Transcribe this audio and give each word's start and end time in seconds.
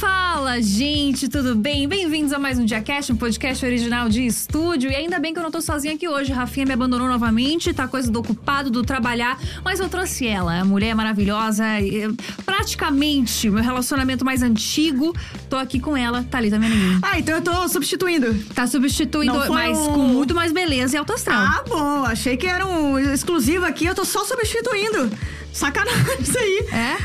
Fala, 0.00 0.60
gente, 0.60 1.26
tudo 1.26 1.54
bem? 1.54 1.88
Bem-vindos 1.88 2.30
a 2.30 2.38
mais 2.38 2.58
um 2.58 2.66
DiaCast, 2.66 3.12
um 3.14 3.16
podcast 3.16 3.64
original 3.64 4.10
de 4.10 4.26
estúdio. 4.26 4.90
E 4.90 4.94
ainda 4.94 5.18
bem 5.18 5.32
que 5.32 5.38
eu 5.38 5.42
não 5.42 5.50
tô 5.50 5.62
sozinha 5.62 5.94
aqui 5.94 6.06
hoje. 6.06 6.34
Rafinha 6.34 6.66
me 6.66 6.72
abandonou 6.74 7.08
novamente, 7.08 7.72
tá 7.72 7.88
coisa 7.88 8.10
do 8.10 8.20
ocupado, 8.20 8.70
do 8.70 8.82
trabalhar. 8.82 9.38
Mas 9.64 9.80
eu 9.80 9.88
trouxe 9.88 10.26
ela, 10.26 10.60
a 10.60 10.64
mulher 10.66 10.94
maravilhosa, 10.94 11.64
eh, 11.64 12.10
praticamente 12.44 13.48
meu 13.48 13.62
relacionamento 13.62 14.22
mais 14.22 14.42
antigo. 14.42 15.16
Tô 15.48 15.56
aqui 15.56 15.80
com 15.80 15.96
ela, 15.96 16.22
Thalita 16.30 16.58
Meneghini. 16.58 16.98
Ah, 17.00 17.18
então 17.18 17.34
eu 17.36 17.40
tô 17.42 17.66
substituindo. 17.66 18.34
Tá 18.54 18.66
substituindo, 18.66 19.32
mas 19.48 19.78
um- 19.78 19.94
com 19.94 19.98
muito 20.08 20.34
mais 20.34 20.52
beleza 20.52 20.96
e 20.96 20.98
alto 20.98 21.14
astral. 21.14 21.40
Ah, 21.40 21.64
bom. 21.66 22.04
Achei 22.04 22.36
que 22.36 22.46
era 22.46 22.66
um 22.66 22.98
exclusivo 22.98 23.64
aqui, 23.64 23.86
eu 23.86 23.94
tô 23.94 24.04
só 24.04 24.26
substituindo. 24.26 25.10
Sacanagem 25.56 26.20
isso 26.20 26.38
aí. 26.38 26.66
É? 26.72 26.96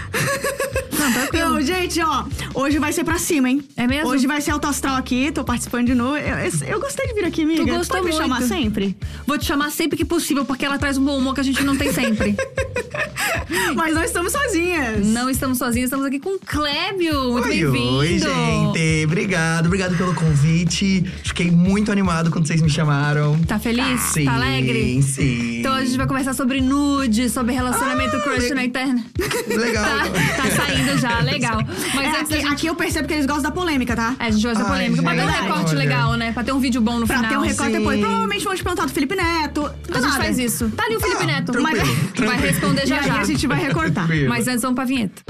Não, 1.00 1.12
tranquilo. 1.14 1.50
Não, 1.52 1.62
gente, 1.62 2.00
ó, 2.02 2.26
hoje 2.54 2.78
vai 2.80 2.92
ser 2.92 3.04
pra 3.04 3.18
cima, 3.18 3.50
hein? 3.50 3.64
É 3.78 3.88
mesmo? 3.88 4.10
Hoje 4.10 4.28
vai 4.28 4.42
ser 4.42 4.52
alto 4.52 4.68
astral 4.68 4.96
aqui, 4.98 5.32
tô 5.32 5.44
participando 5.44 5.86
de 5.88 5.96
novo. 5.96 6.18
Eu, 6.18 6.38
eu- 6.38 6.52
eu 6.68 6.80
gostei 6.80 7.08
de 7.08 7.14
vir 7.14 7.26
aqui, 7.26 7.44
amiga. 7.44 7.64
Tu 7.64 7.70
gostou 7.70 7.98
pode 7.98 8.10
me 8.10 8.12
muito. 8.12 8.22
chamar 8.22 8.42
sempre? 8.48 8.96
Vou 9.26 9.38
te 9.38 9.46
chamar 9.46 9.72
sempre 9.72 9.98
que 9.98 10.04
possível, 10.06 10.44
porque 10.46 10.66
ela 10.66 10.78
traz 10.78 10.98
um 10.98 11.04
bom 11.06 11.18
humor 11.18 11.34
que 11.34 11.40
a 11.40 11.44
gente 11.44 11.64
não 11.64 11.76
tem 11.78 11.92
sempre. 11.94 12.36
Mas 13.76 13.94
nós 13.94 14.06
estamos 14.06 14.32
sozinhas. 14.34 15.06
não 15.08 15.30
estamos 15.30 15.58
sozinhos, 15.58 15.86
estamos 15.88 16.06
aqui 16.06 16.20
com 16.20 16.36
o 16.36 16.40
Clébio. 16.40 17.32
Muito 17.32 17.48
bem-vindo. 17.48 17.96
oi, 17.98 18.20
gente. 18.20 19.06
Obrigado, 19.06 19.66
obrigado 19.68 19.96
pelo 19.98 20.14
convite. 20.14 21.04
Fiquei 21.24 21.50
muito 21.50 21.92
animado 21.92 22.30
quando 22.32 22.46
vocês 22.48 22.62
me 22.62 22.70
chamaram. 22.70 23.40
Tá 23.48 23.58
feliz? 23.60 24.00
Sim, 24.02 24.26
Tá 24.26 24.34
alegre? 24.36 25.02
sim. 25.02 25.60
Então 25.60 25.74
a 25.74 25.84
gente 25.84 25.98
vai 25.98 26.06
conversar 26.08 26.34
sobre 26.34 26.60
nude, 26.62 27.30
sobre 27.30 27.54
relacionamento 27.54 28.16
Ah, 28.18 28.20
crush 28.22 28.41
na 28.50 28.64
internet. 28.66 29.06
Legal. 29.48 29.86
Tá, 30.02 30.44
tá 30.44 30.52
saindo 30.56 30.98
já, 30.98 31.20
legal. 31.22 31.62
Mas 31.94 32.06
É, 32.14 32.20
aqui, 32.22 32.34
gente... 32.34 32.48
aqui 32.54 32.68
eu 32.68 32.76
percebo 32.76 33.08
que 33.08 33.14
eles 33.14 33.26
gostam 33.26 33.44
da 33.44 33.52
polêmica, 33.52 33.96
tá? 33.96 34.16
É, 34.20 34.26
a 34.26 34.32
gente 34.32 34.44
gosta 34.44 34.64
da 34.64 34.70
polêmica, 34.70 35.02
pra 35.02 35.14
ter 35.16 35.22
um 35.22 35.28
gente, 35.30 35.42
recorte 35.42 35.70
olha. 35.70 35.78
legal, 35.78 36.14
né? 36.16 36.32
Pra 36.32 36.44
ter 36.44 36.52
um 36.52 36.60
vídeo 36.60 36.82
bom 36.82 37.00
no 37.00 37.08
Pra 37.08 37.18
final. 37.18 37.32
ter 37.32 37.38
um 37.38 37.42
recorte 37.42 37.72
sim. 37.72 37.78
depois. 37.78 38.00
Provavelmente 38.00 38.44
vão 38.44 38.56
te 38.56 38.64
perguntar 38.64 38.86
do 38.86 38.92
Felipe 38.92 39.16
Neto. 39.16 39.72
A 39.94 40.00
gente 40.02 40.18
faz 40.18 40.40
isso. 40.40 40.70
Tá 40.70 40.84
ali 40.86 40.96
o 40.96 41.00
Felipe 41.00 41.24
Ah, 41.24 41.28
Neto. 41.28 41.52
tranquilo, 41.52 41.86
Mas- 42.18 42.28
Vai 42.32 42.38
responder 42.40 42.84
E 42.84 42.88
já 42.88 43.00
aí 43.00 43.08
já. 43.08 43.20
a 43.20 43.24
gente 43.24 43.48
vai 43.48 43.60
recortar. 43.62 44.08
Mas 44.28 44.48
antes 44.48 44.62
vamos 44.62 44.76
pra 44.76 44.86
vinheta. 44.86 45.22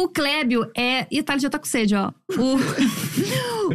O 0.00 0.08
Clébio 0.08 0.64
é. 0.76 1.06
Ih, 1.10 1.22
Thali 1.24 1.40
já 1.40 1.50
tá 1.50 1.58
com 1.58 1.64
sede, 1.66 1.94
ó. 1.96 2.12
O, 2.30 2.56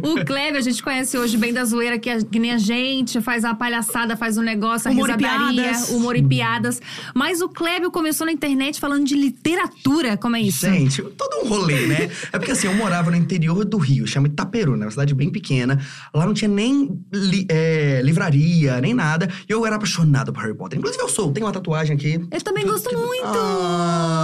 o 0.20 0.24
Clébio 0.24 0.58
a 0.58 0.62
gente 0.62 0.82
conhece 0.82 1.18
hoje 1.18 1.36
bem 1.36 1.52
da 1.52 1.64
zoeira, 1.66 1.98
que, 1.98 2.08
a- 2.08 2.22
que 2.22 2.38
nem 2.38 2.50
a 2.52 2.56
gente, 2.58 3.20
faz 3.20 3.44
a 3.44 3.54
palhaçada, 3.54 4.16
faz 4.16 4.38
o 4.38 4.42
negócio, 4.42 4.88
a 4.88 4.92
Humor 4.92 5.10
risadaria, 5.10 5.62
piadas. 5.64 5.90
humor 5.90 6.16
e 6.16 6.22
piadas. 6.22 6.80
Mas 7.14 7.42
o 7.42 7.48
Clébio 7.50 7.90
começou 7.90 8.26
na 8.26 8.32
internet 8.32 8.80
falando 8.80 9.04
de 9.04 9.14
literatura. 9.14 10.16
Como 10.16 10.34
é 10.36 10.40
isso? 10.40 10.64
Gente, 10.66 11.02
todo 11.02 11.44
um 11.44 11.48
rolê, 11.48 11.86
né? 11.86 12.10
É 12.32 12.38
porque 12.38 12.52
assim, 12.52 12.68
eu 12.68 12.74
morava 12.74 13.10
no 13.10 13.16
interior 13.18 13.62
do 13.64 13.76
Rio, 13.76 14.06
chama 14.06 14.26
Itaperuna, 14.28 14.86
uma 14.86 14.90
cidade 14.90 15.14
bem 15.14 15.30
pequena. 15.30 15.78
Lá 16.14 16.24
não 16.24 16.32
tinha 16.32 16.48
nem 16.48 16.98
li- 17.12 17.46
é, 17.50 18.00
livraria, 18.02 18.80
nem 18.80 18.94
nada. 18.94 19.28
E 19.48 19.52
eu 19.52 19.66
era 19.66 19.76
apaixonado 19.76 20.32
por 20.32 20.40
Harry 20.42 20.54
Potter. 20.56 20.78
Inclusive, 20.78 21.02
eu 21.02 21.08
sou, 21.08 21.30
tenho 21.32 21.44
uma 21.46 21.52
tatuagem 21.52 21.94
aqui. 21.94 22.14
Eu 22.30 22.40
também 22.42 22.64
gosto 22.66 22.96
muito. 22.96 23.24
Ah, 23.26 24.23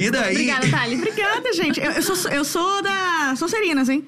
e 0.00 0.10
daí. 0.10 0.32
Obrigada, 0.32 0.68
Thali. 0.68 0.96
Obrigada, 0.96 1.52
gente. 1.52 1.80
Eu, 1.80 1.92
eu 1.92 2.02
sou, 2.02 2.30
eu 2.30 2.44
sou 2.44 2.82
da 2.82 3.34
Sonserina, 3.36 3.82
hein? 3.92 4.06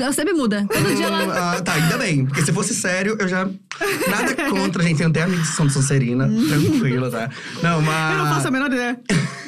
Eu 0.00 0.12
sempre 0.12 0.32
muda. 0.32 0.64
Todo 0.70 0.94
dia 0.94 1.06
ela. 1.06 1.56
Ah, 1.56 1.60
tá, 1.60 1.74
ainda 1.74 1.98
bem. 1.98 2.24
Porque 2.24 2.42
se 2.42 2.52
fosse 2.52 2.72
sério, 2.74 3.16
eu 3.18 3.26
já. 3.26 3.44
Nada 4.08 4.48
contra, 4.48 4.82
gente. 4.82 4.98
Tem 4.98 5.06
até 5.06 5.22
amigos 5.22 5.50
que 5.50 5.56
são 5.56 5.66
de 5.66 5.72
Sonserina. 5.72 6.28
Tranquilo, 6.28 7.10
tá? 7.10 7.28
Não, 7.62 7.82
mas. 7.82 8.12
Eu 8.12 8.24
não 8.24 8.34
faço 8.34 8.48
a 8.48 8.50
menor 8.50 8.72
ideia. 8.72 9.00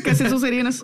Quer 0.03 0.17
ser 0.17 0.29
Sonserinas. 0.29 0.83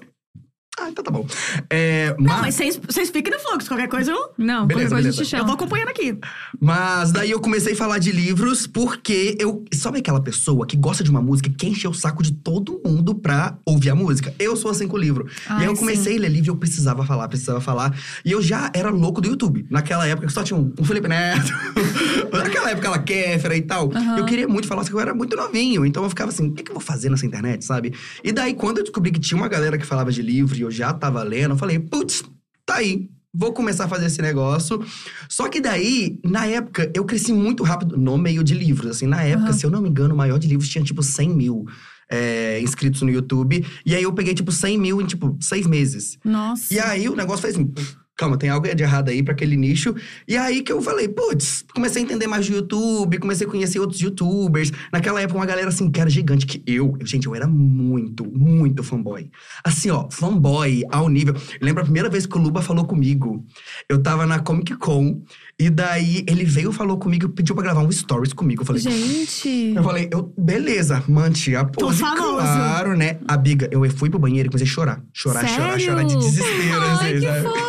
Ah, 0.87 0.91
então 0.91 1.03
tá 1.03 1.11
bom. 1.11 1.27
É, 1.69 2.15
Não, 2.19 2.41
mas, 2.41 2.59
mas 2.59 2.77
vocês 2.87 3.11
fiquem 3.11 3.33
no 3.33 3.41
fluxo. 3.41 3.69
Qualquer 3.69 3.89
coisa 3.89 4.13
eu, 4.13 4.31
Não, 4.39 4.67
Beleza, 4.67 4.67
qualquer 4.67 4.75
coisa 4.75 4.95
a 4.95 4.99
beleza. 4.99 5.17
gente 5.19 5.29
chama. 5.29 5.43
eu 5.43 5.47
vou 5.47 5.55
acompanhando 5.55 5.89
aqui. 5.89 6.17
mas 6.61 7.11
daí 7.13 7.31
eu 7.31 7.41
comecei 7.41 7.73
a 7.73 7.77
falar 7.77 7.99
de 7.99 8.13
livros 8.13 8.67
porque 8.67 9.37
eu. 9.41 9.65
Sabe 9.75 9.99
aquela 9.99 10.21
pessoa 10.21 10.67
que 10.67 10.77
gosta 10.77 11.03
de 11.03 11.11
uma 11.11 11.21
música 11.21 11.51
que 11.51 11.67
enche 11.67 11.87
o 11.89 11.93
saco 11.95 12.23
de 12.23 12.33
todo 12.33 12.81
mundo 12.85 13.15
pra 13.15 13.59
ouvir 13.65 13.91
a 13.91 13.95
música? 13.95 14.33
Eu 14.39 14.57
sou 14.57 14.71
assim 14.71 14.87
com 14.87 14.97
o 14.97 15.01
livro. 15.01 15.27
e 15.27 15.33
Ai, 15.49 15.61
aí 15.63 15.67
eu 15.67 15.75
comecei 15.77 16.17
a 16.17 16.21
ler 16.21 16.29
livro 16.31 16.51
e 16.51 16.53
eu 16.53 16.57
precisava 16.57 17.05
falar, 17.05 17.27
precisava 17.29 17.61
falar. 17.61 17.97
E 18.25 18.31
eu 18.33 18.41
já 18.41 18.71
era 18.75 18.91
louco 18.91 19.21
do 19.21 19.29
YouTube. 19.29 19.67
Naquela 19.71 20.07
época 20.07 20.27
que 20.29 20.33
só 20.33 20.43
tinha 20.43 20.59
um, 20.59 20.73
um 20.79 20.85
Felipe 20.85 21.09
Neto. 21.09 21.53
Naquela 22.33 22.71
época 22.71 22.87
ela 22.87 22.99
Kéfera 22.99 23.57
e 23.57 23.63
tal. 23.63 23.91
Aham. 23.95 24.19
Eu 24.19 24.25
queria 24.27 24.49
muito 24.49 24.67
falar, 24.69 24.83
só 24.85 24.89
que 24.91 24.95
eu 24.95 25.01
era 25.01 25.15
muito 25.15 25.37
novinho. 25.37 25.85
Então 25.85 26.03
eu 26.03 26.09
ficava 26.09 26.31
assim, 26.31 26.49
o 26.49 26.53
que, 26.53 26.63
que 26.63 26.71
eu 26.71 26.75
vou 26.75 26.83
fazer 26.83 27.11
nessa 27.11 27.27
internet, 27.27 27.65
sabe? 27.65 27.93
E 28.23 28.33
daí, 28.33 28.55
quando 28.55 28.79
eu 28.79 28.85
descobri 28.85 29.11
que 29.11 29.21
tinha 29.21 29.37
uma 29.39 29.49
galera 29.49 29.79
que 29.79 29.87
falava 29.87 30.11
de 30.13 30.23
livro 30.23 30.57
e 30.57 30.61
eu 30.63 30.71
já 30.77 30.93
tava 30.93 31.23
lendo, 31.23 31.53
eu 31.53 31.59
falei, 31.59 31.79
putz, 31.79 32.23
tá 32.65 32.77
aí. 32.77 33.09
Vou 33.39 33.53
começar 33.53 33.85
a 33.85 33.89
fazer 33.89 34.07
esse 34.07 34.23
negócio. 34.23 34.83
Só 35.29 35.49
que 35.49 35.61
daí, 35.61 36.19
na 36.25 36.47
época, 36.47 36.91
eu 36.95 37.05
cresci 37.05 37.33
muito 37.35 37.63
rápido 37.63 37.97
no 37.99 38.17
meio 38.17 38.43
de 38.43 38.55
livros. 38.55 38.93
Assim, 38.93 39.07
na 39.07 39.23
época, 39.23 39.51
Aham. 39.51 39.53
se 39.53 39.67
eu 39.67 39.71
não 39.71 39.83
me 39.83 39.91
engano, 39.91 40.15
o 40.15 40.17
maior 40.17 40.39
de 40.39 40.49
livros 40.49 40.71
tinha 40.71 40.83
tipo 40.83 41.03
100 41.03 41.31
mil 41.31 41.67
é, 42.11 42.61
inscritos 42.61 43.03
no 43.03 43.11
YouTube. 43.11 43.65
E 43.85 43.95
aí 43.95 44.03
eu 44.03 44.13
peguei 44.13 44.33
tipo 44.33 44.51
100 44.51 44.79
mil 44.79 45.03
em 45.03 45.07
tipo 45.07 45.37
seis 45.41 45.67
meses. 45.67 46.19
Nossa. 46.25 46.73
E 46.73 46.79
aí 46.79 47.09
o 47.09 47.17
negócio 47.17 47.43
foi 47.43 47.51
assim. 47.51 47.71
Calma, 48.17 48.39
tem 48.39 48.49
algo 48.49 48.67
de 48.75 48.83
errado 48.83 49.11
aí 49.11 49.23
pra 49.23 49.35
aquele 49.35 49.57
nicho. 49.57 49.95
E 50.27 50.37
aí 50.37 50.63
que 50.63 50.73
eu 50.73 50.81
falei, 50.81 51.07
putz, 51.07 51.65
comecei 51.75 52.01
a 52.01 52.05
entender 52.05 52.27
mais 52.27 52.47
de 52.47 52.55
YouTube, 52.55 53.19
comecei 53.19 53.47
a 53.47 53.51
conhecer 53.51 53.79
outros 53.79 54.01
youtubers. 54.01 54.73
Naquela 54.91 55.21
época, 55.21 55.39
uma 55.39 55.45
galera 55.45 55.69
assim, 55.69 55.91
que 55.91 56.01
era 56.01 56.09
gigante, 56.09 56.47
que 56.47 56.63
eu, 56.67 56.97
gente, 57.05 57.27
eu 57.27 57.35
era 57.35 57.47
muito, 57.47 58.25
muito 58.27 58.83
fanboy. 58.83 59.31
Assim, 59.63 59.91
ó, 59.91 60.09
fanboy 60.11 60.83
ao 60.91 61.09
nível. 61.11 61.35
Eu 61.35 61.67
lembro 61.67 61.83
a 61.83 61.85
primeira 61.85 62.09
vez 62.09 62.25
que 62.25 62.37
o 62.39 62.41
Luba 62.41 62.63
falou 62.63 62.87
comigo. 62.87 63.45
Eu 63.89 64.03
tava 64.03 64.25
na 64.25 64.39
Comic 64.39 64.75
Con, 64.77 65.21
e 65.59 65.69
daí 65.69 66.25
ele 66.27 66.45
veio, 66.45 66.73
falou 66.73 66.99
comigo, 66.99 67.29
pediu 67.29 67.55
pra 67.55 67.65
gravar 67.65 67.81
um 67.83 67.91
stories 67.93 68.33
comigo. 68.33 68.63
Eu 68.63 68.67
falei, 68.67 68.81
Gente. 68.83 69.73
eu 69.77 69.83
falei, 69.83 70.09
eu, 70.11 70.33
beleza, 70.39 71.03
manti 71.09 71.55
a 71.55 71.65
pose, 71.65 72.01
famoso. 72.01 72.37
claro, 72.37 72.97
né? 72.97 73.19
A 73.29 73.37
biga, 73.37 73.69
eu 73.71 73.89
fui 73.91 74.09
pro 74.09 74.19
banheiro 74.19 74.49
e 74.49 74.51
comecei 74.51 74.67
a 74.67 74.71
chorar. 74.71 75.03
Chorar, 75.13 75.47
chorar, 75.47 75.71
Sério? 75.73 75.85
chorar 75.85 76.05
de 76.05 76.17
desespero, 76.17 76.81
Ai, 76.81 76.93
assim, 76.93 77.21
que 77.21 77.27
sabe? 77.27 77.43
fofo. 77.43 77.66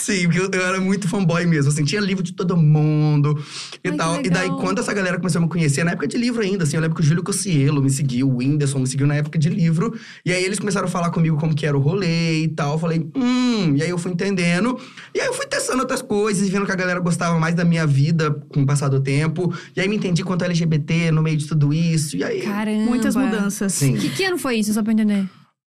Sim, 0.00 0.24
porque 0.24 0.38
eu, 0.38 0.50
eu 0.60 0.66
era 0.66 0.80
muito 0.80 1.06
fanboy 1.08 1.44
mesmo, 1.44 1.70
assim, 1.70 1.84
tinha 1.84 2.00
livro 2.00 2.22
de 2.22 2.32
todo 2.32 2.56
mundo 2.56 3.38
e 3.84 3.88
Ai, 3.90 3.96
tal. 3.96 4.20
E 4.24 4.30
daí, 4.30 4.48
quando 4.48 4.78
essa 4.78 4.92
galera 4.94 5.18
começou 5.18 5.40
a 5.40 5.42
me 5.42 5.48
conhecer, 5.48 5.84
na 5.84 5.92
época 5.92 6.06
de 6.06 6.16
livro 6.16 6.42
ainda, 6.42 6.64
assim, 6.64 6.76
eu 6.76 6.80
lembro 6.80 6.96
que 6.96 7.02
o 7.02 7.04
Júlio 7.04 7.22
Cossielo 7.22 7.82
me 7.82 7.90
seguiu, 7.90 8.28
o 8.28 8.36
Whindersson 8.38 8.78
me 8.78 8.86
seguiu 8.86 9.06
na 9.06 9.16
época 9.16 9.38
de 9.38 9.50
livro. 9.50 9.94
E 10.24 10.32
aí 10.32 10.42
eles 10.42 10.58
começaram 10.58 10.86
a 10.86 10.90
falar 10.90 11.10
comigo 11.10 11.36
como 11.36 11.54
que 11.54 11.66
era 11.66 11.76
o 11.76 11.80
rolê 11.80 12.44
e 12.44 12.48
tal. 12.48 12.72
Eu 12.72 12.78
falei, 12.78 13.06
hum, 13.14 13.76
e 13.76 13.82
aí 13.82 13.90
eu 13.90 13.98
fui 13.98 14.10
entendendo. 14.10 14.78
E 15.14 15.20
aí 15.20 15.26
eu 15.26 15.34
fui 15.34 15.46
testando 15.46 15.80
outras 15.80 16.00
coisas 16.00 16.46
e 16.46 16.50
vendo 16.50 16.64
que 16.64 16.72
a 16.72 16.76
galera 16.76 17.00
gostava 17.00 17.38
mais 17.38 17.54
da 17.54 17.64
minha 17.64 17.86
vida 17.86 18.30
com 18.48 18.62
o 18.62 18.66
passar 18.66 18.88
do 18.88 19.00
tempo. 19.00 19.52
E 19.76 19.80
aí 19.80 19.88
me 19.88 19.96
entendi 19.96 20.24
quanto 20.24 20.44
LGBT 20.44 21.10
no 21.10 21.22
meio 21.22 21.36
de 21.36 21.46
tudo 21.46 21.72
isso. 21.74 22.16
E 22.16 22.24
aí. 22.24 22.40
Caramba. 22.42 22.84
Muitas 22.84 23.14
mudanças. 23.14 23.74
Sim. 23.74 23.96
Que, 23.96 24.08
que 24.08 24.24
ano 24.24 24.38
foi 24.38 24.56
isso, 24.56 24.72
só 24.72 24.82
pra 24.82 24.92
entender? 24.92 25.28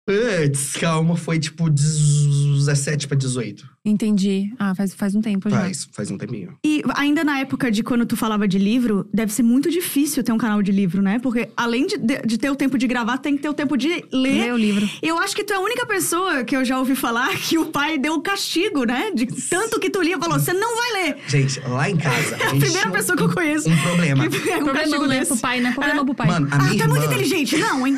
Puts, 0.07 0.77
calma, 0.77 1.17
foi 1.17 1.37
tipo 1.37 1.69
17 1.69 3.09
pra 3.09 3.17
18. 3.17 3.67
Entendi. 3.83 4.53
Ah, 4.57 4.73
faz, 4.73 4.93
faz 4.93 5.15
um 5.15 5.21
tempo 5.21 5.49
já. 5.49 5.59
Faz, 5.61 5.87
faz 5.91 6.11
um 6.11 6.17
tempinho. 6.17 6.53
E 6.65 6.81
ainda 6.95 7.23
na 7.25 7.39
época 7.39 7.69
de 7.69 7.83
quando 7.83 8.05
tu 8.05 8.15
falava 8.15 8.47
de 8.47 8.57
livro, 8.57 9.07
deve 9.13 9.31
ser 9.33 9.43
muito 9.43 9.69
difícil 9.69 10.23
ter 10.23 10.31
um 10.31 10.37
canal 10.37 10.61
de 10.61 10.71
livro, 10.71 11.01
né? 11.01 11.19
Porque 11.19 11.49
além 11.57 11.87
de, 11.87 11.97
de, 11.97 12.21
de 12.25 12.37
ter 12.37 12.49
o 12.49 12.55
tempo 12.55 12.77
de 12.77 12.87
gravar, 12.87 13.17
tem 13.17 13.35
que 13.35 13.41
ter 13.43 13.49
o 13.49 13.53
tempo 13.53 13.75
de 13.77 14.03
ler. 14.11 14.45
Lê 14.45 14.51
o 14.51 14.57
livro. 14.57 14.89
Eu 15.01 15.17
acho 15.19 15.35
que 15.35 15.43
tu 15.43 15.51
é 15.53 15.57
a 15.57 15.59
única 15.59 15.85
pessoa 15.85 16.43
que 16.43 16.55
eu 16.55 16.63
já 16.65 16.79
ouvi 16.79 16.95
falar 16.95 17.29
que 17.39 17.57
o 17.57 17.65
pai 17.67 17.97
deu 17.97 18.13
um 18.15 18.21
castigo, 18.21 18.83
né? 18.85 19.11
De 19.13 19.25
tanto 19.25 19.77
que 19.79 19.89
tu 19.89 20.01
lia, 20.01 20.17
falou: 20.17 20.39
você 20.39 20.53
não 20.53 20.75
vai 20.75 21.03
ler. 21.03 21.17
Gente, 21.27 21.59
lá 21.61 21.89
em 21.89 21.97
casa. 21.97 22.35
É 22.39 22.43
a 22.45 22.49
gente 22.49 22.59
primeira 22.61 22.91
pessoa 22.91 23.17
que 23.17 23.23
eu 23.23 23.33
conheço. 23.33 23.69
Um 23.69 23.77
problema. 23.81 24.27
Que 24.29 24.39
pega 24.39 24.55
um 24.57 24.63
Problema 24.65 24.79
castigo 24.83 25.05
né, 25.07 25.19
desse. 25.19 25.31
pro 25.31 25.41
pai, 25.41 25.59
né? 25.61 25.71
Problema 25.73 26.01
É. 26.01 26.05
pro 26.05 26.15
pai. 26.15 26.27
Mano, 26.27 26.47
a 26.51 26.55
Ah, 26.55 26.63
minha 26.63 26.77
tu 26.77 26.83
é 26.83 26.87
muito 26.87 27.03
irmã- 27.03 27.13
inteligente. 27.13 27.57
Não, 27.57 27.85
hein? 27.87 27.97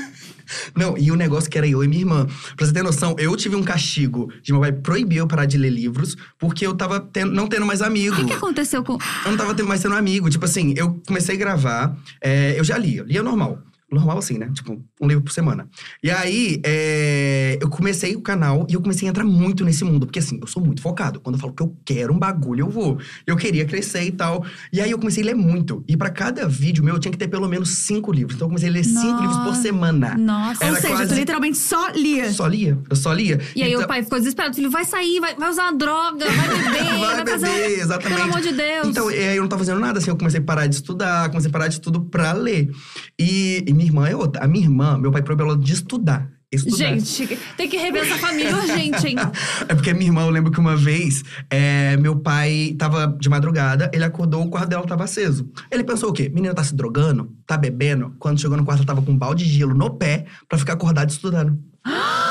Não, 0.76 0.98
e 0.98 1.12
o 1.12 1.16
negócio 1.16 1.50
que 1.50 1.58
era 1.58 1.68
eu 1.68 1.84
e 1.84 1.88
minha 1.88 2.02
irmã. 2.02 2.26
Pra 2.56 2.66
você 2.66 2.74
ter 2.74 2.84
noção, 2.84 3.16
eu 3.20 3.36
tive 3.36 3.56
um 3.56 3.64
castigo 3.64 4.32
de 4.42 4.52
meu 4.52 4.62
pai 4.62 4.72
proibir 4.72 5.18
eu 5.18 5.28
parar 5.28 5.46
de 5.46 5.58
ler 5.58 5.70
livros 5.70 6.16
porque 6.38 6.66
eu 6.66 6.74
tava 6.74 7.00
tendo- 7.00 7.32
não 7.34 7.48
tendo 7.48 7.66
mais 7.66 7.82
amigo. 7.82 8.16
O 8.16 8.20
que, 8.20 8.26
que 8.26 8.34
aconteceu 8.34 8.84
com. 8.84 8.94
Eu 9.26 9.32
não 9.32 9.38
tava 9.38 9.54
tendo 9.56 9.68
mais 9.68 9.82
sendo 9.82 9.96
amigo. 9.96 10.30
Tipo 10.30 10.46
assim, 10.46 10.74
eu 10.78 11.02
comecei 11.08 11.36
a 11.36 11.38
gravar, 11.40 11.96
é, 12.22 12.60
eu 12.60 12.64
já 12.64 12.78
lia, 12.78 13.04
lia 13.04 13.22
normal. 13.24 13.60
Normal 13.92 14.20
assim, 14.20 14.38
né? 14.38 14.50
Tipo, 14.54 14.84
um 15.00 15.08
livro 15.08 15.24
por 15.24 15.32
semana. 15.32 15.68
E 16.04 16.10
aí, 16.12 16.60
é, 16.66 17.58
eu 17.62 17.70
comecei 17.70 18.16
o 18.16 18.22
canal 18.22 18.66
e 18.70 18.74
eu 18.74 18.82
comecei 18.82 19.08
a 19.08 19.12
entrar 19.12 19.24
muito 19.24 19.64
nesse 19.64 19.84
mundo. 19.84 20.06
Porque 20.06 20.20
assim, 20.20 20.38
eu 20.42 20.48
sou 20.48 20.64
muito 20.64 20.82
focado. 20.82 21.20
Quando 21.20 21.36
eu 21.36 21.40
falo 21.42 21.54
que 21.54 21.64
eu 21.64 21.76
quero 21.86 22.14
um 22.14 22.20
bagulho, 22.20 22.62
eu 22.66 22.70
vou. 22.70 22.98
Eu 23.26 23.36
queria 23.38 23.66
crescer 23.66 24.04
e 24.04 24.12
tal. 24.12 24.44
E 24.74 24.82
aí, 24.82 24.92
eu 24.92 24.98
comecei 25.00 25.24
a 25.24 25.28
ler 25.28 25.36
muito. 25.36 25.84
E 25.88 25.96
pra 25.96 26.10
cada 26.10 26.48
vídeo 26.48 26.84
meu, 26.84 26.96
eu 26.96 27.00
tinha 27.00 27.12
que 27.12 27.18
ter 27.18 27.28
pelo 27.28 27.48
menos 27.48 27.70
cinco 27.70 28.12
livros. 28.12 28.36
Então, 28.36 28.46
eu 28.46 28.50
comecei 28.50 28.70
a 28.70 28.72
ler 28.72 28.84
cinco 28.84 29.00
Nossa. 29.06 29.22
livros 29.22 29.38
por 29.44 29.56
semana. 29.56 30.16
Nossa. 30.18 30.64
Era 30.64 30.74
Ou 30.76 30.82
seja, 30.82 30.94
quase- 30.96 31.14
tu 31.14 31.20
literalmente 31.20 31.58
só 31.58 31.90
lia. 31.92 32.32
Só 32.32 32.48
lia. 32.48 32.78
Eu 32.90 32.96
só 32.96 33.14
lia. 33.14 33.40
E 33.56 33.64
aí 33.64 33.72
Então- 33.72 33.84
o 33.86 33.88
pai 33.88 34.04
ficou 34.04 34.18
desesperado. 34.20 34.56
Filho, 34.56 34.70
vai 34.70 34.84
sair, 34.86 35.20
vai, 35.20 35.36
vai 35.36 35.50
usar 35.50 35.64
uma 35.64 35.74
droga, 35.78 36.26
vai 36.26 36.48
beber, 36.48 36.84
vai, 37.00 37.16
Vai 37.24 37.28
fazer 37.28 37.48
beber, 37.48 37.80
exatamente. 37.80 38.18
Pelo 38.20 38.30
amor 38.32 38.42
de 38.42 38.52
Deus. 38.54 38.88
Então, 38.88 39.10
é, 39.10 39.38
eu 39.38 39.42
não 39.42 39.48
tava 39.50 39.60
fazendo 39.60 39.80
nada, 39.80 40.00
assim, 40.00 40.10
eu 40.10 40.18
comecei 40.18 40.40
a 40.40 40.44
parar 40.44 40.68
de 40.68 40.76
estudar, 40.76 41.30
comecei 41.30 41.50
a 41.50 41.52
parar 41.52 41.68
de 41.68 41.80
tudo 41.80 42.02
pra 42.02 42.32
ler. 42.34 42.70
E, 43.18 43.64
e 43.68 43.74
minha 43.74 43.86
irmã 43.86 44.08
é 44.08 44.16
outra. 44.16 44.44
A 44.44 44.48
minha 44.48 44.64
irmã, 44.66 44.89
meu 44.98 45.12
pai 45.12 45.22
proibiu 45.22 45.48
ela 45.48 45.58
de 45.58 45.74
estudar. 45.74 46.30
Estudar. 46.52 46.78
Gente, 46.78 47.38
tem 47.56 47.70
que 47.70 47.78
rever 47.78 48.02
essa 48.02 48.18
família 48.18 48.56
urgente, 48.56 49.08
hein? 49.08 49.16
É 49.70 49.76
porque 49.76 49.94
minha 49.94 50.08
irmã, 50.08 50.24
eu 50.24 50.32
lembro 50.32 50.52
que 50.52 50.60
uma 50.60 50.76
vez, 50.76 51.24
é, 51.48 51.96
meu 51.98 52.16
pai 52.16 52.76
tava 52.78 53.16
de 53.20 53.30
madrugada, 53.30 53.92
ele 53.94 54.04
acordou, 54.04 54.44
o 54.44 54.50
quarto 54.50 54.70
dela 54.70 54.86
tava 54.88 55.04
aceso. 55.04 55.48
Ele 55.70 55.84
pensou 55.84 56.10
o 56.10 56.14
quê? 56.14 56.28
Menina 56.34 56.56
tá 56.56 56.64
se 56.64 56.74
drogando, 56.74 57.32
tá 57.46 57.56
bebendo. 57.56 58.16
Quando 58.18 58.42
chegou 58.42 58.58
no 58.58 58.66
quarto, 58.66 58.80
ela 58.80 58.88
tava 58.88 59.02
com 59.04 59.12
um 59.12 59.18
balde 59.18 59.46
de 59.46 59.52
gelo 59.52 59.76
no 59.76 59.92
pé 59.92 60.26
pra 60.48 60.58
ficar 60.58 60.74
acordada 60.74 61.12
estudando. 61.12 61.60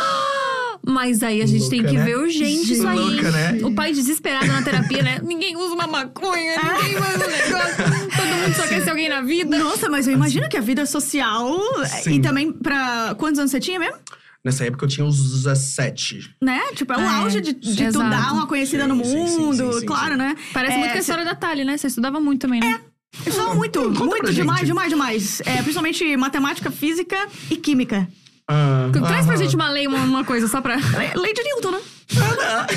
Mas 0.89 1.23
aí 1.23 1.43
a 1.43 1.47
gente 1.47 1.69
tem 1.69 1.81
Louca, 1.81 1.93
que 1.93 1.99
né? 1.99 2.05
ver 2.07 2.17
urgente 2.17 2.73
isso 2.73 2.89
aí. 2.89 2.99
Louca, 2.99 3.31
né? 3.31 3.59
O 3.63 3.75
pai 3.75 3.93
desesperado 3.93 4.47
na 4.47 4.63
terapia, 4.63 5.03
né? 5.03 5.21
Ninguém 5.23 5.55
usa 5.55 5.75
uma 5.75 5.87
maconha, 5.87 6.57
ninguém 6.63 6.97
faz 6.97 7.15
um 7.17 7.27
negócio. 7.29 7.85
Todo 8.17 8.27
mundo 8.27 8.55
só 8.57 8.67
quer 8.67 8.83
ser 8.83 8.89
alguém 8.91 9.09
na 9.11 9.21
vida. 9.21 9.59
Nossa, 9.59 9.91
mas 9.91 10.07
eu 10.09 10.15
imagino 10.15 10.49
que 10.49 10.57
a 10.57 10.63
vida 10.63 10.87
social. 10.87 11.59
Sim. 12.03 12.15
E 12.15 12.21
também 12.23 12.51
pra. 12.51 13.15
Quantos 13.19 13.39
anos 13.39 13.51
você 13.51 13.61
tinha 13.61 13.79
mesmo? 13.79 13.97
Nessa 14.43 14.65
época 14.65 14.87
eu 14.87 14.89
tinha 14.89 15.05
uns 15.07 15.21
17. 15.45 16.37
Né? 16.43 16.59
Tipo, 16.75 16.95
é 16.95 16.97
o 16.97 17.01
É, 17.01 17.07
auge 17.07 17.41
de, 17.43 17.53
de 17.53 17.93
tu 17.93 17.99
dar 17.99 18.33
uma 18.33 18.47
conhecida 18.47 18.85
Sim, 18.85 18.89
no 18.89 19.05
sim, 19.05 19.11
sim, 19.11 19.17
mundo, 19.41 19.73
sim, 19.75 19.81
sim, 19.81 19.87
claro, 19.87 20.13
sim. 20.13 20.19
né? 20.19 20.37
Parece 20.55 20.75
É, 20.75 20.79
muito 20.79 20.93
com 20.93 20.97
a 20.97 21.01
história 21.01 21.25
da 21.25 21.35
Thalia, 21.35 21.65
né? 21.67 21.77
Você 21.77 21.89
estudava 21.89 22.19
muito 22.19 22.41
também, 22.41 22.61
né? 22.61 22.81
Eu 23.27 23.31
estudava 23.31 23.55
muito, 23.55 23.83
Conta 23.83 24.05
muito, 24.05 24.33
demais, 24.33 24.67
demais, 24.67 24.89
demais. 24.89 25.43
É, 25.45 25.57
principalmente 25.57 26.17
matemática, 26.17 26.71
física 26.71 27.17
e 27.51 27.57
química. 27.57 28.09
Ah, 28.51 28.89
Traz 28.93 29.27
pra 29.27 29.37
gente 29.37 29.55
uma 29.55 29.69
lei, 29.69 29.87
uma, 29.87 29.99
uma 29.99 30.25
coisa, 30.25 30.49
só 30.49 30.61
pra. 30.61 30.77
Lei 31.15 31.35
de 31.35 31.43
Newton, 31.43 31.71
né? 31.73 31.81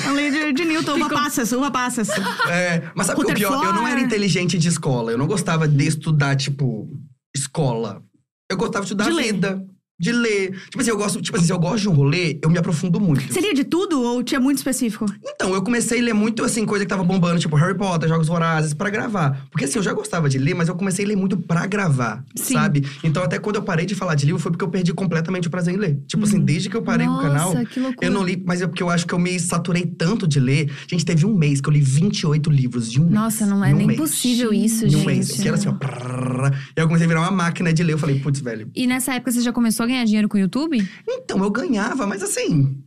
A 0.07 0.11
lei 0.11 0.29
de, 0.29 0.51
de 0.53 0.65
Newton, 0.65 0.95
uva 0.97 1.09
passas, 1.09 1.51
uva 1.53 1.71
passas. 1.71 2.09
É, 2.49 2.89
mas 2.93 3.07
sabe 3.07 3.21
o 3.21 3.23
que 3.25 3.31
é 3.31 3.33
o 3.33 3.37
pior? 3.37 3.63
Eu 3.65 3.73
não 3.73 3.87
era 3.87 3.99
inteligente 4.01 4.57
de 4.57 4.67
escola. 4.67 5.11
Eu 5.11 5.17
não 5.17 5.27
gostava 5.27 5.67
de 5.67 5.87
estudar, 5.87 6.35
tipo, 6.35 6.89
escola. 7.33 8.03
Eu 8.51 8.57
gostava 8.57 8.83
de 8.83 8.87
estudar 8.91 9.05
De 9.05 9.11
a 9.11 9.13
ler. 9.13 9.33
vida. 9.33 9.65
De 10.01 10.11
ler. 10.11 10.51
Tipo 10.69 10.81
assim, 10.81 10.89
eu 10.89 10.97
gosto, 10.97 11.21
tipo 11.21 11.37
assim, 11.37 11.45
se 11.45 11.53
eu 11.53 11.59
gosto 11.59 11.81
de 11.83 11.89
um 11.89 11.93
rolê, 11.93 12.39
eu 12.41 12.49
me 12.49 12.57
aprofundo 12.57 12.99
muito. 12.99 13.31
Você 13.31 13.39
lia 13.39 13.53
de 13.53 13.63
tudo 13.63 14.01
ou 14.01 14.23
tinha 14.23 14.39
muito 14.39 14.57
específico? 14.57 15.05
Então, 15.23 15.53
eu 15.53 15.61
comecei 15.61 15.99
a 15.99 16.03
ler 16.03 16.13
muito, 16.13 16.43
assim, 16.43 16.65
coisa 16.65 16.83
que 16.83 16.89
tava 16.89 17.03
bombando, 17.03 17.39
tipo 17.39 17.55
Harry 17.55 17.77
Potter, 17.77 18.09
Jogos 18.09 18.27
Vorazes, 18.27 18.73
pra 18.73 18.89
gravar. 18.89 19.45
Porque, 19.51 19.65
assim, 19.65 19.77
eu 19.77 19.83
já 19.83 19.93
gostava 19.93 20.27
de 20.27 20.37
ler, 20.37 20.55
mas 20.55 20.67
eu 20.67 20.75
comecei 20.75 21.05
a 21.05 21.07
ler 21.07 21.15
muito 21.15 21.37
pra 21.37 21.65
gravar, 21.67 22.23
Sim. 22.35 22.55
sabe? 22.55 22.85
Então, 23.03 23.23
até 23.23 23.37
quando 23.39 23.57
eu 23.57 23.61
parei 23.63 23.85
de 23.85 23.93
falar 23.95 24.15
de 24.15 24.25
livro, 24.25 24.41
foi 24.41 24.51
porque 24.51 24.63
eu 24.65 24.69
perdi 24.69 24.93
completamente 24.93 25.47
o 25.47 25.51
prazer 25.51 25.73
em 25.73 25.77
ler. 25.77 25.99
Tipo 26.07 26.23
assim, 26.23 26.39
desde 26.39 26.69
que 26.69 26.75
eu 26.75 26.81
parei 26.81 27.05
com 27.05 27.13
o 27.13 27.21
canal, 27.21 27.51
Uhum. 27.51 27.63
Nossa, 27.63 27.95
eu 28.01 28.11
não 28.11 28.23
li, 28.23 28.41
mas 28.45 28.61
é 28.61 28.67
porque 28.67 28.81
eu 28.81 28.89
acho 28.89 29.05
que 29.05 29.13
eu 29.13 29.19
me 29.19 29.39
saturei 29.39 29.85
tanto 29.85 30.27
de 30.27 30.39
ler. 30.39 30.71
Gente, 30.87 31.05
teve 31.05 31.25
um 31.25 31.35
mês 31.35 31.61
que 31.61 31.69
eu 31.69 31.73
li 31.73 31.81
28 31.81 32.49
livros 32.49 32.89
de 32.91 32.99
um 32.99 33.03
mês. 33.03 33.13
Nossa, 33.13 33.45
não 33.45 33.63
é 33.63 33.73
um 33.73 33.77
nem 33.77 33.87
mês. 33.87 33.99
possível 33.99 34.53
isso, 34.53 34.85
Em 34.85 34.89
gente. 34.89 35.01
um 35.03 35.05
mês. 35.05 35.31
Que 35.31 35.47
era 35.47 35.55
assim, 35.57 35.67
ó. 35.69 35.73
prrr. 35.73 36.51
E 36.75 36.79
eu 36.79 36.87
comecei 36.87 37.05
a 37.05 37.07
virar 37.07 37.21
uma 37.21 37.31
máquina 37.31 37.71
de 37.73 37.83
ler. 37.83 37.93
Eu 37.93 37.97
falei, 37.97 38.19
putz, 38.19 38.39
velho. 38.39 38.69
E 38.75 38.87
nessa 38.87 39.13
época 39.13 39.31
você 39.31 39.41
já 39.41 39.51
começou 39.51 39.83
a 39.85 39.87
ganhar 39.91 40.05
dinheiro 40.05 40.29
com 40.29 40.37
o 40.37 40.39
YouTube? 40.39 40.87
Então, 41.07 41.43
eu 41.43 41.49
ganhava, 41.49 42.07
mas 42.07 42.23
assim. 42.23 42.81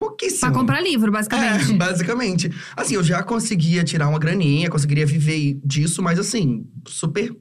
Pouquíssimo. 0.00 0.40
Pra 0.40 0.50
comprar 0.50 0.80
livro, 0.80 1.12
basicamente. 1.12 1.70
É, 1.70 1.74
basicamente. 1.78 2.50
Assim, 2.76 2.94
eu 2.94 3.04
já 3.04 3.22
conseguia 3.22 3.84
tirar 3.84 4.08
uma 4.08 4.18
graninha, 4.18 4.68
conseguiria 4.68 5.06
viver 5.06 5.60
disso, 5.64 6.02
mas 6.02 6.18
assim, 6.18 6.66
super 6.88 7.34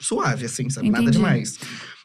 suave, 0.00 0.44
assim, 0.44 0.68
sabe? 0.68 0.90
Nada 0.90 1.04
Entendi. 1.04 1.16
demais. 1.16 1.58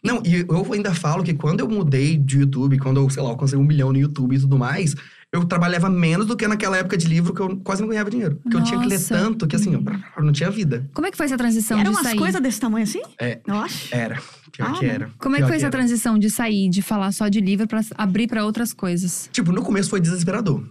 Não, 0.03 0.21
e 0.25 0.45
eu 0.47 0.73
ainda 0.73 0.93
falo 0.93 1.23
que 1.23 1.33
quando 1.33 1.59
eu 1.59 1.67
mudei 1.67 2.15
de 2.17 2.39
YouTube, 2.39 2.77
quando 2.79 3.01
eu, 3.01 3.09
sei 3.09 3.21
lá, 3.21 3.29
alcancei 3.29 3.57
um 3.57 3.63
milhão 3.63 3.91
no 3.91 3.99
YouTube 3.99 4.35
e 4.35 4.39
tudo 4.39 4.57
mais, 4.57 4.95
eu 5.33 5.43
trabalhava 5.45 5.89
menos 5.89 6.25
do 6.25 6.35
que 6.37 6.47
naquela 6.47 6.77
época 6.77 6.97
de 6.97 7.05
livro 7.07 7.33
que 7.33 7.41
eu 7.41 7.57
quase 7.57 7.81
não 7.81 7.89
ganhava 7.89 8.09
dinheiro. 8.09 8.39
Porque 8.41 8.55
eu 8.57 8.63
tinha 8.63 8.79
que 8.79 8.87
ler 8.87 8.95
Nossa. 8.95 9.15
tanto 9.17 9.45
que, 9.47 9.55
assim, 9.55 9.73
eu 9.73 10.23
não 10.23 10.31
tinha 10.31 10.49
vida. 10.49 10.89
Como 10.93 11.05
é 11.05 11.11
que 11.11 11.17
foi 11.17 11.25
essa 11.25 11.37
transição 11.37 11.79
Eram 11.79 11.91
de 11.91 11.97
umas 11.99 12.13
coisas 12.13 12.41
desse 12.41 12.59
tamanho 12.59 12.83
assim? 12.83 13.01
É. 13.19 13.39
Eu 13.45 13.55
acho. 13.55 13.93
Era. 13.93 14.21
Pior 14.51 14.69
Ah, 14.69 14.79
que 14.79 14.85
era. 14.85 15.11
Como 15.19 15.35
é 15.35 15.39
que 15.41 15.45
foi 15.47 15.57
essa 15.57 15.65
era. 15.65 15.71
transição 15.71 16.17
de 16.17 16.29
sair, 16.29 16.69
de 16.69 16.81
falar 16.81 17.11
só 17.11 17.27
de 17.27 17.41
livro 17.41 17.67
pra 17.67 17.81
abrir 17.97 18.27
pra 18.27 18.45
outras 18.45 18.71
coisas? 18.73 19.29
Tipo, 19.31 19.51
no 19.51 19.61
começo 19.61 19.89
foi 19.89 19.99
desesperador. 19.99 20.63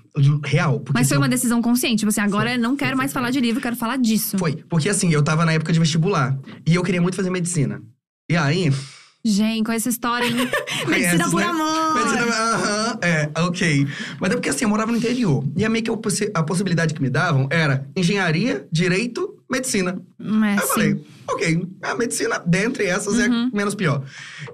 Real. 0.45 0.81
Porque 0.81 0.93
Mas 0.99 1.07
foi 1.09 1.17
assim, 1.17 1.21
uma 1.21 1.27
eu- 1.27 1.31
decisão 1.31 1.61
consciente? 1.63 1.99
Tipo 1.99 2.09
assim, 2.09 2.21
agora 2.23 2.49
Foi, 2.49 2.59
eu 2.59 2.63
não 2.63 2.75
quero 2.77 2.93
foi, 2.93 2.97
mais 2.97 3.13
foi. 3.13 3.21
falar 3.21 3.31
de 3.31 3.41
livro, 3.41 3.61
quero 3.61 3.77
falar 3.77 3.99
disso. 3.99 4.39
Foi. 4.39 4.57
Porque 4.69 4.89
assim, 4.89 5.13
eu 5.13 5.23
tava 5.23 5.45
na 5.45 5.53
época 5.53 5.73
de 5.73 5.79
vestibular. 5.79 6.37
E 6.67 6.75
eu 6.75 6.83
queria 6.83 7.01
muito 7.03 7.15
fazer 7.15 7.29
medicina. 7.31 7.83
E 8.29 8.37
aí, 8.37 8.73
Gente, 9.29 9.65
com 9.65 9.73
essa 9.73 9.89
história, 9.89 10.27
hein? 10.27 10.35
Medicina 10.87 11.25
Conheces, 11.25 11.31
por 11.31 11.41
né? 11.41 11.47
amor. 11.47 11.95
Medicina, 11.95 12.37
aham, 12.37 12.99
é, 13.03 13.31
ok. 13.41 13.87
Mas 14.21 14.31
é 14.31 14.35
porque 14.35 14.49
assim, 14.49 14.65
eu 14.65 14.69
morava 14.69 14.93
no 14.93 14.99
interior. 14.99 15.45
E 15.57 15.65
a 15.65 15.69
meio 15.69 15.85
que 15.85 15.91
a, 15.91 15.97
possi- 15.97 16.31
a 16.33 16.43
possibilidade 16.45 16.95
que 16.95 17.03
me 17.03 17.11
davam 17.11 17.49
era 17.51 17.89
engenharia, 17.97 18.67
direito, 18.71 19.35
medicina. 19.51 20.01
Aí 20.21 20.55
eu 20.57 20.63
sim. 20.63 20.69
falei, 20.69 21.05
ok, 21.29 21.67
a 21.83 21.95
medicina, 21.95 22.39
dentre 22.47 22.85
essas, 22.87 23.19
é 23.19 23.29
Uhum. 23.29 23.51
menos 23.53 23.75
pior. 23.75 24.03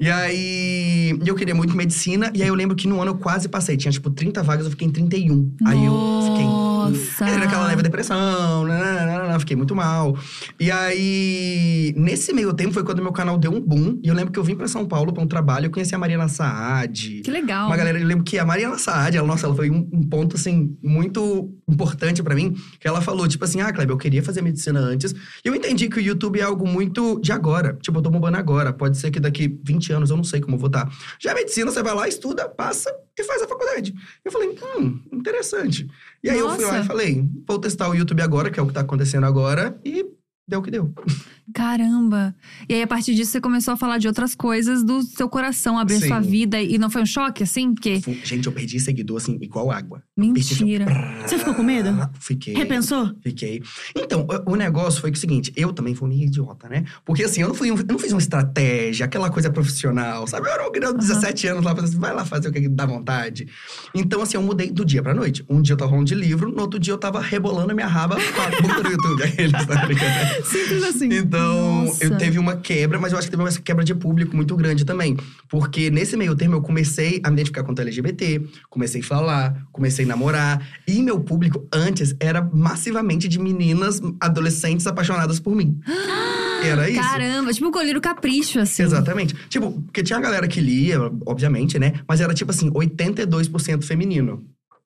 E 0.00 0.08
aí, 0.10 1.18
eu 1.24 1.34
queria 1.34 1.54
muito 1.54 1.76
medicina. 1.76 2.30
E 2.34 2.42
aí, 2.42 2.48
eu 2.48 2.54
lembro 2.54 2.74
que 2.76 2.88
no 2.88 3.00
ano 3.00 3.12
eu 3.12 3.16
quase 3.16 3.48
passei. 3.48 3.76
Tinha, 3.76 3.92
tipo, 3.92 4.10
30 4.10 4.42
vagas, 4.42 4.64
eu 4.64 4.70
fiquei 4.70 4.88
em 4.88 4.90
31. 4.90 5.54
Aí 5.64 5.84
eu 5.84 6.20
fiquei... 6.24 6.44
Nossa. 6.44 7.24
Aí 7.24 7.36
naquela 7.38 7.66
leve 7.68 7.80
depressão, 7.82 8.64
nananana, 8.66 9.38
fiquei 9.38 9.54
muito 9.56 9.72
mal. 9.74 10.16
E 10.58 10.68
aí, 10.70 11.94
nesse 11.96 12.32
meio 12.32 12.52
tempo 12.52 12.72
foi 12.72 12.82
quando 12.82 13.00
meu 13.02 13.12
canal 13.12 13.38
deu 13.38 13.52
um 13.52 13.60
boom. 13.60 14.00
E 14.02 14.08
eu 14.08 14.14
lembro 14.14 14.32
que 14.32 14.38
eu 14.38 14.42
vim 14.44 14.54
pra 14.56 14.66
São 14.66 14.84
Paulo 14.86 15.12
pra 15.12 15.22
um 15.22 15.26
trabalho, 15.26 15.66
eu 15.66 15.70
conheci 15.70 15.94
a 15.94 15.98
Mariana 15.98 16.26
Saad. 16.28 17.20
Que 17.22 17.30
legal. 17.30 17.66
Uma 17.68 17.76
galera, 17.76 18.00
eu 18.00 18.06
lembro 18.06 18.24
que 18.24 18.38
a 18.38 18.44
Mariana 18.44 18.78
Saad, 18.78 19.16
ela, 19.16 19.26
nossa, 19.26 19.46
ela 19.46 19.54
foi 19.54 19.70
um, 19.70 19.88
um 19.92 20.02
ponto, 20.08 20.36
assim, 20.36 20.76
muito 20.82 21.54
importante 21.68 22.20
pra 22.22 22.34
mim. 22.34 22.54
Que 22.80 22.88
ela 22.88 23.00
falou, 23.00 23.28
tipo 23.28 23.44
assim, 23.44 23.60
ah, 23.60 23.72
Kleber, 23.72 23.94
eu 23.94 23.98
queria 23.98 24.22
fazer 24.22 24.42
medicina 24.42 24.80
antes. 24.80 25.12
E 25.44 25.48
eu 25.48 25.54
entendi 25.54 25.88
que 25.88 25.98
o 25.98 26.02
YouTube 26.02 26.40
é 26.40 26.42
algo 26.42 26.61
muito 26.66 27.20
de 27.20 27.32
agora. 27.32 27.74
Tipo, 27.80 27.98
eu 27.98 28.02
tô 28.02 28.10
bombando 28.10 28.36
agora. 28.36 28.72
Pode 28.72 28.96
ser 28.98 29.10
que 29.10 29.20
daqui 29.20 29.58
20 29.64 29.92
anos 29.92 30.10
eu 30.10 30.16
não 30.16 30.24
sei 30.24 30.40
como 30.40 30.56
eu 30.56 30.58
vou 30.58 30.68
estar. 30.68 30.90
Já 31.20 31.32
a 31.32 31.34
medicina, 31.34 31.70
você 31.70 31.82
vai 31.82 31.94
lá, 31.94 32.08
estuda, 32.08 32.48
passa 32.48 32.94
e 33.18 33.24
faz 33.24 33.42
a 33.42 33.48
faculdade. 33.48 33.94
Eu 34.24 34.32
falei, 34.32 34.56
hum, 34.78 35.00
interessante. 35.12 35.88
E 36.22 36.30
aí 36.30 36.38
eu 36.38 36.48
fui 36.50 36.64
lá 36.64 36.72
Nossa. 36.72 36.84
e 36.84 36.86
falei, 36.86 37.28
vou 37.46 37.58
testar 37.58 37.88
o 37.88 37.94
YouTube 37.94 38.22
agora, 38.22 38.50
que 38.50 38.58
é 38.58 38.62
o 38.62 38.66
que 38.66 38.72
tá 38.72 38.80
acontecendo 38.80 39.26
agora. 39.26 39.78
E 39.84 40.04
deu 40.46 40.60
o 40.60 40.62
que 40.62 40.70
deu. 40.70 40.92
Caramba. 41.52 42.34
E 42.68 42.74
aí, 42.74 42.82
a 42.82 42.86
partir 42.86 43.14
disso, 43.14 43.32
você 43.32 43.40
começou 43.40 43.74
a 43.74 43.76
falar 43.76 43.98
de 43.98 44.06
outras 44.06 44.34
coisas 44.34 44.84
do 44.84 45.02
seu 45.02 45.28
coração, 45.28 45.78
abrir 45.78 46.00
Sim. 46.00 46.08
sua 46.08 46.20
vida. 46.20 46.60
E 46.60 46.78
não 46.78 46.88
foi 46.88 47.02
um 47.02 47.06
choque, 47.06 47.42
assim? 47.42 47.74
Porque. 47.74 48.00
Gente, 48.24 48.46
eu 48.46 48.52
perdi 48.52 48.78
seguidor, 48.78 49.16
assim, 49.16 49.38
igual 49.40 49.70
água. 49.70 50.02
Perdi, 50.16 50.40
assim, 50.40 50.64
Mentira. 50.64 50.86
Você 51.26 51.38
ficou 51.38 51.54
com 51.54 51.62
medo? 51.62 51.90
Fiquei. 52.20 52.54
Repensou? 52.54 53.12
Fiquei. 53.22 53.62
Então, 53.96 54.26
o 54.46 54.56
negócio 54.56 55.00
foi 55.00 55.10
que 55.10 55.18
o 55.18 55.20
seguinte, 55.20 55.52
eu 55.56 55.72
também 55.72 55.94
fui 55.94 56.08
meio 56.08 56.22
idiota, 56.22 56.68
né? 56.68 56.84
Porque 57.04 57.24
assim, 57.24 57.42
eu 57.42 57.48
não, 57.48 57.54
fui, 57.54 57.70
eu 57.70 57.76
não 57.76 57.98
fiz 57.98 58.12
uma 58.12 58.20
estratégia, 58.20 59.06
aquela 59.06 59.30
coisa 59.30 59.50
profissional, 59.50 60.26
sabe? 60.26 60.48
Eu 60.48 60.52
era 60.52 60.68
um 60.68 60.72
criança 60.72 60.94
de 60.94 61.00
17 61.00 61.46
anos 61.48 61.64
lá, 61.64 61.70
falando 61.72 61.88
assim, 61.88 61.98
vai 61.98 62.14
lá 62.14 62.24
fazer 62.24 62.48
o 62.48 62.52
que 62.52 62.68
dá 62.68 62.86
vontade. 62.86 63.48
Então, 63.94 64.22
assim, 64.22 64.36
eu 64.36 64.42
mudei 64.42 64.70
do 64.70 64.84
dia 64.84 65.02
pra 65.02 65.14
noite. 65.14 65.44
Um 65.48 65.60
dia 65.60 65.74
eu 65.74 65.76
tava 65.76 65.90
falando 65.90 66.06
de 66.06 66.14
livro, 66.14 66.50
no 66.52 66.62
outro 66.62 66.78
dia 66.78 66.92
eu 66.92 66.98
tava 66.98 67.20
rebolando 67.20 67.72
a 67.72 67.74
minha 67.74 67.86
raba 67.86 68.16
com 68.16 68.40
a 68.40 68.60
boca 68.60 68.82
do 68.82 68.90
YouTube. 68.90 69.22
Simples 70.44 70.82
assim. 70.84 71.08
Então, 71.12 71.31
Nossa. 71.38 72.04
eu 72.04 72.16
teve 72.18 72.38
uma 72.38 72.56
quebra, 72.56 72.98
mas 72.98 73.12
eu 73.12 73.18
acho 73.18 73.26
que 73.26 73.30
teve 73.30 73.42
uma 73.42 73.50
quebra 73.52 73.84
de 73.84 73.94
público 73.94 74.34
muito 74.34 74.56
grande 74.56 74.84
também. 74.84 75.16
Porque 75.48 75.90
nesse 75.90 76.16
meio 76.16 76.34
termo 76.34 76.56
eu 76.56 76.62
comecei 76.62 77.20
a 77.24 77.30
me 77.30 77.34
identificar 77.34 77.62
com 77.62 77.72
o 77.72 77.80
LGBT, 77.80 78.42
comecei 78.70 79.00
a 79.00 79.04
falar, 79.04 79.66
comecei 79.72 80.04
a 80.04 80.08
namorar. 80.08 80.66
E 80.86 81.02
meu 81.02 81.20
público 81.20 81.66
antes 81.72 82.14
era 82.20 82.42
massivamente 82.52 83.28
de 83.28 83.38
meninas 83.38 84.00
adolescentes 84.20 84.86
apaixonadas 84.86 85.40
por 85.40 85.54
mim. 85.54 85.78
Era 86.64 86.88
isso. 86.88 87.00
Caramba, 87.00 87.52
tipo 87.52 87.66
um 87.66 87.72
colírio 87.72 88.00
capricho, 88.00 88.60
assim. 88.60 88.82
Exatamente. 88.82 89.34
Tipo, 89.48 89.72
porque 89.82 90.02
tinha 90.02 90.18
a 90.18 90.22
galera 90.22 90.46
que 90.46 90.60
lia, 90.60 91.00
obviamente, 91.26 91.78
né? 91.78 91.94
Mas 92.06 92.20
era 92.20 92.32
tipo 92.32 92.50
assim, 92.50 92.70
82% 92.70 93.84
feminino. 93.84 94.44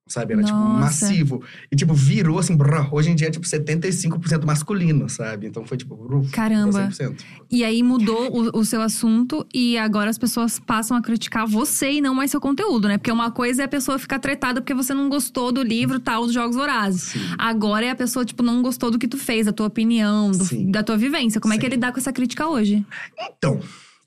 Sabe? 0.08 0.34
Era, 0.34 0.42
tipo, 0.44 0.56
Nossa. 0.56 0.78
massivo. 0.78 1.42
E, 1.70 1.74
tipo, 1.74 1.92
virou, 1.92 2.38
assim, 2.38 2.56
brrr, 2.56 2.94
hoje 2.94 3.10
em 3.10 3.16
dia 3.16 3.26
é, 3.26 3.30
tipo, 3.30 3.44
75% 3.44 4.44
masculino, 4.44 5.08
sabe? 5.08 5.48
Então 5.48 5.64
foi, 5.64 5.76
tipo, 5.76 5.96
brrr, 5.96 6.30
Caramba. 6.30 6.88
100%. 6.88 7.16
E 7.50 7.64
aí 7.64 7.82
mudou 7.82 8.30
o, 8.30 8.60
o 8.60 8.64
seu 8.64 8.80
assunto 8.80 9.44
e 9.52 9.76
agora 9.76 10.08
as 10.08 10.16
pessoas 10.16 10.60
passam 10.60 10.96
a 10.96 11.02
criticar 11.02 11.44
você 11.44 11.90
e 11.94 12.00
não 12.00 12.14
mais 12.14 12.30
seu 12.30 12.40
conteúdo, 12.40 12.86
né? 12.86 12.98
Porque 12.98 13.10
uma 13.10 13.32
coisa 13.32 13.62
é 13.62 13.64
a 13.64 13.68
pessoa 13.68 13.98
ficar 13.98 14.20
tretada 14.20 14.60
porque 14.60 14.74
você 14.74 14.94
não 14.94 15.08
gostou 15.08 15.50
do 15.50 15.60
livro 15.62 15.98
tal, 15.98 16.24
dos 16.24 16.32
Jogos 16.32 16.54
Vorazes. 16.54 17.12
Agora 17.36 17.86
é 17.86 17.90
a 17.90 17.96
pessoa, 17.96 18.24
tipo, 18.24 18.44
não 18.44 18.62
gostou 18.62 18.92
do 18.92 18.98
que 19.00 19.08
tu 19.08 19.18
fez, 19.18 19.46
da 19.46 19.52
tua 19.52 19.66
opinião, 19.66 20.30
do- 20.30 20.44
Sim. 20.44 20.70
da 20.70 20.84
tua 20.84 20.96
vivência. 20.96 21.40
Como 21.40 21.52
é 21.52 21.56
que 21.56 21.62
Sim. 21.62 21.72
ele 21.72 21.76
dá 21.78 21.90
com 21.90 21.98
essa 21.98 22.12
crítica 22.12 22.46
hoje? 22.46 22.86
Então, 23.18 23.60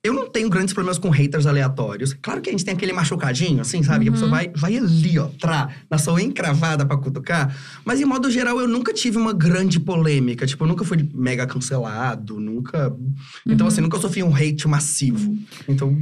eu 0.03 0.13
não 0.13 0.29
tenho 0.29 0.49
grandes 0.49 0.73
problemas 0.73 0.97
com 0.97 1.09
haters 1.09 1.45
aleatórios. 1.45 2.13
Claro 2.13 2.41
que 2.41 2.49
a 2.49 2.53
gente 2.53 2.63
tem 2.63 2.73
aquele 2.73 2.93
machucadinho, 2.93 3.59
assim, 3.61 3.83
sabe? 3.83 4.05
Que 4.05 4.09
a 4.09 4.11
Uhum. 4.11 4.15
pessoa 4.15 4.31
vai, 4.31 4.49
vai 4.55 4.77
ali, 4.77 5.19
ó, 5.19 5.27
trá, 5.39 5.69
na 5.89 5.97
sua 5.97 6.21
encravada 6.21 6.85
pra 6.85 6.95
cutucar. 6.97 7.53
Mas, 7.83 7.99
em 7.99 8.05
modo 8.05 8.31
geral, 8.31 8.59
eu 8.61 8.67
nunca 8.67 8.93
tive 8.93 9.17
uma 9.17 9.33
grande 9.33 9.79
polêmica. 9.79 10.45
Tipo, 10.47 10.63
eu 10.63 10.67
nunca 10.69 10.85
fui 10.85 11.09
mega 11.13 11.45
cancelado, 11.45 12.39
nunca… 12.39 12.95
Então, 13.45 13.65
Uhum. 13.65 13.67
assim, 13.67 13.81
nunca 13.81 13.99
sofri 13.99 14.23
um 14.23 14.33
hate 14.33 14.67
massivo. 14.67 15.35
Então, 15.67 15.97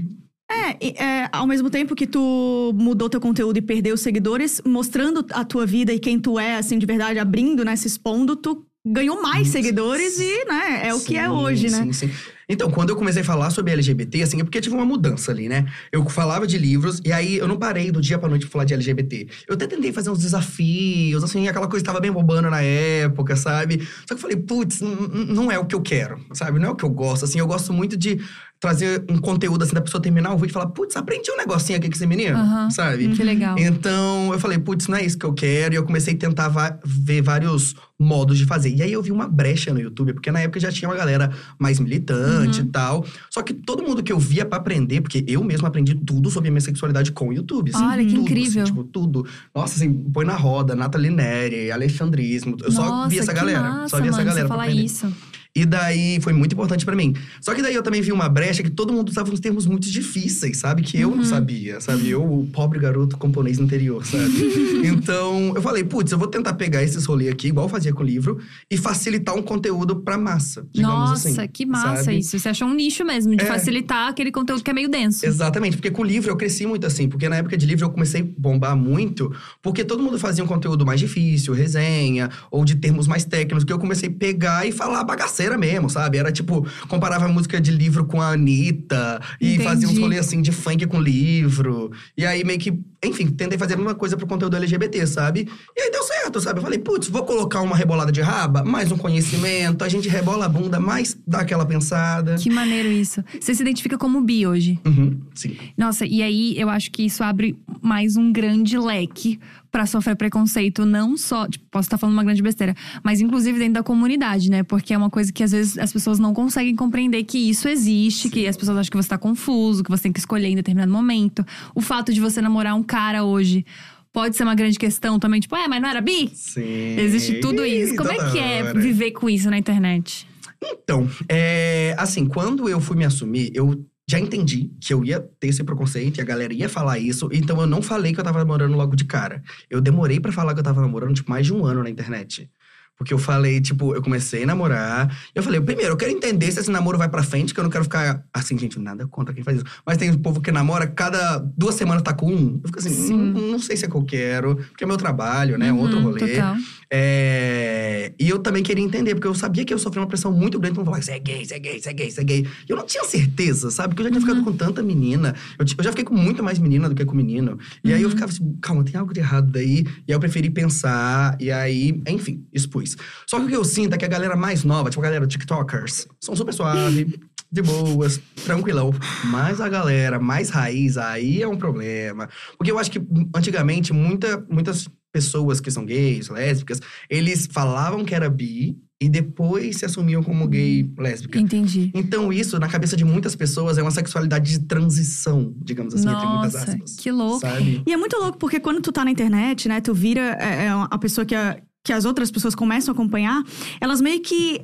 É, 0.49 0.77
e, 0.81 0.89
é, 0.97 1.27
ao 1.33 1.45
mesmo 1.45 1.69
tempo 1.69 1.93
que 1.93 2.07
tu 2.07 2.71
mudou 2.73 3.09
teu 3.09 3.19
conteúdo 3.19 3.57
e 3.57 3.61
perdeu 3.61 3.97
seguidores, 3.97 4.61
mostrando 4.65 5.25
a 5.33 5.43
tua 5.43 5.65
vida 5.65 5.91
e 5.93 5.99
quem 5.99 6.17
tu 6.19 6.39
é, 6.39 6.55
assim, 6.55 6.77
de 6.79 6.85
verdade, 6.85 7.19
abrindo, 7.19 7.65
né, 7.65 7.75
se 7.75 7.87
expondo, 7.87 8.33
tu 8.35 8.65
ganhou 8.87 9.21
mais 9.21 9.49
seguidores 9.49 10.17
e, 10.19 10.45
né, 10.45 10.87
é 10.87 10.93
o 10.93 11.01
que 11.01 11.17
é 11.17 11.23
Sim, 11.23 11.29
hoje, 11.29 11.69
né? 11.69 11.83
Sim, 11.83 11.91
sim. 11.93 12.09
Então, 12.49 12.69
quando 12.71 12.89
eu 12.89 12.95
comecei 12.95 13.21
a 13.21 13.25
falar 13.25 13.49
sobre 13.49 13.73
LGBT, 13.73 14.23
assim, 14.23 14.39
é 14.39 14.43
porque 14.43 14.61
tive 14.61 14.73
uma 14.75 14.85
mudança 14.85 15.31
ali, 15.31 15.49
né? 15.49 15.65
Eu 15.91 16.07
falava 16.09 16.47
de 16.47 16.57
livros, 16.57 17.01
e 17.03 17.11
aí 17.11 17.37
eu 17.37 17.47
não 17.47 17.57
parei 17.57 17.91
do 17.91 17.99
dia 17.99 18.17
pra 18.17 18.29
noite 18.29 18.45
pra 18.45 18.51
falar 18.51 18.65
de 18.65 18.73
LGBT. 18.73 19.27
Eu 19.47 19.55
até 19.55 19.67
tentei 19.67 19.91
fazer 19.91 20.09
uns 20.09 20.19
desafios, 20.19 21.23
assim, 21.23 21.47
aquela 21.47 21.67
coisa 21.67 21.83
que 21.83 21.87
tava 21.87 21.99
bem 21.99 22.11
bombando 22.11 22.49
na 22.49 22.61
época, 22.61 23.35
sabe? 23.35 23.85
Só 24.01 24.07
que 24.07 24.13
eu 24.13 24.17
falei, 24.17 24.37
putz, 24.37 24.79
não 24.81 25.51
é 25.51 25.59
o 25.59 25.65
que 25.65 25.75
eu 25.75 25.81
quero, 25.81 26.19
sabe? 26.33 26.57
Não 26.57 26.69
é 26.69 26.71
o 26.71 26.75
que 26.75 26.85
eu 26.85 26.89
gosto, 26.89 27.25
assim. 27.25 27.39
Eu 27.39 27.47
gosto 27.47 27.73
muito 27.73 27.97
de 27.97 28.19
trazer 28.59 29.03
um 29.07 29.19
conteúdo, 29.19 29.63
assim, 29.63 29.73
da 29.73 29.81
pessoa 29.81 30.01
terminar 30.01 30.33
o 30.33 30.37
vídeo 30.37 30.51
e 30.51 30.53
falar, 30.53 30.67
putz, 30.67 30.95
aprendi 30.95 31.29
um 31.29 31.37
negocinho 31.37 31.77
aqui 31.77 31.89
com 31.89 31.95
esse 31.95 32.07
menino, 32.07 32.37
Aham. 32.37 32.71
sabe? 32.71 33.09
Que 33.09 33.23
legal. 33.23 33.55
Então, 33.59 34.31
eu 34.33 34.39
falei, 34.39 34.57
putz, 34.57 34.87
não 34.87 34.97
é 34.97 35.05
isso 35.05 35.17
que 35.17 35.25
eu 35.25 35.33
quero. 35.33 35.75
E 35.75 35.77
eu 35.77 35.83
comecei 35.83 36.15
a 36.15 36.17
tentar 36.17 36.49
ver 36.83 37.21
vários 37.21 37.75
modos 37.99 38.37
de 38.37 38.45
fazer. 38.45 38.69
E 38.69 38.81
aí 38.81 38.91
eu 38.93 39.01
vi 39.01 39.11
uma 39.11 39.27
brecha 39.27 39.73
no 39.73 39.79
YouTube, 39.79 40.13
porque 40.13 40.31
na 40.31 40.39
época 40.39 40.59
já 40.59 40.71
tinha 40.71 40.89
uma 40.89 40.95
galera 40.95 41.31
mais 41.59 41.79
militante 41.79 42.36
Uhum. 42.45 42.51
e 42.51 42.65
tal. 42.65 43.05
Só 43.29 43.41
que 43.41 43.53
todo 43.53 43.83
mundo 43.83 44.01
que 44.03 44.11
eu 44.11 44.19
via 44.19 44.45
pra 44.45 44.57
aprender, 44.57 45.01
porque 45.01 45.23
eu 45.27 45.43
mesmo 45.43 45.65
aprendi 45.67 45.95
tudo 45.95 46.29
sobre 46.29 46.49
a 46.49 46.51
minha 46.51 46.61
sexualidade 46.61 47.11
com 47.11 47.29
o 47.29 47.33
YouTube. 47.33 47.71
assim, 47.73 47.83
Olha, 47.83 48.03
que 48.05 48.09
tudo, 48.13 48.21
incrível. 48.21 48.63
Assim, 48.63 48.71
tipo, 48.71 48.83
tudo. 48.83 49.25
Nossa, 49.53 49.75
assim, 49.75 49.93
põe 49.93 50.25
na 50.25 50.35
roda, 50.35 50.75
Nathalie 50.75 51.09
Neri, 51.11 51.71
Alexandrismo. 51.71 52.57
Eu 52.63 52.71
só 52.71 52.85
Nossa, 52.85 53.09
vi 53.09 53.19
essa 53.19 53.33
galera. 53.33 53.61
Massa, 53.61 53.89
só 53.89 54.01
vi 54.01 54.07
essa 54.09 54.17
mano, 54.17 54.25
galera 54.29 54.33
você 54.43 54.47
pra 54.47 54.55
falar 54.55 54.63
aprender. 54.63 54.83
isso. 54.83 55.13
E 55.57 55.65
daí 55.65 56.19
foi 56.21 56.33
muito 56.33 56.53
importante 56.53 56.85
pra 56.85 56.95
mim. 56.95 57.15
Só 57.41 57.55
que 57.55 57.63
daí 57.63 57.73
eu 57.73 57.81
também 57.81 57.99
vi 57.99 58.11
uma 58.11 58.29
brecha 58.29 58.61
que 58.61 58.69
todo 58.69 58.93
mundo 58.93 59.09
usava 59.09 59.31
uns 59.31 59.39
termos 59.39 59.65
muito 59.65 59.89
difíceis, 59.89 60.57
sabe? 60.57 60.83
Que 60.83 60.99
eu 60.99 61.09
Uhum. 61.09 61.15
não 61.17 61.23
sabia, 61.23 61.81
sabe? 61.81 62.07
Eu, 62.09 62.21
o 62.23 62.45
pobre 62.45 62.77
garoto 62.79 63.17
camponês 63.17 63.57
no 63.57 63.65
interior, 63.65 64.05
sabe? 64.05 64.23
então 64.85 65.53
eu 65.55 65.61
falei, 65.61 65.83
putz, 65.83 66.11
eu 66.11 66.17
vou 66.19 66.27
tentar 66.27 66.53
pegar 66.53 66.83
esses 66.83 67.05
rolês 67.05 67.31
aqui, 67.31 67.47
igual 67.47 67.65
eu 67.65 67.69
fazia 67.69 67.91
com 67.91 68.03
o 68.03 68.05
livro, 68.05 68.37
e 68.69 68.77
facilitar 68.77 69.35
um 69.35 69.41
conteúdo 69.41 69.95
pra 69.95 70.15
massa. 70.17 70.67
Digamos 70.71 71.09
Nossa, 71.09 71.29
assim, 71.41 71.47
que 71.51 71.65
massa 71.65 72.03
sabe? 72.03 72.19
isso. 72.19 72.37
Você 72.37 72.49
achou 72.49 72.67
um 72.67 72.73
nicho 72.75 73.03
mesmo, 73.03 73.35
de 73.35 73.43
É. 73.43 73.47
facilitar 73.47 74.09
aquele 74.09 74.31
conteúdo 74.31 74.63
que 74.63 74.69
é 74.69 74.73
meio 74.73 74.89
denso. 74.89 75.25
Exatamente, 75.25 75.77
porque 75.77 75.89
com 75.89 76.03
o 76.03 76.05
livro 76.05 76.29
eu 76.29 76.35
cresci 76.35 76.67
muito 76.67 76.85
assim, 76.85 77.09
porque 77.09 77.27
na 77.27 77.37
época 77.37 77.57
de 77.57 77.65
livro 77.65 77.85
eu 77.85 77.89
comecei 77.89 78.21
a 78.21 78.25
bombar 78.37 78.75
muito, 78.77 79.33
porque 79.61 79.83
todo 79.83 80.03
mundo 80.03 80.19
fazia 80.19 80.43
um 80.43 80.47
conteúdo 80.47 80.85
mais 80.85 80.99
difícil, 80.99 81.53
resenha, 81.53 82.29
ou 82.51 82.63
de 82.63 82.75
termos 82.75 83.07
mais 83.07 83.25
técnicos, 83.25 83.63
que 83.63 83.73
eu 83.73 83.79
comecei 83.79 84.09
a 84.09 84.11
pegar 84.11 84.67
e 84.67 84.71
falar 84.71 85.03
bagaceira 85.03 85.46
mesmo, 85.55 85.87
sabe? 85.87 86.17
Era 86.17 86.31
tipo, 86.31 86.65
comparava 86.87 87.25
a 87.25 87.27
música 87.27 87.61
de 87.61 87.69
livro 87.69 88.05
com 88.05 88.19
a 88.19 88.29
Anitta, 88.31 89.21
e 89.39 89.49
Entendi. 89.53 89.63
fazia 89.63 89.87
uns 89.87 89.99
rolês 89.99 90.21
assim 90.21 90.41
de 90.41 90.51
funk 90.51 90.87
com 90.87 90.99
livro. 90.99 91.91
E 92.17 92.25
aí 92.25 92.43
meio 92.43 92.57
que, 92.57 92.73
enfim, 93.05 93.27
tentei 93.27 93.59
fazer 93.59 93.75
a 93.75 93.77
mesma 93.77 93.93
coisa 93.93 94.17
pro 94.17 94.25
conteúdo 94.25 94.55
LGBT, 94.55 95.05
sabe? 95.05 95.47
E 95.75 95.81
aí 95.81 95.91
deu 95.91 96.01
certo, 96.03 96.41
sabe? 96.41 96.57
Eu 96.57 96.63
falei, 96.63 96.79
putz, 96.79 97.07
vou 97.07 97.23
colocar 97.23 97.61
uma 97.61 97.75
rebolada 97.75 98.11
de 98.11 98.21
raba, 98.21 98.63
mais 98.63 98.91
um 98.91 98.97
conhecimento, 98.97 99.83
a 99.83 99.89
gente 99.89 100.09
rebola 100.09 100.45
a 100.45 100.49
bunda, 100.49 100.79
mais 100.79 101.15
dá 101.27 101.41
aquela 101.41 101.65
pensada. 101.65 102.35
Que 102.35 102.49
maneiro 102.49 102.89
isso. 102.89 103.23
Você 103.39 103.53
se 103.53 103.61
identifica 103.61 103.97
como 103.97 104.21
bi 104.21 104.47
hoje. 104.47 104.79
Uhum, 104.83 105.19
sim. 105.35 105.55
Nossa, 105.77 106.05
e 106.05 106.23
aí 106.23 106.55
eu 106.57 106.69
acho 106.69 106.89
que 106.89 107.05
isso 107.05 107.23
abre 107.23 107.55
mais 107.81 108.17
um 108.17 108.31
grande 108.31 108.77
leque 108.77 109.39
pra 109.71 109.85
sofrer 109.85 110.15
preconceito, 110.15 110.85
não 110.85 111.17
só, 111.17 111.47
tipo, 111.47 111.65
posso 111.69 111.87
estar 111.87 111.97
falando 111.97 112.13
uma 112.13 112.23
grande 112.23 112.41
besteira, 112.41 112.75
mas 113.03 113.21
inclusive 113.21 113.57
dentro 113.59 113.75
da 113.75 113.83
comunidade, 113.83 114.49
né? 114.49 114.63
Porque 114.63 114.93
é 114.93 114.97
uma 114.97 115.09
coisa 115.09 115.31
que 115.31 115.43
às 115.43 115.51
vezes 115.51 115.77
as 115.77 115.91
pessoas 115.91 116.19
não 116.19 116.33
conseguem 116.33 116.75
compreender 116.75 117.23
que 117.23 117.37
isso 117.37 117.67
existe, 117.67 118.29
que 118.29 118.47
as 118.47 118.57
pessoas 118.57 118.77
acham 118.77 118.91
que 118.91 118.97
você 118.97 119.09
tá 119.09 119.17
confuso, 119.17 119.83
que 119.83 119.89
você 119.89 120.03
tem 120.03 120.11
que 120.11 120.19
escolher 120.19 120.47
em 120.47 120.55
determinado 120.55 120.91
momento. 120.91 121.45
O 121.75 121.81
fato 121.81 122.13
de 122.13 122.19
você 122.19 122.41
namorar 122.41 122.75
um 122.75 122.83
cara 122.83 123.23
hoje 123.23 123.65
pode 124.11 124.35
ser 124.35 124.43
uma 124.43 124.55
grande 124.55 124.79
questão 124.79 125.19
também, 125.19 125.39
tipo, 125.39 125.55
é, 125.55 125.67
mas 125.67 125.81
não 125.81 125.89
era 125.89 126.01
bi? 126.01 126.31
Sim. 126.33 126.97
Existe 126.97 127.39
tudo 127.39 127.65
isso. 127.65 127.95
Como 127.95 128.11
é 128.11 128.31
que 128.31 128.39
é 128.39 128.73
viver 128.73 129.11
com 129.11 129.29
isso 129.29 129.49
na 129.49 129.57
internet? 129.57 130.27
Então, 130.63 131.07
é, 131.29 131.95
assim, 131.99 132.25
quando 132.25 132.67
eu 132.67 132.81
fui 132.81 132.97
me 132.97 133.05
assumir, 133.05 133.51
eu 133.53 133.85
já 134.09 134.19
entendi 134.19 134.71
que 134.79 134.93
eu 134.93 135.03
ia 135.03 135.19
ter 135.19 135.47
esse 135.47 135.63
preconceito 135.63 136.17
e 136.17 136.21
a 136.21 136.25
galera 136.25 136.53
ia 136.53 136.69
falar 136.69 136.97
isso, 136.97 137.29
então 137.31 137.59
eu 137.59 137.67
não 137.67 137.81
falei 137.81 138.13
que 138.13 138.19
eu 138.19 138.23
tava 138.23 138.39
namorando 138.39 138.75
logo 138.75 138.95
de 138.95 139.03
cara. 139.03 139.43
Eu 139.69 139.81
demorei 139.81 140.19
pra 140.19 140.31
falar 140.31 140.53
que 140.53 140.59
eu 140.61 140.63
tava 140.63 140.79
namorando, 140.79 141.13
tipo, 141.13 141.29
mais 141.29 141.45
de 141.45 141.53
um 141.53 141.65
ano 141.65 141.83
na 141.83 141.89
internet. 141.89 142.49
Porque 142.97 143.13
eu 143.13 143.19
falei, 143.19 143.61
tipo, 143.61 143.93
eu 143.93 144.01
comecei 144.01 144.41
a 144.41 144.47
namorar. 144.47 145.15
E 145.35 145.37
eu 145.37 145.43
falei, 145.43 145.61
primeiro, 145.61 145.91
eu 145.91 145.97
quero 145.97 146.11
entender 146.11 146.51
se 146.51 146.59
esse 146.59 146.71
namoro 146.71 146.97
vai 146.97 147.07
pra 147.07 147.21
frente, 147.21 147.53
que 147.53 147.59
eu 147.59 147.63
não 147.63 147.69
quero 147.69 147.83
ficar 147.83 148.25
assim, 148.33 148.57
gente, 148.57 148.79
nada 148.79 149.05
contra 149.05 149.35
quem 149.35 149.43
faz 149.43 149.57
isso. 149.57 149.65
Mas 149.85 149.97
tem 149.97 150.09
um 150.09 150.17
povo 150.17 150.41
que 150.41 150.51
namora, 150.51 150.87
cada 150.87 151.37
duas 151.37 151.75
semanas 151.75 152.01
tá 152.01 152.11
com 152.11 152.33
um. 152.33 152.59
Eu 152.63 152.67
fico 152.67 152.79
assim, 152.79 152.89
Sim. 152.89 153.17
não, 153.17 153.41
não 153.51 153.59
sei 153.59 153.77
se 153.77 153.85
é 153.85 153.87
que 153.87 153.95
eu 153.95 154.03
quero, 154.03 154.55
porque 154.55 154.83
é 154.83 154.87
meu 154.87 154.97
trabalho, 154.97 155.59
né? 155.59 155.71
Uhum, 155.71 155.79
Outro 155.79 155.99
rolê. 156.01 156.27
Total. 156.27 156.55
É, 156.89 158.13
E 158.19 158.29
eu 158.29 158.39
também 158.39 158.63
queria 158.63 158.83
entender, 158.83 159.13
porque 159.15 159.27
eu 159.27 159.35
sabia 159.35 159.65
que 159.65 159.73
eu 159.73 159.79
sofri 159.79 159.99
uma 159.99 160.07
pressão 160.07 160.31
muito 160.31 160.59
grande 160.59 160.75
pra 160.75 160.85
falar, 160.85 161.01
você 161.01 161.11
é 161.11 161.19
gay, 161.19 161.45
você 161.45 161.55
é 161.55 161.59
gay, 161.59 161.79
você 161.79 161.89
é 161.89 161.93
gay, 161.93 162.11
você 162.11 162.21
é 162.21 162.23
gay. 162.23 162.47
E 162.67 162.71
eu 162.71 162.77
não 162.77 162.85
tinha 162.85 163.03
certeza, 163.03 163.69
sabe? 163.71 163.89
Porque 163.89 164.01
eu 164.01 164.05
já 164.05 164.11
tinha 164.11 164.21
ficado 164.21 164.43
com 164.43 164.53
tanta 164.53 164.81
menina. 164.81 165.35
Eu, 165.59 165.65
eu 165.77 165.83
já 165.83 165.91
fiquei 165.91 166.05
com 166.05 166.15
muito 166.15 166.43
mais 166.43 166.59
menina 166.59 166.87
do 166.89 166.95
que 166.95 167.05
com 167.05 167.15
menino. 167.15 167.57
E 167.83 167.93
aí 167.93 168.01
eu 168.01 168.09
ficava 168.09 168.31
assim, 168.31 168.57
calma, 168.61 168.83
tem 168.83 168.95
algo 168.95 169.13
de 169.13 169.19
errado 169.19 169.51
daí. 169.51 169.79
E 170.07 170.11
aí 170.11 170.15
eu 170.15 170.19
preferi 170.19 170.49
pensar, 170.49 171.37
e 171.39 171.51
aí, 171.51 172.01
enfim, 172.07 172.45
expus. 172.53 172.95
Só 173.27 173.39
que 173.39 173.45
o 173.45 173.47
que 173.47 173.55
eu 173.55 173.63
sinto 173.65 173.93
é 173.93 173.97
que 173.97 174.05
a 174.05 174.09
galera 174.09 174.35
mais 174.35 174.63
nova, 174.63 174.89
tipo 174.89 175.01
a 175.01 175.05
galera 175.05 175.27
TikTokers, 175.27 176.07
são 176.19 176.35
super 176.35 176.53
suave. 176.53 177.19
De 177.49 177.61
boas, 177.61 178.19
tranquilão. 178.43 178.93
Mas 179.25 179.61
a 179.61 179.69
galera 179.69 180.19
mais 180.19 180.49
raiz, 180.49 180.97
aí 180.97 181.41
é 181.41 181.47
um 181.47 181.55
problema. 181.55 182.27
Porque 182.57 182.69
eu 182.69 182.77
acho 182.77 182.91
que 182.91 183.01
antigamente 183.33 183.93
muita, 183.93 184.45
muitas 184.49 184.89
pessoas 185.17 185.59
que 185.59 185.71
são 185.71 185.83
gays, 185.85 186.29
lésbicas, 186.29 186.79
eles 187.09 187.47
falavam 187.51 188.05
que 188.05 188.13
era 188.13 188.29
bi 188.29 188.77
e 188.99 189.07
depois 189.09 189.77
se 189.77 189.85
assumiam 189.85 190.21
como 190.23 190.47
gay, 190.47 190.89
lésbica. 190.97 191.39
Entendi. 191.39 191.91
Então, 191.93 192.33
isso, 192.33 192.59
na 192.59 192.67
cabeça 192.67 192.95
de 192.95 193.05
muitas 193.05 193.35
pessoas, 193.35 193.77
é 193.77 193.81
uma 193.81 193.91
sexualidade 193.91 194.51
de 194.51 194.59
transição, 194.65 195.53
digamos 195.63 195.93
assim, 195.93 196.09
entre 196.09 196.27
muitas 196.27 196.53
Nossa, 196.53 196.71
aspas. 196.71 196.95
que 196.95 197.11
louco. 197.11 197.39
Sabe? 197.39 197.81
E 197.85 197.93
é 197.93 197.97
muito 197.97 198.15
louco, 198.17 198.37
porque 198.37 198.59
quando 198.59 198.81
tu 198.81 198.91
tá 198.91 199.03
na 199.05 199.11
internet, 199.11 199.67
né, 199.69 199.81
tu 199.81 199.93
vira 199.93 200.35
é, 200.39 200.65
é, 200.65 200.69
a 200.69 200.97
pessoa 200.97 201.25
que, 201.25 201.35
a- 201.35 201.59
que 201.83 201.93
as 201.93 202.05
outras 202.05 202.29
pessoas 202.31 202.55
começam 202.55 202.91
a 202.91 202.95
acompanhar, 202.95 203.43
elas 203.79 204.01
meio 204.01 204.19
que 204.21 204.61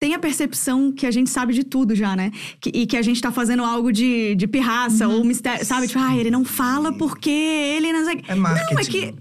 têm 0.00 0.14
a 0.14 0.18
percepção 0.18 0.90
que 0.90 1.04
a 1.06 1.10
gente 1.10 1.28
sabe 1.28 1.52
de 1.52 1.62
tudo 1.62 1.94
já, 1.94 2.16
né? 2.16 2.32
Que- 2.58 2.70
e 2.74 2.86
que 2.86 2.96
a 2.96 3.02
gente 3.02 3.20
tá 3.20 3.30
fazendo 3.30 3.62
algo 3.62 3.92
de, 3.92 4.34
de 4.34 4.46
pirraça 4.46 5.06
Uhum. 5.06 5.18
ou 5.18 5.24
mistério, 5.24 5.64
sabe? 5.64 5.86
Tipo, 5.86 6.00
ah, 6.00 6.16
ele 6.16 6.30
não 6.30 6.42
fala 6.44 6.90
porque 6.94 7.28
ele 7.30 7.92
não 7.92 8.04
sei. 8.06 8.22
É 8.26 8.34
marketing. 8.34 8.74
Não, 8.74 8.80
é 8.80 8.84
que. 8.84 9.14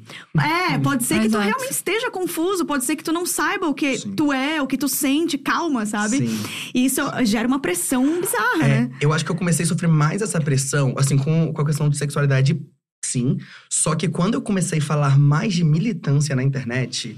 É, 0.73 0.77
pode 0.79 1.03
ser 1.03 1.19
que 1.21 1.27
tu 1.29 1.37
realmente 1.37 1.71
esteja 1.71 2.09
confuso, 2.09 2.65
pode 2.65 2.85
ser 2.85 2.95
que 2.95 3.03
tu 3.03 3.11
não 3.11 3.25
saiba 3.25 3.67
o 3.67 3.73
que 3.73 3.97
Sim. 3.97 4.13
tu 4.13 4.31
é, 4.31 4.61
o 4.61 4.67
que 4.67 4.77
tu 4.77 4.87
sente, 4.87 5.37
calma, 5.37 5.85
sabe? 5.85 6.17
Sim. 6.25 6.39
E 6.73 6.85
isso 6.85 7.01
gera 7.25 7.45
uma 7.47 7.59
pressão 7.59 8.21
bizarra, 8.21 8.63
É, 8.63 8.67
né? 8.81 8.91
eu 9.01 9.11
acho 9.11 9.25
que 9.25 9.31
eu 9.31 9.35
comecei 9.35 9.65
a 9.65 9.67
sofrer 9.67 9.89
mais 9.89 10.21
essa 10.21 10.39
pressão, 10.39 10.93
assim, 10.97 11.17
com, 11.17 11.51
com 11.51 11.61
a 11.61 11.65
questão 11.65 11.89
de 11.89 11.97
sexualidade, 11.97 12.57
sim. 13.03 13.37
Só 13.69 13.95
que 13.95 14.07
quando 14.07 14.35
eu 14.35 14.41
comecei 14.41 14.79
a 14.79 14.81
falar 14.81 15.19
mais 15.19 15.53
de 15.53 15.63
militância 15.65 16.35
na 16.37 16.43
internet. 16.43 17.17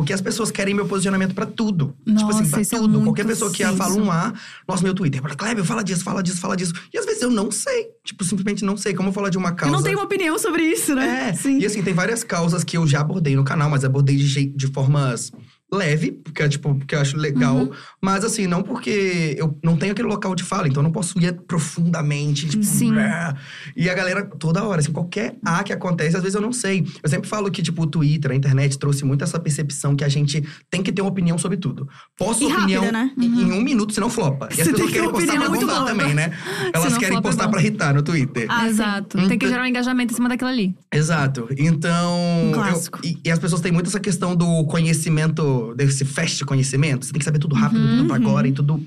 Porque 0.00 0.14
as 0.14 0.20
pessoas 0.22 0.50
querem 0.50 0.72
meu 0.74 0.86
posicionamento 0.86 1.34
pra 1.34 1.44
tudo. 1.44 1.94
tipo 2.06 2.26
assim, 2.30 2.40
Nossa, 2.42 2.50
pra 2.50 2.60
é 2.62 2.64
tudo. 2.64 2.88
muito 2.88 3.04
Qualquer 3.04 3.26
pessoa 3.26 3.50
que 3.50 3.62
fala 3.64 3.94
um 3.94 4.10
A, 4.10 4.32
nossa, 4.66 4.82
meu 4.82 4.94
Twitter, 4.94 5.20
fala, 5.20 5.34
Kleber, 5.34 5.62
fala 5.64 5.84
disso, 5.84 6.02
fala 6.02 6.22
disso, 6.22 6.40
fala 6.40 6.56
disso. 6.56 6.72
E 6.92 6.96
às 6.98 7.04
vezes 7.04 7.20
eu 7.20 7.30
não 7.30 7.50
sei. 7.50 7.88
Tipo, 8.02 8.24
simplesmente 8.24 8.64
não 8.64 8.76
sei. 8.78 8.94
Como 8.94 9.12
falar 9.12 9.28
de 9.28 9.36
uma 9.36 9.50
Eu 9.50 9.54
causa. 9.56 9.76
não 9.76 9.82
tenho 9.82 9.98
uma 9.98 10.04
opinião 10.04 10.38
sobre 10.38 10.62
isso, 10.62 10.94
né? 10.94 11.28
É, 11.28 11.32
Sim. 11.34 11.58
e 11.58 11.66
assim, 11.66 11.82
tem 11.82 11.92
várias 11.92 12.24
causas 12.24 12.64
que 12.64 12.76
eu 12.78 12.86
já 12.86 13.00
abordei 13.00 13.36
no 13.36 13.44
canal, 13.44 13.68
mas 13.68 13.84
abordei 13.84 14.16
de, 14.16 14.46
de 14.46 14.66
formas 14.68 15.30
leve, 15.72 16.12
porque 16.12 16.42
é 16.42 16.48
tipo, 16.48 16.74
porque 16.74 16.94
eu 16.94 17.00
acho 17.00 17.16
legal. 17.16 17.56
Uhum. 17.56 17.70
Mas 18.00 18.24
assim, 18.24 18.46
não 18.46 18.62
porque 18.62 19.34
eu 19.38 19.56
não 19.62 19.76
tenho 19.76 19.92
aquele 19.92 20.08
local 20.08 20.34
de 20.34 20.42
fala, 20.42 20.66
então 20.68 20.80
eu 20.80 20.84
não 20.84 20.92
posso 20.92 21.18
ir 21.20 21.32
profundamente, 21.46 22.48
tipo. 22.48 22.64
Sim. 22.64 22.92
"Brá". 22.92 23.34
E 23.76 23.88
a 23.88 23.94
galera, 23.94 24.24
toda 24.24 24.62
hora, 24.64 24.80
assim, 24.80 24.92
qualquer 24.92 25.36
A 25.44 25.62
que 25.62 25.72
acontece, 25.72 26.16
às 26.16 26.22
vezes 26.22 26.34
eu 26.34 26.40
não 26.40 26.52
sei. 26.52 26.84
Eu 27.02 27.08
sempre 27.08 27.28
falo 27.28 27.50
que, 27.50 27.62
tipo, 27.62 27.82
o 27.82 27.86
Twitter, 27.86 28.30
a 28.30 28.34
internet 28.34 28.78
trouxe 28.78 29.04
muito 29.04 29.22
essa 29.24 29.38
percepção 29.38 29.94
que 29.94 30.04
a 30.04 30.08
gente 30.08 30.42
tem 30.70 30.82
que 30.82 30.92
ter 30.92 31.02
uma 31.02 31.10
opinião 31.10 31.38
sobre 31.38 31.56
tudo. 31.56 31.88
Posso 32.16 32.42
E 32.42 32.46
opinião 32.52 32.82
rápida, 32.84 32.92
né? 33.04 33.12
em, 33.18 33.42
em 33.42 33.52
um 33.52 33.62
minuto, 33.62 33.92
senão 33.94 34.10
flopa. 34.10 34.48
E 34.50 34.60
as 34.60 34.66
Você 34.66 34.72
pessoas 34.72 34.88
que 34.90 34.96
querem 34.96 35.10
postar 35.10 35.36
pra 35.38 35.48
bombar 35.48 35.84
também, 35.86 36.14
né? 36.14 36.32
Elas 36.72 36.98
querem 36.98 37.12
flopa 37.14 37.28
é 37.28 37.30
postar 37.30 37.44
bom. 37.46 37.50
pra 37.52 37.60
irritar 37.60 37.94
no 37.94 38.02
Twitter. 38.02 38.46
Ah, 38.48 38.68
Exato. 38.68 39.16
Tem 39.18 39.28
que 39.28 39.34
Então- 39.34 39.48
gerar 39.48 39.62
um 39.62 39.66
engajamento 39.66 40.12
em 40.12 40.16
cima 40.16 40.28
daquilo 40.28 40.50
ali. 40.50 40.74
Exato. 40.92 41.48
Então. 41.56 42.10
Um 42.18 42.48
eu- 42.48 42.52
clássico. 42.54 42.98
e, 43.04 43.18
e 43.24 43.30
as 43.30 43.38
pessoas 43.38 43.60
têm 43.60 43.72
muito 43.72 43.86
essa 43.88 44.00
questão 44.00 44.34
do 44.34 44.64
conhecimento, 44.66 45.59
desse 45.74 46.04
fast 46.04 46.44
conhecimento. 46.44 47.04
Você 47.06 47.12
tem 47.12 47.18
que 47.18 47.24
saber 47.24 47.38
tudo 47.38 47.54
rápido, 47.54 47.80
tudo 47.96 48.06
pra 48.06 48.16
agora 48.16 48.48
e 48.48 48.52
tudo. 48.52 48.82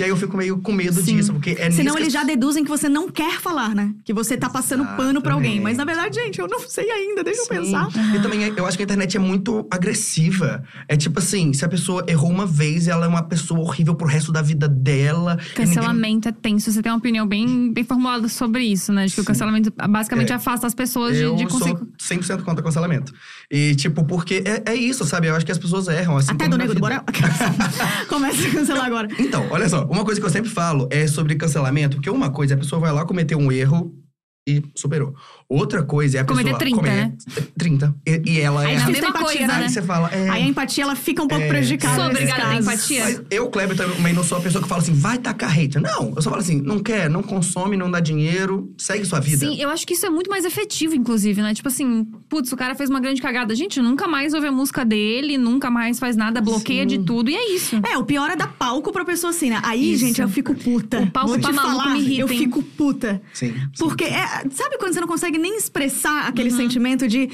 E 0.00 0.04
aí 0.04 0.10
eu 0.10 0.16
fico 0.16 0.36
meio 0.36 0.58
com 0.58 0.70
medo 0.70 1.00
Sim. 1.02 1.16
disso, 1.16 1.32
porque 1.32 1.56
é 1.58 1.72
Senão 1.72 1.98
eles 1.98 2.12
já 2.12 2.22
deduzem 2.22 2.62
que 2.62 2.70
você 2.70 2.88
não 2.88 3.10
quer 3.10 3.40
falar, 3.40 3.74
né? 3.74 3.92
Que 4.04 4.12
você 4.14 4.36
tá 4.36 4.48
passando 4.48 4.84
pano 4.96 5.20
pra 5.20 5.34
alguém. 5.34 5.60
Mas 5.60 5.76
na 5.76 5.82
Exatamente. 5.82 5.96
verdade, 6.14 6.24
gente, 6.26 6.38
eu 6.38 6.46
não 6.46 6.60
sei 6.60 6.88
ainda, 6.88 7.24
deixa 7.24 7.40
eu 7.40 7.44
Sim. 7.46 7.50
pensar. 7.50 7.88
E 8.14 8.20
também 8.22 8.44
é- 8.44 8.52
eu 8.56 8.64
acho 8.64 8.76
que 8.76 8.82
a 8.82 8.84
internet 8.84 9.16
é 9.16 9.20
muito 9.20 9.66
agressiva. 9.68 10.62
É 10.86 10.96
tipo 10.96 11.18
assim, 11.18 11.52
se 11.52 11.64
a 11.64 11.68
pessoa 11.68 12.04
errou 12.06 12.30
uma 12.30 12.46
vez, 12.46 12.86
ela 12.86 13.06
é 13.06 13.08
uma 13.08 13.24
pessoa 13.24 13.58
horrível 13.58 13.92
pro 13.96 14.06
resto 14.06 14.30
da 14.30 14.40
vida 14.40 14.68
dela. 14.68 15.32
e 15.40 15.58
ninguém- 15.58 15.74
Cancelamento 15.74 16.28
é 16.28 16.32
tenso. 16.32 16.70
Você 16.70 16.80
tem 16.80 16.92
uma 16.92 16.98
opinião 16.98 17.26
bem, 17.26 17.72
bem 17.72 17.82
formulada 17.82 18.28
sobre 18.28 18.62
isso, 18.62 18.92
né? 18.92 19.06
De 19.06 19.14
que 19.16 19.20
o 19.20 19.24
cancelamento 19.24 19.72
basicamente 19.88 20.30
É. 20.30 20.36
afasta 20.36 20.64
as 20.64 20.74
pessoas 20.76 21.16
de, 21.16 21.22
Eu 21.24 21.34
de 21.34 21.44
conseguir. 21.46 21.76
sou 21.76 21.88
100% 21.98 22.44
contra 22.44 22.62
cancelamento. 22.62 23.12
E, 23.50 23.74
tipo, 23.74 24.04
porque 24.04 24.44
é, 24.44 24.70
é 24.70 24.74
isso, 24.76 25.04
sabe? 25.04 25.26
Eu 25.26 25.34
acho 25.34 25.44
que 25.44 25.50
as 25.50 25.58
pessoas 25.58 25.88
erram. 25.88 26.16
Assim 26.16 26.30
Até 26.30 26.44
como 26.44 26.50
do 26.50 26.58
Nego 26.58 26.74
do. 26.74 26.80
Borel. 26.80 27.02
Começa 28.08 28.46
a 28.46 28.50
cancelar 28.52 28.84
agora. 28.86 29.08
Então, 29.18 29.44
olha 29.50 29.68
só, 29.68 29.87
uma 29.90 30.04
coisa 30.04 30.20
que 30.20 30.26
eu 30.26 30.30
sempre 30.30 30.50
falo 30.50 30.88
é 30.90 31.06
sobre 31.06 31.34
cancelamento, 31.36 31.96
porque 31.96 32.10
uma 32.10 32.30
coisa 32.30 32.54
é 32.54 32.56
a 32.56 32.58
pessoa 32.58 32.80
vai 32.80 32.92
lá 32.92 33.04
cometer 33.04 33.34
um 33.34 33.50
erro 33.50 33.94
e 34.48 34.62
superou. 34.74 35.14
Outra 35.48 35.82
coisa 35.82 36.18
é 36.18 36.20
a 36.20 36.24
Cometer 36.24 36.58
pessoa 36.58 36.58
30, 36.58 36.82
né? 36.82 37.12
30. 37.56 37.94
E, 38.06 38.22
e 38.32 38.40
ela 38.40 38.60
Aí 38.60 38.74
é. 38.74 38.78
na 38.78 38.84
Difícil 38.84 39.02
mesma 39.02 39.12
coisa, 39.18 39.38
empatia, 39.38 39.46
né? 39.46 39.64
Aí 39.64 39.70
você 39.70 39.82
fala, 39.82 40.10
é. 40.12 40.28
Aí 40.28 40.42
a 40.42 40.46
empatia, 40.46 40.84
ela 40.84 40.94
fica 40.94 41.22
um 41.22 41.26
pouco 41.28 41.42
É, 41.42 41.48
prejudicada. 41.48 41.94
Sou 41.94 42.04
obrigada 42.04 42.48
a 42.48 42.56
empatia. 42.56 43.04
Mas 43.04 43.22
eu, 43.30 43.48
Kleber, 43.48 43.74
também 43.76 44.12
não 44.12 44.22
sou 44.22 44.36
a 44.36 44.40
pessoa 44.42 44.62
que 44.62 44.68
fala 44.68 44.82
assim, 44.82 44.92
vai 44.92 45.16
tacar 45.16 45.50
hate. 45.58 45.78
Não, 45.78 46.12
eu 46.14 46.20
só 46.20 46.28
falo 46.28 46.42
assim, 46.42 46.60
não 46.60 46.80
quer, 46.80 47.08
não 47.08 47.22
consome, 47.22 47.78
não 47.78 47.90
dá 47.90 47.98
dinheiro, 47.98 48.74
segue 48.76 49.06
sua 49.06 49.20
vida. 49.20 49.38
Sim, 49.46 49.58
eu 49.58 49.70
acho 49.70 49.86
que 49.86 49.94
isso 49.94 50.04
é 50.04 50.10
muito 50.10 50.28
mais 50.28 50.44
efetivo, 50.44 50.94
inclusive, 50.94 51.40
né? 51.40 51.54
Tipo 51.54 51.68
assim, 51.68 52.04
putz, 52.28 52.52
o 52.52 52.56
cara 52.56 52.74
fez 52.74 52.90
uma 52.90 53.00
grande 53.00 53.22
cagada. 53.22 53.54
Gente, 53.54 53.80
nunca 53.80 54.06
mais 54.06 54.34
ouve 54.34 54.48
a 54.48 54.52
música 54.52 54.84
dele, 54.84 55.38
nunca 55.38 55.70
mais 55.70 55.98
faz 55.98 56.14
nada, 56.14 56.42
bloqueia 56.42 56.84
de 56.84 56.98
tudo, 56.98 57.30
e 57.30 57.34
é 57.36 57.54
isso. 57.54 57.80
É, 57.90 57.96
o 57.96 58.04
pior 58.04 58.30
é 58.30 58.36
dar 58.36 58.48
palco 58.48 58.92
pra 58.92 59.02
pessoa 59.02 59.30
assim, 59.30 59.48
né? 59.48 59.60
Aí, 59.62 59.92
Isso. 59.92 60.04
gente, 60.04 60.20
eu 60.20 60.28
fico 60.28 60.54
puta. 60.54 61.00
O 61.00 61.10
palco 61.10 61.30
Vou 61.30 61.38
pra 61.38 61.50
te 61.50 61.56
maluco 61.56 61.78
falar, 61.78 61.94
me 61.94 62.00
irrita, 62.00 62.20
eu 62.20 62.28
hein? 62.30 62.38
fico 62.38 62.62
puta. 62.62 63.22
Sim. 63.32 63.54
sim. 63.54 63.68
Porque, 63.78 64.04
é, 64.04 64.26
sabe 64.50 64.76
quando 64.78 64.92
você 64.92 65.00
não 65.00 65.08
consegue 65.08 65.37
nem 65.38 65.56
expressar 65.56 66.22
Uhum. 66.24 66.28
aquele 66.28 66.50
sentimento 66.50 67.06
de. 67.08 67.30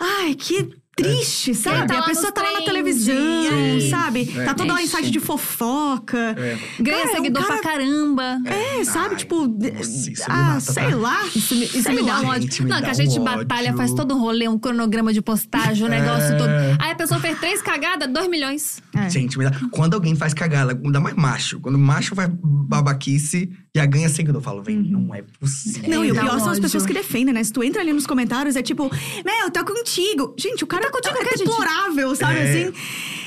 Ai, 0.00 0.34
que 0.34 0.68
triste, 0.96 1.54
sabe? 1.56 1.88
tá 1.88 1.98
a 1.98 2.02
pessoa 2.04 2.30
tá 2.30 2.40
lá 2.40 2.52
na 2.52 2.62
televisão, 2.62 3.16
Sim. 3.50 3.90
sabe? 3.90 4.32
É. 4.36 4.44
Tá 4.44 4.54
toda 4.54 4.74
hora 4.74 4.80
em 4.82 4.86
site 4.86 5.10
de 5.10 5.18
fofoca. 5.18 6.36
É. 6.38 6.56
Ganha 6.80 6.98
Cara, 7.02 7.16
seguidor 7.16 7.42
o 7.42 7.46
cara- 7.46 7.60
pra 7.60 7.70
caramba. 7.72 8.38
É, 8.46 8.84
sabe? 8.84 9.08
Ai, 9.10 9.16
tipo. 9.16 9.46
nossa, 9.48 10.24
ah, 10.28 10.32
mata, 10.54 10.60
sei 10.60 10.90
tá? 10.90 10.96
lá. 10.96 11.26
Isso 11.34 11.54
me, 11.56 11.64
isso 11.64 11.82
sei 11.82 11.94
me 11.96 12.02
dá 12.04 12.20
um 12.20 12.26
ódio. 12.28 12.42
Gente, 12.42 12.62
me 12.62 12.70
Não, 12.70 12.76
dá 12.80 12.84
que 12.84 12.90
a 12.90 12.94
gente 12.94 13.18
um 13.18 13.24
batalha, 13.24 13.68
ódio. 13.70 13.76
faz 13.76 13.92
todo 13.92 14.14
um 14.14 14.20
rolê, 14.20 14.46
um 14.46 14.56
cronograma 14.58 15.12
de 15.12 15.20
postagem, 15.20 15.82
um 15.82 15.92
É. 15.92 16.00
negócio 16.00 16.38
todo. 16.38 16.50
Aí 16.78 16.93
pessoa 17.04 17.20
fez 17.20 17.38
três 17.38 17.62
cagadas, 17.62 18.08
dois 18.08 18.28
milhões. 18.28 18.82
É. 18.94 19.08
Gente, 19.08 19.38
dá... 19.38 19.52
quando 19.70 19.94
alguém 19.94 20.14
faz 20.16 20.34
cagada, 20.34 20.72
ainda 20.72 21.00
mais 21.00 21.14
macho. 21.14 21.60
Quando 21.60 21.78
macho 21.78 22.14
faz 22.14 22.30
babaquice 22.42 23.50
e 23.74 23.80
a 23.80 23.86
ganha 23.86 24.08
seguidor, 24.08 24.40
eu 24.40 24.44
falo, 24.44 24.62
vem, 24.62 24.76
não 24.76 25.14
é 25.14 25.22
possível. 25.38 25.88
Não, 25.88 26.04
e 26.04 26.10
o 26.10 26.14
pior 26.14 26.38
são 26.40 26.50
as 26.50 26.60
pessoas 26.60 26.86
que 26.86 26.92
defendem, 26.92 27.34
né? 27.34 27.42
Se 27.44 27.52
tu 27.52 27.62
entra 27.62 27.82
ali 27.82 27.92
nos 27.92 28.06
comentários, 28.06 28.56
é 28.56 28.62
tipo, 28.62 28.90
meu, 29.24 29.34
eu 29.44 29.50
tô 29.50 29.64
contigo. 29.64 30.34
Gente, 30.38 30.64
o 30.64 30.66
cara 30.66 30.90
contigo 30.90 31.16
é 31.18 31.36
deplorável, 31.36 32.14
sabe? 32.14 32.38
É. 32.38 32.42
assim. 32.42 32.74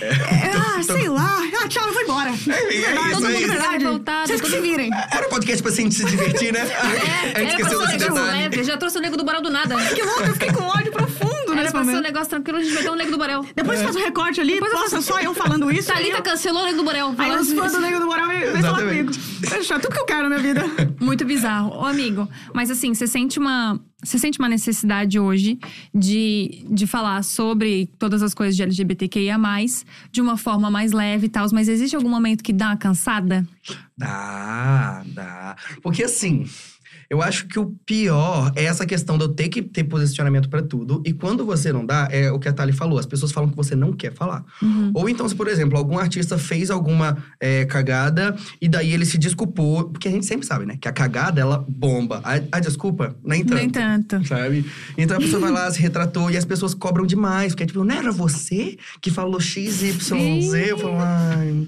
É, 0.02 0.52
ah, 0.56 0.84
sei 0.84 1.10
lá. 1.10 1.42
Ah, 1.64 1.68
tchau, 1.68 1.88
eu 1.88 1.94
vou 1.94 2.04
embora. 2.04 2.30
é 2.30 2.34
isso, 2.34 2.46
Todo 3.14 3.26
é 3.26 3.30
mundo 3.30 3.40
isso. 3.40 3.48
verdade. 3.48 3.84
Revoltado, 3.84 4.28
Vocês 4.28 4.42
que 4.42 4.50
se 4.50 4.60
virem. 4.62 4.92
Era 4.94 5.28
podcast 5.28 5.64
pra 5.64 5.72
gente 5.72 5.96
se 5.96 6.06
divertir, 6.06 6.54
né? 6.54 6.60
É, 6.60 6.64
a 6.64 7.40
gente 7.40 7.56
pra 7.56 7.68
esqueceu 7.68 7.80
desse 7.80 7.98
detalhe. 7.98 8.64
Já 8.64 8.78
trouxe 8.78 8.98
o 8.98 9.02
nego 9.02 9.18
do 9.18 9.24
Borel 9.24 9.42
do 9.42 9.50
nada. 9.50 9.76
Que 9.94 10.04
louco, 10.04 10.24
eu 10.24 10.34
fiquei 10.34 10.52
com 10.52 10.64
ódio 10.64 10.92
Era 10.92 11.07
nesse 11.64 11.72
pra 11.72 11.82
ser 11.84 11.88
um 11.90 11.92
momento. 11.92 12.04
negócio 12.06 12.30
tranquilo, 12.30 12.58
a 12.60 12.62
gente 12.64 12.74
vai 12.74 12.84
ter 12.84 12.90
um 12.90 12.96
nego 12.96 13.12
do 13.12 13.18
Borel. 13.18 13.46
Depois 13.56 13.82
faz 13.82 13.96
um 13.96 14.00
recorte 14.00 14.42
ali, 14.42 14.54
Depois 14.54 14.72
eu 14.72 14.78
posta 14.80 14.96
faço- 14.98 15.08
só 15.08 15.20
eu 15.20 15.34
falando 15.34 15.72
isso. 15.72 15.88
Thalita 15.88 16.18
eu- 16.18 16.24
cancelou 16.24 16.64
o 16.64 16.66
nego 16.66 16.78
do 16.78 16.84
Borel. 16.84 17.16
Aí 17.18 17.32
os 17.36 17.54
fãs 17.54 17.72
do 17.72 17.80
Nego 17.82 18.00
do 18.00 18.06
Moral 18.08 18.28
vem 18.28 18.62
falar 18.62 18.80
comigo. 18.84 19.12
Deixa 19.50 19.80
tudo 19.80 19.94
que 19.94 20.00
eu 20.02 20.06
quero 20.06 20.30
na 20.30 20.38
minha 20.40 20.54
vida. 20.54 20.66
Muito 21.00 21.24
bizarro. 21.26 21.70
Ô, 21.78 21.86
amigo, 21.86 22.28
mas 22.54 22.70
assim, 22.72 22.94
você 22.94 23.08
sente 23.08 23.38
uma. 23.40 23.80
Você 24.04 24.20
sente 24.20 24.38
uma 24.38 24.48
necessidade 24.48 25.20
hoje 25.20 25.58
de, 25.94 26.64
de 26.70 26.86
falar 26.86 27.24
sobre 27.24 27.90
todas 27.98 28.22
as 28.22 28.32
coisas 28.32 28.56
de 28.56 28.62
LGBTQIA, 28.62 29.38
de 30.12 30.22
uma 30.22 30.38
forma 30.38 30.70
mais 30.70 30.92
leve 30.92 31.26
e 31.26 31.30
tal, 31.30 31.48
mas 31.52 31.68
existe 31.68 31.96
algum 31.96 32.08
momento 32.10 32.44
que 32.44 32.54
dá 32.54 32.68
uma 32.68 32.78
cansada? 32.78 33.44
Dá, 33.98 35.02
dá. 35.08 35.56
Porque 35.82 36.04
assim, 36.04 36.46
eu 37.10 37.22
acho 37.22 37.48
que 37.48 37.58
o 37.58 37.68
pior 37.86 38.52
é 38.56 38.66
essa 38.66 38.86
questão 38.86 39.18
de 39.18 39.24
eu 39.24 39.30
ter 39.30 39.48
que 39.50 39.62
ter 39.62 39.84
posicionamento 39.86 40.50
pra 40.50 40.62
tudo. 40.62 41.02
E 41.06 41.14
quando 41.14 41.46
você 41.46 41.72
não 41.72 41.86
dá, 41.86 42.08
é 42.12 42.32
o 42.32 42.40
que 42.40 42.50
a 42.50 42.54
Thali 42.54 42.74
falou. 42.74 43.00
As 43.00 43.06
pessoas 43.06 43.32
falam 43.32 43.50
que 43.50 43.56
você 43.56 43.76
não 43.76 43.94
quer 43.94 44.14
falar. 44.14 44.44
Ou 44.94 45.08
então, 45.08 45.28
se, 45.28 45.36
por 45.36 45.48
exemplo, 45.48 45.78
algum 45.78 45.98
artista 45.98 46.38
fez 46.38 46.70
alguma 46.70 47.18
é, 47.40 47.66
cagada 47.66 48.36
e 48.62 48.68
daí 48.68 48.94
ele 48.94 49.06
se 49.06 49.18
desculpou. 49.18 49.90
Porque 49.90 50.08
a 50.08 50.12
gente 50.12 50.26
sempre 50.26 50.46
sabe, 50.46 50.66
né? 50.66 50.78
Que 50.80 50.88
a 50.88 50.92
cagada, 50.92 51.40
ela 51.40 51.66
bomba. 51.68 52.22
A, 52.24 52.58
a 52.58 52.60
desculpa, 52.60 53.16
nem 53.24 53.44
tanto. 53.44 53.58
Nem 53.58 53.70
tanto. 53.70 54.28
Sabe? 54.28 54.66
Então 54.98 55.18
a 55.18 55.20
pessoa 55.20 55.42
vai 55.42 55.52
lá, 55.52 55.72
se 55.72 55.80
retratou 55.80 56.30
e 56.30 56.38
as 56.38 56.46
pessoas 56.46 56.74
cobram 56.74 57.06
demais. 57.06 57.54
Porque 57.54 57.64
é 57.64 57.68
tipo, 57.68 57.84
não 57.84 57.96
era 57.96 58.12
você 58.12 58.78
que 59.02 59.10
falou 59.10 59.40
X, 59.40 59.82
Y, 59.82 60.42
Z? 60.42 60.72
Eu 60.72 60.78
falo, 60.78 60.98
ai. 61.00 61.68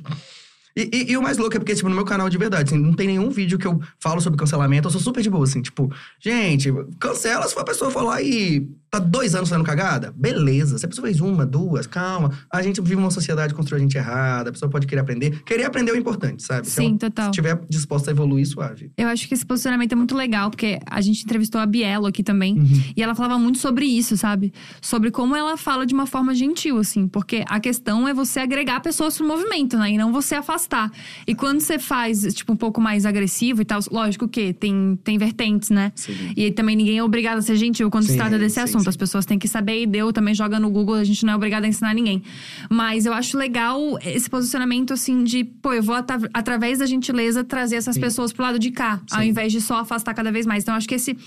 E, 0.76 0.90
e- 0.94 1.12
e 1.12 1.18
o 1.18 1.22
mais 1.22 1.38
louco 1.38 1.56
é 1.56 1.60
porque, 1.60 1.76
tipo, 1.76 1.90
no 1.90 1.96
meu 1.96 2.06
canal 2.06 2.30
de 2.30 2.38
verdade, 2.38 2.74
assim, 2.74 2.82
não 2.82 2.94
tem 2.94 3.08
nenhum 3.08 3.30
vídeo 3.30 3.58
que 3.58 3.68
eu 3.68 3.80
falo 4.00 4.22
sobre 4.22 4.38
cancelamento. 4.40 4.88
Eu 4.88 4.92
sou 4.92 5.02
super 5.02 5.22
de 5.22 5.30
boa, 5.30 5.44
assim, 5.44 5.62
tipo, 5.62 5.92
gente, 6.20 6.72
cancela 7.00 7.48
se 7.48 7.54
for 7.54 7.62
a 7.62 7.66
pessoa 7.66 7.90
lá 8.04 8.22
e 8.22 8.68
tá 8.90 9.00
dois 9.00 9.36
anos 9.36 9.50
fazendo 9.50 9.66
cagada. 9.66 10.14
Beleza. 10.16 10.78
Se 10.78 10.86
a 10.86 10.90
pessoa 10.90 11.06
fez 11.08 11.20
uma, 11.20 11.46
duas, 11.46 11.86
calma. 11.86 12.32
A 12.52 12.62
gente 12.62 12.82
vive 12.82 12.96
uma 12.96 13.12
sociedade 13.12 13.54
que 13.54 13.58
construiu 13.58 13.80
a 13.80 13.84
gente 13.84 13.98
errada, 13.98 14.50
a 14.50 14.54
pessoa 14.54 14.70
pode 14.70 14.88
querer 14.88 15.02
aprender. 15.02 15.44
Querer 15.44 15.66
aprender 15.66 15.92
é 15.92 15.94
o 15.94 15.98
importante, 15.98 16.44
sabe? 16.44 16.68
Se 16.68 16.76
Sim, 16.76 16.88
ela 16.90 16.98
total. 16.98 17.30
estiver 17.30 17.60
disposta 17.70 18.10
a 18.10 18.14
evoluir, 18.14 18.48
suave. 18.48 18.92
Eu 18.98 19.08
acho 19.08 19.28
que 19.28 19.34
esse 19.34 19.46
posicionamento 19.46 19.94
é 19.94 19.96
muito 19.96 20.16
legal, 20.16 20.50
porque 20.50 20.80
a 20.86 21.02
gente 21.02 21.24
entrevistou 21.24 21.62
a 21.62 21.66
Bielo 21.66 22.08
aqui 22.08 22.24
também. 22.24 22.58
Uhum. 22.58 22.84
E 22.96 23.04
ela 23.04 23.14
falava 23.14 23.38
muito 23.38 23.60
sobre 23.60 23.86
isso, 23.86 24.18
sabe? 24.18 24.54
Sobre 24.82 25.12
como 25.12 25.36
ela 25.36 25.58
fala 25.58 25.86
de 25.86 25.94
uma 25.94 26.06
forma 26.06 26.34
gentil, 26.34 26.78
assim. 26.78 27.08
Porque 27.08 27.44
a 27.48 27.60
questão 27.60 28.08
é 28.08 28.14
você 28.14 28.40
agregar 28.40 28.80
pessoas 28.80 29.18
pro 29.18 29.28
movimento, 29.28 29.78
né? 29.78 29.92
E 29.92 29.98
não 29.98 30.12
você 30.12 30.36
afastar. 30.36 30.92
E 31.28 31.36
quando 31.36 31.60
você 31.60 31.78
faz, 31.78 32.22
tipo, 32.34 32.54
um 32.54 32.58
pouco 32.58 32.82
mais 32.82 33.06
agressivo 33.06 33.62
e 33.62 33.66
tal, 33.66 33.80
lógico 33.92 34.28
que 34.28 34.54
tem, 34.54 34.98
tem 35.04 35.18
vertentes, 35.18 35.70
né? 35.70 35.92
Sim. 35.96 36.34
E 36.36 36.52
também 36.52 36.76
ninguém 36.76 36.98
é 36.98 37.04
obrigado 37.04 37.38
a 37.38 37.42
ser 37.42 37.56
gentil 37.56 37.90
quando 37.90 38.06
se 38.06 38.12
Sim, 38.12 38.18
trata 38.18 38.38
desse 38.38 38.56
sim, 38.56 38.62
assunto. 38.62 38.79
Sim. 38.84 38.90
As 38.90 38.96
pessoas 38.98 39.26
têm 39.26 39.38
que 39.40 39.48
saber 39.48 39.82
e 39.82 39.86
deu, 39.86 40.12
também 40.14 40.34
joga 40.34 40.60
no 40.60 40.70
Google, 40.70 40.96
a 40.96 41.04
gente 41.04 41.26
não 41.26 41.34
é 41.34 41.36
obrigado 41.36 41.64
a 41.64 41.68
ensinar 41.68 41.94
ninguém. 41.94 42.22
Mas 42.70 43.06
eu 43.06 43.14
acho 43.14 43.38
legal 43.38 43.98
esse 44.04 44.30
posicionamento, 44.30 44.94
assim, 44.94 45.24
de, 45.24 45.44
pô, 45.44 45.74
eu 45.74 45.84
vou, 45.84 45.96
atra- 45.96 46.30
através 46.34 46.80
da 46.80 46.86
gentileza, 46.86 47.44
trazer 47.44 47.76
essas 47.78 47.96
Sim. 47.96 48.02
pessoas 48.02 48.32
pro 48.34 48.44
lado 48.44 48.60
de 48.60 48.72
cá, 48.72 49.02
ao 49.12 49.22
Sim. 49.22 49.30
invés 49.30 49.52
de 49.52 49.62
só 49.62 49.80
afastar 49.80 50.14
cada 50.14 50.32
vez 50.32 50.46
mais. 50.46 50.64
Então, 50.64 50.76
acho 50.76 50.88
que 50.88 50.96
esse. 50.96 51.18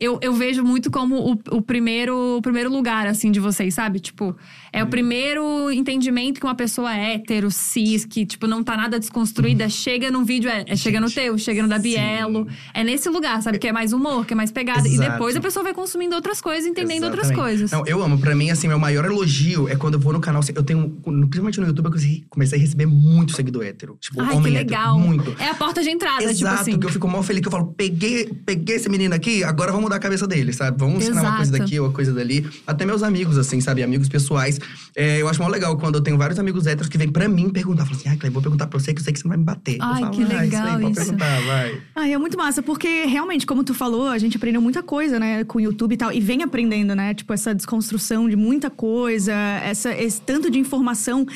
Eu, 0.00 0.18
eu 0.22 0.32
vejo 0.34 0.64
muito 0.64 0.90
como 0.90 1.32
o, 1.32 1.56
o 1.56 1.62
primeiro, 1.62 2.38
o 2.38 2.42
primeiro 2.42 2.70
lugar, 2.70 3.06
assim, 3.06 3.30
de 3.30 3.38
vocês, 3.40 3.74
sabe? 3.74 4.00
Tipo, 4.00 4.36
é 4.72 4.82
o 4.82 4.86
primeiro 4.86 5.70
entendimento 5.70 6.40
que 6.40 6.46
uma 6.46 6.54
pessoa 6.54 6.94
hétero, 6.94 7.50
cis, 7.50 8.04
que, 8.04 8.24
tipo, 8.26 8.46
não 8.46 8.62
tá 8.64 8.76
nada 8.76 8.98
desconstruída, 8.98 9.68
chega 9.68 10.10
num 10.10 10.24
vídeo, 10.24 10.50
é, 10.50 10.64
é 10.66 10.76
chega 10.76 11.00
no 11.00 11.10
teu, 11.10 11.36
chega 11.38 11.62
no 11.62 11.68
da 11.68 11.78
Bielo. 11.78 12.46
É 12.74 12.82
nesse 12.82 13.08
lugar, 13.08 13.40
sabe? 13.42 13.58
Que 13.58 13.68
é 13.68 13.72
mais 13.72 13.92
humor, 13.92 14.26
que 14.26 14.32
é 14.32 14.36
mais 14.36 14.50
pegada. 14.50 14.86
E 14.88 14.94
Exato. 14.94 15.12
depois 15.12 15.36
a 15.36 15.40
pessoa 15.40 15.62
vai 15.62 15.74
consumindo 15.74 16.14
outras 16.16 16.40
coisas, 16.40 16.66
entendendo 16.68 17.04
outras 17.04 17.30
coisas. 17.30 17.70
Não, 17.70 17.86
eu 17.86 18.02
amo. 18.02 18.18
Pra 18.18 18.34
mim, 18.34 18.50
assim, 18.50 18.68
meu 18.68 18.78
maior 18.78 19.04
elogio 19.04 19.68
é 19.68 19.76
quando 19.76 19.94
eu 19.94 20.00
vou 20.00 20.12
no 20.12 20.20
canal. 20.20 20.42
Eu 20.54 20.62
tenho, 20.62 20.90
principalmente 21.02 21.60
no 21.60 21.66
YouTube, 21.66 21.86
eu 21.86 22.24
comecei- 22.28 22.58
a 22.58 22.60
receber 22.60 22.86
muito 22.86 23.34
seguidor 23.34 23.64
hétero. 23.64 23.96
Tipo, 24.00 24.20
Ai, 24.20 24.28
que 24.30 24.36
homem 24.36 24.54
hétero. 24.56 24.68
legal. 24.70 24.98
Muito. 24.98 25.34
É 25.40 25.48
a 25.48 25.54
porta 25.54 25.82
de 25.82 25.90
entrada, 25.90 26.24
Exato, 26.24 26.36
tipo 26.36 26.48
assim. 26.50 26.78
que 26.78 26.86
eu 26.86 26.90
fico 26.90 27.08
mal 27.08 27.22
feliz, 27.22 27.40
que 27.42 27.48
eu 27.48 27.52
falo, 27.52 27.72
peguei, 27.76 28.26
peguei 28.44 28.76
esse 28.76 28.88
menino 28.88 29.14
aqui, 29.14 29.42
agora 29.44 29.72
vamos 29.72 29.81
vamos 29.82 29.90
mudar 29.90 29.96
a 29.96 29.98
cabeça 29.98 30.26
deles, 30.26 30.56
sabe? 30.56 30.78
Vamos 30.78 31.02
ensinar 31.02 31.22
uma 31.22 31.36
coisa 31.36 31.50
Exato. 31.50 31.62
daqui 31.64 31.80
ou 31.80 31.86
uma 31.86 31.92
coisa 31.92 32.12
dali. 32.12 32.48
Até 32.66 32.86
meus 32.86 33.02
amigos, 33.02 33.36
assim, 33.36 33.60
sabe? 33.60 33.82
Amigos 33.82 34.08
pessoais. 34.08 34.58
É, 34.94 35.20
eu 35.20 35.28
acho 35.28 35.42
mó 35.42 35.48
legal 35.48 35.76
quando 35.76 35.96
eu 35.96 36.00
tenho 36.00 36.16
vários 36.16 36.38
amigos 36.38 36.66
héteros 36.66 36.88
que 36.88 36.96
vêm 36.96 37.08
pra 37.10 37.28
mim 37.28 37.50
perguntar. 37.50 37.84
Falam 37.84 37.98
assim, 37.98 38.08
ai, 38.08 38.16
Cleber, 38.16 38.32
vou 38.34 38.42
perguntar 38.42 38.66
pra 38.68 38.78
você 38.78 38.94
que 38.94 39.00
eu 39.00 39.04
sei 39.04 39.12
que 39.12 39.18
você 39.18 39.24
não 39.24 39.30
vai 39.30 39.38
me 39.38 39.44
bater. 39.44 39.76
Ai, 39.80 40.00
falo, 40.00 40.12
que 40.12 40.22
ah, 40.22 40.24
isso 40.26 40.36
legal 40.36 40.66
aí, 40.66 40.82
pode 40.82 40.92
isso." 40.92 41.00
perguntar, 41.04 41.40
vai. 41.42 41.80
Ai, 41.96 42.12
é 42.12 42.18
muito 42.18 42.36
massa, 42.38 42.62
porque 42.62 43.04
realmente, 43.06 43.44
como 43.46 43.64
tu 43.64 43.74
falou, 43.74 44.08
a 44.08 44.18
gente 44.18 44.36
aprendeu 44.36 44.60
muita 44.60 44.82
coisa, 44.82 45.18
né, 45.18 45.44
com 45.44 45.58
o 45.58 45.60
YouTube 45.60 45.92
e 45.92 45.96
tal, 45.96 46.12
e 46.12 46.20
vem 46.20 46.42
aprendendo, 46.42 46.94
né, 46.94 47.14
tipo, 47.14 47.32
essa 47.32 47.54
desconstrução 47.54 48.28
de 48.28 48.36
muita 48.36 48.70
coisa, 48.70 49.32
essa, 49.64 49.92
esse 49.94 50.20
tanto 50.20 50.50
de 50.50 50.58
informação 50.58 51.26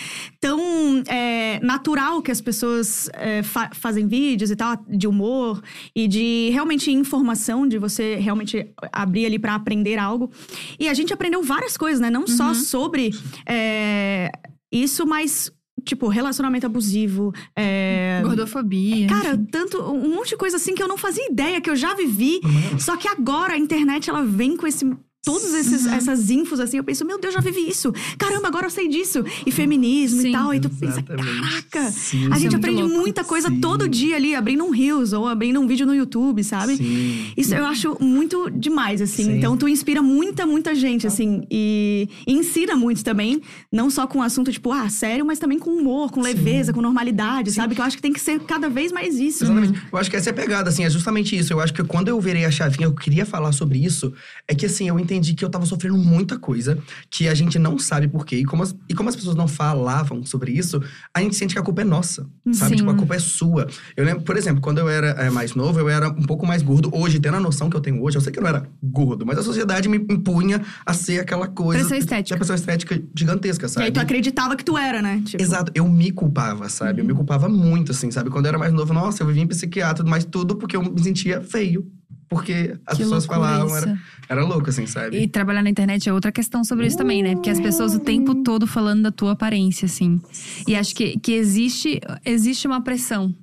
tão 0.40 1.02
é, 1.08 1.58
natural 1.62 2.22
que 2.22 2.30
as 2.30 2.40
pessoas 2.40 3.08
é, 3.14 3.42
fa- 3.42 3.70
fazem 3.72 4.06
vídeos 4.06 4.50
e 4.50 4.56
tal, 4.56 4.76
de 4.88 5.06
humor, 5.06 5.62
e 5.94 6.06
de 6.06 6.50
realmente 6.52 6.90
informação, 6.90 7.66
de 7.66 7.78
você 7.78 8.16
realmente 8.16 8.35
abrir 8.92 9.26
ali 9.26 9.38
pra 9.38 9.54
aprender 9.54 9.98
algo. 9.98 10.30
E 10.78 10.88
a 10.88 10.94
gente 10.94 11.12
aprendeu 11.12 11.42
várias 11.42 11.76
coisas, 11.76 12.00
né, 12.00 12.10
não 12.10 12.26
só 12.26 12.52
sobre 12.54 13.10
é, 13.46 14.30
isso, 14.70 15.06
mas. 15.06 15.52
Tipo, 15.84 16.08
relacionamento 16.08 16.66
abusivo, 16.66 17.32
é, 17.54 18.20
Gordofobia. 18.24 19.06
Cara, 19.06 19.38
tanto 19.52 19.78
um 19.80 20.16
monte 20.16 20.30
de 20.30 20.36
coisa 20.36 20.56
assim 20.56 20.74
que 20.74 20.82
eu 20.82 20.88
não 20.88 20.96
fazia 20.96 21.24
ideia, 21.30 21.60
que 21.60 21.70
eu 21.70 21.76
já 21.76 21.94
vivi. 21.94 22.40
Só 22.76 22.96
que 22.96 23.06
agora 23.06 23.52
a 23.52 23.58
internet 23.58 24.10
ela 24.10 24.24
vem 24.24 24.56
com 24.56 24.66
esse. 24.66 24.84
Todas 25.26 25.52
esses, 25.54 25.84
essas 25.86 26.30
infos, 26.30 26.60
assim, 26.60 26.76
eu 26.76 26.84
penso, 26.84 27.04
meu 27.04 27.20
Deus, 27.20 27.34
já 27.34 27.40
vivi 27.40 27.68
isso. 27.68 27.92
Caramba, 28.16 28.46
agora 28.46 28.66
eu 28.66 28.70
sei 28.70 28.86
disso. 28.86 29.24
E 29.44 29.50
feminismo 29.50 30.22
Sim. 30.22 30.28
e 30.28 30.32
tal. 30.32 30.54
E 30.54 30.60
tu 30.60 30.70
pensa, 30.70 31.02
caraca, 31.02 31.90
Sim. 31.90 32.28
a 32.30 32.36
é 32.36 32.38
gente 32.38 32.52
muito 32.52 32.56
aprende 32.58 32.82
louco. 32.82 32.96
muita 32.96 33.24
coisa 33.24 33.48
Sim. 33.48 33.58
todo 33.58 33.88
dia 33.88 34.14
ali, 34.14 34.36
abrindo 34.36 34.62
um 34.62 34.70
Reels 34.70 35.12
ou 35.12 35.26
abrindo 35.26 35.58
um 35.58 35.66
vídeo 35.66 35.84
no 35.84 35.92
YouTube, 35.92 36.44
sabe? 36.44 36.76
Sim. 36.76 37.32
Isso 37.36 37.52
eu 37.52 37.66
acho 37.66 37.96
muito 38.00 38.48
demais, 38.50 39.02
assim. 39.02 39.24
Sim. 39.24 39.38
Então, 39.38 39.56
tu 39.56 39.66
inspira 39.66 40.00
muita, 40.00 40.46
muita 40.46 40.76
gente, 40.76 41.08
assim. 41.08 41.42
E, 41.50 42.08
e 42.24 42.32
ensina 42.32 42.76
muito 42.76 43.02
também. 43.02 43.42
Não 43.72 43.90
só 43.90 44.06
com 44.06 44.22
assunto, 44.22 44.52
tipo, 44.52 44.70
ah, 44.70 44.88
sério, 44.88 45.26
mas 45.26 45.40
também 45.40 45.58
com 45.58 45.70
humor, 45.70 46.12
com 46.12 46.20
leveza, 46.20 46.72
com 46.72 46.80
normalidade, 46.80 47.50
sabe? 47.50 47.74
Que 47.74 47.80
eu 47.80 47.84
acho 47.84 47.96
que 47.96 48.02
tem 48.02 48.12
que 48.12 48.20
ser 48.20 48.38
cada 48.44 48.68
vez 48.68 48.92
mais 48.92 49.18
isso. 49.18 49.42
Exatamente. 49.42 49.82
Eu 49.92 49.98
acho 49.98 50.08
que 50.08 50.14
essa 50.14 50.30
é 50.30 50.32
a 50.32 50.34
pegada, 50.34 50.70
assim, 50.70 50.84
é 50.84 50.90
justamente 50.90 51.36
isso. 51.36 51.52
Eu 51.52 51.58
acho 51.58 51.74
que 51.74 51.82
quando 51.82 52.06
eu 52.06 52.20
virei 52.20 52.44
a 52.44 52.50
chavinha, 52.52 52.86
eu 52.86 52.94
queria 52.94 53.26
falar 53.26 53.50
sobre 53.50 53.84
isso, 53.84 54.14
é 54.46 54.54
que 54.54 54.66
assim, 54.66 54.86
eu 54.86 54.96
entendi 55.00 55.15
que 55.20 55.44
eu 55.44 55.50
tava 55.50 55.66
sofrendo 55.66 55.96
muita 55.96 56.38
coisa, 56.38 56.78
que 57.10 57.28
a 57.28 57.34
gente 57.34 57.58
não 57.58 57.78
sabe 57.78 58.08
por 58.08 58.24
quê. 58.24 58.36
E 58.36 58.44
como 58.44 58.62
as, 58.62 58.74
e 58.88 58.94
como 58.94 59.08
as 59.08 59.16
pessoas 59.16 59.36
não 59.36 59.48
falavam 59.48 60.24
sobre 60.24 60.52
isso, 60.52 60.82
a 61.14 61.20
gente 61.20 61.36
sente 61.36 61.54
que 61.54 61.58
a 61.58 61.62
culpa 61.62 61.82
é 61.82 61.84
nossa, 61.84 62.26
sabe? 62.52 62.70
Sim. 62.70 62.76
Tipo, 62.76 62.90
a 62.90 62.94
culpa 62.94 63.14
é 63.14 63.18
sua. 63.18 63.66
Eu 63.96 64.04
lembro, 64.04 64.22
por 64.22 64.36
exemplo, 64.36 64.60
quando 64.60 64.78
eu 64.78 64.88
era 64.88 65.08
é, 65.08 65.30
mais 65.30 65.54
novo, 65.54 65.78
eu 65.80 65.88
era 65.88 66.08
um 66.08 66.22
pouco 66.22 66.46
mais 66.46 66.62
gordo. 66.62 66.90
Hoje, 66.92 67.18
tendo 67.20 67.36
a 67.36 67.40
noção 67.40 67.68
que 67.70 67.76
eu 67.76 67.80
tenho 67.80 68.02
hoje, 68.02 68.16
eu 68.16 68.20
sei 68.20 68.32
que 68.32 68.38
eu 68.38 68.42
não 68.42 68.48
era 68.50 68.68
gordo, 68.82 69.24
mas 69.26 69.38
a 69.38 69.42
sociedade 69.42 69.88
me 69.88 69.98
impunha 69.98 70.62
a 70.84 70.92
ser 70.92 71.20
aquela 71.20 71.46
coisa. 71.48 71.80
Pressão 71.80 71.98
estética. 71.98 72.34
A 72.34 72.38
pressão 72.38 72.56
estética 72.56 73.02
gigantesca, 73.16 73.66
E 73.66 73.68
sabe? 73.68 73.86
aí 73.86 73.92
tu 73.92 74.00
acreditava 74.00 74.56
que 74.56 74.64
tu 74.64 74.76
era, 74.76 75.00
né? 75.02 75.22
Tipo, 75.24 75.42
Exato, 75.42 75.72
eu 75.74 75.88
me 75.88 76.10
culpava, 76.10 76.68
sabe? 76.68 77.00
Eu 77.00 77.04
me 77.04 77.14
culpava 77.14 77.48
muito, 77.48 77.92
assim, 77.92 78.10
sabe? 78.10 78.30
Quando 78.30 78.46
eu 78.46 78.50
era 78.50 78.58
mais 78.58 78.72
novo, 78.72 78.92
nossa, 78.92 79.22
eu 79.22 79.26
vivia 79.26 79.42
em 79.42 79.46
psiquiatra, 79.46 80.04
mas 80.04 80.24
tudo 80.24 80.56
porque 80.56 80.76
eu 80.76 80.82
me 80.82 81.02
sentia 81.02 81.40
feio. 81.40 81.86
Porque 82.28 82.76
as 82.84 82.96
Que 82.96 83.04
pessoas 83.04 83.24
falavam, 83.24 83.76
era, 83.76 83.98
era 84.28 84.44
louco, 84.44 84.68
assim, 84.68 84.86
sabe? 84.86 85.18
E 85.18 85.28
trabalhar 85.28 85.62
na 85.62 85.70
internet 85.70 86.08
é 86.08 86.12
outra 86.12 86.32
questão 86.32 86.64
sobre 86.64 86.86
isso 86.86 86.96
também, 86.96 87.22
né? 87.22 87.34
Porque 87.34 87.50
as 87.50 87.60
pessoas 87.60 87.94
o 87.94 88.00
tempo 88.00 88.42
todo 88.42 88.66
falando 88.66 89.02
da 89.02 89.12
tua 89.12 89.32
aparência, 89.32 89.86
assim. 89.86 90.20
E 90.66 90.74
acho 90.74 90.94
que, 90.94 91.18
que 91.20 91.32
existe, 91.32 92.00
existe 92.24 92.66
uma 92.66 92.82
pressão. 92.82 93.34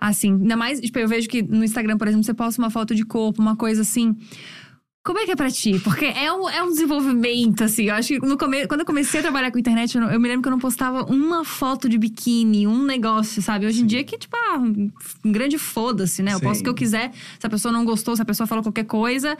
Assim, 0.00 0.32
ainda 0.32 0.56
mais, 0.56 0.80
tipo, 0.80 0.98
eu 0.98 1.08
vejo 1.08 1.28
que 1.28 1.42
no 1.42 1.64
Instagram, 1.64 1.96
por 1.96 2.08
exemplo, 2.08 2.24
você 2.24 2.34
posta 2.34 2.60
uma 2.60 2.70
foto 2.70 2.94
de 2.94 3.04
corpo, 3.04 3.40
uma 3.40 3.56
coisa 3.56 3.82
assim. 3.82 4.16
Como 5.02 5.18
é 5.18 5.24
que 5.24 5.30
é 5.30 5.36
pra 5.36 5.50
ti? 5.50 5.78
Porque 5.82 6.04
é 6.04 6.30
um, 6.30 6.48
é 6.48 6.62
um 6.62 6.68
desenvolvimento, 6.68 7.64
assim. 7.64 7.84
Eu 7.84 7.94
acho 7.94 8.08
que 8.08 8.18
no 8.20 8.36
come... 8.36 8.66
quando 8.66 8.80
eu 8.80 8.86
comecei 8.86 9.20
a 9.20 9.22
trabalhar 9.22 9.50
com 9.50 9.58
internet, 9.58 9.94
eu, 9.94 10.02
não- 10.02 10.10
eu 10.10 10.20
me 10.20 10.28
lembro 10.28 10.42
que 10.42 10.48
eu 10.48 10.52
não 10.52 10.58
postava 10.58 11.04
uma 11.04 11.42
foto 11.42 11.88
de 11.88 11.96
biquíni, 11.96 12.66
um 12.66 12.84
negócio, 12.84 13.40
sabe? 13.40 13.64
Hoje 13.66 13.80
em 13.82 13.86
dia 13.86 14.04
que, 14.04 14.18
tipo, 14.18 14.36
ah, 14.36 14.58
um 14.58 14.90
grande 15.32 15.56
foda-se, 15.56 16.22
né? 16.22 16.34
Eu 16.34 16.38
Sim. 16.38 16.44
posto 16.44 16.60
o 16.60 16.64
que 16.64 16.68
eu 16.70 16.74
quiser. 16.74 17.12
Se 17.38 17.46
a 17.46 17.50
pessoa 17.50 17.72
não 17.72 17.84
gostou, 17.84 18.14
se 18.14 18.20
a 18.20 18.26
pessoa 18.26 18.46
falou 18.46 18.62
qualquer 18.62 18.84
coisa, 18.84 19.38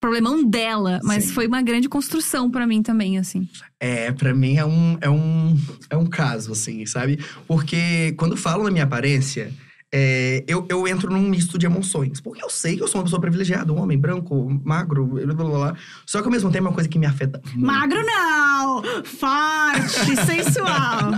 problemão 0.00 0.42
dela. 0.44 0.98
Mas 1.04 1.26
Sim. 1.26 1.32
foi 1.32 1.46
uma 1.46 1.62
grande 1.62 1.88
construção 1.88 2.50
pra 2.50 2.66
mim 2.66 2.82
também, 2.82 3.18
assim. 3.18 3.48
É, 3.78 4.10
pra 4.10 4.34
mim 4.34 4.56
é 4.56 4.64
um, 4.66 4.98
é 5.00 5.08
um, 5.08 5.56
é 5.90 5.96
um 5.96 6.06
caso, 6.06 6.50
assim, 6.50 6.84
sabe? 6.86 7.20
Porque 7.46 8.14
quando 8.18 8.36
falam 8.36 8.64
na 8.64 8.70
minha 8.72 8.84
aparência, 8.84 9.52
é, 9.92 10.44
eu, 10.46 10.66
eu 10.68 10.86
entro 10.86 11.10
num 11.10 11.22
misto 11.22 11.58
de 11.58 11.66
emoções. 11.66 12.20
Porque 12.20 12.44
eu 12.44 12.50
sei 12.50 12.76
que 12.76 12.82
eu 12.82 12.88
sou 12.88 12.98
uma 12.98 13.04
pessoa 13.04 13.20
privilegiada, 13.20 13.72
um 13.72 13.80
homem 13.80 13.98
branco, 13.98 14.60
magro, 14.64 15.06
blá 15.06 15.34
blá 15.34 15.44
blá. 15.44 15.74
Só 16.06 16.20
que 16.20 16.26
ao 16.26 16.32
mesmo 16.32 16.50
tempo 16.50 16.66
é 16.66 16.68
uma 16.70 16.74
coisa 16.74 16.88
que 16.88 16.98
me 16.98 17.06
afeta 17.06 17.40
muito. 17.54 17.66
Magro 17.66 18.04
não! 18.04 18.82
Forte, 19.04 20.16
sensual. 20.26 21.12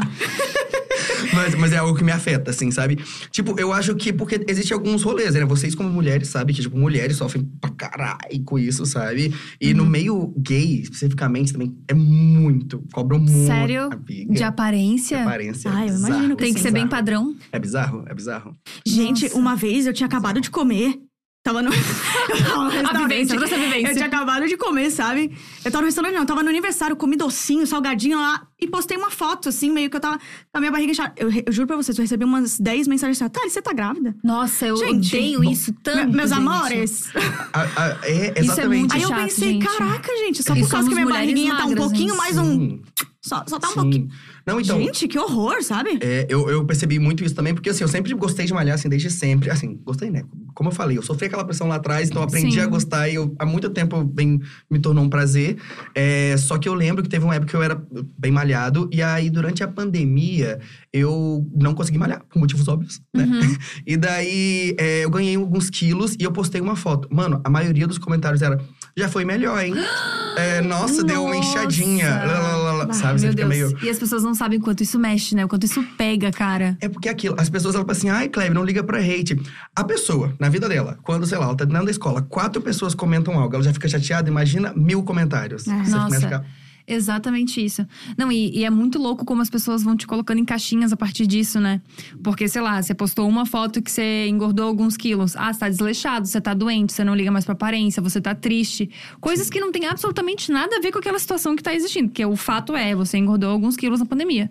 Mas, 1.32 1.54
mas 1.54 1.72
é 1.72 1.76
algo 1.78 1.96
que 1.96 2.02
me 2.02 2.10
afeta, 2.10 2.50
assim, 2.50 2.70
sabe? 2.70 2.96
Tipo, 3.30 3.58
eu 3.58 3.72
acho 3.72 3.94
que 3.94 4.12
porque 4.12 4.44
existe 4.48 4.72
alguns 4.72 5.02
rolês, 5.02 5.34
né? 5.34 5.44
Vocês, 5.44 5.74
como 5.74 5.88
mulheres, 5.88 6.28
sabem 6.28 6.54
que, 6.54 6.60
tipo, 6.62 6.76
mulheres 6.76 7.16
sofrem 7.16 7.44
pra 7.60 7.70
caralho 7.70 8.42
com 8.44 8.58
isso, 8.58 8.84
sabe? 8.84 9.32
E 9.60 9.70
Uhum. 9.70 9.76
no 9.78 9.86
meio 9.86 10.34
gay, 10.38 10.80
especificamente, 10.82 11.52
também 11.52 11.76
é 11.88 11.94
muito. 11.94 12.82
Cobram 12.92 13.18
muito. 13.20 13.46
Sério? 13.46 13.90
amiga. 13.92 14.34
De 14.34 14.42
aparência. 14.42 15.16
De 15.18 15.22
aparência. 15.22 15.68
é 15.68 15.72
Ai, 15.72 15.88
eu 15.88 15.92
bizarro, 15.92 16.08
imagino 16.14 16.36
que 16.36 16.42
Tem 16.44 16.54
que 16.54 16.60
ser 16.60 16.70
bem 16.72 16.84
bizarro. 16.84 16.90
padrão. 16.90 17.36
É 17.52 17.58
bizarro, 17.58 18.04
é 18.08 18.14
bizarro. 18.14 18.56
Gente, 18.86 19.24
Nossa. 19.24 19.36
uma 19.38 19.54
vez 19.56 19.86
eu 19.86 19.92
tinha 19.92 20.06
acabado 20.06 20.40
de 20.40 20.50
comer. 20.50 20.94
Tava 21.42 21.62
no. 21.62 21.70
eu 21.72 22.44
tava 22.44 22.64
no 22.64 22.68
A 22.68 22.68
restaurante. 22.68 23.08
vivência, 23.08 23.36
a 23.36 23.58
vivência. 23.58 23.88
Eu 23.88 23.94
tinha 23.94 24.06
acabado 24.06 24.46
de 24.46 24.56
comer, 24.58 24.90
sabe? 24.90 25.34
Eu 25.64 25.70
tava 25.70 25.80
no 25.82 25.86
restaurante, 25.86 26.12
não. 26.12 26.20
Eu 26.20 26.26
tava 26.26 26.42
no 26.42 26.50
aniversário, 26.50 26.94
comi 26.94 27.16
docinho, 27.16 27.66
salgadinho 27.66 28.18
lá. 28.18 28.42
E 28.60 28.66
postei 28.68 28.96
uma 28.98 29.10
foto, 29.10 29.48
assim, 29.48 29.70
meio 29.70 29.88
que 29.88 29.96
eu 29.96 30.00
tava 30.00 30.18
com 30.18 30.24
a 30.58 30.60
minha 30.60 30.70
barriga 30.70 30.92
inchada. 30.92 31.14
Eu, 31.16 31.30
eu 31.46 31.50
juro 31.50 31.66
pra 31.66 31.76
vocês, 31.76 31.96
eu 31.96 32.02
recebi 32.02 32.24
umas 32.26 32.60
10 32.60 32.86
mensagens 32.88 33.20
assim: 33.22 33.30
Tá, 33.30 33.40
você 33.48 33.62
tá 33.62 33.72
grávida? 33.72 34.14
Nossa, 34.22 34.66
eu 34.66 34.76
Gente, 34.76 35.16
odeio 35.16 35.40
bom, 35.42 35.50
isso 35.50 35.72
tanto. 35.82 36.08
Me- 36.08 36.16
Meus 36.16 36.28
gente. 36.30 36.38
amores. 36.38 37.10
A- 37.54 37.60
a- 37.62 37.98
é, 38.02 38.12
Isso 38.12 38.32
é 38.34 38.40
exatamente. 38.40 38.78
muito 38.80 38.94
Aí 38.96 39.02
eu 39.02 39.08
chato, 39.08 39.22
pensei, 39.24 39.52
gente. 39.52 39.66
caraca, 39.66 40.16
gente, 40.18 40.42
só 40.42 40.54
E 40.54 40.60
por 40.60 40.68
causa 40.70 40.88
que 40.90 40.94
minha 40.94 41.06
barriguinha 41.06 41.54
tá 41.56 41.64
um 41.64 41.68
magras, 41.68 41.84
pouquinho 41.86 42.16
mais 42.18 42.36
um. 42.36 42.80
Só, 43.22 43.44
só 43.46 43.58
tá 43.58 43.68
um 43.68 43.70
sim. 43.72 43.80
pouquinho. 43.80 44.08
Não, 44.50 44.60
então. 44.60 44.78
Gente, 44.80 45.06
que 45.06 45.18
horror, 45.18 45.62
sabe? 45.62 45.98
É, 46.02 46.26
eu, 46.28 46.48
eu 46.50 46.64
percebi 46.64 46.98
muito 46.98 47.24
isso 47.24 47.34
também, 47.34 47.54
porque 47.54 47.70
assim, 47.70 47.84
eu 47.84 47.88
sempre 47.88 48.12
gostei 48.14 48.46
de 48.46 48.52
malhar, 48.52 48.74
assim, 48.74 48.88
desde 48.88 49.10
sempre. 49.10 49.50
Assim, 49.50 49.78
gostei, 49.84 50.10
né? 50.10 50.24
Como 50.54 50.70
eu 50.70 50.74
falei, 50.74 50.98
eu 50.98 51.02
sofri 51.02 51.26
aquela 51.26 51.44
pressão 51.44 51.68
lá 51.68 51.76
atrás, 51.76 52.08
então 52.08 52.22
aprendi 52.22 52.54
Sim. 52.54 52.60
a 52.60 52.66
gostar 52.66 53.08
e 53.08 53.14
eu, 53.14 53.34
há 53.38 53.46
muito 53.46 53.70
tempo 53.70 54.02
bem, 54.02 54.40
me 54.68 54.78
tornou 54.78 55.04
um 55.04 55.08
prazer. 55.08 55.56
É, 55.94 56.36
só 56.36 56.58
que 56.58 56.68
eu 56.68 56.74
lembro 56.74 57.02
que 57.02 57.08
teve 57.08 57.24
uma 57.24 57.34
época 57.34 57.50
que 57.50 57.56
eu 57.56 57.62
era 57.62 57.80
bem 58.18 58.32
malhado, 58.32 58.88
e 58.92 59.00
aí 59.02 59.30
durante 59.30 59.62
a 59.62 59.68
pandemia 59.68 60.58
eu 60.92 61.46
não 61.54 61.72
consegui 61.74 61.98
malhar, 61.98 62.22
por 62.28 62.38
motivos 62.38 62.66
óbvios, 62.66 63.00
né? 63.14 63.24
Uhum. 63.24 63.56
E 63.86 63.96
daí 63.96 64.74
é, 64.78 65.04
eu 65.04 65.10
ganhei 65.10 65.36
alguns 65.36 65.70
quilos 65.70 66.14
e 66.18 66.22
eu 66.22 66.32
postei 66.32 66.60
uma 66.60 66.76
foto. 66.76 67.08
Mano, 67.10 67.40
a 67.44 67.50
maioria 67.50 67.86
dos 67.86 67.98
comentários 67.98 68.42
era: 68.42 68.60
já 68.96 69.08
foi 69.08 69.24
melhor, 69.24 69.62
hein? 69.62 69.74
É, 70.36 70.62
nossa, 70.62 71.02
deu 71.02 71.24
uma 71.24 71.36
inchadinha. 71.36 72.08
Nossa. 72.08 72.26
lá, 72.26 72.38
lá, 72.38 72.56
lá, 72.56 72.69
Bah, 72.90 72.94
Sabe? 72.94 73.20
Você 73.20 73.30
fica 73.30 73.46
Deus. 73.46 73.72
meio. 73.72 73.78
E 73.82 73.90
as 73.90 73.98
pessoas 73.98 74.22
não 74.22 74.34
sabem 74.34 74.58
o 74.58 74.62
quanto 74.62 74.82
isso 74.82 74.98
mexe, 74.98 75.34
né? 75.34 75.44
O 75.44 75.48
quanto 75.48 75.64
isso 75.64 75.82
pega, 75.96 76.30
cara. 76.30 76.76
É 76.80 76.88
porque 76.88 77.08
aquilo, 77.08 77.34
as 77.38 77.48
pessoas 77.48 77.74
elas 77.74 77.86
falam 77.86 77.96
assim, 77.98 78.08
ai, 78.08 78.28
Kleber, 78.28 78.54
não 78.54 78.64
liga 78.64 78.82
pra 78.82 78.98
hate. 78.98 79.40
A 79.74 79.84
pessoa, 79.84 80.34
na 80.38 80.48
vida 80.48 80.68
dela, 80.68 80.98
quando, 81.02 81.26
sei 81.26 81.38
lá, 81.38 81.44
ela 81.46 81.54
tá 81.54 81.64
dentro 81.64 81.84
da 81.84 81.90
escola, 81.90 82.22
quatro 82.22 82.60
pessoas 82.60 82.94
comentam 82.94 83.38
algo, 83.38 83.54
ela 83.54 83.64
já 83.64 83.72
fica 83.72 83.88
chateada, 83.88 84.28
imagina 84.28 84.72
mil 84.76 85.02
comentários. 85.02 85.66
É. 85.66 85.84
Você 85.84 85.90
Nossa. 85.90 86.04
começa 86.04 86.26
a 86.26 86.28
ficar. 86.28 86.46
Exatamente 86.86 87.64
isso. 87.64 87.86
Não, 88.16 88.30
e, 88.32 88.58
e 88.58 88.64
é 88.64 88.70
muito 88.70 88.98
louco 88.98 89.24
como 89.24 89.42
as 89.42 89.50
pessoas 89.50 89.82
vão 89.82 89.96
te 89.96 90.06
colocando 90.06 90.38
em 90.38 90.44
caixinhas 90.44 90.92
a 90.92 90.96
partir 90.96 91.26
disso, 91.26 91.60
né? 91.60 91.80
Porque, 92.22 92.48
sei 92.48 92.60
lá, 92.60 92.82
você 92.82 92.94
postou 92.94 93.28
uma 93.28 93.46
foto 93.46 93.80
que 93.80 93.90
você 93.90 94.26
engordou 94.28 94.66
alguns 94.66 94.96
quilos. 94.96 95.36
Ah, 95.36 95.52
você 95.52 95.60
tá 95.60 95.68
desleixado, 95.68 96.26
você 96.26 96.40
tá 96.40 96.54
doente, 96.54 96.92
você 96.92 97.04
não 97.04 97.14
liga 97.14 97.30
mais 97.30 97.44
pra 97.44 97.52
aparência, 97.52 98.02
você 98.02 98.20
tá 98.20 98.34
triste. 98.34 98.90
Coisas 99.20 99.48
que 99.48 99.60
não 99.60 99.70
tem 99.70 99.86
absolutamente 99.86 100.50
nada 100.50 100.76
a 100.76 100.80
ver 100.80 100.92
com 100.92 100.98
aquela 100.98 101.18
situação 101.18 101.54
que 101.54 101.62
tá 101.62 101.74
existindo. 101.74 102.08
Porque 102.08 102.24
o 102.24 102.36
fato 102.36 102.74
é, 102.74 102.94
você 102.94 103.18
engordou 103.18 103.50
alguns 103.50 103.76
quilos 103.76 104.00
na 104.00 104.06
pandemia. 104.06 104.50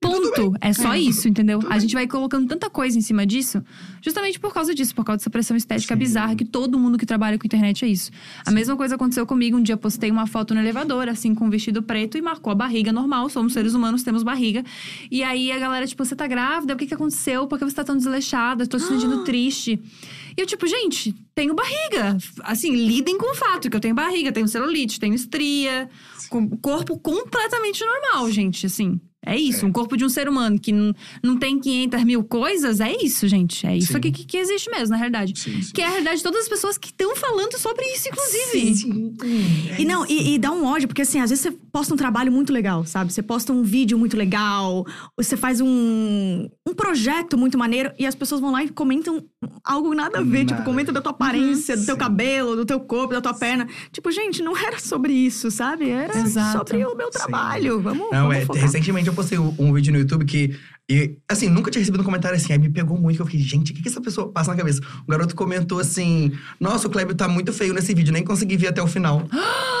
Ponto. 0.00 0.54
É 0.62 0.72
só 0.72 0.94
isso, 0.96 1.28
entendeu? 1.28 1.60
A 1.68 1.78
gente 1.78 1.92
vai 1.92 2.06
colocando 2.06 2.48
tanta 2.48 2.70
coisa 2.70 2.96
em 2.96 3.02
cima 3.02 3.26
disso, 3.26 3.62
justamente 4.00 4.40
por 4.40 4.52
causa 4.52 4.74
disso, 4.74 4.94
por 4.94 5.04
causa 5.04 5.18
dessa 5.18 5.28
pressão 5.28 5.54
estética 5.54 5.94
Sim. 5.94 5.98
bizarra 5.98 6.34
que 6.34 6.44
todo 6.44 6.78
mundo 6.78 6.96
que 6.96 7.04
trabalha 7.04 7.38
com 7.38 7.46
internet 7.46 7.84
é 7.84 7.88
isso. 7.88 8.10
A 8.46 8.50
mesma 8.50 8.76
coisa 8.76 8.94
aconteceu 8.94 9.26
comigo. 9.26 9.58
Um 9.58 9.62
dia 9.62 9.76
postei 9.76 10.10
uma 10.10 10.26
foto 10.26 10.54
no 10.54 10.60
elevador, 10.60 11.06
assim, 11.08 11.34
com 11.34 11.46
um 11.46 11.50
vestido 11.50 11.82
preto 11.82 12.16
e 12.16 12.22
marcou 12.22 12.50
a 12.50 12.54
barriga 12.54 12.90
normal. 12.92 13.28
Somos 13.28 13.52
seres 13.52 13.74
humanos, 13.74 14.02
temos 14.02 14.22
barriga. 14.22 14.64
E 15.10 15.22
aí 15.22 15.52
a 15.52 15.58
galera, 15.58 15.86
tipo, 15.86 16.02
você 16.02 16.16
tá 16.16 16.26
grávida? 16.26 16.72
O 16.72 16.76
que 16.78 16.86
que 16.86 16.94
aconteceu? 16.94 17.46
Por 17.46 17.58
que 17.58 17.64
você 17.66 17.76
tá 17.76 17.84
tão 17.84 17.96
desleixada? 17.96 18.66
Tô 18.66 18.78
se 18.78 18.88
sentindo 18.88 19.22
triste. 19.22 19.78
E 20.34 20.40
eu, 20.40 20.46
tipo, 20.46 20.66
gente, 20.66 21.14
tenho 21.34 21.54
barriga. 21.54 22.16
Assim, 22.44 22.74
lidem 22.74 23.18
com 23.18 23.32
o 23.32 23.36
fato 23.36 23.68
que 23.68 23.76
eu 23.76 23.80
tenho 23.80 23.94
barriga, 23.94 24.32
tenho 24.32 24.48
celulite, 24.48 24.98
tenho 24.98 25.14
estria, 25.14 25.90
com 26.30 26.48
corpo 26.56 26.98
completamente 26.98 27.84
normal, 27.84 28.30
gente, 28.30 28.64
assim. 28.64 28.98
É 29.24 29.36
isso, 29.36 29.66
um 29.66 29.72
corpo 29.72 29.98
de 29.98 30.04
um 30.04 30.08
ser 30.08 30.28
humano 30.28 30.58
que 30.58 30.72
não, 30.72 30.94
não 31.22 31.38
tem 31.38 31.58
500 31.58 32.04
mil 32.04 32.24
coisas, 32.24 32.80
é 32.80 32.90
isso, 33.02 33.28
gente. 33.28 33.66
É 33.66 33.76
isso 33.76 33.94
aqui 33.94 34.10
que, 34.10 34.24
que 34.24 34.38
existe 34.38 34.70
mesmo, 34.70 34.90
na 34.90 34.96
realidade. 34.96 35.38
Sim, 35.38 35.60
sim. 35.60 35.72
Que 35.72 35.82
é 35.82 35.86
a 35.86 35.90
realidade 35.90 36.18
de 36.18 36.22
todas 36.22 36.40
as 36.40 36.48
pessoas 36.48 36.78
que 36.78 36.88
estão 36.88 37.14
falando 37.14 37.58
sobre 37.58 37.84
isso, 37.86 38.08
inclusive. 38.08 38.74
Sim, 38.74 38.74
sim. 38.74 39.16
É 39.76 39.82
E 39.82 39.84
não, 39.84 40.06
e, 40.06 40.34
e 40.34 40.38
dá 40.38 40.50
um 40.50 40.64
ódio, 40.64 40.88
porque 40.88 41.02
assim, 41.02 41.20
às 41.20 41.28
vezes 41.28 41.42
você 41.42 41.50
posta 41.70 41.92
um 41.92 41.96
trabalho 41.98 42.32
muito 42.32 42.50
legal, 42.50 42.86
sabe? 42.86 43.12
Você 43.12 43.22
posta 43.22 43.52
um 43.52 43.62
vídeo 43.62 43.98
muito 43.98 44.16
legal, 44.16 44.86
você 45.14 45.36
faz 45.36 45.60
um, 45.60 46.48
um 46.66 46.74
projeto 46.74 47.36
muito 47.36 47.58
maneiro, 47.58 47.92
e 47.98 48.06
as 48.06 48.14
pessoas 48.14 48.40
vão 48.40 48.50
lá 48.50 48.64
e 48.64 48.70
comentam 48.70 49.22
algo 49.62 49.94
nada 49.94 50.20
a 50.20 50.22
ver. 50.22 50.44
Nada. 50.44 50.54
Tipo, 50.54 50.64
comentam 50.64 50.94
da 50.94 51.02
tua 51.02 51.12
aparência, 51.12 51.76
do 51.76 51.84
teu 51.84 51.94
Sim. 51.94 52.00
cabelo, 52.00 52.56
do 52.56 52.64
teu 52.64 52.80
corpo, 52.80 53.12
da 53.12 53.20
tua 53.20 53.34
perna. 53.34 53.68
Tipo, 53.92 54.10
gente, 54.10 54.42
não 54.42 54.56
era 54.56 54.78
sobre 54.78 55.12
isso, 55.12 55.50
sabe? 55.50 55.90
Era 55.90 56.18
Exato. 56.18 56.58
sobre 56.58 56.84
o 56.84 56.96
meu 56.96 57.10
trabalho. 57.10 57.80
Vamos, 57.80 58.10
Não, 58.10 58.28
vamos 58.28 58.36
é, 58.36 58.46
focar. 58.46 58.62
Recentemente 59.10 59.12
eu 59.12 59.14
postei 59.14 59.38
um 59.38 59.54
um 59.58 59.72
vídeo 59.72 59.92
no 59.92 59.98
YouTube 59.98 60.24
que. 60.24 60.56
E, 60.88 61.16
assim, 61.28 61.48
nunca 61.48 61.70
tinha 61.70 61.80
recebido 61.80 62.00
um 62.00 62.04
comentário 62.04 62.36
assim. 62.36 62.52
Aí 62.52 62.58
me 62.58 62.68
pegou 62.68 62.98
muito, 62.98 63.16
que 63.16 63.22
eu 63.22 63.26
fiquei, 63.26 63.40
gente, 63.40 63.70
o 63.70 63.74
que, 63.74 63.82
que 63.82 63.88
essa 63.88 64.00
pessoa 64.00 64.32
passa 64.32 64.50
na 64.50 64.56
cabeça? 64.56 64.80
Um 65.06 65.10
garoto 65.10 65.34
comentou 65.36 65.78
assim: 65.78 66.32
Nossa, 66.58 66.88
o 66.88 66.90
Kleber 66.90 67.14
tá 67.14 67.28
muito 67.28 67.52
feio 67.52 67.72
nesse 67.72 67.94
vídeo, 67.94 68.12
nem 68.12 68.24
consegui 68.24 68.56
ver 68.56 68.68
até 68.68 68.82
o 68.82 68.86
final. 68.86 69.26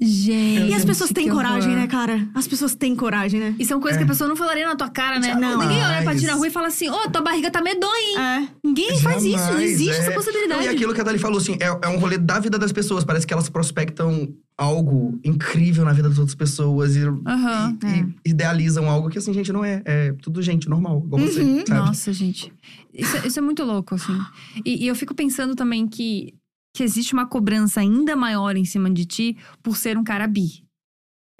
Gente. 0.00 0.70
E 0.70 0.74
as 0.74 0.84
pessoas 0.84 1.10
têm 1.10 1.28
coragem, 1.28 1.68
horror. 1.70 1.80
né, 1.82 1.86
cara? 1.86 2.26
As 2.34 2.48
pessoas 2.48 2.74
têm 2.74 2.96
coragem, 2.96 3.38
né? 3.38 3.54
E 3.58 3.64
são 3.64 3.78
coisas 3.78 3.98
que 3.98 4.04
a 4.04 4.06
pessoa 4.06 4.26
não 4.26 4.34
falaria 4.34 4.66
na 4.66 4.74
tua 4.74 4.88
cara, 4.88 5.18
né? 5.20 5.34
Não. 5.34 5.58
Ninguém 5.60 5.84
olha 5.84 6.02
pra 6.02 6.14
ti 6.14 6.22
na 6.22 6.28
Jamais. 6.28 6.36
rua 6.38 6.46
e 6.46 6.50
fala 6.50 6.66
assim: 6.68 6.88
Ô, 6.88 7.10
tua 7.10 7.20
barriga 7.20 7.50
tá 7.50 7.60
medonha, 7.60 7.92
hein? 8.08 8.18
É. 8.18 8.48
Ninguém 8.64 8.98
faz 9.00 9.22
isso, 9.22 9.36
não 9.36 9.46
Jamais, 9.46 9.70
existe 9.70 9.94
é. 9.94 9.98
essa 9.98 10.12
possibilidade. 10.12 10.64
E 10.64 10.68
aquilo 10.68 10.94
que 10.94 11.00
a 11.00 11.04
Dali 11.04 11.18
falou, 11.18 11.38
assim, 11.38 11.56
é, 11.60 11.66
é 11.66 11.88
um 11.88 11.98
rolê 11.98 12.16
da 12.16 12.38
vida 12.40 12.58
das 12.58 12.72
pessoas. 12.72 13.04
Parece 13.04 13.26
que 13.26 13.34
elas 13.34 13.48
prospectam 13.50 14.34
algo 14.56 15.18
incrível 15.24 15.84
na 15.84 15.92
vida 15.92 16.08
das 16.08 16.18
outras 16.18 16.34
pessoas 16.34 16.96
e, 16.96 17.00
Aham. 17.26 17.78
e- 17.84 18.28
e 18.28 18.30
idealizam 18.30 18.88
algo 18.88 19.08
que, 19.10 19.18
assim, 19.18 19.32
gente, 19.32 19.52
não 19.52 19.64
é. 19.64 19.82
É 19.84 20.12
tudo 20.22 20.40
gente 20.40 20.68
normal, 20.68 21.02
igual 21.04 21.20
você, 21.22 21.40
Uhum. 21.42 21.64
sabe? 21.66 21.80
Nossa, 21.86 22.12
gente. 22.12 22.52
Isso, 22.94 23.16
é- 23.18 23.26
isso 23.26 23.38
é 23.38 23.42
muito 23.42 23.62
louco, 23.64 23.94
assim. 23.94 24.16
E, 24.64 24.84
e 24.84 24.88
eu 24.88 24.94
fico 24.94 25.14
pensando 25.14 25.54
também 25.54 25.86
que, 25.86 26.34
que 26.74 26.82
existe 26.82 27.12
uma 27.12 27.26
cobrança 27.26 27.80
ainda 27.80 28.16
maior 28.16 28.56
em 28.56 28.64
cima 28.64 28.90
de 28.90 29.04
ti 29.04 29.36
por 29.62 29.76
ser 29.76 29.96
um 29.98 30.04
cara 30.04 30.26
bi. 30.26 30.62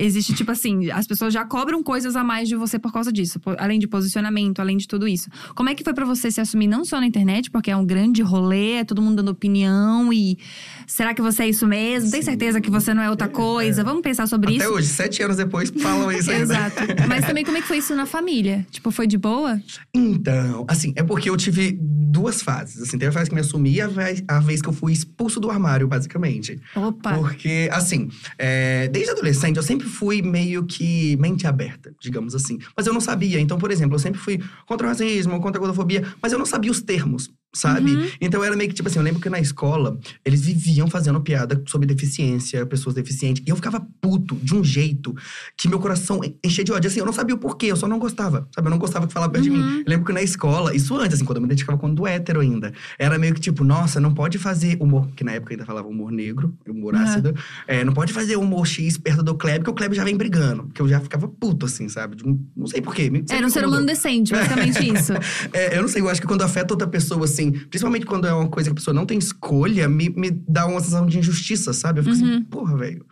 Existe, 0.00 0.34
tipo 0.34 0.50
assim, 0.50 0.90
as 0.90 1.06
pessoas 1.06 1.32
já 1.32 1.44
cobram 1.44 1.80
coisas 1.82 2.16
a 2.16 2.24
mais 2.24 2.48
de 2.48 2.56
você 2.56 2.76
por 2.78 2.92
causa 2.92 3.12
disso. 3.12 3.38
po- 3.38 3.54
Além 3.58 3.78
de 3.78 3.86
posicionamento, 3.86 4.58
além 4.58 4.76
de 4.76 4.88
tudo 4.88 5.06
isso. 5.06 5.28
Como 5.54 5.68
é 5.68 5.74
que 5.74 5.84
foi 5.84 5.94
pra 5.94 6.04
você 6.04 6.30
se 6.30 6.40
assumir 6.40 6.66
não 6.66 6.84
só 6.84 6.98
na 6.98 7.06
internet, 7.06 7.50
porque 7.50 7.70
é 7.70 7.76
um 7.76 7.84
grande 7.86 8.20
rolê, 8.20 8.72
é 8.78 8.84
todo 8.84 9.00
mundo 9.02 9.16
dando 9.16 9.30
opinião 9.30 10.12
e. 10.12 10.38
Será 10.86 11.14
que 11.14 11.22
você 11.22 11.44
é 11.44 11.48
isso 11.48 11.66
mesmo? 11.66 12.10
Tem 12.10 12.22
certeza 12.22 12.60
que 12.60 12.70
você 12.70 12.92
não 12.94 13.02
é 13.02 13.10
outra 13.10 13.28
coisa? 13.28 13.82
Vamos 13.84 14.02
pensar 14.02 14.26
sobre 14.26 14.54
Até 14.56 14.64
isso? 14.64 14.74
hoje, 14.74 14.88
sete 14.88 15.22
anos 15.22 15.36
depois, 15.36 15.70
falam 15.70 16.10
isso 16.12 16.30
ainda. 16.30 16.42
Exato. 16.42 16.76
Mas 17.08 17.26
também 17.26 17.44
como 17.44 17.56
é 17.56 17.60
que 17.60 17.68
foi 17.68 17.78
isso 17.78 17.94
na 17.94 18.06
família? 18.06 18.66
Tipo, 18.70 18.90
foi 18.90 19.06
de 19.06 19.18
boa? 19.18 19.60
Então, 19.94 20.64
assim, 20.68 20.92
é 20.96 21.02
porque 21.02 21.28
eu 21.30 21.36
tive 21.36 21.76
duas 21.80 22.42
fases. 22.42 22.82
Assim, 22.82 22.98
teve 22.98 23.08
a 23.08 23.12
fase 23.12 23.28
que 23.30 23.34
me 23.34 23.40
assumi 23.40 23.74
e 23.74 23.80
a 23.80 23.86
vez, 23.88 24.22
a 24.28 24.40
vez 24.40 24.60
que 24.60 24.68
eu 24.68 24.72
fui 24.72 24.92
expulso 24.92 25.40
do 25.40 25.50
armário, 25.50 25.86
basicamente. 25.88 26.60
Opa. 26.74 27.14
Porque, 27.14 27.68
assim, 27.72 28.08
é, 28.38 28.88
desde 28.88 29.10
adolescente 29.12 29.56
eu 29.56 29.62
sempre 29.62 29.88
fui 29.88 30.22
meio 30.22 30.64
que 30.64 31.16
mente 31.18 31.46
aberta, 31.46 31.94
digamos 32.00 32.34
assim. 32.34 32.58
Mas 32.76 32.86
eu 32.86 32.92
não 32.92 33.00
sabia. 33.00 33.40
Então, 33.40 33.58
por 33.58 33.70
exemplo, 33.70 33.94
eu 33.94 33.98
sempre 33.98 34.20
fui 34.20 34.40
contra 34.66 34.86
o 34.86 34.90
racismo, 34.90 35.40
contra 35.40 35.58
a 35.58 35.60
gordofobia, 35.60 36.04
mas 36.20 36.32
eu 36.32 36.38
não 36.38 36.46
sabia 36.46 36.70
os 36.70 36.80
termos, 36.82 37.30
sabe? 37.54 37.92
Uhum. 37.96 38.06
Então 38.20 38.42
era 38.44 38.56
meio 38.56 38.68
que, 38.70 38.74
tipo 38.74 38.88
assim, 38.88 38.98
eu 38.98 39.04
lembro 39.04 39.20
que 39.20 39.28
na 39.28 39.40
escola 39.40 39.98
eles 40.24 40.40
viviam 40.42 40.88
fazendo 40.88 41.20
piada 41.20 41.62
sobre 41.66 41.86
deficiência, 41.86 42.64
pessoas 42.66 42.94
deficientes. 42.94 43.42
E 43.46 43.50
eu 43.50 43.56
ficava 43.56 43.86
puto 44.00 44.34
de 44.36 44.54
um 44.54 44.62
jeito 44.64 45.14
que 45.56 45.68
meu 45.68 45.78
coração 45.78 46.20
enchia 46.44 46.64
de 46.64 46.72
ódio. 46.72 46.88
Assim, 46.88 47.00
eu 47.00 47.06
não 47.06 47.12
sabia 47.12 47.34
o 47.34 47.38
porquê, 47.38 47.66
eu 47.66 47.76
só 47.76 47.86
não 47.88 47.98
gostava, 47.98 48.48
sabe? 48.54 48.66
Eu 48.66 48.70
não 48.70 48.78
gostava 48.78 49.06
que 49.06 49.12
falava 49.12 49.30
perto 49.32 49.44
de 49.44 49.50
Uhum. 49.50 49.56
mim. 49.56 49.78
Eu 49.78 49.84
lembro 49.86 50.06
que 50.06 50.12
na 50.12 50.22
escola, 50.22 50.74
isso 50.74 50.96
antes, 50.96 51.14
assim, 51.16 51.24
quando 51.24 51.36
eu 51.36 51.42
me 51.42 51.46
identificava 51.46 51.78
quando 51.78 52.06
hétero 52.06 52.40
ainda, 52.40 52.72
era 52.98 53.18
meio 53.18 53.34
que 53.34 53.40
tipo, 53.40 53.64
nossa, 53.64 54.00
não 54.00 54.14
pode 54.14 54.38
fazer 54.38 54.76
humor, 54.80 55.08
que 55.14 55.24
na 55.24 55.32
época 55.32 55.52
ainda 55.54 55.64
falava 55.64 55.88
humor 55.88 56.10
negro, 56.10 56.54
humor 56.68 56.94
Uhum. 56.94 57.00
ácido. 57.00 57.34
É, 57.66 57.84
não 57.84 57.92
pode 57.92 58.12
fazer 58.12 58.36
humor 58.36 58.66
X 58.66 58.96
perto 58.96 59.22
do 59.22 59.34
Kleber, 59.34 59.60
porque 59.60 59.70
o 59.70 59.74
Kleber 59.74 59.96
já 59.96 60.04
vem 60.04 60.16
brigando. 60.16 60.64
Porque 60.64 60.80
eu 60.82 60.88
já 60.88 61.00
ficava 61.00 61.28
puto, 61.28 61.66
assim, 61.66 61.88
sabe? 61.88 62.16
De 62.16 62.24
um- 62.26 62.38
não 62.56 62.66
sei 62.66 62.80
porquê. 62.80 63.10
Era 63.30 63.46
um 63.46 63.50
ser 63.50 63.64
humano 63.66 63.86
decente, 63.86 64.32
basicamente 64.32 64.78
isso. 64.92 65.12
É, 65.52 65.76
eu 65.76 65.82
não 65.82 65.88
sei, 65.88 66.00
eu 66.02 66.08
acho 66.08 66.20
que 66.20 66.26
quando 66.26 66.42
afeta 66.42 66.72
outra 66.74 66.86
pessoa, 66.86 67.24
assim, 67.24 67.41
principalmente 67.50 68.06
quando 68.06 68.26
é 68.26 68.32
uma 68.32 68.48
coisa 68.48 68.68
que 68.68 68.72
a 68.72 68.76
pessoa 68.76 68.94
não 68.94 69.04
tem 69.06 69.18
escolha, 69.18 69.88
me, 69.88 70.08
me 70.10 70.30
dá 70.30 70.66
uma 70.66 70.80
sensação 70.80 71.06
de 71.06 71.18
injustiça, 71.18 71.72
sabe? 71.72 72.00
Eu 72.00 72.04
fico 72.04 72.16
Uhum. 72.16 72.30
assim, 72.34 72.42
porra, 72.44 72.76
velho. 72.76 73.04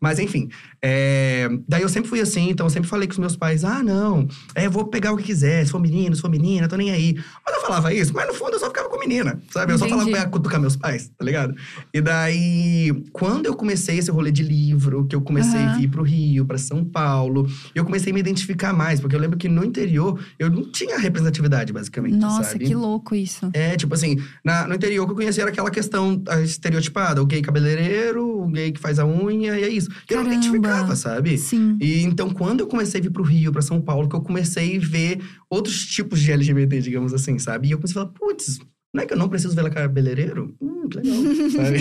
Mas 0.00 0.18
enfim, 0.18 0.48
é, 0.82 1.48
daí 1.68 1.82
eu 1.82 1.88
sempre 1.88 2.08
fui 2.08 2.20
assim, 2.20 2.50
então 2.50 2.66
eu 2.66 2.70
sempre 2.70 2.88
falei 2.88 3.06
com 3.06 3.12
os 3.12 3.18
meus 3.18 3.36
pais: 3.36 3.64
ah, 3.64 3.82
não, 3.82 4.26
é, 4.54 4.66
eu 4.66 4.70
vou 4.70 4.86
pegar 4.86 5.12
o 5.12 5.16
que 5.16 5.24
quiser, 5.24 5.64
se 5.64 5.70
for 5.72 5.80
menino, 5.80 6.14
se 6.14 6.22
for 6.22 6.30
menina, 6.30 6.68
tô 6.68 6.76
nem 6.76 6.90
aí. 6.90 7.14
Mas 7.44 7.54
eu 7.56 7.60
falava 7.62 7.92
isso, 7.92 8.12
mas 8.14 8.26
no 8.26 8.34
fundo 8.34 8.52
eu 8.54 8.60
só 8.60 8.66
ficava 8.66 8.88
com 8.88 8.98
menina, 8.98 9.40
sabe? 9.50 9.72
Eu 9.72 9.78
só 9.78 9.86
Entendi. 9.86 10.00
falava 10.04 10.10
pra 10.24 10.30
cutucar 10.30 10.60
meus 10.60 10.76
pais, 10.76 11.10
tá 11.16 11.24
ligado? 11.24 11.54
E 11.92 12.00
daí, 12.00 12.92
quando 13.12 13.46
eu 13.46 13.54
comecei 13.54 13.98
esse 13.98 14.10
rolê 14.10 14.30
de 14.30 14.42
livro, 14.42 15.06
que 15.06 15.14
eu 15.16 15.20
comecei 15.20 15.64
a 15.66 15.68
Aham. 15.68 15.76
vir 15.76 15.88
pro 15.88 16.02
Rio, 16.02 16.44
pra 16.44 16.58
São 16.58 16.84
Paulo, 16.84 17.46
eu 17.74 17.84
comecei 17.84 18.10
a 18.10 18.14
me 18.14 18.20
identificar 18.20 18.72
mais, 18.72 19.00
porque 19.00 19.14
eu 19.14 19.20
lembro 19.20 19.36
que 19.38 19.48
no 19.48 19.64
interior 19.64 20.18
eu 20.38 20.50
não 20.50 20.70
tinha 20.70 20.98
representatividade, 20.98 21.72
basicamente, 21.72 22.16
Nossa, 22.16 22.44
sabe? 22.52 22.64
que 22.64 22.74
louco 22.74 23.14
isso. 23.14 23.50
É, 23.52 23.76
tipo 23.76 23.94
assim, 23.94 24.16
na- 24.44 24.66
no 24.66 24.74
interior 24.74 25.04
que 25.06 25.12
eu 25.12 25.16
conhecia 25.16 25.42
era 25.42 25.50
aquela 25.50 25.70
questão 25.70 26.22
estereotipada, 26.42 27.22
o 27.22 27.26
gay 27.26 27.42
cabeleireiro, 27.42 28.42
o 28.42 28.46
gay 28.48 28.72
que 28.72 28.80
faz 28.80 28.98
a 28.98 29.06
unha, 29.06 29.58
e 29.58 29.64
é 29.66 29.70
isso. 29.70 29.90
E 30.10 30.12
eu 30.14 30.22
não 30.22 30.32
identificava, 30.32 30.96
sabe? 30.96 31.36
Sim. 31.38 31.76
E 31.80 32.02
então, 32.02 32.30
quando 32.30 32.60
eu 32.60 32.66
comecei 32.66 33.00
a 33.00 33.02
vir 33.02 33.10
pro 33.10 33.22
Rio, 33.22 33.52
pra 33.52 33.62
São 33.62 33.80
Paulo, 33.80 34.08
que 34.08 34.16
eu 34.16 34.20
comecei 34.20 34.76
a 34.76 34.80
ver 34.80 35.20
outros 35.50 35.84
tipos 35.86 36.20
de 36.20 36.32
LGBT, 36.32 36.80
digamos 36.80 37.12
assim, 37.12 37.38
sabe? 37.38 37.68
E 37.68 37.70
eu 37.72 37.78
comecei 37.78 38.00
a 38.00 38.04
falar, 38.04 38.12
putz, 38.12 38.58
não 38.96 39.02
é 39.02 39.06
que 39.06 39.12
eu 39.12 39.18
não 39.18 39.28
preciso 39.28 39.54
ver 39.54 39.70
cabeleireiro? 39.70 40.56
Hum, 40.58 40.88
que 40.88 40.96
legal, 40.96 41.16
sabe? 41.52 41.78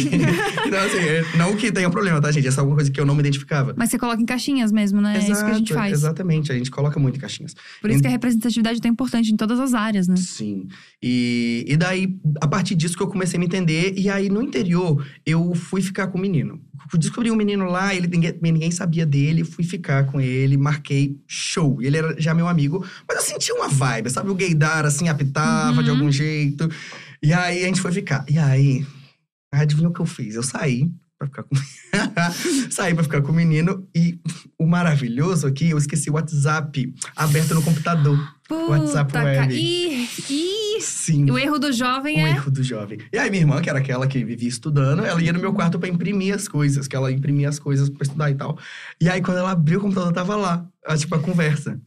então, 0.67 0.79
assim, 0.79 0.97
é- 0.97 1.37
não 1.37 1.55
que 1.55 1.71
tenha 1.71 1.89
problema, 1.89 2.19
tá, 2.19 2.29
gente? 2.29 2.45
Essa 2.45 2.59
é 2.59 2.61
alguma 2.61 2.75
coisa 2.75 2.91
que 2.91 2.99
eu 2.99 3.05
não 3.05 3.15
me 3.15 3.21
identificava. 3.21 3.73
Mas 3.77 3.89
você 3.89 3.97
coloca 3.97 4.21
em 4.21 4.25
caixinhas 4.25 4.69
mesmo, 4.69 4.99
né? 4.99 5.15
é 5.15 5.31
isso 5.31 5.45
que 5.45 5.49
a 5.49 5.53
gente 5.53 5.71
Exato, 5.71 5.79
faz. 5.79 5.93
Exatamente, 5.93 6.51
a 6.51 6.55
gente 6.55 6.69
coloca 6.69 6.99
muito 6.99 7.15
em 7.15 7.19
caixinhas. 7.19 7.55
Por 7.79 7.89
isso 7.89 8.01
que 8.01 8.07
a 8.07 8.11
representatividade 8.11 8.79
é 8.79 8.81
tão 8.81 8.91
importante 8.91 9.31
em 9.31 9.37
todas 9.37 9.61
as 9.61 9.73
áreas, 9.73 10.09
né? 10.09 10.17
Sim. 10.17 10.67
E, 11.01 11.63
e 11.65 11.77
daí, 11.77 12.19
a 12.41 12.47
partir 12.49 12.75
disso 12.75 12.97
que 12.97 13.03
eu 13.03 13.07
comecei 13.07 13.37
a 13.37 13.39
me 13.39 13.45
entender. 13.45 13.93
E 13.95 14.09
aí, 14.09 14.27
no 14.27 14.41
interior, 14.41 15.05
eu 15.25 15.55
fui 15.55 15.81
ficar 15.81 16.07
com 16.07 16.17
o 16.17 16.21
menino. 16.21 16.59
Descobri 16.93 17.31
um 17.31 17.35
menino 17.35 17.65
lá, 17.65 17.93
ele, 17.95 18.07
ninguém, 18.07 18.37
ninguém 18.41 18.71
sabia 18.71 19.05
dele. 19.05 19.43
Fui 19.43 19.63
ficar 19.63 20.05
com 20.05 20.19
ele, 20.21 20.55
marquei 20.57 21.17
show. 21.27 21.81
Ele 21.81 21.97
era 21.97 22.15
já 22.21 22.33
meu 22.33 22.47
amigo. 22.47 22.85
Mas 23.07 23.17
eu 23.17 23.23
senti 23.23 23.51
uma 23.51 23.67
vibe, 23.67 24.09
sabe? 24.09 24.29
O 24.29 24.35
gaydar, 24.35 24.85
assim, 24.85 25.07
apitava 25.09 25.83
de 25.83 25.89
Uhum. 25.89 25.95
algum 25.97 26.11
jeito. 26.11 26.69
E 27.23 27.33
aí, 27.33 27.63
a 27.63 27.67
gente 27.67 27.81
foi 27.81 27.91
ficar. 27.91 28.23
E 28.29 28.37
aí, 28.37 28.85
adivinha 29.51 29.89
o 29.89 29.93
que 29.93 29.99
eu 30.01 30.05
fiz? 30.05 30.35
Eu 30.35 30.43
saí 30.43 30.89
pra 31.17 31.27
ficar 31.27 31.43
com... 31.43 31.55
saí 32.69 32.93
pra 32.93 33.03
ficar 33.03 33.21
com 33.21 33.31
o 33.31 33.35
menino. 33.35 33.87
E 33.95 34.19
o 34.59 34.65
maravilhoso 34.67 35.47
aqui, 35.47 35.69
eu 35.69 35.77
esqueci 35.77 36.09
o 36.09 36.13
WhatsApp 36.13 36.93
aberto 37.15 37.53
no 37.55 37.61
computador. 37.63 38.17
WhatsApp 38.49 39.11
Puta 39.11 39.23
web. 39.23 39.47
ca- 39.47 39.53
Ih, 39.53 40.07
ih. 40.29 40.81
Sim. 40.81 41.29
O 41.31 41.37
erro 41.37 41.57
do 41.57 41.71
jovem 41.71 42.17
Um 42.21 42.27
é. 42.27 42.31
erro 42.31 42.51
do 42.51 42.61
jovem. 42.61 42.99
E 43.11 43.17
aí, 43.17 43.29
minha 43.31 43.41
irmã, 43.43 43.61
que 43.61 43.69
era 43.69 43.79
aquela 43.79 44.05
que 44.07 44.23
vivia 44.23 44.47
estudando, 44.49 45.03
ela 45.05 45.21
ia 45.21 45.31
no 45.33 45.39
meu 45.39 45.53
quarto 45.53 45.79
pra 45.79 45.87
imprimir 45.89 46.35
as 46.35 46.47
coisas, 46.47 46.87
que 46.87 46.95
ela 46.95 47.11
imprimia 47.11 47.49
as 47.49 47.57
coisas 47.57 47.89
pra 47.89 48.03
estudar 48.03 48.29
e 48.29 48.35
tal. 48.35 48.57
E 49.01 49.09
aí, 49.09 49.21
quando 49.21 49.37
ela 49.37 49.51
abriu 49.51 49.79
o 49.79 49.81
computador, 49.81 50.11
tava 50.13 50.35
lá, 50.35 50.65
tipo, 50.97 51.15
a 51.15 51.19
conversa. 51.19 51.79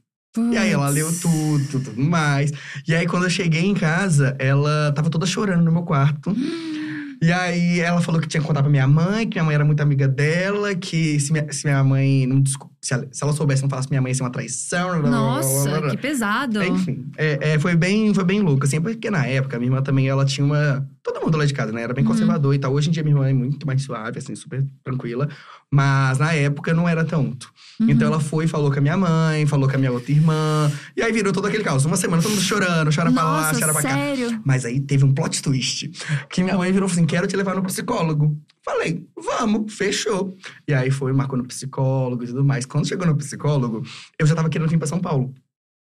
E 0.53 0.57
aí, 0.57 0.71
ela 0.71 0.89
leu 0.89 1.09
tudo, 1.21 1.81
tudo 1.85 2.01
mais. 2.03 2.51
E 2.87 2.95
aí, 2.95 3.07
quando 3.07 3.25
eu 3.25 3.31
cheguei 3.31 3.65
em 3.65 3.75
casa, 3.75 4.35
ela 4.39 4.93
tava 4.95 5.11
toda 5.11 5.27
chorando 5.27 5.65
no 5.65 5.73
meu 5.73 5.83
quarto. 5.83 6.35
E 7.21 7.33
aí, 7.33 7.81
ela 7.81 8.01
falou 8.01 8.21
que 8.21 8.29
tinha 8.29 8.41
que 8.41 8.47
contar 8.47 8.63
pra 8.63 8.71
minha 8.71 8.87
mãe, 8.87 9.27
que 9.29 9.35
minha 9.35 9.43
mãe 9.45 9.55
era 9.57 9.65
muito 9.65 9.81
amiga 9.81 10.07
dela, 10.07 10.73
que 10.77 11.19
se 11.19 11.33
minha, 11.33 11.51
se 11.53 11.67
minha 11.67 11.83
mãe 11.83 12.25
não. 12.29 12.41
desco- 12.41 12.71
Se 12.81 12.95
ela, 12.95 13.09
se 13.11 13.25
ela 13.25 13.33
soubesse, 13.33 13.63
não 13.63 13.69
falasse 13.69 13.89
minha 13.91 14.01
mãe, 14.01 14.11
ia 14.11 14.15
ser 14.15 14.23
uma 14.23 14.31
traição. 14.31 14.89
blá, 14.89 14.99
blá, 15.01 15.11
blá, 15.11 15.11
blá, 15.11 15.21
Nossa, 15.37 15.83
que 15.91 15.97
pesado. 15.97 16.63
Enfim, 16.63 17.07
é, 17.17 17.55
é, 17.55 17.59
foi, 17.59 17.75
bem, 17.75 18.15
foi 18.15 18.25
bem 18.25 18.41
louco, 18.41 18.65
assim, 18.65 18.81
porque 18.81 19.11
na 19.11 19.27
época, 19.27 19.57
a 19.57 19.59
minha 19.59 19.69
irmã 19.71 19.83
também, 19.83 20.09
ela 20.09 20.25
tinha 20.25 20.45
uma... 20.45 20.89
Todo 21.03 21.21
mundo 21.25 21.39
lá 21.39 21.45
de 21.47 21.55
casa, 21.55 21.73
né? 21.73 21.83
Era 21.83 21.95
bem 21.95 22.05
Uhum. 22.05 22.11
conservador 22.11 22.55
e 22.55 22.59
tal. 22.59 22.73
Hoje 22.73 22.89
em 22.89 22.93
dia, 22.93 23.03
minha 23.03 23.15
irmã 23.17 23.29
é 23.29 23.33
muito 23.33 23.67
mais 23.67 23.83
suave, 23.83 24.19
assim, 24.19 24.35
super 24.37 24.63
tranquila. 24.85 25.27
Mas 25.71 26.19
na 26.19 26.33
época, 26.35 26.73
não 26.75 26.89
era 26.89 27.05
tanto. 27.05 27.51
Uhum. 27.81 27.91
Então, 27.91 28.09
ela 28.09 28.21
foi 28.21 28.45
e 28.45 28.49
falou 28.49 28.71
com 28.71 28.79
a 28.79 28.83
minha 28.83 28.97
mãe, 28.97 29.47
falou 29.47 29.69
com 29.69 29.75
a 29.75 29.79
minha 29.79 29.91
outra 29.91 30.13
irmã. 30.13 30.71
E 30.97 31.03
aí, 31.03 31.11
virou 31.11 31.33
todo 31.33 31.47
aquele 31.47 31.65
caos. 31.65 31.85
Uma 31.85 31.97
semana, 31.97 32.23
todo 32.23 32.31
mundo 32.31 32.43
chorando, 32.43 32.95
chora 32.95 33.11
pra 33.11 33.23
lá, 33.25 33.47
Nossa, 33.49 33.59
chora 33.61 33.73
pra 33.73 33.83
cá. 33.83 33.89
sério? 33.89 34.41
Mas 34.45 34.65
aí, 34.67 34.81
teve 34.81 35.05
um 35.05 35.13
plot 35.13 35.43
twist. 35.43 35.91
Que 36.31 36.43
minha 36.45 36.57
mãe 36.57 36.71
virou 36.71 36.87
e 36.87 36.91
falou 36.91 37.01
assim, 37.03 37.07
quero 37.07 37.27
te 37.27 37.37
levar 37.37 37.55
no 37.57 37.63
psicólogo. 37.63 38.37
Falei, 38.65 39.07
vamos, 39.17 39.73
fechou. 39.75 40.37
E 40.67 40.75
aí, 40.75 40.91
foi, 40.91 41.11
marcou 41.15 41.39
no 41.39 41.45
psicólogo 41.45 42.23
e 42.23 42.27
tudo 42.27 42.45
mais. 42.45 42.67
Quando 42.69 42.87
chegou 42.87 43.07
no 43.07 43.17
psicólogo, 43.17 43.83
eu 44.19 44.27
já 44.27 44.35
tava 44.35 44.49
querendo 44.49 44.69
vir 44.69 44.79
pra 44.79 44.87
São 44.87 45.01
Paulo. 45.01 45.35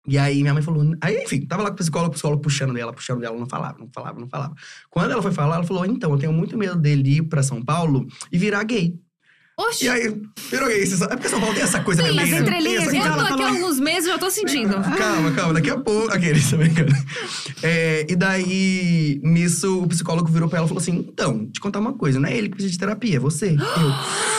E 0.09 0.17
aí 0.17 0.41
minha 0.41 0.55
mãe 0.55 0.63
falou. 0.63 0.85
Aí, 1.01 1.25
enfim, 1.25 1.41
tava 1.47 1.65
lá 1.65 1.71
com 1.71 1.75
o 1.75 1.79
psicólogo, 1.79 2.11
o 2.11 2.13
psicólogo 2.13 2.43
puxando 2.43 2.73
dela, 2.73 2.93
puxando 2.93 3.21
dela, 3.21 3.37
não 3.37 3.49
falava, 3.49 3.79
não 3.79 3.89
falava, 3.93 4.21
não 4.21 4.29
falava. 4.29 4.55
Quando 4.89 5.11
ela 5.11 5.23
foi 5.23 5.33
falar, 5.33 5.57
ela 5.57 5.65
falou: 5.65 5.85
então, 5.85 6.13
eu 6.13 6.19
tenho 6.19 6.33
muito 6.33 6.57
medo 6.57 6.77
dele 6.77 7.17
ir 7.17 7.23
pra 7.23 7.43
São 7.43 7.63
Paulo 7.63 8.07
e 8.31 8.39
virar 8.39 8.63
gay. 8.63 8.95
Oxi! 9.59 9.87
E 9.87 9.89
aí, 9.89 10.23
virou 10.51 10.69
gay. 10.69 10.83
É 10.83 11.17
porque 11.17 11.29
São 11.29 11.41
Paulo 11.41 11.55
tem 11.55 11.65
essa 11.65 11.83
coisa, 11.83 12.03
né? 12.03 12.13
Mas 12.13 12.31
Lena? 12.31 12.43
entre 12.43 12.61
linhas, 12.61 12.93
eu 12.93 13.03
tô 13.03 13.21
aqui 13.21 13.43
há 13.43 13.49
alguns 13.49 13.81
meses 13.81 14.05
e 14.05 14.13
já 14.13 14.19
tô 14.19 14.31
sentindo. 14.31 14.75
Calma, 14.97 15.33
calma, 15.33 15.55
daqui 15.55 15.71
a 15.71 15.79
pouco. 15.79 16.13
Aqueles, 16.13 16.49
tá 16.49 16.57
brincando. 16.57 16.93
É, 17.63 18.07
e 18.09 18.15
daí, 18.15 19.19
nisso, 19.25 19.83
o 19.83 19.89
psicólogo 19.89 20.31
virou 20.31 20.49
pra 20.49 20.59
ela 20.59 20.67
e 20.67 20.69
falou 20.69 20.81
assim: 20.81 21.07
então, 21.09 21.47
te 21.47 21.59
contar 21.59 21.81
uma 21.81 21.95
coisa, 21.95 22.21
não 22.21 22.29
é 22.29 22.37
ele 22.37 22.49
que 22.49 22.55
precisa 22.55 22.73
de 22.73 22.79
terapia, 22.79 23.17
é 23.17 23.19
você. 23.19 23.53
Eu, 23.53 23.57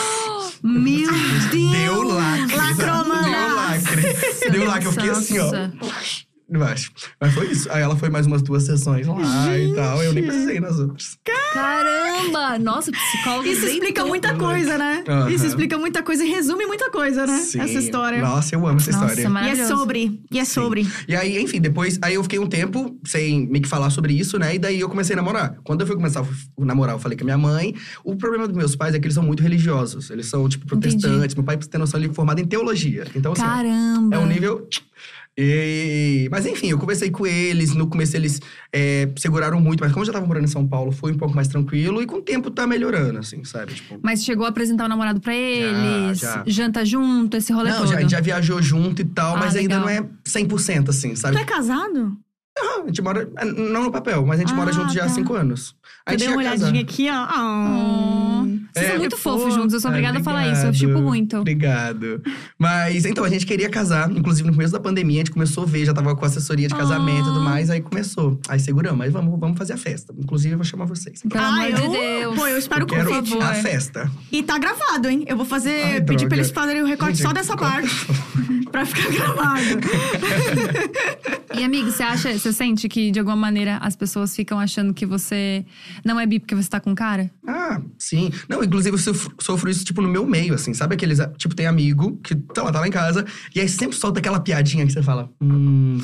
Meu 0.62 1.10
Deus! 1.50 1.72
deu 1.72 2.02
lacre. 2.02 2.56
Lacrou, 2.56 3.04
Deu 3.04 3.54
lacre. 3.54 4.50
Deu 4.50 4.64
lacre. 4.64 4.86
Eu 4.86 4.92
fiquei 4.92 5.10
assim, 5.10 5.38
ó. 5.38 5.50
Embaixo. 6.50 6.90
Mas 7.20 7.34
foi 7.34 7.46
isso. 7.48 7.70
Aí 7.70 7.82
ela 7.82 7.94
foi 7.94 8.08
mais 8.08 8.26
umas 8.26 8.40
duas 8.40 8.62
sessões 8.62 9.06
lá 9.06 9.58
e 9.58 9.74
tal. 9.74 10.02
Eu 10.02 10.14
nem 10.14 10.24
precisei 10.24 10.58
nas 10.60 10.78
outras. 10.78 11.18
Caramba! 11.52 12.58
Nossa, 12.58 12.90
psicólogo 12.90 13.46
Isso 13.46 13.66
explica 13.66 13.86
deitou. 13.86 14.08
muita 14.08 14.34
coisa, 14.34 14.78
né? 14.78 15.04
Aham. 15.06 15.30
Isso 15.30 15.46
explica 15.46 15.76
muita 15.78 16.02
coisa 16.02 16.24
e 16.24 16.28
resume 16.28 16.64
muita 16.66 16.90
coisa, 16.90 17.26
né? 17.26 17.38
Sim. 17.38 17.60
Essa 17.60 17.78
história. 17.78 18.20
Nossa, 18.20 18.54
eu 18.54 18.66
amo 18.66 18.78
essa 18.78 18.90
Nossa, 18.92 19.20
história. 19.20 19.46
E 19.46 19.60
é 19.60 19.66
sobre. 19.66 20.20
E 20.30 20.38
é 20.38 20.44
Sim. 20.44 20.52
sobre. 20.52 20.86
E 21.06 21.14
aí, 21.14 21.38
enfim, 21.40 21.60
depois, 21.60 21.98
aí 22.02 22.14
eu 22.14 22.22
fiquei 22.22 22.38
um 22.38 22.46
tempo 22.46 22.98
sem 23.04 23.46
meio 23.48 23.62
que 23.62 23.68
falar 23.68 23.90
sobre 23.90 24.14
isso, 24.14 24.38
né? 24.38 24.54
E 24.54 24.58
daí 24.58 24.80
eu 24.80 24.88
comecei 24.88 25.14
a 25.14 25.16
namorar. 25.16 25.56
Quando 25.64 25.82
eu 25.82 25.86
fui 25.86 25.96
começar 25.96 26.20
a 26.20 26.64
namorar, 26.64 26.94
eu 26.96 26.98
falei 26.98 27.16
com 27.16 27.24
a 27.24 27.26
minha 27.26 27.38
mãe. 27.38 27.74
O 28.04 28.16
problema 28.16 28.46
dos 28.48 28.56
meus 28.56 28.74
pais 28.74 28.94
é 28.94 28.98
que 28.98 29.06
eles 29.06 29.14
são 29.14 29.22
muito 29.22 29.42
religiosos. 29.42 30.10
Eles 30.10 30.26
são, 30.26 30.48
tipo, 30.48 30.66
protestantes. 30.66 31.34
Meu 31.34 31.44
pai, 31.44 31.56
pra 31.56 31.64
você 31.64 31.70
ter 31.70 31.78
noção, 31.78 32.00
ele 32.00 32.08
é 32.10 32.14
formado 32.14 32.40
em 32.40 32.46
teologia. 32.46 33.04
Então, 33.14 33.32
assim, 33.32 33.42
Caramba! 33.42 34.16
é 34.16 34.18
um 34.18 34.26
nível. 34.26 34.66
E- 35.40 36.28
mas 36.32 36.44
enfim, 36.46 36.70
eu 36.70 36.78
conversei 36.78 37.10
com 37.10 37.24
eles. 37.24 37.72
No 37.72 37.86
começo 37.86 38.16
eles 38.16 38.40
é, 38.72 39.08
seguraram 39.16 39.60
muito, 39.60 39.80
mas 39.80 39.92
como 39.92 40.02
eu 40.02 40.06
já 40.06 40.12
tava 40.12 40.26
morando 40.26 40.44
em 40.44 40.48
São 40.48 40.66
Paulo, 40.66 40.90
foi 40.90 41.12
um 41.12 41.16
pouco 41.16 41.34
mais 41.34 41.46
tranquilo. 41.46 42.02
E 42.02 42.06
com 42.06 42.16
o 42.16 42.22
tempo 42.22 42.50
tá 42.50 42.66
melhorando, 42.66 43.20
assim, 43.20 43.44
sabe? 43.44 43.74
Tipo, 43.74 44.00
Mas 44.02 44.24
chegou 44.24 44.44
a 44.44 44.48
apresentar 44.48 44.86
o 44.86 44.88
namorado 44.88 45.20
pra 45.20 45.32
eles? 45.34 46.18
já. 46.18 46.42
Janta 46.46 46.84
junto, 46.84 47.36
esse 47.36 47.52
rolê 47.52 47.70
não, 47.70 47.78
todo? 47.78 47.88
já, 47.90 47.98
a 47.98 48.00
gente 48.00 48.10
já 48.10 48.20
viajou 48.20 48.60
junto 48.60 49.00
e 49.00 49.04
tal, 49.04 49.36
Ah, 49.36 49.38
mas 49.38 49.54
ainda 49.54 49.78
legal. 49.80 49.80
não 50.02 50.06
é 50.06 50.08
100% 50.26 50.88
assim, 50.90 51.14
sabe? 51.14 51.36
Tu 51.36 51.40
é 51.42 51.44
casado? 51.44 52.16
A 52.82 52.86
gente 52.88 53.00
mora. 53.00 53.30
Não 53.56 53.84
no 53.84 53.92
papel, 53.92 54.26
mas 54.26 54.40
a 54.40 54.42
gente 54.42 54.52
Ah, 54.52 54.56
mora 54.56 54.72
junto 54.72 54.92
já 54.92 55.02
há 55.04 55.06
tá. 55.06 55.10
cinco 55.12 55.34
anos. 55.34 55.76
A 56.04 56.12
Eu 56.12 56.18
gente 56.18 56.26
dei 56.26 56.34
uma 56.36 56.38
olhadinha 56.42 56.80
aqui, 56.80 57.06
ó. 57.08 57.28
Oh. 57.32 58.37
Oh. 58.37 58.37
Vocês 58.78 58.86
É, 58.88 58.90
são 58.92 58.98
muito 58.98 59.16
fofos 59.16 59.42
fofo. 59.44 59.54
juntos, 59.56 59.74
eu 59.74 59.80
sou 59.80 59.90
obrigada 59.90 60.18
a 60.18 60.22
falar 60.22 60.48
isso. 60.52 60.66
Eu 60.66 60.72
tipo 60.72 60.86
obrigado. 60.92 61.02
muito. 61.08 61.36
Obrigado. 61.38 62.22
Mas 62.58 63.04
então, 63.04 63.24
a 63.24 63.28
gente 63.28 63.44
queria 63.46 63.68
casar. 63.68 64.10
Inclusive, 64.10 64.46
no 64.48 64.54
começo 64.54 64.72
da 64.72 64.80
pandemia, 64.80 65.16
a 65.16 65.24
gente 65.24 65.30
começou 65.32 65.64
a 65.64 65.66
ver, 65.66 65.84
já 65.84 65.92
tava 65.92 66.14
com 66.16 66.24
assessoria 66.24 66.68
de 66.68 66.74
casamento 66.74 67.20
e 67.20 67.24
tudo 67.24 67.40
Ah. 67.40 67.44
mais. 67.44 67.70
Aí 67.70 67.80
começou. 67.80 68.40
Aí 68.48 68.58
seguramos, 68.60 68.98
mas 68.98 69.12
vamos, 69.12 69.38
vamos 69.38 69.58
fazer 69.58 69.72
a 69.74 69.76
festa. 69.76 70.14
Inclusive, 70.18 70.54
eu 70.54 70.58
vou 70.58 70.64
chamar 70.64 70.84
vocês. 70.86 71.22
Pelo 71.22 71.42
Ah, 71.44 71.48
amor 71.48 71.72
de 71.72 71.80
eu- 71.82 71.90
Deus. 71.90 72.36
Pô, 72.36 72.46
eu 72.46 72.58
espero 72.58 72.82
Eu 72.82 72.84
o 72.84 72.88
quero 72.88 73.08
convite. 73.10 73.38
a 73.42 73.54
festa. 73.54 74.10
E 74.32 74.42
tá 74.42 74.58
gravado, 74.58 75.08
hein? 75.08 75.24
Eu 75.26 75.36
vou 75.36 75.46
fazer. 75.46 75.82
Ai, 75.84 76.00
pedir 76.00 76.04
droga. 76.18 76.28
pra 76.28 76.36
eles 76.38 76.50
fazerem 76.50 76.82
o 76.82 76.86
recorte 76.86 77.16
Gente, 77.18 77.26
só 77.26 77.32
dessa 77.32 77.56
qual- 77.56 77.70
parte. 77.70 77.88
pra 78.70 78.84
ficar 78.86 79.10
gravado. 79.10 79.58
E 81.58 81.64
amigo, 81.64 81.90
você 81.90 82.02
acha, 82.02 82.38
você 82.38 82.52
sente 82.52 82.88
que 82.88 83.10
de 83.10 83.18
alguma 83.18 83.36
maneira 83.36 83.78
as 83.78 83.96
pessoas 83.96 84.34
ficam 84.34 84.58
achando 84.58 84.94
que 84.94 85.04
você 85.04 85.64
não 86.04 86.18
é 86.18 86.26
bi 86.26 86.38
porque 86.38 86.54
você 86.54 86.68
tá 86.68 86.78
com 86.80 86.94
cara? 86.94 87.30
Ah, 87.46 87.80
sim. 87.98 88.30
Não, 88.48 88.62
inclusive 88.62 88.94
eu 88.94 88.98
sofro, 88.98 89.34
sofro 89.38 89.70
isso, 89.70 89.84
tipo, 89.84 90.00
no 90.00 90.08
meu 90.08 90.26
meio, 90.26 90.54
assim. 90.54 90.72
Sabe 90.74 90.94
aqueles. 90.94 91.18
Tipo, 91.36 91.54
tem 91.54 91.66
amigo 91.66 92.18
que, 92.22 92.34
sei 92.54 92.62
lá, 92.62 92.70
tá 92.72 92.80
lá 92.80 92.86
em 92.88 92.90
casa. 92.90 93.24
E 93.54 93.60
aí 93.60 93.68
sempre 93.68 93.96
solta 93.96 94.20
aquela 94.20 94.40
piadinha 94.40 94.86
que 94.86 94.92
você 94.92 95.02
fala. 95.02 95.30
Hum, 95.40 95.98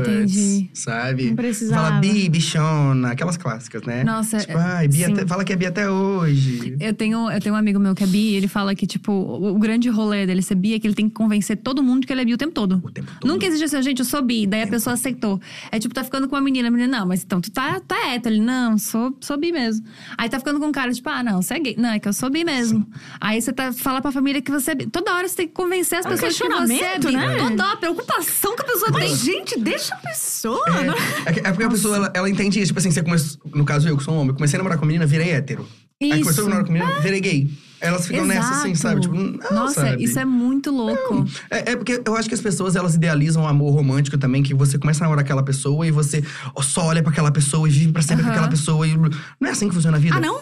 Entendi. 0.00 0.68
putz. 0.72 0.82
Sabe? 0.82 1.28
Não 1.28 1.36
precisava. 1.36 1.82
Fala 1.88 2.00
bi, 2.00 2.28
bichona. 2.28 3.10
Aquelas 3.12 3.36
clássicas, 3.36 3.82
né? 3.82 4.02
Nossa, 4.04 4.38
Tipo, 4.38 4.58
ai, 4.58 4.88
bi 4.88 4.96
sim. 4.98 5.04
até, 5.12 5.26
fala 5.26 5.44
que 5.44 5.52
é 5.52 5.56
bi 5.56 5.66
até 5.66 5.90
hoje. 5.90 6.76
Eu 6.80 6.92
tenho, 6.94 7.30
eu 7.30 7.40
tenho 7.40 7.54
um 7.54 7.58
amigo 7.58 7.78
meu 7.78 7.94
que 7.94 8.02
é 8.04 8.06
bi, 8.06 8.32
e 8.32 8.34
ele 8.34 8.48
fala 8.48 8.74
que, 8.74 8.86
tipo, 8.86 9.12
o, 9.12 9.54
o 9.54 9.58
grande 9.58 9.88
rolê 9.88 10.26
dele 10.26 10.42
ser 10.42 10.54
bi 10.54 10.74
é 10.74 10.78
que 10.78 10.86
ele 10.86 10.94
tem 10.94 11.08
que 11.08 11.14
convencer 11.14 11.56
todo 11.56 11.82
mundo 11.82 12.06
que 12.06 12.12
ele 12.12 12.22
é 12.22 12.24
bi 12.24 12.34
o 12.34 12.38
tempo 12.38 12.52
todo. 12.52 12.80
O 12.82 12.90
tempo 12.90 13.10
todo. 13.20 13.30
Nunca 13.30 13.46
existe 13.46 13.64
assim, 13.64 13.82
gente, 13.82 14.00
eu 14.00 14.04
sou 14.04 14.22
bi. 14.22 14.46
Daí 14.46 14.62
a 14.62 14.66
pessoa 14.66 14.95
aceitou. 14.96 15.40
É 15.70 15.78
tipo, 15.78 15.94
tá 15.94 16.02
ficando 16.04 16.28
com 16.28 16.34
uma 16.36 16.42
menina. 16.42 16.68
A 16.68 16.70
menina, 16.70 16.98
não, 17.00 17.06
mas 17.06 17.22
então 17.22 17.40
tu 17.40 17.50
tá, 17.50 17.80
tá 17.80 18.08
hétero. 18.08 18.34
Ele, 18.34 18.44
não, 18.44 18.76
sou, 18.76 19.16
sou 19.20 19.38
bi 19.38 19.52
mesmo. 19.52 19.86
Aí 20.18 20.28
tá 20.28 20.38
ficando 20.38 20.58
com 20.60 20.66
um 20.66 20.72
cara, 20.72 20.92
tipo, 20.92 21.08
ah, 21.08 21.22
não, 21.22 21.40
você 21.40 21.54
é 21.54 21.58
gay. 21.60 21.76
Não, 21.78 21.90
é 21.90 21.98
que 22.00 22.08
eu 22.08 22.12
sou 22.12 22.28
bi 22.30 22.44
mesmo. 22.44 22.86
Aí 23.20 23.40
você 23.40 23.52
tá, 23.52 23.72
fala 23.72 24.00
pra 24.02 24.10
família 24.10 24.42
que 24.42 24.50
você 24.50 24.72
é 24.72 24.74
bi. 24.74 24.86
Toda 24.86 25.14
hora 25.14 25.28
você 25.28 25.36
tem 25.36 25.46
que 25.48 25.54
convencer 25.54 25.98
as 26.00 26.04
É 26.04 26.08
um 26.08 26.12
pessoas 26.12 26.32
que 26.36 26.44
você 26.48 26.84
é 26.84 26.98
bi. 26.98 27.12
né? 27.16 27.36
Toda 27.38 27.64
hora, 27.64 27.72
a 27.72 27.76
preocupação 27.76 28.56
que 28.56 28.62
a 28.62 28.64
pessoa 28.64 28.90
Mas, 28.92 29.04
tem. 29.04 29.16
gente, 29.34 29.58
deixa 29.60 29.94
a 29.94 29.98
pessoa, 29.98 30.64
É, 30.68 30.84
né? 30.84 30.94
é, 31.26 31.32
que- 31.32 31.40
é 31.40 31.50
porque 31.50 31.64
a 31.64 31.68
pessoa, 31.70 31.96
ela, 31.96 32.10
ela 32.14 32.28
entende 32.30 32.58
isso. 32.58 32.68
Tipo 32.68 32.78
assim, 32.80 32.90
você 32.90 33.02
começou… 33.02 33.40
No 33.54 33.64
caso, 33.64 33.88
eu 33.88 33.96
que 33.96 34.02
sou 34.04 34.14
um 34.14 34.18
homem. 34.20 34.34
Comecei 34.34 34.56
a 34.56 34.58
namorar 34.58 34.78
com 34.78 34.84
a 34.84 34.88
menina, 34.88 35.06
virei 35.06 35.30
hétero. 35.30 35.68
Aí 36.02 36.10
Isso. 36.10 36.20
começou 36.22 36.44
a 36.44 36.48
namorar 36.48 36.66
com 36.66 36.72
a 36.72 36.74
menina, 36.78 37.00
virei 37.00 37.20
gay. 37.20 37.50
Elas 37.80 38.06
ficam 38.06 38.24
nessa 38.24 38.50
assim, 38.50 38.70
Exato. 38.70 38.78
sabe? 38.78 39.00
Tipo, 39.02 39.14
não, 39.14 39.62
Nossa, 39.62 39.82
sabe? 39.82 40.02
isso 40.02 40.18
é 40.18 40.24
muito 40.24 40.70
louco. 40.70 41.26
É, 41.50 41.72
é 41.72 41.76
porque 41.76 42.02
eu 42.04 42.16
acho 42.16 42.28
que 42.28 42.34
as 42.34 42.40
pessoas, 42.40 42.76
elas 42.76 42.94
idealizam 42.94 43.44
o 43.44 43.46
amor 43.46 43.72
romântico 43.74 44.16
também, 44.16 44.42
que 44.42 44.54
você 44.54 44.78
começa 44.78 45.00
a 45.00 45.04
namorar 45.04 45.24
aquela 45.24 45.42
pessoa 45.42 45.86
e 45.86 45.90
você 45.90 46.24
só 46.62 46.86
olha 46.86 47.02
pra 47.02 47.12
aquela 47.12 47.30
pessoa 47.30 47.68
e 47.68 47.70
vive 47.70 47.92
pra 47.92 48.02
sempre 48.02 48.24
com 48.24 48.30
aquela 48.30 48.48
pessoa. 48.48 48.86
E... 48.86 48.96
Não 48.96 49.10
é 49.48 49.50
assim 49.50 49.68
que 49.68 49.74
funciona 49.74 49.96
a 49.96 50.00
vida. 50.00 50.16
Ah, 50.16 50.20
não? 50.20 50.40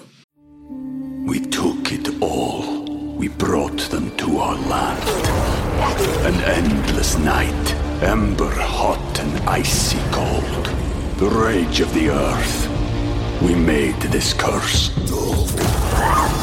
We 1.26 1.40
took 1.40 1.92
it 1.92 2.10
all. 2.20 2.84
We 3.18 3.28
brought 3.28 3.88
them 3.90 4.10
to 4.18 4.38
our 4.38 4.58
land. 4.68 5.00
An 6.26 6.34
endless 6.58 7.16
night, 7.18 7.74
ember 8.02 8.52
hot 8.60 9.20
and 9.20 9.48
icy 9.48 9.98
cold. 10.10 10.70
The 11.18 11.26
rage 11.26 11.80
of 11.80 11.92
the 11.94 12.10
earth. 12.10 12.68
We 13.40 13.54
made 13.54 14.00
this 14.10 14.32
curse. 14.32 14.90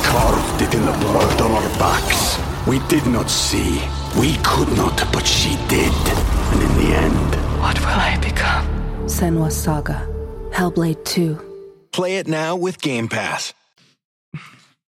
Carved 0.03 0.61
it 0.61 0.73
in 0.73 0.85
the 0.85 0.91
blood 0.99 1.41
on 1.41 1.51
our 1.51 1.69
backs. 1.77 2.37
We 2.67 2.79
did 2.87 3.05
not 3.07 3.29
see. 3.29 3.81
We 4.19 4.37
could 4.43 4.69
not, 4.75 4.97
but 5.13 5.25
she 5.25 5.55
did. 5.67 5.93
And 6.51 6.61
in 6.61 6.73
the 6.81 6.95
end, 6.95 7.31
What 7.61 7.79
will 7.79 7.99
I 8.11 8.17
become? 8.19 8.65
Senwa 9.07 9.51
Saga. 9.51 10.07
Hellblade 10.51 11.03
2. 11.05 11.37
Play 11.91 12.17
it 12.17 12.27
now 12.27 12.55
with 12.55 12.81
Game 12.81 13.07
Pass. 13.07 13.53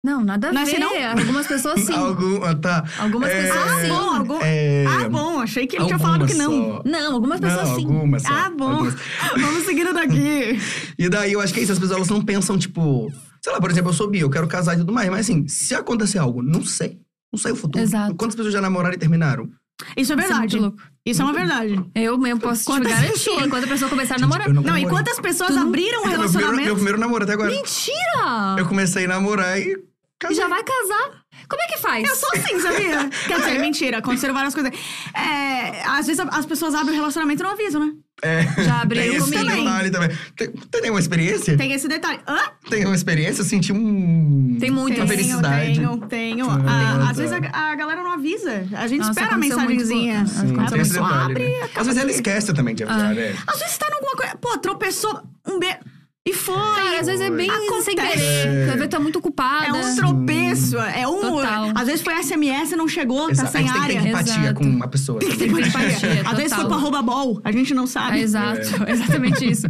Não, 0.03 0.23
nada 0.23 0.49
a 0.49 0.53
Não 0.53 0.61
é 0.63 0.65
ver. 0.65 0.71
assim, 0.73 0.81
não? 0.81 1.19
Algumas 1.21 1.47
pessoas 1.47 1.81
sim. 1.81 1.95
Algum, 1.95 2.41
tá. 2.61 2.85
Algumas 2.99 3.31
É, 3.31 3.43
pessoas 3.43 3.71
Ah, 3.71 3.81
sim. 3.81 3.89
bom, 3.89 4.17
algum... 4.19 4.39
É, 4.43 4.85
ah, 4.87 5.09
bom, 5.09 5.41
achei 5.41 5.67
que 5.67 5.77
ele 5.77 5.87
tinha 5.87 5.99
falado 5.99 6.27
que 6.27 6.35
não. 6.35 6.51
só. 6.53 6.83
Não, 6.85 7.15
algumas 7.15 7.41
pessoas 7.41 7.69
Não, 7.69 7.77
sim. 7.77 7.85
algumas 7.87 8.23
só. 8.23 8.29
Ah, 8.33 8.51
bom. 8.51 8.69
Algumas. 8.71 8.95
Vamos 9.41 9.65
seguindo 9.65 9.93
daqui. 9.95 10.61
E 10.99 11.09
daí 11.09 11.33
eu 11.33 11.41
acho 11.41 11.55
que 11.55 11.61
é 11.61 11.63
isso, 11.63 11.73
as 11.73 11.79
pessoas 11.79 11.97
elas 11.97 12.09
não 12.11 12.21
pensam, 12.23 12.59
tipo, 12.59 13.11
sei 13.45 13.53
lá, 13.53 13.61
por 13.61 13.71
exemplo, 13.71 13.91
eu 13.91 13.95
sou 13.95 14.09
bi, 14.09 14.21
eu 14.21 14.31
quero 14.31 14.49
casar 14.49 14.73
e 14.75 14.79
tudo 14.79 14.91
mais, 14.91 15.11
mas 15.11 15.21
assim, 15.21 15.47
se 15.47 15.75
acontecer 15.75 16.17
algo, 16.17 16.41
não 16.43 16.65
sei. 16.65 16.99
Não 17.31 17.39
sei 17.39 17.53
o 17.53 17.57
futuro. 17.57 17.85
Exato. 17.85 18.15
Quantas 18.15 18.35
pessoas 18.35 18.55
já 18.55 18.61
namoraram 18.63 18.95
e 18.95 18.99
terminaram? 18.99 19.45
Isso 19.45 19.53
é 19.97 20.01
Isso 20.01 20.13
é 20.15 20.17
verdade. 20.17 20.57
louco. 20.59 20.79
Isso 21.05 21.21
é 21.21 21.25
uma 21.27 21.35
verdade. 21.35 21.85
Eu 21.95 22.17
mesmo 22.17 22.41
posso 22.41 22.63
te 22.63 22.67
Quantas 22.67 22.91
garantir. 22.91 23.13
pessoas? 23.13 23.47
Quando 23.49 23.65
a 23.65 23.67
pessoa 23.67 23.91
começar 23.91 24.15
a 24.15 24.19
namorar. 24.19 24.49
não- 24.49 24.63
Não, 24.63 24.79
e 24.79 24.87
quantas 24.89 25.21
pessoas 25.21 25.51
Tu 25.51 25.59
abriram 25.59 26.01
um 26.01 26.07
Meu 26.07 26.13
primeiro, 26.13 26.21
relacionamento? 26.23 26.65
meu 26.65 26.75
primeiro 26.77 26.99
namoro 26.99 27.25
até 27.25 27.33
agora. 27.35 27.51
Mentira! 27.51 28.57
Eu 28.59 28.67
comecei 28.67 29.05
a 29.05 29.09
namorar 29.09 29.61
e 29.61 29.65
E 29.73 29.79
casei. 30.19 30.37
já 30.39 30.49
vai 30.49 30.63
casar. 30.63 31.23
Como 31.47 31.61
é 31.61 31.67
que 31.67 31.79
faz? 31.79 32.09
Eu 32.09 32.15
sou 32.17 32.29
assim, 32.35 32.59
sabia? 32.61 33.11
Quer 33.29 33.39
dizer, 33.41 33.59
mentira, 33.59 33.99
aconteceram 33.99 34.33
várias 34.33 34.55
coisas. 34.55 34.73
É, 35.15 35.83
às 35.87 36.07
vezes 36.07 36.25
as 36.31 36.47
pessoas 36.47 36.75
abrem 36.75 36.95
o 36.95 37.01
relacionamento 37.01 37.43
e 37.43 37.45
não 37.45 37.51
avisam, 37.53 37.85
né? 37.85 37.93
É. 38.23 38.43
Já 38.63 38.81
abriram 38.83 39.07
tem 39.09 39.17
esse 39.17 39.33
comigo. 39.33 39.57
detalhe 39.57 39.91
também. 39.91 40.09
Tem, 40.37 40.49
tem 40.51 40.81
nenhuma 40.83 41.01
experiência? 41.01 41.57
Tem 41.57 41.73
esse 41.73 41.87
detalhe. 41.89 42.21
Hã? 42.27 42.39
Tem 42.71 42.85
uma 42.87 42.95
experiência? 42.95 43.43
Eu 43.43 43.45
senti 43.45 43.73
um... 43.73 44.57
Tem 44.59 44.71
muito. 44.71 44.97
Uma 44.97 45.07
Tenho, 45.07 45.09
felicidade. 45.09 45.75
tenho, 45.75 45.97
tenho. 46.07 46.51
Ah, 46.51 46.63
Ah, 47.07 47.11
às 47.11 47.17
vezes 47.19 47.33
a, 47.33 47.37
a 47.73 47.75
galera 47.75 48.03
não 48.03 48.13
avisa. 48.13 48.67
A 48.73 48.87
gente 48.87 49.01
Nossa, 49.01 49.11
espera 49.11 49.35
a 49.35 49.39
mensagenzinha. 49.39 50.25
Sim, 50.27 50.55
a 50.59 50.65
Tem 50.67 50.81
esse 50.81 50.93
pessoa 50.93 51.09
detalhe, 51.09 51.31
abre 51.33 51.45
né? 51.45 51.51
e 51.51 51.55
acaba 51.63 51.81
Às 51.81 51.87
vezes 51.87 52.01
ela 52.01 52.09
que- 52.11 52.15
esquece 52.15 52.55
também 52.55 52.75
de 52.75 52.85
avisar, 52.85 53.15
né? 53.15 53.35
Às 53.47 53.59
vezes 53.59 53.77
tá 53.79 53.89
em 53.91 53.95
alguma 53.95 54.13
coisa. 54.17 54.37
Pô, 54.37 54.59
tropeçou 54.59 55.23
um 55.47 55.59
beijo. 55.59 55.77
E 56.27 56.33
foi. 56.33 56.55
Cara, 56.55 57.01
às 57.01 57.07
vezes 57.07 57.21
é 57.21 57.31
bem 57.31 57.51
sem 57.51 57.67
Acontece. 57.69 57.95
querer. 57.95 58.69
Às 58.71 58.75
vezes 58.77 58.89
tá 58.89 58.99
muito 58.99 59.19
ocupada. 59.19 59.67
É 59.67 59.73
um 59.75 59.95
tropeço. 59.95 60.79
É 60.79 61.07
um. 61.07 61.21
Total. 61.21 61.71
Às 61.75 61.87
vezes 61.87 62.01
foi 62.01 62.15
SMS 62.23 62.73
e 62.73 62.77
não 62.77 62.89
chegou, 62.89 63.27
tá 63.27 63.33
Exato. 63.33 63.49
A 63.49 63.53
sem 63.53 63.63
gente 63.67 63.73
tem 63.75 63.83
que 63.83 63.87
área. 63.91 64.03
ter 64.03 64.09
empatia 64.09 64.35
Exato. 64.45 64.55
com 64.55 64.65
uma 64.65 64.89
pessoa. 64.89 65.19
Tem 65.21 65.29
que 65.29 65.37
ter 65.37 65.51
empatia, 65.51 66.23
Às 66.25 66.37
vezes 66.39 66.55
foi 66.55 66.65
total. 66.65 66.67
pro 66.67 66.75
arroba 66.79 67.03
bol, 67.03 67.41
a 67.45 67.53
gente 67.53 67.75
não 67.75 67.85
É, 67.85 67.87
sabe. 67.87 68.21
exato, 68.21 68.59
exatamente 68.89 69.51
isso. 69.51 69.67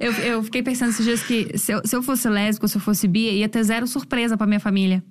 Eu, 0.00 0.12
eu 0.12 0.42
fiquei 0.44 0.62
pensando 0.62 0.88
esses 0.90 1.04
dias 1.04 1.22
que 1.22 1.58
se 1.58 1.72
eu, 1.72 1.82
se 1.84 1.94
eu 1.94 2.02
fosse 2.02 2.26
lésbica 2.26 2.64
ou 2.64 2.68
se 2.70 2.78
eu 2.78 2.80
fosse 2.80 3.06
bi, 3.06 3.30
ia 3.30 3.48
ter 3.48 3.62
zero 3.64 3.86
surpresa 3.86 4.34
pra 4.34 4.46
minha 4.46 4.60
família. 4.60 5.04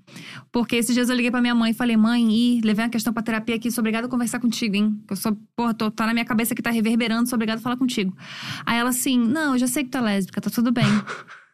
Porque 0.52 0.78
esses 0.78 0.96
dias 0.96 1.10
eu 1.10 1.16
liguei 1.16 1.30
pra 1.30 1.42
minha 1.42 1.54
mãe 1.54 1.72
e 1.72 1.74
falei, 1.76 1.96
mãe, 1.96 2.28
ih, 2.28 2.62
levei 2.64 2.84
uma 2.86 2.90
questão 2.90 3.14
pra 3.14 3.22
terapia 3.22 3.54
aqui, 3.56 3.70
sou 3.70 3.84
obrigada 3.84 4.08
a 4.08 4.10
conversar 4.10 4.40
contigo, 4.40 4.76
hein? 4.76 5.00
Eu 5.08 5.16
sou, 5.16 5.38
porra, 5.56 5.76
tô, 5.76 5.92
tá 5.92 6.08
na 6.08 6.14
minha 6.14 6.26
cabeça 6.26 6.56
que 6.56 6.62
tá 6.64 6.72
reverberando, 6.72 7.30
sou 7.30 7.38
obrigada 7.38 7.60
a 7.60 7.62
falar 7.64 7.78
contigo. 7.78 8.18
Aí 8.66 8.80
ela 8.80 8.90
assim, 8.90 9.20
não, 9.20 9.54
eu 9.54 9.60
já 9.60 9.68
sei 9.68 9.84
que 9.84 9.92
tu 9.92 10.00
é 10.00 10.02
lésbica, 10.02 10.42
tá 10.42 10.50
tudo 10.50 10.72
bem. 10.72 10.87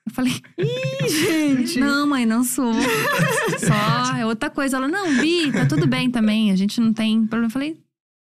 Eu 0.05 0.13
falei, 0.13 0.33
Ih, 0.57 1.07
gente. 1.07 1.79
não, 1.79 2.05
mãe, 2.07 2.25
não 2.25 2.43
sou. 2.43 2.73
Só 3.59 4.17
é 4.17 4.25
outra 4.25 4.49
coisa. 4.49 4.75
Ela, 4.77 4.87
não, 4.87 5.15
bi, 5.17 5.51
tá 5.51 5.65
tudo 5.65 5.87
bem 5.87 6.11
também, 6.11 6.51
a 6.51 6.55
gente 6.55 6.81
não 6.81 6.91
tem 6.93 7.19
problema. 7.21 7.47
Eu 7.47 7.51
falei, 7.51 7.77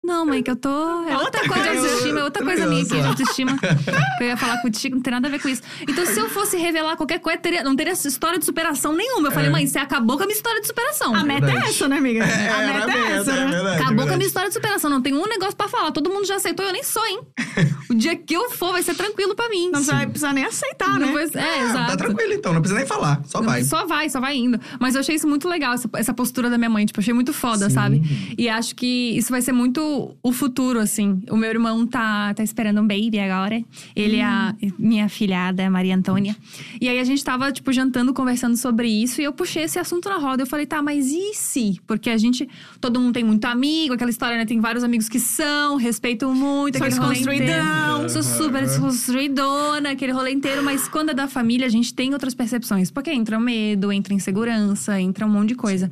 Não, 0.06 0.24
mãe, 0.24 0.42
que 0.42 0.50
eu 0.50 0.56
tô. 0.56 0.68
É 1.08 1.16
outra 1.18 1.48
coisa 1.48 1.62
de 1.64 1.68
autoestima, 1.78 2.20
é 2.20 2.24
outra 2.24 2.44
coisa 2.44 2.66
minha 2.66 2.82
aqui 2.82 2.94
de 2.94 3.00
autoestima. 3.06 3.58
Que 3.58 4.22
eu 4.24 4.28
ia 4.28 4.36
falar 4.36 4.62
contigo, 4.62 4.94
não 4.96 5.02
tem 5.02 5.10
nada 5.12 5.26
a 5.26 5.30
ver 5.30 5.40
com 5.40 5.48
isso. 5.48 5.62
Então, 5.82 6.06
se 6.06 6.18
eu 6.18 6.28
fosse 6.28 6.56
revelar 6.56 6.96
qualquer 6.96 7.18
coisa, 7.18 7.38
teria, 7.38 7.64
não 7.64 7.74
teria 7.74 7.92
história 7.92 8.38
de 8.38 8.44
superação 8.44 8.94
nenhuma. 8.94 9.28
Eu 9.28 9.32
falei, 9.32 9.50
mãe, 9.50 9.66
você 9.66 9.78
acabou 9.78 10.16
com 10.16 10.22
a 10.22 10.26
minha 10.26 10.36
história 10.36 10.60
de 10.60 10.66
superação. 10.68 11.14
A 11.14 11.24
meta 11.24 11.46
é 11.46 11.50
Verdade. 11.50 11.70
essa, 11.70 11.88
né, 11.88 11.98
amiga? 11.98 12.24
É, 12.24 12.48
a 12.50 12.58
meta 12.58 12.68
é 12.68 12.86
meta, 12.86 13.08
essa, 13.14 13.32
é 13.32 13.34
né? 13.44 13.50
verdade, 13.50 13.66
Acabou 13.76 13.86
com 13.86 13.92
a 13.92 13.96
verdade. 13.96 14.16
minha 14.18 14.26
história 14.28 14.48
de 14.48 14.54
superação. 14.54 14.90
Não 14.90 15.02
tem 15.02 15.12
um 15.14 15.26
negócio 15.26 15.56
pra 15.56 15.68
falar. 15.68 15.90
Todo 15.90 16.08
mundo 16.08 16.24
já 16.26 16.36
aceitou, 16.36 16.64
eu 16.64 16.72
nem 16.72 16.82
sou, 16.84 17.04
hein? 17.04 17.20
O 17.88 17.94
dia 17.94 18.16
que 18.16 18.34
eu 18.34 18.50
for, 18.50 18.72
vai 18.72 18.82
ser 18.82 18.94
tranquilo 18.94 19.34
pra 19.36 19.48
mim. 19.48 19.70
Não 19.70 19.80
você 19.80 19.92
vai 19.92 20.06
precisar 20.06 20.32
nem 20.32 20.44
aceitar, 20.44 20.98
Não 20.98 21.06
né? 21.06 21.12
vai- 21.12 21.24
é, 21.24 21.60
Ah, 21.60 21.64
exato. 21.64 21.90
Tá 21.92 21.96
tranquilo 21.96 22.32
então, 22.32 22.52
não 22.52 22.60
precisa 22.60 22.78
nem 22.78 22.86
falar, 22.86 23.22
só 23.24 23.40
vai. 23.40 23.62
Só 23.62 23.86
vai, 23.86 24.08
só 24.10 24.20
vai 24.20 24.36
indo. 24.36 24.60
Mas 24.80 24.94
eu 24.96 25.00
achei 25.00 25.14
isso 25.14 25.26
muito 25.28 25.48
legal, 25.48 25.72
essa, 25.72 25.88
essa 25.94 26.12
postura 26.12 26.50
da 26.50 26.58
minha 26.58 26.68
mãe. 26.68 26.84
Tipo, 26.84 26.98
achei 27.00 27.14
muito 27.14 27.32
foda, 27.32 27.68
Sim. 27.68 27.74
sabe? 27.74 28.34
E 28.36 28.48
acho 28.48 28.74
que 28.74 29.16
isso 29.16 29.30
vai 29.30 29.40
ser 29.40 29.52
muito 29.52 29.80
o 30.22 30.32
futuro, 30.32 30.78
assim. 30.78 31.20
O 31.30 31.36
meu 31.36 31.50
irmão 31.50 31.86
tá, 31.86 32.32
tá 32.34 32.42
esperando 32.42 32.80
um 32.80 32.86
baby 32.86 33.18
agora. 33.18 33.62
Ele 33.94 34.16
é 34.16 34.24
a 34.24 34.54
minha 34.78 35.08
filhada, 35.08 35.68
Maria 35.70 35.94
Antônia. 35.96 36.36
E 36.80 36.88
aí 36.88 36.98
a 36.98 37.04
gente 37.04 37.22
tava, 37.24 37.50
tipo, 37.52 37.72
jantando, 37.72 38.12
conversando 38.12 38.56
sobre 38.56 38.88
isso. 38.88 39.20
E 39.20 39.24
eu 39.24 39.32
puxei 39.32 39.64
esse 39.64 39.78
assunto 39.78 40.08
na 40.08 40.18
roda. 40.18 40.42
Eu 40.42 40.46
falei, 40.46 40.66
tá, 40.66 40.82
mas 40.82 41.06
e 41.10 41.32
se? 41.34 41.80
Porque 41.86 42.10
a 42.10 42.16
gente, 42.16 42.48
todo 42.80 42.98
mundo 43.00 43.14
tem 43.14 43.24
muito 43.24 43.44
amigo, 43.44 43.94
aquela 43.94 44.10
história, 44.10 44.36
né? 44.36 44.44
Tem 44.44 44.60
vários 44.60 44.82
amigos 44.84 45.08
que 45.08 45.20
são, 45.20 45.76
respeitam 45.76 46.34
muito, 46.34 46.78
Sou 46.78 46.86
desconstruidão. 46.88 48.08
Sou 48.08 48.22
super 48.22 48.62
desconstruidona, 48.64 49.90
aquele 49.90 50.12
rolê 50.12 50.32
inteiro. 50.32 50.62
Mas 50.62 50.88
quando 50.88 51.10
é 51.10 51.14
da 51.14 51.28
família, 51.28 51.66
a 51.66 51.70
gente 51.70 51.94
tem 51.94 52.12
outras 52.12 52.34
percepções. 52.34 52.90
Porque 52.90 53.10
entra 53.10 53.38
medo, 53.38 53.92
entra 53.92 54.12
insegurança, 54.14 55.00
entra 55.00 55.26
um 55.26 55.28
monte 55.30 55.48
de 55.50 55.54
coisa. 55.54 55.90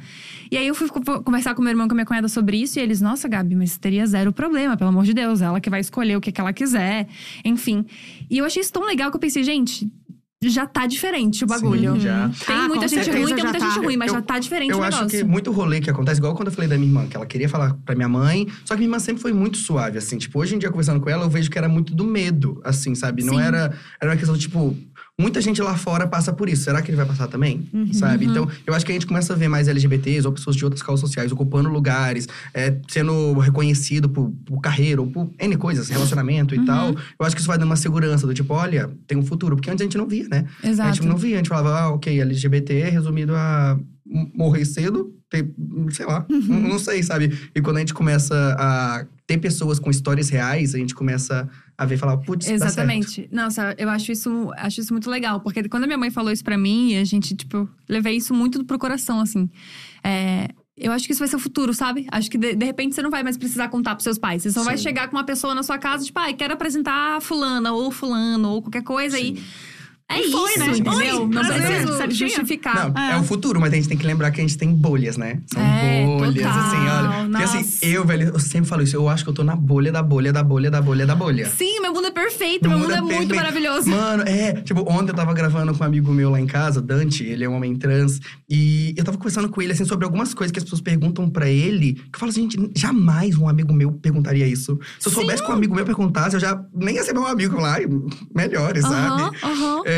E 0.51 0.57
aí 0.57 0.67
eu 0.67 0.75
fui 0.75 0.89
co- 0.89 1.23
conversar 1.23 1.55
com 1.55 1.63
meu 1.63 1.71
irmão 1.71 1.87
e 1.87 1.89
com 1.89 1.95
a 1.95 1.97
minha 1.97 2.07
cunhada 2.07 2.29
sobre 2.29 2.57
isso. 2.57 2.79
E 2.79 2.83
eles, 2.83 3.01
nossa, 3.01 3.29
Gabi, 3.29 3.55
mas 3.55 3.77
teria 3.77 3.94
zero 4.07 4.33
problema, 4.33 4.77
pelo 4.77 4.91
amor 4.91 5.05
de 5.05 5.13
Deus. 5.15 5.41
Ela 5.41 5.61
que 5.61 5.71
vai 5.71 5.81
escolher 5.81 6.17
o 6.17 6.21
que, 6.21 6.33
que 6.33 6.41
ela 6.41 6.53
quiser. 6.53 7.07
Enfim. 7.45 7.85
E 8.31 8.39
eu 8.39 8.45
achei 8.45 8.61
isso 8.63 8.73
tão 8.73 8.85
legal 8.87 9.11
que 9.11 9.17
eu 9.17 9.21
pensei, 9.21 9.43
gente, 9.45 9.89
já 10.47 10.67
tá 10.67 10.87
diferente 10.87 11.43
o 11.43 11.47
bagulho. 11.47 11.95
Sim, 11.95 12.01
já. 12.01 12.31
Tem 12.47 12.55
Ah, 12.57 12.69
muita 12.69 12.87
gente 12.87 13.09
ruim, 13.11 13.25
tem 13.35 13.45
muita 13.45 13.59
tá. 13.59 13.71
gente 13.71 13.79
ruim, 13.83 13.97
mas 13.97 14.09
Eu- 14.09 14.15
já 14.17 14.23
tá 14.23 14.39
diferente 14.39 14.71
Eu 14.73 14.79
o 14.79 14.83
acho 14.83 14.99
negócio. 14.99 15.19
que 15.19 15.25
muito 15.25 15.51
rolê 15.51 15.81
que 15.81 15.89
acontece, 15.89 16.21
igual 16.21 16.35
quando 16.35 16.49
eu 16.49 16.53
falei 16.55 16.69
da 16.69 16.77
minha 16.77 16.89
irmã, 16.89 17.07
que 17.07 17.17
ela 17.17 17.25
queria 17.25 17.49
falar 17.49 17.75
pra 17.85 17.95
minha 17.95 18.09
mãe, 18.09 18.47
só 18.65 18.75
que 18.75 18.81
minha 18.81 18.89
irmã 18.89 18.99
sempre 18.99 19.23
foi 19.23 19.33
muito 19.33 19.57
suave, 19.57 19.97
assim. 19.97 20.19
Tipo, 20.19 20.39
hoje 20.41 20.55
em 20.55 20.59
dia, 20.59 20.69
conversando 20.71 21.01
com 21.01 21.09
ela, 21.09 21.25
eu 21.25 21.31
vejo 21.31 21.51
que 21.51 21.57
era 21.57 21.69
muito 21.69 21.95
do 21.95 22.05
medo, 22.05 22.61
assim, 22.63 22.95
sabe? 22.95 23.25
Não 23.25 23.35
Sim. 23.37 23.41
era. 23.41 23.73
Era 24.01 24.11
uma 24.11 24.17
questão, 24.19 24.37
tipo. 24.37 24.77
Muita 25.21 25.41
gente 25.41 25.63
lá 25.63 25.77
fora 25.77 26.09
passa 26.09 26.33
por 26.33 26.49
isso. 26.49 26.65
Será 26.65 26.83
que 26.83 26.91
ele 26.91 26.97
vai 26.97 27.07
passar 27.07 27.29
também? 27.29 27.69
Sabe? 27.93 28.25
Então, 28.25 28.49
eu 28.67 28.75
acho 28.75 28.85
que 28.85 28.91
a 28.91 28.95
gente 28.95 29.07
começa 29.07 29.33
a 29.33 29.37
ver 29.37 29.47
mais 29.47 29.69
LGBTs 29.69 30.27
ou 30.27 30.33
pessoas 30.33 30.57
de 30.57 30.65
outras 30.65 30.83
causas 30.83 31.01
sociais 31.01 31.31
ocupando 31.31 31.69
lugares, 31.69 32.27
é, 32.53 32.77
sendo 32.89 33.39
reconhecido 33.39 34.09
por, 34.09 34.33
por 34.45 34.61
carreira 34.61 35.01
ou 35.01 35.07
por 35.07 35.31
N 35.39 35.57
coisas, 35.57 35.89
relacionamento 35.89 36.53
e 36.55 36.65
tal. 36.65 36.91
Eu 36.91 37.25
acho 37.25 37.37
que 37.37 37.41
isso 37.41 37.49
vai 37.49 37.57
dando 37.57 37.69
uma 37.69 37.77
segurança 37.77 38.27
do 38.27 38.35
tipo, 38.35 38.53
olha, 38.55 38.91
tem 39.07 39.17
um 39.17 39.25
futuro. 39.25 39.55
Porque 39.55 39.71
antes 39.71 39.83
a 39.83 39.85
gente 39.85 39.97
não 39.97 40.09
via, 40.09 40.27
né? 40.29 40.47
A 40.63 40.69
Exato. 40.69 40.97
gente 40.97 41.07
não 41.07 41.17
via, 41.17 41.35
a 41.35 41.39
gente 41.39 41.49
falava, 41.49 41.79
ah, 41.79 41.91
ok, 41.91 42.21
LGBT 42.21 42.75
é 42.81 42.89
resumido 42.89 43.37
a 43.37 43.79
morrer 44.35 44.65
cedo, 44.65 45.15
ter, 45.31 45.49
sei 45.91 46.07
lá, 46.07 46.27
não 46.29 46.61
não 46.61 46.79
sei, 46.79 47.03
sabe? 47.03 47.39
E 47.55 47.61
quando 47.61 47.77
a 47.77 47.81
gente 47.81 47.95
começa 47.95 48.35
a 48.59 49.07
ter 49.27 49.39
pessoas 49.39 49.79
com 49.79 49.91
histórias 49.91 50.29
reais, 50.29 50.75
a 50.75 50.79
gente 50.79 50.95
começa 50.95 51.49
a 51.77 51.85
ver 51.85 51.97
e 51.97 51.99
falar, 51.99 52.17
putz, 52.19 52.47
tá 52.47 52.51
certo. 52.51 52.65
Exatamente. 52.65 53.29
Nossa, 53.33 53.75
eu 53.77 53.89
acho 53.89 54.13
isso, 54.13 54.51
acho 54.57 54.81
isso 54.81 54.93
muito 54.93 55.11
legal. 55.11 55.41
Porque 55.41 55.69
quando 55.69 55.85
a 55.85 55.87
minha 55.87 55.99
mãe 55.99 56.11
falou 56.11 56.31
isso 56.31 56.45
pra 56.45 56.57
mim, 56.57 56.97
a 56.97 57.05
gente, 57.05 57.35
tipo, 57.35 57.69
levei 57.89 58.17
isso 58.17 58.33
muito 58.33 58.65
pro 58.65 58.79
coração, 58.79 59.21
assim. 59.21 59.51
É, 60.03 60.49
eu 60.77 60.93
acho 60.93 61.07
que 61.07 61.13
isso 61.13 61.19
vai 61.21 61.29
ser 61.29 61.37
o 61.37 61.41
futuro, 61.41 61.73
sabe? 61.73 62.07
Acho 62.11 62.31
que 62.31 62.39
de, 62.39 62.55
de 62.55 62.65
repente 62.65 62.95
você 62.95 63.03
não 63.03 63.11
vai 63.11 63.23
mais 63.23 63.37
precisar 63.37 63.69
contar 63.69 63.95
pros 63.95 64.05
seus 64.05 64.19
pais. 64.19 64.43
Você 64.43 64.51
só 64.51 64.63
vai 64.63 64.77
Sim. 64.77 64.85
chegar 64.85 65.09
com 65.09 65.17
uma 65.17 65.25
pessoa 65.25 65.55
na 65.55 65.63
sua 65.63 65.79
casa, 65.79 66.05
tipo, 66.05 66.19
ai, 66.19 66.35
quero 66.35 66.55
apresentar 66.55 67.17
a 67.17 67.21
fulana 67.21 67.73
ou 67.73 67.91
fulano 67.91 68.51
ou 68.51 68.63
qualquer 68.63 68.83
coisa 68.83 69.17
aí. 69.17 69.41
É 70.11 70.19
E 70.21 70.27
isso, 70.29 70.37
né? 70.59 70.67
entendeu? 70.69 70.93
Oi, 70.93 71.19
não 71.21 71.31
prazer, 71.31 71.63
preciso 71.67 71.97
certinho. 71.97 72.29
justificar. 72.29 72.93
Não, 72.93 73.03
é. 73.03 73.13
É. 73.13 73.17
o 73.17 73.23
futuro, 73.25 73.59
mas 73.59 73.73
a 73.73 73.77
gente 73.77 73.89
tem 73.89 73.97
que 73.97 74.07
lembrar 74.07 74.31
que 74.31 74.39
a 74.41 74.45
gente 74.45 74.57
tem 74.59 74.69
bolhas, 74.73 75.17
né? 75.17 75.41
São 75.53 75.63
É, 75.63 76.05
bolhas, 76.05 76.35
total, 76.45 76.59
assim, 76.61 76.77
olha. 76.77 77.29
Porque 77.31 77.43
assim, 77.43 77.79
eu, 77.89 78.05
velho, 78.05 78.29
eu 78.35 78.39
sempre 78.39 78.69
falo 78.69 78.83
isso, 78.83 78.95
eu 78.95 79.09
acho 79.09 79.25
que 79.25 79.31
eu 79.31 79.35
tô 79.35 79.43
na 79.43 79.57
bolha 79.57 79.91
da 79.91 80.03
bolha 80.03 80.31
da 80.31 80.43
bolha 80.43 80.71
da 80.71 80.83
bolha 80.83 81.07
da 81.07 81.15
bolha. 81.15 81.49
Sim, 81.49 81.81
meu 81.81 81.93
mundo 81.95 82.07
é 82.09 82.11
perfeito, 82.11 82.69
meu 82.69 82.79
mundo 82.79 82.93
é 82.93 83.01
muito 83.01 83.11
perfeito. 83.13 83.35
maravilhoso. 83.37 83.89
Mano, 83.89 84.25
é. 84.25 84.53
Tipo, 84.61 84.81
ontem 84.93 85.11
eu 85.11 85.15
tava 85.17 85.33
gravando 85.33 85.73
com 85.75 85.83
um 85.83 85.87
amigo 85.87 86.13
meu 86.13 86.29
lá 86.31 86.39
em 86.41 86.47
casa, 86.47 86.83
Dante, 86.83 87.25
ele 87.25 87.43
é 87.45 87.49
um 87.49 87.55
homem 87.57 87.75
trans. 87.75 88.21
E 88.49 88.95
eu 88.99 89.05
tava 89.05 89.17
conversando 89.17 89.49
com 89.49 89.63
ele, 89.63 89.73
assim, 89.73 89.87
sobre 89.87 90.05
algumas 90.05 90.35
coisas 90.35 90.53
que 90.53 90.59
as 90.59 90.65
pessoas 90.65 90.83
perguntam 90.83 91.31
pra 91.31 91.49
ele. 91.49 91.95
Que 91.95 92.15
eu 92.15 92.19
falo 92.21 92.31
assim, 92.31 92.43
gente, 92.43 92.71
jamais 92.77 93.37
um 93.39 93.49
amigo 93.49 93.73
meu 93.73 93.91
perguntaria 93.91 94.47
isso. 94.47 94.79
Se 95.01 95.09
eu 95.09 95.13
soubesse 95.13 95.43
que 95.43 95.51
um 95.51 95.55
amigo 95.55 95.75
meu 95.75 95.85
perguntasse, 95.87 96.37
eu 96.37 96.41
já 96.41 96.63
nem 96.75 96.97
ia 96.97 97.03
ser 97.03 97.15
meu 97.15 97.27
amigo 97.27 97.59
lá. 97.59 97.81
e 97.81 97.87
Melhores, 98.35 98.83
sabe? 98.83 99.23
Aham, 99.23 99.31
aham. 99.43 99.83
É, 99.87 99.94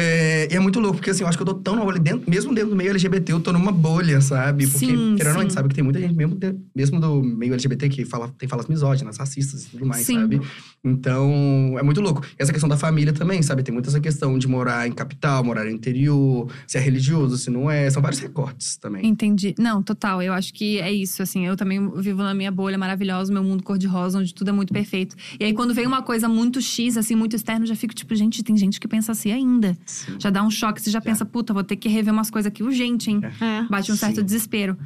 e 0.51 0.55
é 0.55 0.61
muito 0.61 0.79
louco, 0.81 0.97
porque 0.97 1.11
assim, 1.11 1.23
eu 1.23 1.29
acho 1.29 1.37
que 1.39 1.43
eu 1.43 1.47
tô 1.47 1.55
tão 1.55 1.77
na 1.77 1.85
bolha, 1.85 1.99
dentro, 1.99 2.29
mesmo 2.31 2.55
dentro 2.55 2.71
do 2.71 2.77
meio 2.77 2.91
LGBT, 2.91 3.33
eu 3.33 3.41
tô 3.41 3.53
numa 3.53 3.73
bolha, 3.73 4.21
sabe? 4.21 4.67
Porque, 4.67 4.87
Sim, 4.87 5.15
querendo 5.17 5.29
ou 5.29 5.33
não, 5.35 5.41
a 5.41 5.43
gente 5.43 5.51
sim. 5.53 5.55
sabe 5.55 5.69
que 5.69 5.75
tem 5.75 5.85
muita 5.85 6.01
gente, 6.01 6.15
mesmo, 6.15 6.35
de- 6.37 6.55
mesmo 6.75 7.01
do 7.01 7.23
meio 7.23 7.53
LGBT, 7.53 7.89
que 7.89 8.05
fala, 8.05 8.29
tem 8.39 8.49
falas 8.49 8.67
misóginas, 8.67 9.17
racistas 9.17 9.65
e 9.67 9.71
tudo 9.71 9.87
mais, 9.87 10.07
Sim. 10.07 10.21
sabe? 10.21 10.41
Então, 10.85 11.77
é 11.79 11.83
muito 11.83 12.01
louco. 12.01 12.25
E 12.39 12.43
essa 12.43 12.53
questão 12.53 12.69
da 12.69 12.77
família 12.77 13.13
também, 13.13 13.43
sabe? 13.43 13.63
Tem 13.63 13.73
muita 13.73 13.89
essa 13.91 14.01
questão 14.01 14.39
de 14.39 14.47
morar 14.47 14.87
em 14.87 14.93
capital, 14.93 15.43
morar 15.43 15.65
no 15.65 15.71
interior, 15.71 16.49
se 16.67 16.79
é 16.79 16.81
religioso, 16.81 17.37
se 17.37 17.51
não 17.51 17.71
é. 17.71 17.91
São 17.91 18.01
vários 18.01 18.21
recortes 18.21 18.77
também. 18.77 19.05
Entendi. 19.07 19.55
Não, 19.59 19.83
total. 19.83 20.23
Eu 20.23 20.33
acho 20.33 20.55
que 20.55 20.79
é 20.79 20.93
isso, 20.93 21.23
assim. 21.23 21.45
Eu 21.47 21.57
também 21.57 21.91
vivo 22.01 22.23
na 22.23 22.33
minha 22.35 22.51
bolha 22.53 22.79
maravilhosa, 22.79 23.33
meu 23.33 23.43
mundo 23.43 23.63
cor-de-rosa, 23.65 24.19
onde 24.19 24.33
tudo 24.33 24.51
é 24.51 24.53
muito 24.53 24.73
perfeito. 24.73 25.17
E 25.41 25.45
aí, 25.45 25.53
quando 25.53 25.75
vem 25.75 25.87
uma 25.87 26.03
coisa 26.03 26.29
muito 26.29 26.61
X, 26.61 26.97
assim, 26.97 27.15
muito 27.17 27.35
externo, 27.35 27.65
eu 27.65 27.69
já 27.69 27.75
fico 27.77 27.95
tipo, 27.95 28.15
gente, 28.15 28.43
tem 28.45 28.57
gente 28.57 28.79
que 28.79 28.87
pensa 28.87 29.11
assim 29.13 29.33
ainda. 29.33 29.77
Já 30.19 30.31
dá 30.31 30.43
um 30.43 30.51
choque, 30.51 30.81
você 30.81 30.91
já, 30.91 31.01
pensa, 31.01 31.25
puta, 31.25 31.53
vou 31.53 31.65
ter 31.65 31.77
que 31.77 31.89
rever 31.89 32.13
umas 32.13 32.31
coisas 32.31 32.47
aqui 32.47 32.63
urgente, 32.63 33.11
hein? 33.11 33.21
É. 33.41 33.63
Bate 33.69 33.91
um 33.93 33.97
certo 33.97 34.17
Sim. 34.17 34.25
desespero. 34.25 34.77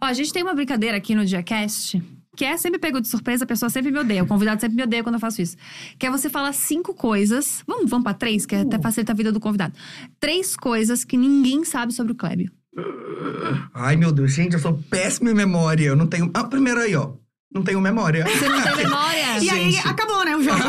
Ó, 0.00 0.06
a 0.06 0.12
gente 0.12 0.32
tem 0.32 0.42
uma 0.42 0.54
brincadeira 0.54 0.96
aqui 0.96 1.14
no 1.14 1.24
DiaCast. 1.24 2.02
Que 2.36 2.44
é 2.44 2.56
sempre 2.56 2.80
pego 2.80 3.00
de 3.00 3.06
surpresa, 3.06 3.44
a 3.44 3.46
pessoa 3.46 3.70
sempre 3.70 3.92
me 3.92 3.98
odeia. 3.98 4.24
O 4.24 4.26
convidado 4.26 4.60
sempre 4.60 4.76
me 4.76 4.82
odeia 4.82 5.04
quando 5.04 5.14
eu 5.14 5.20
faço 5.20 5.40
isso. 5.40 5.56
Que 5.96 6.06
é 6.06 6.10
você 6.10 6.28
falar 6.28 6.52
cinco 6.52 6.92
coisas. 6.92 7.62
Vamos, 7.66 7.88
vamos 7.88 8.02
pra 8.02 8.12
três, 8.12 8.44
que 8.44 8.56
até 8.56 8.76
facilita 8.78 9.12
a 9.12 9.14
vida 9.14 9.30
do 9.30 9.38
convidado. 9.38 9.74
Três 10.18 10.56
coisas 10.56 11.04
que 11.04 11.16
ninguém 11.16 11.64
sabe 11.64 11.92
sobre 11.92 12.12
o 12.12 12.16
Clébio. 12.16 12.50
Ai, 13.72 13.94
meu 13.94 14.10
Deus, 14.10 14.32
gente, 14.32 14.54
eu 14.54 14.58
sou 14.58 14.82
péssimo 14.90 15.30
em 15.30 15.34
memória. 15.34 15.84
Eu 15.84 15.96
não 15.96 16.08
tenho. 16.08 16.28
Ah, 16.34 16.42
primeiro 16.44 16.80
aí, 16.80 16.96
ó. 16.96 17.12
Não 17.54 17.62
tenho 17.62 17.80
memória. 17.80 18.24
Você 18.26 18.48
não 18.48 18.62
tem 18.62 18.76
memória? 18.76 19.24
E 19.40 19.50
aí, 19.50 19.70
Gente. 19.72 19.88
acabou, 19.88 20.24
né, 20.24 20.36
o 20.36 20.42
jogo. 20.42 20.58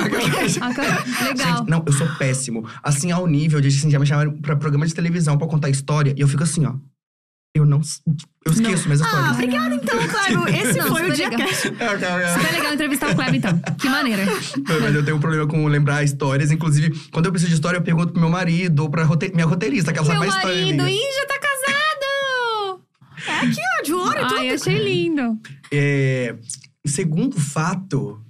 Ah, 0.62 1.24
Legal. 1.24 1.58
Gente, 1.58 1.70
não, 1.70 1.84
eu 1.86 1.94
sou 1.94 2.08
péssimo. 2.18 2.68
Assim, 2.84 3.12
ao 3.12 3.26
nível 3.28 3.60
de 3.62 3.68
assim, 3.70 3.90
já 3.90 4.00
me 4.00 4.06
chamaram 4.06 4.32
pra 4.42 4.56
programa 4.56 4.86
de 4.86 4.94
televisão 4.94 5.38
pra 5.38 5.48
contar 5.48 5.70
história. 5.70 6.14
E 6.16 6.22
eu 6.22 6.28
fico 6.28 6.44
assim, 6.44 6.66
ó. 6.66 6.74
Eu 7.56 7.64
não. 7.66 7.80
Eu 8.46 8.52
esqueço 8.52 8.86
minhas 8.86 9.02
Ah, 9.02 9.06
histórias. 9.06 9.32
obrigada 9.32 9.76
então, 9.76 9.98
Cléber. 10.08 10.56
Esse 10.62 10.78
Não, 10.80 10.88
foi 10.90 11.02
o 11.02 11.06
super 11.06 11.16
dia 11.16 11.30
legal. 11.30 11.48
que... 11.48 11.56
Super 11.56 12.52
legal 12.52 12.74
entrevistar 12.74 13.10
o 13.12 13.16
Clébio, 13.16 13.36
então. 13.38 13.60
Que 13.80 13.88
maneira. 13.90 14.24
Mas 14.82 14.96
eu 14.96 15.06
tenho 15.06 15.18
um 15.18 15.20
problema 15.22 15.48
com 15.48 15.66
lembrar 15.68 16.04
histórias. 16.04 16.52
Inclusive, 16.52 16.92
quando 17.12 17.28
eu 17.28 17.32
preciso 17.32 17.50
de 17.50 17.56
história, 17.56 17.78
eu 17.78 17.82
pergunto 17.82 18.12
pro 18.12 18.20
meu 18.22 18.30
marido 18.30 18.82
ou 18.84 18.90
pra 18.90 19.04
rote- 19.06 19.32
minha 19.34 19.46
roteirista, 19.48 19.94
que 19.94 20.00
ela 20.00 20.08
Meu 20.08 20.16
sabe 20.18 20.28
mais 20.28 20.36
história 20.36 20.62
marido, 20.62 20.84
minha. 20.84 20.96
ih, 20.96 21.16
já 21.16 21.26
tá 21.28 21.40
casado! 21.40 22.82
É 23.28 23.36
aqui, 23.38 23.60
ó, 23.75 23.75
tudo. 24.28 24.40
Ai, 24.40 24.50
achei 24.52 24.78
lindo. 24.84 25.40
É, 25.72 26.36
segundo 26.86 27.40
fato. 27.40 28.22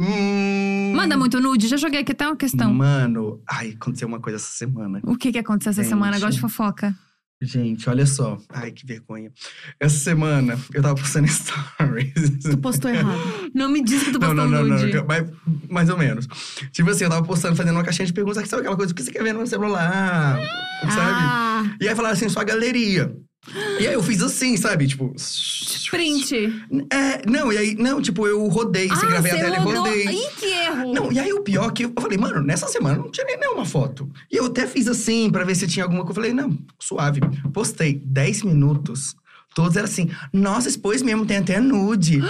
Hum, 0.00 0.92
Manda 0.96 1.16
muito 1.16 1.40
nude, 1.40 1.68
já 1.68 1.76
joguei 1.76 2.00
aqui 2.00 2.12
até 2.12 2.26
uma 2.26 2.36
questão. 2.36 2.72
Mano, 2.74 3.40
ai, 3.48 3.70
aconteceu 3.80 4.08
uma 4.08 4.18
coisa 4.20 4.36
essa 4.36 4.50
semana. 4.50 5.00
O 5.04 5.16
que 5.16 5.30
que 5.30 5.38
aconteceu 5.38 5.70
essa 5.70 5.82
Gente. 5.82 5.90
semana? 5.90 6.18
Gosto 6.18 6.34
de 6.34 6.40
fofoca. 6.40 6.94
Gente, 7.44 7.88
olha 7.90 8.06
só. 8.06 8.38
Ai, 8.48 8.70
que 8.70 8.86
vergonha. 8.86 9.32
Essa 9.80 9.96
semana, 9.98 10.56
eu 10.72 10.80
tava 10.80 10.94
postando 10.94 11.26
stories. 11.30 12.38
Tu 12.40 12.56
postou 12.58 12.88
errado. 12.90 13.18
Não 13.52 13.68
me 13.68 13.82
diz 13.82 14.02
que 14.04 14.12
tu 14.12 14.18
Não, 14.20 14.28
postou 14.28 14.48
não, 14.48 14.64
não, 14.64 14.78
nude. 14.78 14.92
não. 14.94 15.04
Mas, 15.06 15.28
mais 15.68 15.88
ou 15.88 15.98
menos. 15.98 16.28
Tipo 16.72 16.90
assim, 16.90 17.02
eu 17.04 17.10
tava 17.10 17.26
postando, 17.26 17.56
fazendo 17.56 17.74
uma 17.74 17.82
caixinha 17.82 18.06
de 18.06 18.12
perguntas. 18.12 18.48
Sabe 18.48 18.60
aquela 18.62 18.76
coisa? 18.76 18.92
O 18.92 18.94
que 18.94 19.02
você 19.02 19.10
quer 19.10 19.24
ver 19.24 19.34
no 19.34 19.44
celular? 19.46 20.38
Sabe? 20.82 21.20
Ah, 21.20 21.64
E 21.80 21.88
aí 21.88 21.94
falaram 21.96 22.14
assim, 22.14 22.28
sua 22.28 22.44
galeria. 22.44 23.12
E 23.80 23.86
aí 23.88 23.92
eu 23.92 24.02
fiz 24.02 24.22
assim, 24.22 24.56
sabe? 24.56 24.86
Tipo. 24.86 25.12
Print. 25.90 26.34
É, 26.92 27.28
não, 27.28 27.52
e 27.52 27.58
aí, 27.58 27.74
não, 27.74 28.00
tipo, 28.00 28.26
eu 28.26 28.46
rodei, 28.46 28.88
assim, 28.88 29.06
ah, 29.06 29.10
gravei 29.10 29.32
a 29.32 29.34
tela 29.34 29.56
e 29.56 29.58
rodou. 29.58 29.82
rodei. 29.82 30.06
Ih, 30.06 30.28
que 30.38 30.46
erro. 30.46 30.94
Não, 30.94 31.12
e 31.12 31.18
aí 31.18 31.32
o 31.32 31.42
pior 31.42 31.68
é 31.68 31.72
que 31.72 31.84
eu 31.84 31.92
falei, 32.00 32.16
mano, 32.16 32.40
nessa 32.40 32.68
semana 32.68 32.96
não 32.96 33.10
tirei 33.10 33.36
nenhuma 33.36 33.64
foto. 33.64 34.08
E 34.30 34.36
eu 34.36 34.46
até 34.46 34.66
fiz 34.66 34.86
assim, 34.86 35.28
pra 35.28 35.44
ver 35.44 35.56
se 35.56 35.66
tinha 35.66 35.84
alguma 35.84 36.04
coisa. 36.04 36.20
Eu 36.20 36.24
falei, 36.24 36.32
não, 36.32 36.56
suave. 36.78 37.20
Postei 37.52 38.00
10 38.04 38.44
minutos. 38.44 39.16
Todos 39.54 39.76
eram 39.76 39.84
assim, 39.86 40.08
nossa, 40.32 40.68
expôs 40.68 41.02
mesmo, 41.02 41.26
tem 41.26 41.36
até 41.38 41.60
nude. 41.60 42.20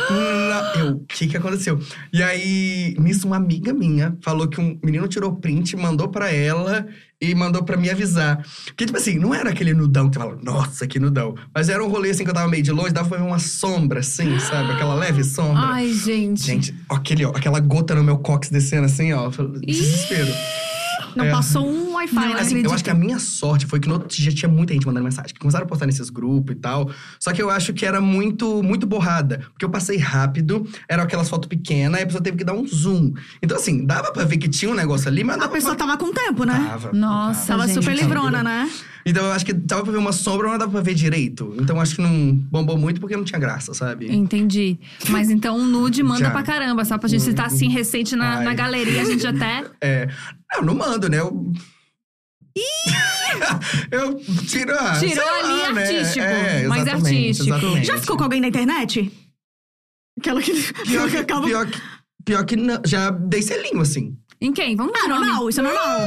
Eu, 0.77 0.97
o 0.97 1.05
que 1.07 1.27
que 1.29 1.37
aconteceu? 1.37 1.79
E 2.13 2.23
aí, 2.23 2.95
nisso, 2.99 3.27
uma 3.27 3.37
amiga 3.37 3.73
minha 3.73 4.17
falou 4.23 4.49
que 4.49 4.61
um 4.61 4.79
menino 4.83 5.07
tirou 5.09 5.35
print, 5.37 5.77
mandou 5.77 6.09
pra 6.09 6.31
ela 6.33 6.87
e 7.21 7.35
mandou 7.35 7.63
pra 7.63 7.77
me 7.77 7.89
avisar. 7.89 8.45
Porque, 8.67 8.85
tipo 8.87 8.99
assim, 8.99 9.19
não 9.19 9.33
era 9.33 9.51
aquele 9.51 9.73
nudão 9.73 10.09
que 10.11 10.17
você 10.17 10.21
fala, 10.21 10.37
nossa, 10.43 10.87
que 10.87 10.99
nudão. 10.99 11.35
Mas 11.55 11.69
era 11.69 11.83
um 11.85 11.89
rolê 11.89 12.11
assim 12.11 12.25
que 12.25 12.31
eu 12.31 12.35
tava 12.35 12.49
meio 12.49 12.63
de 12.63 12.73
longe, 12.73 12.93
dava 12.93 13.09
pra 13.09 13.19
ver 13.19 13.25
uma 13.25 13.39
sombra, 13.39 14.01
assim, 14.01 14.39
sabe? 14.41 14.73
Aquela 14.73 14.95
leve 14.95 15.23
sombra. 15.23 15.63
Ai, 15.65 15.93
gente. 15.93 16.43
Gente, 16.43 16.75
aquele, 16.89 17.25
ó, 17.25 17.31
aquela 17.31 17.61
gota 17.61 17.95
no 17.95 18.03
meu 18.03 18.19
cox 18.19 18.49
descendo 18.51 18.87
assim, 18.87 19.13
ó. 19.13 19.31
Desespero. 19.65 20.33
Não 21.15 21.27
É. 21.27 21.31
passou 21.31 21.69
um 21.69 21.92
Wi-Fi, 22.03 22.15
Não 22.15 22.23
né? 22.23 22.33
Assim, 22.35 22.41
acredito. 22.47 22.67
eu 22.67 22.73
acho 22.75 22.85
que 22.85 22.91
a 22.91 22.95
minha 22.95 23.19
sorte 23.19 23.67
foi 23.67 23.81
que 23.81 23.89
no 23.89 23.95
outro 23.95 24.09
dia 24.09 24.31
tinha 24.33 24.49
muita 24.49 24.73
gente 24.75 24.87
mandando 24.87 25.05
mensagem. 25.05 25.33
Que 25.33 25.41
começaram 25.41 25.65
a 25.65 25.69
postar 25.69 25.87
nesses 25.87 26.11
grupos 26.11 26.55
e 26.55 26.59
tal. 26.59 26.91
Só 27.19 27.33
que 27.33 27.41
eu 27.43 27.51
acho 27.51 27.73
que 27.73 27.85
era 27.87 28.01
muito, 28.01 28.63
muito 28.63 28.87
borrada. 28.87 29.39
Porque 29.53 29.65
eu 29.65 29.71
passei 29.71 29.97
rápido, 29.99 30.67
eram 30.89 31.03
aquelas 31.05 31.29
fotos 31.29 31.49
pequenas, 31.49 32.01
e 32.01 32.03
a 32.03 32.07
pessoa 32.07 32.23
teve 32.23 32.37
que 32.37 32.45
dar 32.45 32.53
um 32.55 32.67
zoom. 32.67 33.13
Então, 33.43 33.57
assim, 33.57 33.85
dava 33.87 34.13
pra 34.13 34.25
ver 34.25 34.37
que 34.37 34.49
tinha 34.49 34.71
um 34.71 34.75
negócio 34.75 35.09
ali, 35.09 35.25
mas 35.25 35.41
A 35.41 35.49
pessoa 35.49 35.75
pra... 35.77 35.87
tava 35.87 35.99
com 35.99 36.13
tempo, 36.13 36.45
né? 36.45 36.67
Tava, 36.69 36.93
Nossa, 36.93 37.47
Tava 37.49 37.67
gente. 37.67 37.75
super 37.83 37.95
livrona, 37.97 38.43
né? 38.43 38.71
Então 39.05 39.25
eu 39.25 39.33
acho 39.33 39.45
que 39.45 39.53
dava 39.53 39.83
pra 39.83 39.91
ver 39.91 39.99
uma 39.99 40.13
sombra, 40.13 40.45
mas 40.45 40.53
não 40.53 40.59
dava 40.61 40.71
pra 40.71 40.81
ver 40.81 40.95
direito. 40.95 41.57
Então 41.59 41.75
eu 41.75 41.83
acho 41.83 41.97
que 41.97 42.01
não 42.03 42.33
bombou 42.35 42.79
muito 42.79 43.01
porque 43.01 43.17
não 43.17 43.25
tinha 43.25 43.39
graça, 43.39 43.75
sabe? 43.75 44.07
Entendi. 44.15 44.79
Mas 45.09 45.29
então 45.29 45.59
um 45.59 45.67
nude 45.67 46.03
manda 46.05 46.21
Já. 46.27 46.31
pra 46.31 46.43
caramba, 46.45 46.85
só 46.85 46.97
pra 46.97 47.09
gente 47.09 47.23
citar 47.25 47.47
assim 47.47 47.69
recente 47.69 48.15
na, 48.15 48.39
Ai. 48.39 48.45
na 48.45 48.55
galeria, 48.55 49.03
a 49.03 49.05
gente 49.05 49.27
até. 49.27 49.65
É. 49.81 50.09
Não, 50.55 50.63
não 50.67 50.75
mando, 50.77 51.09
né? 51.09 51.19
Eu. 51.19 51.53
eu 53.91 54.19
tiro. 54.47 54.75
ah, 54.79 54.99
Tirou 54.99 55.29
ali 55.29 55.49
lá, 55.63 55.73
né? 55.73 55.83
artístico, 55.83 56.25
É, 56.25 56.67
mais 56.69 56.87
artístico. 56.87 57.49
exatamente. 57.49 57.87
Já 57.87 57.99
ficou 57.99 58.17
com 58.17 58.25
alguém 58.25 58.41
da 58.41 58.49
internet? 58.49 59.11
Aquela 60.19 60.43
que, 60.43 60.53
Pior 60.85 61.09
que 61.11 61.17
acaba. 61.17 61.47
pior 61.47 61.67
que, 61.67 61.81
pior 62.25 62.45
que 62.45 62.57
não, 62.57 62.81
já 62.85 63.11
dei 63.11 63.43
selinho, 63.43 63.81
assim. 63.81 64.17
Em 64.41 64.53
quem? 64.53 64.77
Vamos 64.77 64.93
de 64.93 64.99
Ah, 65.01 65.09
nome. 65.09 65.25
normal, 65.27 65.49
isso 65.49 65.61
é 65.61 65.63
normal. 65.63 65.99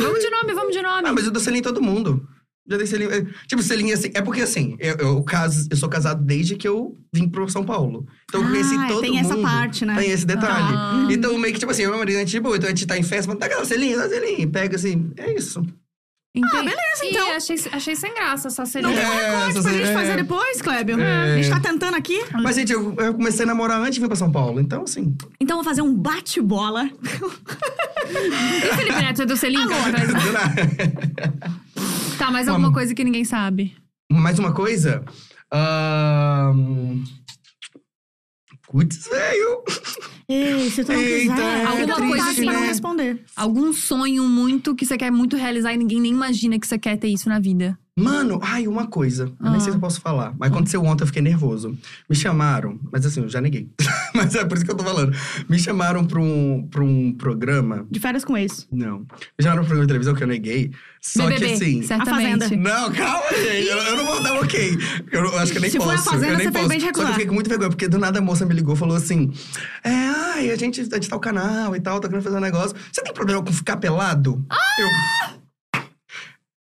Vamos 0.00 0.20
de 0.20 0.30
nome, 0.30 0.52
vamos 0.54 0.72
de 0.76 0.82
nome. 0.82 1.08
Ah, 1.08 1.12
mas 1.12 1.24
eu 1.24 1.30
dou 1.30 1.40
selinho 1.42 1.60
em 1.60 1.62
todo 1.64 1.82
mundo. 1.82 2.26
Já 2.70 2.76
dei 2.76 2.86
selinho. 2.86 3.10
é, 3.10 3.24
Tipo, 3.46 3.62
selinho 3.62 3.94
assim. 3.94 4.10
É 4.14 4.20
porque 4.20 4.42
assim, 4.42 4.76
eu, 4.78 4.94
eu, 4.96 5.22
caso, 5.22 5.66
eu 5.70 5.76
sou 5.76 5.88
casado 5.88 6.22
desde 6.22 6.54
que 6.54 6.68
eu 6.68 6.94
vim 7.14 7.26
pro 7.26 7.48
São 7.48 7.64
Paulo. 7.64 8.06
Então 8.28 8.42
eu 8.42 8.46
Ah, 8.46 8.50
conheci 8.50 8.88
todo 8.88 9.00
tem 9.00 9.12
mundo. 9.12 9.20
essa 9.32 9.36
parte, 9.38 9.86
né? 9.86 9.94
Tem 9.96 10.10
esse 10.10 10.26
detalhe. 10.26 10.76
Ah. 10.76 11.08
Então, 11.10 11.36
meio 11.38 11.54
que, 11.54 11.58
tipo 11.60 11.72
assim, 11.72 11.82
eu 11.82 11.88
e 11.88 11.90
meu 11.92 11.98
marido, 11.98 12.16
a 12.16 12.20
gente, 12.20 12.30
tipo, 12.30 12.54
então 12.54 12.66
a 12.66 12.70
gente 12.70 12.86
tá 12.86 12.98
em 12.98 13.02
festa, 13.02 13.30
mas 13.30 13.40
dá 13.40 13.46
aquela 13.46 13.64
selinho, 13.64 13.96
dá 13.96 14.06
selinho. 14.08 14.50
Pega 14.50 14.76
assim, 14.76 15.10
é 15.16 15.32
isso. 15.32 15.64
Entendi. 16.34 16.56
Ah, 16.56 16.62
beleza, 16.62 17.04
então. 17.04 17.26
Ih, 17.28 17.32
achei, 17.36 17.56
achei 17.72 17.96
sem 17.96 18.14
graça 18.14 18.48
essa 18.48 18.64
seria. 18.66 18.86
Não 18.88 18.94
tem 18.94 19.02
É, 19.04 19.08
essa 19.08 19.30
pra 19.30 19.50
gente 19.50 19.62
seria- 19.62 19.92
fazer 19.94 20.16
depois, 20.16 20.62
Clébio? 20.62 21.00
É. 21.00 21.32
A 21.32 21.36
gente 21.42 21.50
tá 21.50 21.58
tentando 21.58 21.96
aqui. 21.96 22.20
Mas, 22.42 22.54
gente, 22.56 22.72
eu, 22.72 22.94
eu 22.98 23.14
comecei 23.14 23.44
a 23.44 23.46
namorar 23.46 23.80
antes 23.80 23.94
de 23.94 24.00
vir 24.00 24.06
pra 24.06 24.14
São 24.16 24.30
Paulo. 24.30 24.60
Então, 24.60 24.82
assim. 24.84 25.16
Então, 25.40 25.56
vou 25.56 25.64
fazer 25.64 25.82
um 25.82 25.92
bate-bola. 25.94 26.84
E 26.84 28.76
Felipe 28.76 29.02
Neto, 29.02 29.22
é 29.22 29.26
do 29.26 29.36
selinho 29.36 29.66
que 29.66 29.72
ela 29.74 29.90
traz? 29.90 30.10
Tá, 32.18 32.30
mais 32.30 32.46
alguma 32.48 32.68
Vamos. 32.68 32.74
coisa 32.78 32.94
que 32.94 33.02
ninguém 33.04 33.24
sabe. 33.24 33.74
Mais 34.10 34.38
uma 34.38 34.52
coisa. 34.52 35.04
Ahn, 35.52 37.02
Putz, 38.70 39.08
velho. 39.08 39.64
Ei, 40.30 40.68
se 40.70 40.84
tu 40.84 40.92
não 40.92 41.00
Eita, 41.00 41.34
quiser, 41.34 41.60
é 41.60 41.64
alguma 41.64 41.96
triste, 41.96 42.08
coisa 42.08 42.44
pra 42.44 42.52
não 42.52 42.66
responder. 42.66 43.24
Algum 43.34 43.72
sonho 43.72 44.24
muito 44.28 44.74
que 44.74 44.84
você 44.84 44.98
quer 44.98 45.10
muito 45.10 45.36
realizar 45.36 45.72
e 45.72 45.78
ninguém 45.78 46.00
nem 46.02 46.12
imagina 46.12 46.58
que 46.58 46.66
você 46.66 46.78
quer 46.78 46.98
ter 46.98 47.08
isso 47.08 47.30
na 47.30 47.40
vida. 47.40 47.78
Mano, 47.98 48.38
ai, 48.42 48.66
uma 48.68 48.86
coisa. 48.86 49.24
Eu 49.24 49.34
Ah. 49.40 49.50
nem 49.50 49.60
sei 49.60 49.70
se 49.72 49.76
eu 49.76 49.80
posso 49.80 50.00
falar. 50.00 50.32
Mas 50.38 50.50
aconteceu 50.50 50.84
ontem, 50.84 51.02
eu 51.02 51.06
fiquei 51.06 51.22
nervoso. 51.22 51.76
Me 52.08 52.14
chamaram, 52.16 52.78
mas 52.92 53.04
assim, 53.04 53.20
eu 53.22 53.28
já 53.28 53.40
neguei. 53.40 53.68
mas 54.14 54.34
é 54.34 54.44
por 54.44 54.56
isso 54.56 54.64
que 54.64 54.70
eu 54.70 54.76
tô 54.76 54.84
falando. 54.84 55.12
Me 55.48 55.58
chamaram 55.58 56.04
pra 56.04 56.20
um, 56.20 56.66
pra 56.70 56.82
um 56.82 57.12
programa. 57.12 57.86
De 57.90 57.98
férias 58.00 58.24
com 58.24 58.36
ex. 58.36 58.66
Não. 58.70 59.00
Me 59.00 59.06
chamaram 59.42 59.62
pra 59.62 59.64
um 59.64 59.66
programa 59.66 59.82
de 59.82 59.88
televisão 59.88 60.14
que 60.14 60.22
eu 60.22 60.28
neguei. 60.28 60.70
Só 61.00 61.24
BBB, 61.28 61.46
que 61.46 61.52
assim. 61.54 61.82
certamente. 61.82 62.34
A 62.34 62.48
Fazenda. 62.48 62.56
Não, 62.56 62.92
calma, 62.92 63.24
gente. 63.30 63.68
Eu, 63.68 63.78
eu 63.78 63.96
não 63.96 64.04
vou 64.06 64.22
dar 64.22 64.34
um 64.34 64.38
ok. 64.42 64.78
Eu, 65.12 65.24
eu 65.24 65.38
acho 65.38 65.52
que 65.52 65.58
eu 65.58 65.62
nem 65.62 65.70
Se 65.70 65.78
for 65.78 65.88
a 65.88 65.96
posso. 65.96 66.10
Fazenda, 66.10 66.32
eu 66.32 66.36
nem 66.38 66.46
você 66.46 66.52
fez 66.52 66.64
posso. 66.64 66.68
bem 66.68 66.78
de 66.78 66.84
Só 66.84 66.92
que 66.92 67.00
eu 67.00 67.06
fiquei 67.08 67.26
com 67.26 67.34
muita 67.34 67.48
vergonha, 67.50 67.70
porque 67.70 67.88
do 67.88 67.98
nada 67.98 68.18
a 68.18 68.22
moça 68.22 68.44
me 68.46 68.54
ligou 68.54 68.74
e 68.74 68.78
falou 68.78 68.96
assim: 68.96 69.32
É, 69.84 69.90
ai, 69.90 70.50
a 70.50 70.56
gente, 70.56 70.80
a 70.80 70.84
gente 70.84 71.08
tá 71.08 71.16
o 71.16 71.20
canal 71.20 71.74
e 71.76 71.80
tal, 71.80 72.00
tá 72.00 72.08
querendo 72.08 72.22
fazer 72.24 72.36
um 72.36 72.40
negócio. 72.40 72.76
Você 72.92 73.02
tem 73.02 73.12
problema 73.12 73.42
com 73.42 73.52
ficar 73.52 73.76
pelado? 73.76 74.44
Eu. 74.78 74.88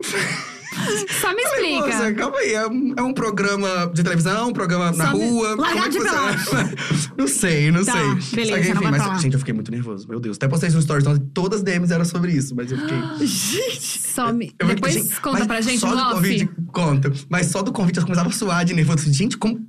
Só 1.21 1.34
me 1.34 1.43
Falei, 1.43 1.76
moça, 1.76 1.89
explica. 1.89 2.13
calma 2.15 2.38
aí. 2.38 2.53
É 2.53 2.67
um, 2.67 2.93
é 2.97 3.01
um 3.01 3.13
programa 3.13 3.91
de 3.93 4.03
televisão, 4.03 4.49
um 4.49 4.53
programa 4.53 4.91
na 4.91 5.11
Só 5.11 5.17
me- 5.17 5.26
rua. 5.30 5.55
Largar 5.55 5.80
é 5.88 5.89
que 5.89 5.89
de 5.89 5.99
você- 5.99 7.09
não 7.17 7.28
sei, 7.28 7.71
não 7.71 7.84
Tá, 7.86 7.91
sei. 7.93 8.36
beleza, 8.36 8.61
que, 8.61 8.71
enfim, 8.78 8.88
mas, 8.91 9.01
falar. 9.03 9.19
gente, 9.19 9.34
eu 9.34 9.39
fiquei 9.39 9.53
muito 9.53 9.71
nervoso. 9.71 10.07
Meu 10.07 10.19
Deus. 10.19 10.38
Até 10.38 10.47
postei 10.47 10.67
isso 10.67 10.78
no 10.78 10.84
stories, 10.84 11.05
então 11.07 11.17
todas 11.34 11.59
as 11.59 11.63
DMs 11.63 11.91
eram 11.93 12.05
sobre 12.05 12.32
isso, 12.34 12.55
mas 12.55 12.71
eu 12.71 12.78
fiquei. 12.78 13.28
Só 13.80 14.32
me... 14.32 14.45
Eu 14.59 14.67
fiquei, 14.67 14.76
Depois 14.76 14.93
gente, 14.93 15.21
conta 15.21 15.45
pra 15.45 15.61
gente 15.61 15.80
só 15.80 15.89
do 15.89 15.97
off. 15.97 16.13
convite, 16.15 16.49
conta. 16.71 17.11
Mas 17.30 17.47
só 17.47 17.61
do 17.61 17.71
convite 17.71 17.97
eu 17.97 18.03
começava 18.03 18.30
a 18.30 18.32
suar 18.32 18.63
de 18.65 18.73
nervoso. 18.73 19.11
Gente, 19.11 19.38
como. 19.38 19.59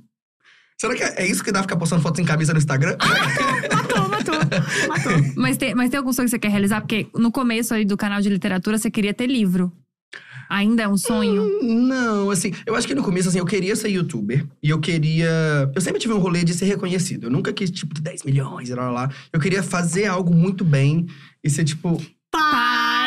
Será 0.79 0.93
que 0.95 1.03
é 1.03 1.25
isso 1.27 1.43
que 1.43 1.51
dá 1.51 1.61
ficar 1.63 1.75
postando 1.75 2.01
fotos 2.01 2.17
sem 2.17 2.25
camisa 2.25 2.53
no 2.53 2.59
Instagram? 2.59 2.95
Matou, 3.73 4.07
matou. 4.09 4.35
Matou. 4.87 5.11
Mas 5.35 5.57
tem, 5.57 5.73
mas 5.75 5.89
tem 5.89 5.97
algum 5.97 6.13
sonho 6.13 6.27
que 6.27 6.31
você 6.31 6.39
quer 6.39 6.49
realizar? 6.51 6.81
Porque 6.81 7.07
no 7.15 7.31
começo 7.31 7.73
aí 7.73 7.83
do 7.83 7.97
canal 7.97 8.21
de 8.21 8.29
literatura 8.29 8.77
você 8.77 8.89
queria 8.91 9.13
ter 9.13 9.25
livro. 9.27 9.71
Ainda 10.49 10.83
é 10.83 10.87
um 10.87 10.97
sonho? 10.97 11.49
Não, 11.61 12.29
assim, 12.29 12.53
eu 12.65 12.75
acho 12.75 12.87
que 12.87 12.95
no 12.95 13.03
começo, 13.03 13.29
assim, 13.29 13.39
eu 13.39 13.45
queria 13.45 13.75
ser 13.75 13.89
youtuber. 13.89 14.45
E 14.61 14.69
eu 14.69 14.79
queria. 14.79 15.71
Eu 15.73 15.81
sempre 15.81 15.99
tive 15.99 16.13
um 16.13 16.19
rolê 16.19 16.43
de 16.43 16.53
ser 16.53 16.65
reconhecido. 16.65 17.25
Eu 17.25 17.31
nunca 17.31 17.51
quis, 17.53 17.69
tipo, 17.71 17.99
10 17.99 18.23
milhões, 18.23 18.69
lá, 18.69 18.89
lá. 18.89 19.09
Eu 19.31 19.39
queria 19.39 19.63
fazer 19.63 20.05
algo 20.05 20.33
muito 20.33 20.63
bem 20.63 21.07
e 21.43 21.49
ser, 21.49 21.63
tipo. 21.63 22.01
Parabéns 22.31 23.06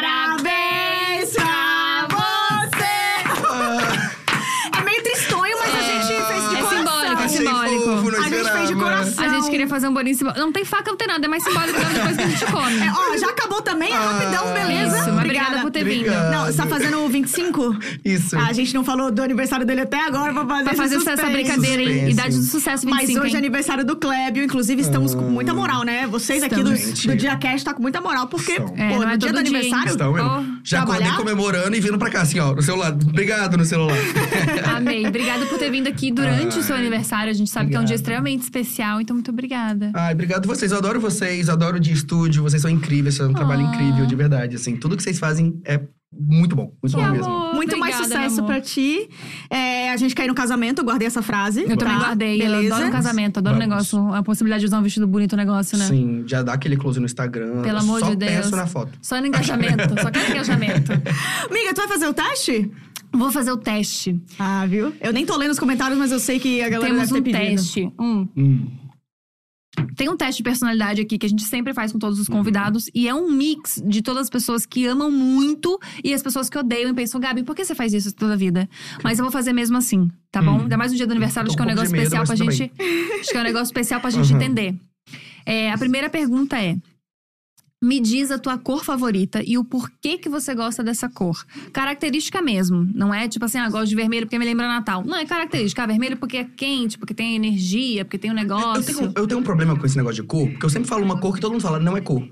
queria 9.61 9.69
fazer 9.69 9.89
um 9.89 9.93
bolinho 9.95 10.17
simbólico. 10.17 10.41
Não 10.41 10.53
tem 10.53 10.65
faca, 10.65 10.91
não 10.91 10.97
tem 10.97 11.07
nada. 11.07 11.25
É 11.25 11.29
mais 11.29 11.43
simbólico 11.45 11.79
depois 11.79 12.17
que 12.17 12.23
a 12.23 12.27
gente 12.29 12.47
come. 12.47 12.79
É, 12.81 12.91
ó, 12.93 13.17
já 13.19 13.29
acabou 13.29 13.61
também, 13.63 13.91
é 13.93 13.97
rapidão, 13.97 14.49
Ah, 14.49 14.53
beleza? 14.55 14.97
Isso, 14.99 15.07
mas 15.13 15.25
obrigada 15.25 15.61
por 15.61 15.71
ter 15.71 15.85
vindo. 15.85 16.01
Obrigado. 16.01 16.31
Não, 16.33 16.47
você 16.47 16.57
tá 16.57 16.67
fazendo 16.67 16.99
o 17.05 17.09
25? 17.09 17.77
Isso. 18.05 18.37
Ah, 18.39 18.47
a 18.49 18.53
gente 18.53 18.73
não 18.75 18.83
falou 18.85 19.11
do 19.11 19.23
aniversário 19.23 19.67
dele 19.67 19.83
até 19.83 20.03
agora 20.07 20.33
pra 20.33 20.47
fazer 20.47 20.65
Pra 20.65 20.75
fazer 20.75 20.97
esse 20.97 21.09
essa 21.09 21.23
suspense. 21.23 21.33
brincadeira, 21.45 21.83
hein? 21.83 21.89
Suspense. 21.89 22.13
Idade 22.13 22.37
do 22.37 22.43
sucesso 22.45 22.87
25, 22.87 23.13
Mas 23.13 23.17
hoje 23.17 23.27
é 23.27 23.29
hein? 23.31 23.37
aniversário 23.39 23.85
do 23.85 23.97
Clébio, 23.97 24.43
inclusive 24.45 24.81
estamos 24.81 25.15
com 25.15 25.23
muita 25.23 25.53
moral, 25.53 25.85
né? 25.85 26.07
Vocês 26.07 26.43
aqui 26.43 26.63
do, 26.63 26.71
do 26.73 27.17
Dia 27.17 27.37
Cast 27.37 27.65
tá 27.65 27.75
com 27.75 27.83
muita 27.83 28.01
moral, 28.01 28.27
porque, 28.29 28.57
São. 28.57 28.69
pô, 28.69 28.75
É, 28.77 28.89
não 28.97 29.03
é 29.03 29.13
no 29.13 29.19
dia 29.19 29.33
do 29.33 29.39
aniversário. 29.39 29.93
Oh, 30.01 30.45
já 30.65 30.83
acordei 30.83 31.11
comemorando 31.13 31.77
e 31.77 31.81
vindo 31.81 31.99
pra 31.99 32.09
cá, 32.11 32.23
assim, 32.23 32.39
ó, 32.41 32.55
no 32.55 32.63
celular. 32.63 32.93
Obrigado 32.93 33.57
no 33.59 33.65
celular. 33.65 33.97
Amei. 34.77 35.07
Obrigada 35.07 35.45
por 35.47 35.59
ter 35.59 35.71
vindo 35.71 35.87
aqui 35.89 36.11
durante 36.11 36.59
o 36.59 36.63
seu 36.63 36.75
Ai, 36.75 36.81
aniversário. 36.83 37.31
A 37.31 37.35
gente 37.35 37.51
sabe 37.51 37.71
que 37.71 37.77
é 37.77 37.81
um 37.81 37.85
dia 37.85 37.95
obrigado. 37.97 38.01
extremamente 38.01 38.43
especial, 38.43 39.01
então 39.01 39.15
muito 39.15 39.31
obrigada. 39.31 39.50
Ai, 39.95 40.13
obrigado 40.15 40.47
vocês. 40.47 40.71
Eu 40.73 40.79
adoro 40.79 41.01
vocês, 41.01 41.49
eu 41.49 41.55
adoro 41.55 41.79
de 41.81 41.93
estúdio. 41.93 42.43
Vocês 42.43 42.63
são 42.63 42.71
incríveis, 42.71 43.15
vocês 43.15 43.19
fazem 43.29 43.33
um 43.35 43.37
trabalho 43.37 43.67
Ah. 43.67 43.75
incrível, 43.75 44.07
de 44.07 44.15
verdade. 44.17 44.57
Assim, 44.57 44.77
tudo 44.77 44.97
que 44.97 45.03
vocês 45.03 45.19
fazem 45.19 45.61
é 45.65 45.81
muito 46.13 46.57
bom. 46.57 46.73
Muito 46.83 46.97
Que 46.97 47.03
bom 47.03 47.11
mesmo. 47.11 47.25
amor. 47.27 47.55
Muito 47.55 47.79
mais 47.79 47.95
Obrigada, 47.97 48.05
sucesso 48.23 48.37
meu 48.37 48.45
amor. 48.45 48.55
pra 48.57 48.61
ti. 48.61 49.09
É, 49.49 49.91
a 49.93 49.97
gente 49.97 50.15
quer 50.15 50.25
ir 50.25 50.29
no 50.29 50.35
casamento, 50.35 50.81
eu 50.81 50.85
guardei 50.85 51.07
essa 51.07 51.23
frase. 51.23 51.63
Eu 51.63 51.77
também 51.77 51.95
tá? 51.95 52.01
guardei. 52.05 52.35
Eu 52.43 52.47
Beleza? 52.51 52.75
adoro 52.75 52.89
um 52.89 52.93
casamento, 52.93 53.39
adoro 53.39 53.57
o 53.57 53.59
Vamos. 53.59 53.69
negócio. 53.75 54.15
A 54.15 54.23
possibilidade 54.23 54.61
de 54.61 54.67
usar 54.67 54.79
um 54.79 54.83
vestido 54.83 55.07
bonito, 55.07 55.33
o 55.35 55.37
negócio, 55.37 55.79
né? 55.79 55.87
Sim, 55.87 56.25
já 56.27 56.43
dá 56.43 56.53
aquele 56.55 56.77
close 56.77 56.99
no 56.99 57.07
Instagram. 57.07 57.63
Pelo 57.63 57.77
Eu 57.77 57.79
amor 57.79 58.01
só 58.01 58.11
de 58.11 58.17
Deus. 58.17 58.33
penso 58.33 58.57
na 58.57 58.67
foto. 58.67 58.99
Só 59.03 59.21
no 59.21 59.27
engajamento. 59.27 59.95
só 60.03 60.11
quero 60.11 60.31
engajamento. 60.33 60.93
Amiga, 61.49 61.75
tu 61.75 61.77
vai 61.77 61.89
fazer 61.89 62.07
o 62.07 62.13
teste? 62.15 62.71
Vou 63.13 63.31
fazer 63.33 63.51
o 63.51 63.57
teste. 63.57 64.21
Ah, 64.39 64.65
viu? 64.67 64.93
Eu 65.01 65.13
nem 65.13 65.27
tô 65.27 65.37
lendo 65.37 65.51
os 65.51 65.59
comentários, 65.59 65.99
mas 65.99 66.13
eu 66.13 66.21
sei 66.21 66.39
que 66.39 66.63
a 66.63 66.69
galera 66.69 66.93
Temos 66.95 67.09
deve 67.09 67.21
um 67.21 67.25
ter 67.25 67.33
pedido. 67.33 67.51
teste. 67.57 67.93
Hum. 67.99 68.29
Hum. 68.37 68.67
Tem 69.97 70.09
um 70.09 70.17
teste 70.17 70.39
de 70.39 70.43
personalidade 70.43 71.01
aqui 71.01 71.17
que 71.17 71.27
a 71.27 71.29
gente 71.29 71.45
sempre 71.45 71.73
faz 71.73 71.93
com 71.93 71.99
todos 71.99 72.17
Uhum. 72.19 72.23
os 72.23 72.29
convidados. 72.29 72.91
E 72.95 73.07
é 73.09 73.15
um 73.15 73.31
mix 73.31 73.81
de 73.87 74.03
todas 74.03 74.23
as 74.23 74.31
pessoas 74.31 74.67
que 74.67 74.85
amam 74.87 75.11
muito 75.11 75.79
e 76.03 76.13
as 76.13 76.23
pessoas 76.23 76.51
que 76.51 76.59
odeiam 76.59 76.91
e 76.91 76.95
pensam, 76.95 77.21
Gabi, 77.21 77.43
por 77.45 77.55
que 77.55 77.65
você 77.65 77.75
faz 77.75 77.93
isso 77.95 78.13
toda 78.15 78.33
a 78.33 78.37
vida? 78.37 78.69
Mas 79.05 79.19
eu 79.19 79.25
vou 79.25 79.31
fazer 79.33 79.53
mesmo 79.53 79.77
assim, 79.77 80.11
tá 80.31 80.43
bom? 80.43 80.57
Hum. 80.57 80.61
Ainda 80.63 80.77
mais 80.77 80.91
no 80.91 80.97
dia 80.97 81.07
do 81.07 81.13
aniversário, 81.13 81.49
acho 81.49 81.57
que 81.57 81.63
é 81.63 81.65
um 81.65 81.69
com 81.69 81.73
um 81.73 81.77
pouco 81.77 81.93
negócio 81.93 82.11
de 82.11 82.21
medo, 82.21 82.27
especial 82.27 82.49
pra 82.49 82.67
gente. 82.69 82.73
Acho 83.21 83.31
que 83.31 83.37
é 83.37 83.41
um 83.41 83.45
negócio 83.45 83.67
especial 83.67 84.01
pra 84.01 84.11
gente 84.11 84.31
Uhum. 84.33 84.37
entender. 84.41 84.75
É, 85.47 85.71
a 85.73 85.79
primeira 85.79 86.09
pergunta 86.11 86.59
é. 86.61 86.77
Me 87.83 87.99
diz 87.99 88.31
a 88.31 88.39
tua 88.39 88.59
cor 88.59 88.85
favorita 88.85 89.43
e 89.43 89.57
o 89.57 89.65
porquê 89.65 90.19
que 90.19 90.29
você 90.29 90.55
gosta 90.55 90.83
dessa 90.85 91.09
cor. 91.09 91.45
Característica 91.73 92.43
mesmo. 92.43 92.87
Não 92.95 93.13
é 93.15 93.27
tipo 93.27 93.47
assim, 93.47 93.57
ah, 93.57 93.71
gosto 93.71 93.89
de 93.89 93.97
vermelho 93.97 94.27
porque 94.27 94.39
me 94.39 94.45
lembra 94.45 94.69
Natal. 94.69 95.03
Não, 95.03 95.17
é 95.17 95.25
característica. 95.25 95.83
Ah, 95.83 95.87
vermelho 95.87 96.19
porque 96.19 96.37
é 96.37 96.45
quente, 96.45 96.99
porque 96.99 97.15
tem 97.15 97.35
energia, 97.35 98.05
porque 98.05 98.19
tem 98.19 98.31
um 98.31 98.35
Eu 98.35 98.41
negócio. 98.43 98.85
tenho, 98.95 99.13
eu 99.17 99.27
tenho 99.27 99.41
um 99.41 99.43
problema 99.43 99.75
com 99.79 99.87
esse 99.87 99.97
negócio 99.97 100.21
de 100.23 100.29
cor, 100.29 100.47
porque 100.51 100.67
eu 100.67 100.71
sempre 100.71 100.89
falo 100.91 101.03
uma 101.05 101.19
cor 101.19 101.35
que 101.35 101.41
todo 101.41 101.53
mundo 101.53 101.63
fala, 101.63 101.79
não 101.79 101.97
é 101.97 102.03
cor. 102.03 102.23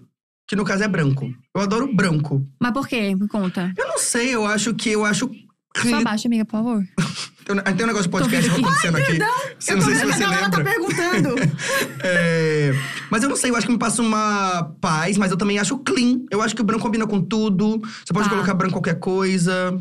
Que 0.46 0.54
no 0.54 0.64
caso 0.64 0.82
é 0.84 0.88
branco. 0.88 1.32
Eu 1.54 1.62
adoro 1.62 1.94
branco. 1.94 2.46
Mas 2.60 2.72
por 2.72 2.86
quê? 2.86 3.14
Me 3.14 3.26
conta. 3.26 3.72
Eu 3.76 3.88
não 3.88 3.98
sei, 3.98 4.34
eu 4.34 4.44
acho 4.46 4.74
que 4.74 4.90
eu 4.90 5.04
acho. 5.04 5.30
Só 5.76 5.96
abaixa, 5.96 6.26
amiga, 6.28 6.44
por 6.44 6.52
favor. 6.52 6.84
Tem 7.48 7.56
um 7.56 7.86
negócio 7.86 8.02
de 8.02 8.08
podcast 8.10 8.50
acontecendo 8.50 8.96
aqui. 8.98 9.06
Perdão, 9.12 9.34
Você 9.58 9.72
eu 9.72 9.76
não 9.78 9.84
tô 9.84 9.90
sei 9.90 9.98
se 10.00 10.06
você 10.06 10.24
tá 10.50 10.62
perguntando. 10.62 11.34
É, 12.04 12.74
mas 13.10 13.22
eu 13.22 13.28
não 13.28 13.36
sei, 13.36 13.50
eu 13.50 13.56
acho 13.56 13.66
que 13.66 13.72
me 13.72 13.78
passa 13.78 14.02
uma 14.02 14.64
paz, 14.80 15.16
mas 15.16 15.30
eu 15.30 15.36
também 15.36 15.58
acho 15.58 15.78
clean. 15.78 16.20
Eu 16.30 16.42
acho 16.42 16.54
que 16.54 16.60
o 16.60 16.64
branco 16.64 16.82
combina 16.82 17.06
com 17.06 17.20
tudo. 17.22 17.80
Você 18.04 18.12
pode 18.12 18.28
Tá. 18.28 18.34
colocar 18.34 18.52
branco 18.54 18.70
em 18.72 18.74
qualquer 18.74 18.98
coisa. 18.98 19.78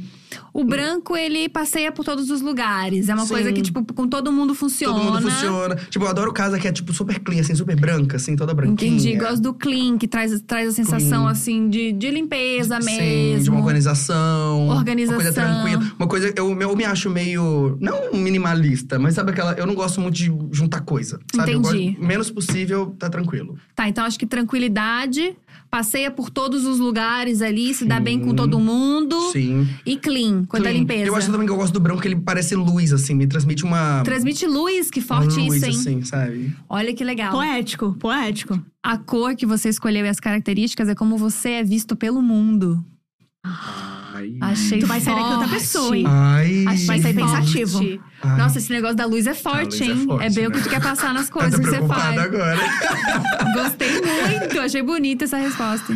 O 0.53 0.63
branco, 0.63 1.15
ele 1.15 1.47
passeia 1.49 1.91
por 1.91 2.03
todos 2.03 2.30
os 2.30 2.41
lugares. 2.41 3.09
É 3.09 3.13
uma 3.13 3.23
Sim. 3.23 3.34
coisa 3.34 3.51
que, 3.53 3.61
tipo, 3.61 3.84
com 3.93 4.07
todo 4.07 4.32
mundo 4.32 4.53
funciona. 4.55 4.93
Todo 4.95 5.03
mundo 5.03 5.21
funciona. 5.21 5.75
Tipo, 5.75 6.05
eu 6.05 6.09
adoro 6.09 6.34
casa 6.34 6.59
que 6.59 6.67
é, 6.67 6.71
tipo, 6.71 6.93
super 6.93 7.19
clean, 7.19 7.41
assim, 7.41 7.55
super 7.55 7.75
branca, 7.75 8.17
assim, 8.17 8.36
toda 8.36 8.53
branquinha. 8.53 8.91
Entendi. 8.91 9.15
Gosto 9.15 9.41
do 9.41 9.53
clean, 9.53 9.97
que 9.97 10.07
traz, 10.07 10.41
traz 10.41 10.69
a 10.69 10.71
sensação, 10.71 11.21
Clean. 11.23 11.32
assim, 11.32 11.69
de, 11.69 11.91
de 11.91 12.11
limpeza 12.11 12.80
Sim, 12.82 12.97
mesmo. 12.97 13.43
de 13.43 13.49
uma 13.49 13.59
organização. 13.59 14.67
Organização. 14.69 15.17
Uma 15.17 15.23
coisa 15.23 15.34
tranquila. 15.34 15.91
Uma 15.99 16.07
coisa, 16.07 16.34
eu, 16.36 16.61
eu 16.61 16.75
me 16.75 16.86
acho 16.86 17.09
meio. 17.09 17.78
Não 17.80 18.13
minimalista, 18.13 18.97
mas 18.99 19.15
sabe 19.15 19.32
aquela. 19.32 19.53
Eu 19.53 19.65
não 19.65 19.75
gosto 19.75 20.01
muito 20.01 20.15
de 20.15 20.32
juntar 20.51 20.82
coisa. 20.82 21.19
Sabe? 21.36 21.51
Eu 21.53 21.59
Entendi. 21.59 21.91
gosto, 21.91 22.05
menos 22.05 22.32
possível, 22.32 22.95
tá 22.97 23.09
tranquilo. 23.09 23.57
Tá, 23.75 23.88
então 23.88 24.03
acho 24.05 24.17
que 24.17 24.25
tranquilidade, 24.25 25.36
passeia 25.70 26.09
por 26.09 26.30
todos 26.30 26.65
os 26.65 26.80
lugares 26.80 27.41
ali, 27.41 27.74
se 27.74 27.86
dá 27.86 27.99
bem 27.99 28.20
com 28.20 28.34
todo 28.34 28.59
mundo. 28.59 29.32
Sim. 29.32 29.68
E 29.86 29.97
clean, 29.97 30.45
quando 30.45 30.65
é 30.65 30.70
Clean. 30.70 30.80
limpeza. 30.80 31.05
Eu 31.05 31.15
acho 31.15 31.32
também 31.32 31.45
que 31.45 31.51
eu 31.51 31.57
gosto 31.57 31.74
do 31.74 31.80
branco, 31.80 32.01
que 32.01 32.07
ele 32.07 32.15
parece 32.15 32.55
luz, 32.55 32.93
assim, 32.93 33.13
me 33.13 33.28
transmite 33.28 33.63
uma. 33.63 34.01
Transmite 34.03 34.45
luz, 34.45 34.89
que 34.89 34.99
uma 34.99 35.07
forte 35.07 35.39
luz, 35.39 35.55
isso, 35.55 35.65
hein? 35.65 35.72
assim, 35.72 36.03
sabe? 36.03 36.55
Olha 36.70 36.93
que 36.93 37.03
legal. 37.03 37.32
poético, 37.32 37.93
poético. 37.99 38.59
A 38.82 38.97
cor 38.97 39.36
que 39.36 39.45
você 39.45 39.70
escolheu 39.70 40.05
e 40.05 40.09
as 40.09 40.20
características 40.20 40.88
é 40.89 40.95
como 40.95 41.18
você 41.18 41.49
é 41.49 41.63
visto 41.63 41.95
pelo 41.95 42.22
mundo. 42.22 42.84
Ai. 44.18 44.34
Achei 44.41 44.80
Tu 44.80 44.88
vai 44.88 44.99
sair 44.99 45.15
daqui 45.15 45.34
outra 45.34 45.47
pessoa, 45.47 45.97
hein? 45.97 46.03
Ai. 46.07 46.65
Achei 46.68 46.86
Vai 46.88 46.99
sair 47.01 47.13
forte. 47.13 47.32
pensativo. 47.36 48.01
Ai. 48.24 48.38
Nossa, 48.38 48.57
esse 48.57 48.72
negócio 48.72 48.95
da 48.95 49.05
luz 49.05 49.28
é 49.28 49.34
forte, 49.34 49.65
luz 49.65 49.82
é 49.82 49.86
hein? 49.86 50.05
forte, 50.07 50.26
é 50.26 50.30
bem 50.30 50.47
o 50.47 50.49
né? 50.49 50.55
que 50.57 50.63
tu 50.63 50.70
quer 50.70 50.82
passar 50.82 51.13
nas 51.13 51.28
Eu 51.28 51.34
coisas 51.34 51.51
tô 51.59 51.61
que 51.61 51.70
você 51.70 51.88
faz. 51.88 52.18
agora. 52.18 52.57
Gostei 53.53 53.91
muito, 54.01 54.59
achei 54.59 54.82
bonita 54.82 55.26
essa 55.26 55.38
resposta. 55.38 55.93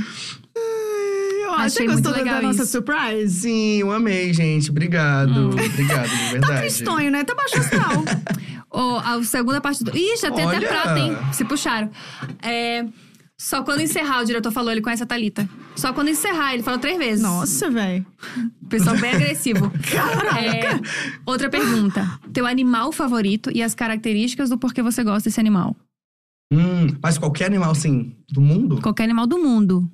Eu 1.43 1.53
Achei 1.57 1.85
que 1.85 1.91
muito 1.91 2.03
gostou 2.05 2.11
da- 2.13 2.17
legal 2.19 2.41
da 2.41 2.47
nossa 2.47 2.63
isso. 2.63 2.71
surprise. 2.71 3.41
Sim, 3.41 3.79
eu 3.81 3.91
amei, 3.91 4.33
gente. 4.33 4.69
Obrigado. 4.71 5.29
Hum. 5.31 5.49
Obrigado, 5.49 6.07
de 6.07 6.17
Tá 6.25 6.31
verdade. 6.31 6.59
tristonho, 6.61 7.11
né? 7.11 7.23
Tá 7.25 7.35
baixo 7.35 7.57
astral. 7.59 8.03
Ô, 8.71 8.97
a 8.99 9.21
segunda 9.23 9.59
parte 9.59 9.83
do. 9.83 9.91
Ih, 9.95 10.15
já 10.15 10.31
tem 10.31 10.45
até 10.45 10.57
Olha! 10.57 10.67
prata, 10.67 10.97
hein? 10.99 11.17
Se 11.33 11.43
puxaram. 11.43 11.89
É. 12.41 12.85
Só 13.43 13.63
quando 13.63 13.81
encerrar, 13.81 14.21
o 14.21 14.23
diretor 14.25 14.51
falou, 14.51 14.71
ele 14.71 14.81
conhece 14.81 15.01
a 15.01 15.05
Thalita. 15.07 15.49
Só 15.75 15.91
quando 15.93 16.09
encerrar, 16.09 16.53
ele 16.53 16.61
falou 16.61 16.79
três 16.79 16.95
vezes. 16.99 17.23
Nossa, 17.23 17.71
velho. 17.71 18.05
Pessoal 18.69 18.95
bem 18.99 19.15
agressivo. 19.15 19.65
É, 20.37 20.79
outra 21.25 21.49
pergunta. 21.49 22.19
Teu 22.31 22.45
animal 22.45 22.91
favorito 22.91 23.49
e 23.51 23.63
as 23.63 23.73
características 23.73 24.47
do 24.51 24.59
porquê 24.59 24.83
você 24.83 25.03
gosta 25.03 25.27
desse 25.27 25.39
animal. 25.39 25.75
Hum, 26.53 26.95
mas 27.01 27.17
qualquer 27.17 27.45
animal, 27.45 27.71
assim, 27.71 28.15
do 28.29 28.41
mundo? 28.41 28.79
Qualquer 28.79 29.05
animal 29.05 29.25
do 29.25 29.39
mundo. 29.39 29.91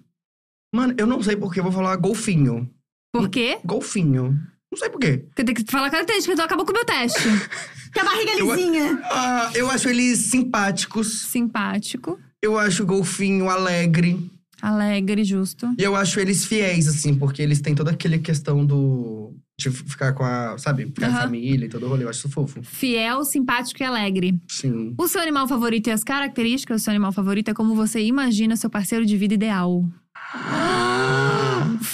Mano, 0.75 0.93
eu 0.97 1.07
não 1.07 1.23
sei 1.23 1.37
porque 1.37 1.59
eu 1.61 1.63
vou 1.63 1.71
falar 1.71 1.95
golfinho. 1.95 2.69
Por 3.13 3.29
quê? 3.29 3.59
Golfinho. 3.63 4.37
Não 4.69 4.77
sei 4.77 4.89
por 4.89 4.99
quê. 4.99 5.19
Porque 5.29 5.45
tem 5.45 5.55
que 5.55 5.63
falar 5.71 5.89
característica, 5.89 6.33
então 6.33 6.43
acabou 6.43 6.65
com 6.65 6.71
o 6.73 6.75
meu 6.75 6.85
teste. 6.85 7.19
Que 7.93 8.01
a 8.01 8.03
barriga 8.03 8.33
Eu- 8.33 8.53
lisinha. 8.53 9.01
Ah, 9.05 9.49
eu 9.55 9.71
acho 9.71 9.87
eles 9.87 10.19
simpáticos. 10.29 11.21
Simpático, 11.21 12.19
Eu 12.43 12.57
acho 12.57 12.83
o 12.83 12.85
golfinho 12.85 13.49
alegre. 13.49 14.29
alegre, 14.61 15.23
justo. 15.23 15.67
E 15.77 15.83
eu 15.83 15.95
acho 15.95 16.19
eles 16.19 16.45
fiéis, 16.45 16.87
assim, 16.87 17.15
porque 17.15 17.41
eles 17.41 17.61
têm 17.61 17.73
toda 17.75 17.91
aquela 17.91 18.17
questão 18.17 18.65
do. 18.65 19.33
De 19.59 19.71
ficar 19.71 20.13
com 20.13 20.23
a. 20.23 20.55
Sabe? 20.59 20.85
Ficar 20.85 21.07
com 21.07 21.13
Aham. 21.13 21.19
a 21.19 21.23
família 21.23 21.65
e 21.65 21.69
todo 21.69 21.85
o 21.87 21.89
rolê. 21.89 22.03
Eu 22.03 22.09
acho 22.09 22.19
isso 22.19 22.29
fofo. 22.29 22.61
Fiel, 22.61 23.23
simpático 23.23 23.81
e 23.81 23.85
alegre. 23.85 24.39
Sim. 24.47 24.93
O 24.97 25.07
seu 25.07 25.19
animal 25.19 25.47
favorito 25.47 25.87
e 25.87 25.91
as 25.91 26.03
características 26.03 26.81
do 26.81 26.83
seu 26.83 26.91
animal 26.91 27.11
favorito 27.11 27.49
é 27.49 27.53
como 27.55 27.73
você 27.73 27.99
imagina 28.01 28.55
seu 28.55 28.69
parceiro 28.69 29.03
de 29.05 29.17
vida 29.17 29.33
ideal. 29.33 29.83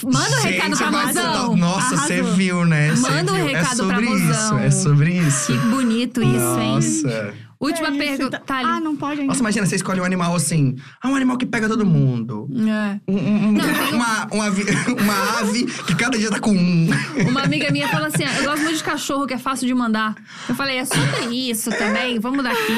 Manda 0.02 0.18
um 0.18 0.42
Gente, 0.42 0.52
recado 0.52 0.76
pra 0.76 0.90
mozão. 0.90 1.56
Nossa, 1.56 1.96
você 1.96 2.22
viu, 2.22 2.64
né? 2.66 2.92
Manda 2.96 3.32
um 3.32 3.36
viu. 3.36 3.46
recado 3.46 3.64
é 3.64 3.86
pra 3.86 3.96
sobre 3.96 4.06
mozão. 4.06 4.30
isso. 4.30 4.58
É 4.58 4.70
sobre 4.70 5.18
isso. 5.18 5.46
Que 5.52 5.58
bonito 5.68 6.22
isso, 6.22 6.60
hein? 6.60 7.32
Última 7.64 7.88
É 7.88 7.98
pergunta. 7.98 8.38
tá- 8.38 8.44
Thali. 8.44 8.68
Ah, 8.68 8.80
não 8.80 8.96
pode 8.96 9.20
ainda. 9.20 9.26
Nossa, 9.28 9.40
imagina, 9.40 9.66
você 9.66 9.76
escolhe 9.76 10.00
um 10.00 10.04
animal 10.04 10.34
assim. 10.34 10.76
Ah, 11.02 11.08
um 11.08 11.16
animal 11.16 11.36
que 11.38 11.46
pega 11.46 11.68
todo 11.68 11.84
mundo. 11.84 12.48
É. 12.52 13.00
Um- 13.08 13.16
um- 13.16 13.48
um- 13.48 13.52
Não, 13.52 13.64
um- 13.64 13.96
uma, 13.96 14.26
uma, 14.32 14.44
ave, 14.46 14.62
uma 15.00 15.38
ave 15.40 15.64
que 15.86 15.94
cada 15.94 16.18
dia 16.18 16.30
tá 16.30 16.38
com 16.40 16.52
um. 16.52 16.88
Uma 17.28 17.42
amiga 17.42 17.70
minha 17.70 17.88
falou 17.88 18.06
assim: 18.08 18.24
eu 18.24 18.44
gosto 18.44 18.62
muito 18.62 18.76
de 18.78 18.84
cachorro, 18.84 19.26
que 19.26 19.34
é 19.34 19.38
fácil 19.38 19.66
de 19.66 19.74
mandar. 19.74 20.14
Eu 20.48 20.54
falei, 20.54 20.78
é 20.78 20.84
sobre 20.84 21.34
isso 21.34 21.70
também, 21.70 22.18
vamos 22.18 22.42
daqui. 22.44 22.74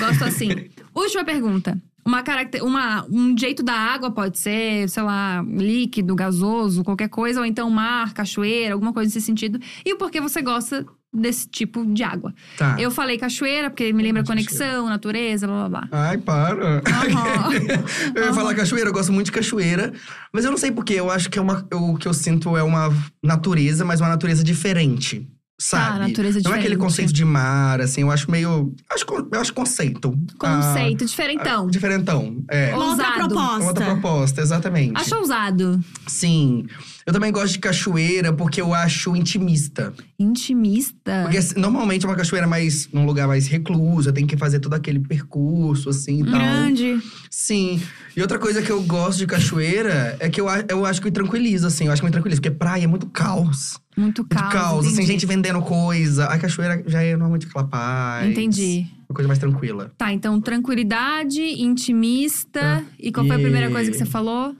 Gosto 0.00 0.24
assim. 0.24 0.68
Última 0.94 1.24
pergunta. 1.24 1.80
Uma 2.06 2.22
caracter... 2.22 2.62
uma, 2.62 3.06
um 3.10 3.34
jeito 3.36 3.62
da 3.62 3.72
água 3.72 4.10
pode 4.10 4.38
ser, 4.38 4.86
sei 4.90 5.02
lá, 5.02 5.42
líquido, 5.48 6.14
gasoso, 6.14 6.84
qualquer 6.84 7.08
coisa, 7.08 7.40
ou 7.40 7.46
então 7.46 7.70
mar, 7.70 8.12
cachoeira, 8.12 8.74
alguma 8.74 8.92
coisa 8.92 9.08
nesse 9.08 9.24
sentido. 9.24 9.58
E 9.86 9.92
o 9.94 9.96
porquê 9.96 10.20
você 10.20 10.42
gosta 10.42 10.84
desse 11.14 11.46
tipo 11.48 11.84
de 11.86 12.02
água. 12.02 12.34
Tá. 12.58 12.76
Eu 12.78 12.90
falei 12.90 13.16
cachoeira, 13.18 13.70
porque 13.70 13.92
me 13.92 14.02
lembra 14.02 14.24
conexão, 14.24 14.88
natureza, 14.88 15.46
blá 15.46 15.68
blá 15.68 15.80
blá. 15.80 15.88
Ai, 15.92 16.18
para. 16.18 16.78
Aham. 16.86 17.50
eu 18.14 18.24
ia 18.26 18.34
falar 18.34 18.54
cachoeira, 18.54 18.88
eu 18.90 18.92
gosto 18.92 19.12
muito 19.12 19.26
de 19.26 19.32
cachoeira. 19.32 19.92
Mas 20.32 20.44
eu 20.44 20.50
não 20.50 20.58
sei 20.58 20.72
porquê, 20.72 20.94
eu 20.94 21.10
acho 21.10 21.30
que 21.30 21.38
é 21.38 21.42
uma, 21.42 21.66
eu- 21.70 21.90
o 21.90 21.96
que 21.96 22.08
eu 22.08 22.12
sinto 22.14 22.56
é 22.56 22.62
uma 22.62 22.92
natureza, 23.22 23.84
mas 23.84 24.00
uma 24.00 24.08
natureza 24.08 24.42
diferente. 24.42 25.28
Sabe? 25.56 26.00
natureza 26.00 26.40
Não 26.44 26.52
é 26.52 26.58
aquele 26.58 26.76
conceito 26.76 27.12
de 27.12 27.24
mar, 27.24 27.80
assim, 27.80 28.00
eu 28.00 28.10
acho 28.10 28.28
meio. 28.28 28.74
Acho, 28.92 29.04
eu 29.32 29.40
acho 29.40 29.54
conceito. 29.54 30.10
Conceito, 30.36 31.04
Ah, 31.04 31.06
diferentão. 31.06 31.66
ah, 31.66 31.70
diferentão. 31.70 32.44
É. 32.50 32.74
Uma 32.74 32.86
outra 32.86 33.04
Ousado. 33.06 33.28
proposta. 33.28 33.64
Outra 33.68 33.84
proposta, 33.84 34.40
exatamente. 34.42 34.92
Acho 34.96 35.14
ousado. 35.16 35.80
Sim. 36.08 36.66
Eu 37.06 37.12
também 37.12 37.30
gosto 37.30 37.52
de 37.52 37.58
cachoeira 37.58 38.32
porque 38.32 38.60
eu 38.60 38.72
acho 38.72 39.14
intimista. 39.14 39.92
Intimista. 40.18 41.22
Porque 41.22 41.36
assim, 41.36 41.60
normalmente 41.60 42.06
é 42.06 42.08
uma 42.08 42.16
cachoeira 42.16 42.46
mais 42.46 42.88
num 42.92 43.04
lugar 43.04 43.28
mais 43.28 43.46
recluso, 43.46 44.10
tem 44.12 44.26
que 44.26 44.36
fazer 44.36 44.58
todo 44.58 44.74
aquele 44.74 45.00
percurso 45.00 45.90
assim 45.90 46.22
e 46.22 46.24
tal. 46.24 46.40
Grande. 46.40 47.02
Sim. 47.30 47.80
E 48.16 48.22
outra 48.22 48.38
coisa 48.38 48.62
que 48.62 48.70
eu 48.70 48.82
gosto 48.82 49.18
de 49.18 49.26
cachoeira 49.26 50.16
é 50.18 50.30
que 50.30 50.40
eu, 50.40 50.46
eu 50.68 50.86
acho 50.86 51.00
que 51.00 51.06
me 51.06 51.12
tranquiliza, 51.12 51.66
assim. 51.68 51.86
Eu 51.86 51.92
acho 51.92 52.00
que 52.00 52.06
me 52.06 52.12
tranquiliza, 52.12 52.40
porque 52.40 52.56
praia 52.56 52.84
é 52.84 52.86
muito 52.86 53.06
caos. 53.06 53.78
Muito 53.96 54.22
Muito 54.22 54.28
caos. 54.28 54.52
caos, 54.52 54.86
assim, 54.86 54.94
entendi. 54.94 55.12
gente 55.12 55.26
vendendo 55.26 55.60
coisa. 55.60 56.24
A 56.26 56.38
cachoeira 56.38 56.82
já 56.86 57.02
é 57.02 57.12
normalmente 57.12 57.46
aquela 57.46 57.66
paz. 57.66 58.30
Entendi. 58.30 58.86
Uma 59.08 59.14
coisa 59.14 59.28
mais 59.28 59.38
tranquila. 59.38 59.92
Tá, 59.98 60.12
então 60.12 60.40
tranquilidade, 60.40 61.42
intimista. 61.42 62.60
Tá. 62.60 62.84
E 62.98 63.12
qual 63.12 63.26
foi 63.26 63.36
a 63.36 63.38
primeira 63.38 63.70
coisa 63.70 63.90
que 63.90 63.96
você 63.96 64.06
falou? 64.06 64.56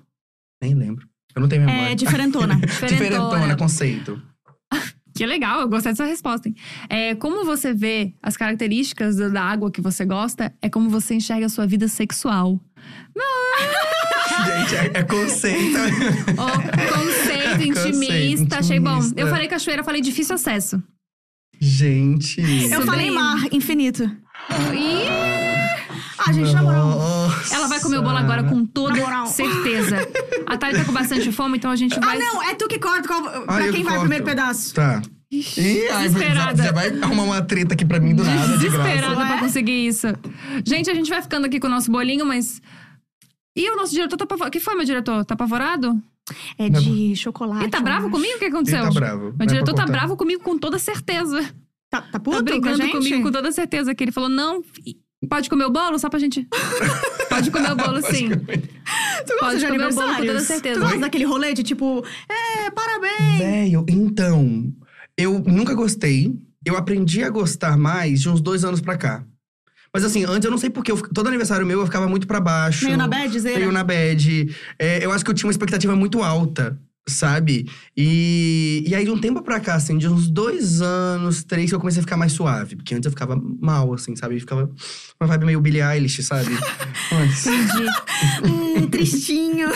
Nem 0.62 0.74
lembro. 0.74 1.08
Eu 1.34 1.40
não 1.42 1.48
tenho 1.48 1.64
memória. 1.64 1.92
É 1.92 1.94
diferentona. 1.96 2.56
Diferentona, 2.88 3.56
conceito. 3.56 4.20
Que 5.16 5.24
legal, 5.26 5.60
eu 5.60 5.68
gostei 5.68 5.92
dessa 5.92 6.04
resposta. 6.06 6.48
Hein? 6.48 6.56
É, 6.88 7.14
como 7.14 7.44
você 7.44 7.72
vê 7.72 8.12
as 8.20 8.36
características 8.36 9.14
da 9.16 9.42
água 9.44 9.70
que 9.70 9.80
você 9.80 10.04
gosta, 10.04 10.52
é 10.60 10.68
como 10.68 10.90
você 10.90 11.14
enxerga 11.14 11.46
a 11.46 11.48
sua 11.48 11.68
vida 11.68 11.86
sexual. 11.86 12.58
Gente, 14.44 14.74
é, 14.74 14.90
é 14.98 15.02
conceito. 15.04 15.78
Ó, 16.36 16.50
conceito 16.50 17.62
intimista, 17.62 18.44
Conceito, 18.44 18.54
achei 18.54 18.80
bom. 18.80 18.96
intimista. 18.96 19.20
Eu 19.20 19.28
falei 19.28 19.46
cachoeira, 19.46 19.84
falei 19.84 20.00
difícil 20.00 20.34
acesso. 20.34 20.82
Gente. 21.60 22.40
Eu 22.40 22.68
Sobre- 22.70 22.86
falei 22.86 23.10
mar, 23.12 23.38
infinito. 23.52 24.02
Ih, 24.74 25.06
Ah, 26.26 26.32
gente, 26.32 26.52
na 26.52 26.62
moral. 26.62 26.98
Ela 27.52 27.66
vai 27.68 27.80
comer 27.80 27.98
o 27.98 28.02
bolo 28.02 28.16
agora 28.16 28.44
com 28.44 28.64
toda 28.64 28.94
certeza. 29.26 29.96
A 30.46 30.56
Thalia 30.56 30.78
tá 30.78 30.84
com 30.84 30.92
bastante 30.92 31.30
fome, 31.32 31.58
então 31.58 31.70
a 31.70 31.76
gente 31.76 31.96
Ah, 31.98 32.00
vai. 32.00 32.18
não, 32.18 32.42
é 32.42 32.54
tu 32.54 32.66
que 32.68 32.78
corta. 32.78 33.06
Qual, 33.06 33.26
Ah, 33.26 33.40
pra 33.42 33.62
quem 33.70 33.82
vai 33.82 33.84
corto. 33.84 33.96
o 33.96 34.00
primeiro 34.00 34.24
pedaço? 34.24 34.74
Tá. 34.74 35.02
Ih, 35.30 35.88
ai, 35.90 36.08
Desesperada. 36.08 36.62
já 36.62 36.70
vai 36.72 36.88
arrumar 37.00 37.24
uma 37.24 37.42
treta 37.42 37.74
aqui 37.74 37.84
pra 37.84 37.98
mim 37.98 38.14
do 38.14 38.22
nada, 38.22 38.46
de 38.56 38.58
Desesperada 38.64 39.14
graça. 39.16 39.26
pra 39.32 39.38
conseguir 39.40 39.86
isso. 39.86 40.06
Gente, 40.64 40.90
a 40.90 40.94
gente 40.94 41.10
vai 41.10 41.20
ficando 41.22 41.46
aqui 41.46 41.58
com 41.58 41.66
o 41.66 41.70
nosso 41.70 41.90
bolinho, 41.90 42.24
mas. 42.24 42.60
E 43.56 43.68
o 43.70 43.76
nosso 43.76 43.92
diretor 43.92 44.16
tá 44.16 44.24
apavorado. 44.24 44.48
O 44.48 44.52
que 44.52 44.60
foi, 44.60 44.74
meu 44.76 44.84
diretor? 44.84 45.24
Tá 45.24 45.34
apavorado? 45.34 46.00
É 46.58 46.68
de 46.70 47.14
chocolate. 47.16 47.62
Ele 47.64 47.70
tá 47.70 47.78
eu 47.78 47.82
bravo 47.82 48.06
acho. 48.06 48.10
comigo? 48.10 48.36
O 48.36 48.38
que 48.38 48.44
aconteceu? 48.46 48.78
Ele 48.78 48.88
tá 48.88 48.94
bravo. 48.94 49.22
Meu 49.24 49.32
Não 49.36 49.44
é 49.44 49.46
diretor 49.46 49.64
pra 49.66 49.74
tá 49.74 49.82
contar. 49.82 49.92
bravo 49.98 50.16
comigo 50.16 50.42
com 50.42 50.56
toda 50.58 50.78
certeza. 50.78 51.44
Tá, 51.90 52.00
tá 52.00 52.18
puto 52.18 52.42
tá 52.44 52.60
com 52.60 52.68
a 52.68 52.74
gente? 52.74 52.92
comigo 52.92 53.22
com 53.22 53.30
toda 53.32 53.52
certeza. 53.52 53.94
Que 53.94 54.04
ele 54.04 54.12
falou: 54.12 54.28
não, 54.30 54.62
pode 55.28 55.50
comer 55.50 55.64
o 55.64 55.70
bolo? 55.70 55.98
Só 55.98 56.08
pra 56.08 56.18
gente. 56.18 56.46
pode 57.28 57.50
comer 57.50 57.72
o 57.72 57.76
bolo, 57.76 58.02
sim. 58.02 58.30
Tu 58.30 59.32
gosta 59.32 59.38
Pode 59.40 59.58
de 59.58 59.66
comer 59.66 59.86
o 59.86 59.94
bolo 59.94 60.14
com 60.14 60.26
toda 60.26 60.40
certeza. 60.40 60.80
Tu 60.80 60.82
gosta 60.82 60.98
daquele 60.98 61.24
rolê 61.24 61.54
de 61.54 61.62
tipo, 61.62 62.04
é, 62.28 62.70
parabéns. 62.70 63.38
Velho, 63.38 63.86
então. 63.88 64.72
Eu 65.16 65.38
nunca 65.40 65.74
gostei. 65.74 66.34
Eu 66.64 66.76
aprendi 66.76 67.22
a 67.22 67.30
gostar 67.30 67.76
mais 67.76 68.20
de 68.20 68.28
uns 68.28 68.40
dois 68.40 68.64
anos 68.64 68.80
pra 68.80 68.96
cá. 68.96 69.24
Mas 69.92 70.04
assim, 70.04 70.24
antes 70.24 70.44
eu 70.44 70.50
não 70.50 70.58
sei 70.58 70.70
porque. 70.70 70.90
Eu, 70.90 70.96
todo 70.96 71.28
aniversário 71.28 71.64
meu 71.64 71.80
eu 71.80 71.86
ficava 71.86 72.08
muito 72.08 72.26
pra 72.26 72.40
baixo. 72.40 72.84
Meio 72.84 72.96
na 72.96 73.06
bad. 73.06 73.40
Meio 73.40 73.70
na 73.70 73.84
bad. 73.84 74.56
É, 74.78 75.04
eu 75.04 75.12
acho 75.12 75.24
que 75.24 75.30
eu 75.30 75.34
tinha 75.34 75.46
uma 75.46 75.52
expectativa 75.52 75.94
muito 75.94 76.20
alta. 76.22 76.76
Sabe? 77.06 77.68
E, 77.96 78.84
e 78.86 78.94
aí, 78.94 79.04
de 79.04 79.10
um 79.10 79.18
tempo 79.18 79.42
pra 79.42 79.60
cá, 79.60 79.74
assim, 79.74 79.98
de 79.98 80.08
uns 80.08 80.28
dois 80.28 80.80
anos, 80.80 81.44
três, 81.44 81.70
que 81.70 81.74
eu 81.74 81.80
comecei 81.80 82.00
a 82.00 82.02
ficar 82.02 82.16
mais 82.16 82.32
suave. 82.32 82.76
Porque 82.76 82.94
antes 82.94 83.06
eu 83.06 83.12
ficava 83.12 83.40
mal, 83.60 83.92
assim, 83.92 84.16
sabe? 84.16 84.36
Eu 84.36 84.40
ficava 84.40 84.70
uma 85.20 85.26
vibe 85.26 85.46
meio 85.46 85.60
Billie 85.60 85.82
Eilish, 85.82 86.22
sabe? 86.22 86.50
Mas, 87.12 87.46
Hum, 88.44 88.86
tristinho. 88.90 89.68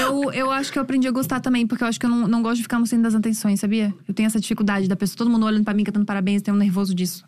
Eu, 0.00 0.32
eu 0.32 0.50
acho 0.50 0.72
que 0.72 0.78
eu 0.78 0.82
aprendi 0.82 1.06
a 1.06 1.10
gostar 1.10 1.40
também, 1.40 1.66
porque 1.66 1.84
eu 1.84 1.88
acho 1.88 1.98
que 1.98 2.06
eu 2.06 2.10
não, 2.10 2.26
não 2.26 2.42
gosto 2.42 2.56
de 2.56 2.62
ficar 2.62 2.78
no 2.78 2.86
centro 2.86 3.04
das 3.04 3.14
atenções, 3.14 3.60
sabia? 3.60 3.94
Eu 4.06 4.14
tenho 4.14 4.26
essa 4.26 4.40
dificuldade 4.40 4.88
da 4.88 4.96
pessoa, 4.96 5.18
todo 5.18 5.30
mundo 5.30 5.46
olhando 5.46 5.64
pra 5.64 5.74
mim, 5.74 5.84
cantando 5.84 6.04
parabéns, 6.06 6.42
tenho 6.42 6.56
um 6.56 6.60
nervoso 6.60 6.94
disso. 6.94 7.24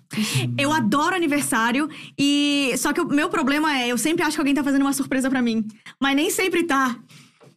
Eu 0.59 0.73
adoro 0.73 1.15
aniversário 1.15 1.89
e 2.19 2.75
só 2.77 2.93
que 2.93 3.01
o 3.01 3.07
meu 3.07 3.29
problema 3.29 3.79
é, 3.79 3.89
eu 3.89 3.99
sempre 3.99 4.23
acho 4.23 4.37
que 4.37 4.41
alguém 4.41 4.55
tá 4.55 4.65
fazendo 4.65 4.83
uma 4.83 4.93
surpresa 4.93 5.31
pra 5.31 5.41
mim, 5.41 5.67
mas 6.01 6.17
nem 6.17 6.31
sempre 6.31 6.65
tá. 6.65 6.97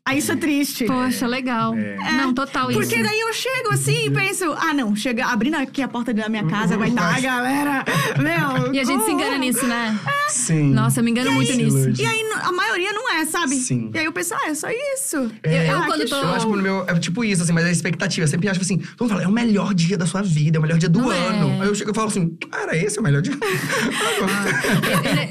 Aí 0.08 0.20
isso 0.20 0.32
é 0.32 0.36
triste. 0.36 0.86
Poxa, 0.86 1.26
legal. 1.26 1.74
Não, 1.76 2.32
total 2.32 2.70
isso. 2.70 2.80
Porque 2.80 3.02
daí 3.02 3.20
eu 3.22 3.34
chego 3.34 3.72
assim 3.74 4.06
e 4.06 4.12
penso, 4.12 4.54
ah 4.54 4.72
não, 4.72 4.96
chega 4.96 5.26
abrindo 5.26 5.56
aqui 5.56 5.82
a 5.82 5.88
porta 5.88 6.14
da 6.14 6.30
minha 6.30 6.46
casa, 6.46 6.78
vai 6.78 6.90
estar 6.90 7.16
a 7.16 7.20
galera. 7.20 7.84
Meu. 8.20 8.72
E 8.72 8.80
a 8.80 8.84
gente 8.84 9.00
se 9.04 9.10
como? 9.10 9.20
engana 9.20 9.38
nisso, 9.40 9.66
né? 9.66 10.00
sim. 10.30 10.72
Nossa, 10.72 11.00
eu 11.00 11.04
me 11.04 11.10
engano 11.10 11.32
muito 11.32 11.52
nisso. 11.54 12.00
E 12.00 12.06
aí 12.06 12.22
a 12.44 12.52
maioria 12.52 12.94
não 12.94 13.12
é, 13.14 13.26
sabe? 13.26 13.56
Sim. 13.56 13.90
E 13.96 13.98
aí 13.98 14.06
eu 14.06 14.12
penso, 14.12 14.36
ah, 14.36 14.48
é 14.48 14.54
só 14.54 14.68
isso. 14.70 15.16
Eu- 15.42 15.52
eu 15.52 15.78
Ah, 15.82 15.86
quando 15.88 16.02
tô- 16.02 16.08
show. 16.10 16.20
Eu 16.20 16.30
acho 16.36 16.46
que 16.46 16.56
no 16.56 16.62
meu. 16.62 16.86
É 16.88 17.00
tipo 17.00 17.24
isso, 17.24 17.42
assim, 17.42 17.54
mas 17.54 17.66
a 17.66 17.72
expectativa. 17.72 18.26
Eu 18.26 18.30
sempre 18.30 18.48
acho 18.48 18.62
assim, 18.62 18.78
vamos 19.00 19.12
falar, 19.12 19.24
é 19.24 19.28
o 19.28 19.32
melhor 19.32 19.74
dia 19.74 19.98
da 19.98 20.06
sua 20.06 20.22
vida, 20.22 20.58
é 20.58 20.60
o 20.60 20.62
melhor 20.62 20.78
dia 20.78 20.88
do 20.90 21.00
Não 21.02 21.12
é. 21.12 21.18
ano. 21.30 21.64
Aí 21.64 21.68
eu 21.68 21.74
chego 21.74 21.90
e 21.90 21.96
falo 21.96 22.10
assim, 22.10 22.30
cara, 22.52 22.78
esse 22.78 22.98
é 23.00 23.02
o 23.02 23.04
melhor 23.04 23.24
dia. 23.24 23.34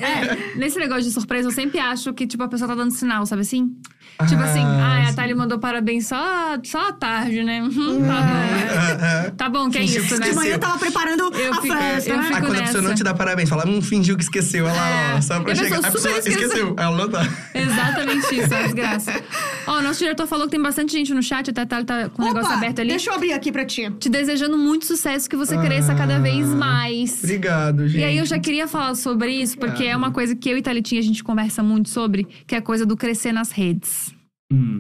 É, 0.05 0.57
nesse 0.59 0.79
negócio 0.79 1.05
de 1.05 1.11
surpresa, 1.13 1.49
eu 1.49 1.53
sempre 1.53 1.79
acho 1.79 2.13
que, 2.13 2.27
tipo, 2.27 2.43
a 2.43 2.49
pessoa 2.49 2.67
tá 2.69 2.75
dando 2.75 2.91
sinal, 2.93 3.25
sabe 3.27 3.43
assim? 3.43 3.75
Tipo 4.29 4.43
Ah, 4.43 4.45
assim, 4.45 4.61
ah, 4.63 5.09
a. 5.09 5.13
Thalia 5.13 5.35
mandou 5.35 5.59
parabéns 5.59 6.07
só, 6.07 6.57
só 6.63 6.89
à 6.89 6.93
tarde, 6.93 7.43
né? 7.43 7.63
Uhum, 7.63 8.01
tá 8.07 8.15
Ah, 8.15 9.25
bom. 9.29 9.35
Tá 9.37 9.49
bom, 9.49 9.71
que 9.71 9.79
é 9.79 9.81
Fingiu 9.83 10.03
isso, 10.05 10.15
que 10.15 10.21
né? 10.21 10.29
De 10.31 10.35
manhã 10.37 10.53
eu 10.55 10.59
tava 10.59 10.79
preparando 10.79 11.33
Eu 11.35 11.53
a 11.53 11.61
fico- 11.61 11.75
festa, 11.77 12.11
eu 12.11 12.17
né? 12.17 12.23
fico- 12.23 12.35
Aí 12.37 12.43
quando 12.43 12.59
a 12.59 12.63
pessoa 12.63 12.83
não 12.83 12.95
te 12.95 13.03
dá 13.05 13.13
parabéns, 13.15 13.49
fala, 13.49 13.67
hum, 13.67 13.83
fingiu 13.83 14.17
que 14.17 14.23
esqueceu. 14.23 14.65
Lá, 14.67 14.89
É. 14.89 15.15
ó, 15.17 15.21
só 15.21 15.41
pra 15.41 15.53
a 15.53 15.55
chegar. 15.57 15.77
pessoa 15.77 15.89
A 15.89 15.93
pessoa 15.93 16.19
esqueceu. 16.19 16.43
esqueceu. 16.43 16.77
Ela 16.79 16.97
não 16.97 17.09
tá. 17.09 17.27
Exatamente 17.55 18.35
isso, 18.35 18.55
é 18.55 18.57
uma 18.57 18.63
desgraça. 18.65 19.13
Ó, 19.67 19.79
o 19.79 19.83
nosso 19.83 19.99
diretor 19.99 20.27
falou 20.27 20.45
que 20.45 20.51
tem 20.53 20.63
bastante 20.63 20.93
gente 20.93 21.13
no 21.15 21.23
chat, 21.23 21.51
até 21.51 21.63
a 21.63 21.67
Thalia 21.67 21.85
tá 21.87 22.09
com 22.11 22.23
o 22.23 22.25
negócio 22.27 22.53
aberto 22.53 22.81
ali. 22.81 22.91
deixa 22.91 23.11
eu 23.11 23.15
abrir 23.15 23.33
aqui 23.33 23.51
pra 23.51 23.65
ti. 23.65 23.91
Te 23.99 24.09
desejando 24.09 24.59
muito 24.59 24.85
sucesso, 24.85 25.29
que 25.29 25.37
você 25.37 25.57
cresça 25.57 25.95
cada 25.95 26.19
vez 26.21 26.47
mais. 26.49 27.19
Obrigado, 27.23 27.89
gente. 27.89 28.01
E 28.01 28.05
aí 28.05 28.19
eu 28.19 28.27
já 28.27 28.39
queria 28.39 28.69
falar 28.69 28.95
sobre 28.95 29.33
isso, 29.33 29.57
porque 29.59 29.85
é 29.85 29.97
uma 29.97 30.11
coisa 30.11 30.37
que 30.37 30.49
eu 30.51 30.59
e 30.59 30.63
Thalitinha 30.63 31.01
a 31.01 31.05
gente 31.05 31.25
conversa 31.25 31.63
muito 31.63 31.89
sobre, 31.89 32.27
que 32.47 32.55
é 32.55 32.59
a 32.59 32.63
coisa 32.63 32.85
do 32.85 32.97
crescer 32.97 33.33
nas 33.33 33.51
redes. 33.51 34.04
Hum. 34.55 34.79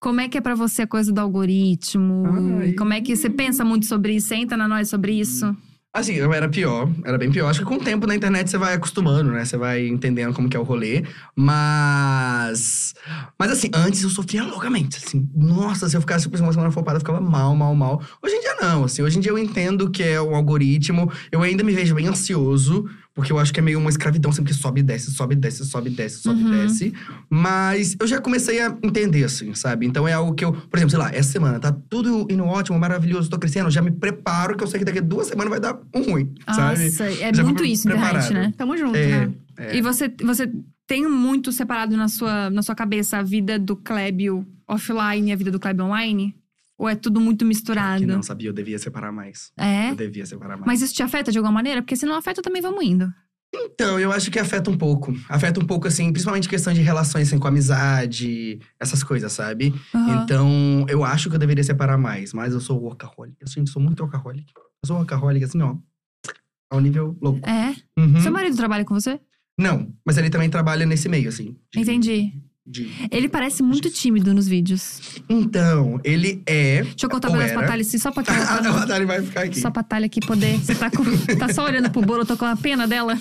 Como 0.00 0.20
é 0.20 0.28
que 0.28 0.38
é 0.38 0.40
pra 0.40 0.54
você 0.54 0.82
a 0.82 0.86
coisa 0.86 1.12
do 1.12 1.20
algoritmo? 1.20 2.24
Ai. 2.60 2.72
Como 2.72 2.92
é 2.92 3.00
que 3.00 3.16
você 3.16 3.28
pensa 3.28 3.64
muito 3.64 3.86
sobre 3.86 4.14
isso? 4.14 4.28
Você 4.28 4.36
entra 4.36 4.56
na 4.56 4.68
nós 4.68 4.88
sobre 4.88 5.12
isso? 5.12 5.56
Assim, 5.92 6.12
eu 6.12 6.32
era 6.32 6.48
pior, 6.48 6.88
era 7.04 7.18
bem 7.18 7.30
pior. 7.30 7.48
Acho 7.48 7.60
que 7.60 7.64
com 7.64 7.76
o 7.76 7.80
tempo 7.80 8.06
na 8.06 8.14
internet 8.14 8.48
você 8.48 8.58
vai 8.58 8.74
acostumando, 8.74 9.32
né? 9.32 9.44
Você 9.44 9.56
vai 9.56 9.88
entendendo 9.88 10.34
como 10.34 10.48
que 10.48 10.56
é 10.56 10.60
o 10.60 10.62
rolê. 10.62 11.02
Mas. 11.34 12.94
Mas 13.38 13.50
assim, 13.50 13.70
antes 13.74 14.02
eu 14.02 14.10
sofria 14.10 14.44
loucamente. 14.44 14.98
Assim, 15.04 15.28
nossa, 15.34 15.88
se 15.88 15.96
eu 15.96 16.00
ficasse 16.00 16.28
por 16.28 16.38
uma 16.38 16.52
semana 16.52 16.70
flopada, 16.70 16.96
eu 16.96 17.00
ficava 17.00 17.20
mal, 17.20 17.56
mal, 17.56 17.74
mal. 17.74 18.02
Hoje 18.22 18.36
em 18.36 18.40
dia 18.40 18.54
não, 18.60 18.84
assim. 18.84 19.02
Hoje 19.02 19.18
em 19.18 19.20
dia 19.20 19.32
eu 19.32 19.38
entendo 19.38 19.90
que 19.90 20.02
é 20.02 20.20
o 20.20 20.34
algoritmo. 20.34 21.10
Eu 21.32 21.42
ainda 21.42 21.64
me 21.64 21.72
vejo 21.72 21.94
bem 21.94 22.06
ansioso, 22.06 22.88
porque 23.18 23.32
eu 23.32 23.38
acho 23.40 23.52
que 23.52 23.58
é 23.58 23.62
meio 23.62 23.80
uma 23.80 23.90
escravidão, 23.90 24.30
sempre 24.30 24.52
que 24.52 24.58
sobe 24.60 24.78
e 24.78 24.82
desce, 24.84 25.10
sobe 25.10 25.34
e 25.34 25.36
desce, 25.36 25.64
sobe 25.66 25.90
e 25.90 25.92
desce, 25.92 26.18
sobe 26.22 26.40
e 26.40 26.44
Uhum. 26.44 26.50
desce. 26.52 26.94
Mas 27.28 27.96
eu 27.98 28.06
já 28.06 28.20
comecei 28.20 28.60
a 28.60 28.68
entender, 28.80 29.24
assim, 29.24 29.52
sabe? 29.54 29.86
Então 29.86 30.06
é 30.06 30.12
algo 30.12 30.34
que 30.34 30.44
eu. 30.44 30.52
Por 30.52 30.76
exemplo, 30.76 30.90
sei 30.90 30.98
lá, 31.00 31.10
essa 31.12 31.32
semana 31.32 31.58
tá 31.58 31.72
tudo 31.90 32.28
indo 32.30 32.44
ótimo, 32.44 32.78
maravilhoso, 32.78 33.28
tô 33.28 33.36
crescendo, 33.36 33.70
já 33.72 33.82
me 33.82 33.90
preparo, 33.90 34.56
que 34.56 34.62
eu 34.62 34.68
sei 34.68 34.78
que 34.78 34.84
daqui 34.84 35.00
a 35.00 35.02
duas 35.02 35.26
semanas 35.26 35.50
vai 35.50 35.58
dar 35.58 35.76
um 35.92 36.02
ruim, 36.12 36.32
sabe? 36.46 36.84
Nossa, 36.84 37.04
é 37.10 37.34
Já 37.34 37.42
muito 37.42 37.64
isso, 37.64 37.88
internet, 37.88 38.10
preparado. 38.12 38.32
né? 38.34 38.54
Tamo 38.56 38.76
junto, 38.76 38.96
É, 38.96 39.26
né? 39.26 39.34
é. 39.58 39.76
E 39.76 39.82
você, 39.82 40.08
você 40.22 40.48
tem 40.86 41.08
muito 41.08 41.50
separado 41.50 41.96
na 41.96 42.06
sua, 42.06 42.48
na 42.50 42.62
sua 42.62 42.76
cabeça 42.76 43.18
a 43.18 43.22
vida 43.22 43.58
do 43.58 43.74
Klebio 43.74 44.46
offline 44.68 45.30
e 45.30 45.32
a 45.32 45.36
vida 45.36 45.50
do 45.50 45.58
Klebio 45.58 45.84
online? 45.86 46.34
Ou 46.78 46.88
é 46.88 46.94
tudo 46.94 47.20
muito 47.20 47.44
misturado? 47.44 48.00
Que 48.00 48.06
não 48.06 48.22
sabia, 48.22 48.48
eu 48.48 48.52
devia 48.52 48.78
separar 48.78 49.10
mais. 49.10 49.50
É? 49.58 49.90
Eu 49.90 49.96
devia 49.96 50.24
separar 50.24 50.56
mais. 50.56 50.64
Mas 50.66 50.80
isso 50.82 50.94
te 50.94 51.02
afeta 51.02 51.32
de 51.32 51.38
alguma 51.38 51.52
maneira? 51.52 51.82
Porque 51.82 51.96
se 51.96 52.06
não 52.06 52.14
afeta, 52.14 52.40
também 52.40 52.62
vamos 52.62 52.84
indo. 52.84 53.12
Então, 53.52 53.98
eu 53.98 54.12
acho 54.12 54.30
que 54.30 54.38
afeta 54.38 54.70
um 54.70 54.76
pouco. 54.76 55.12
Afeta 55.28 55.58
um 55.58 55.64
pouco, 55.64 55.88
assim, 55.88 56.12
principalmente 56.12 56.48
questão 56.48 56.72
de 56.72 56.80
relações 56.82 57.28
assim, 57.28 57.38
com 57.38 57.48
amizade, 57.48 58.60
essas 58.78 59.02
coisas, 59.02 59.32
sabe? 59.32 59.74
Aham. 59.94 60.22
Então, 60.22 60.86
eu 60.88 61.02
acho 61.02 61.28
que 61.30 61.34
eu 61.34 61.38
deveria 61.40 61.64
separar 61.64 61.96
mais, 61.98 62.32
mas 62.32 62.52
eu 62.52 62.60
sou 62.60 62.80
workaholic. 62.80 63.36
Eu, 63.40 63.48
gente, 63.48 63.70
sou 63.70 63.80
muito 63.82 64.00
workaholic. 64.02 64.52
Eu 64.56 64.86
sou 64.86 64.96
workaholic, 64.98 65.44
assim, 65.44 65.60
ó. 65.62 65.76
Ao 66.70 66.80
nível 66.80 67.16
louco. 67.20 67.40
É? 67.48 67.74
Uhum. 67.98 68.20
Seu 68.20 68.30
marido 68.30 68.54
trabalha 68.56 68.84
com 68.84 68.94
você? 68.94 69.18
Não, 69.58 69.92
mas 70.04 70.18
ele 70.18 70.30
também 70.30 70.50
trabalha 70.50 70.84
nesse 70.86 71.08
meio, 71.08 71.28
assim. 71.30 71.56
de- 71.72 71.80
Entendi. 71.80 72.34
De- 72.70 72.90
Ele 73.10 73.28
parece 73.28 73.62
muito 73.62 73.90
tímido 73.90 74.32
nos 74.34 74.46
vídeos. 74.46 75.00
Então, 75.28 76.00
ele 76.04 76.42
é. 76.46 76.82
Deixa 76.82 77.06
eu 77.06 77.10
cortar 77.10 77.28
o 77.30 77.32
braço 77.32 77.54
pra. 77.54 77.66
Thalia, 77.66 77.82
assim, 77.82 77.98
só 77.98 78.10
pra 78.10 78.22
te 78.24 78.30
A 78.30 78.60
Natália 78.60 79.06
vai 79.06 79.22
ficar 79.22 79.42
aqui. 79.42 79.60
Só 79.60 79.70
pra 79.70 79.82
Thalia 79.82 80.06
aqui 80.06 80.20
poder. 80.20 80.58
Você 80.58 80.74
tá, 80.74 80.90
com- 80.90 81.04
tá 81.36 81.52
só 81.52 81.64
olhando 81.64 81.90
pro 81.90 82.02
bolo, 82.02 82.22
eu 82.22 82.26
tô 82.26 82.36
com 82.36 82.44
a 82.44 82.56
pena 82.56 82.86
dela. 82.86 83.16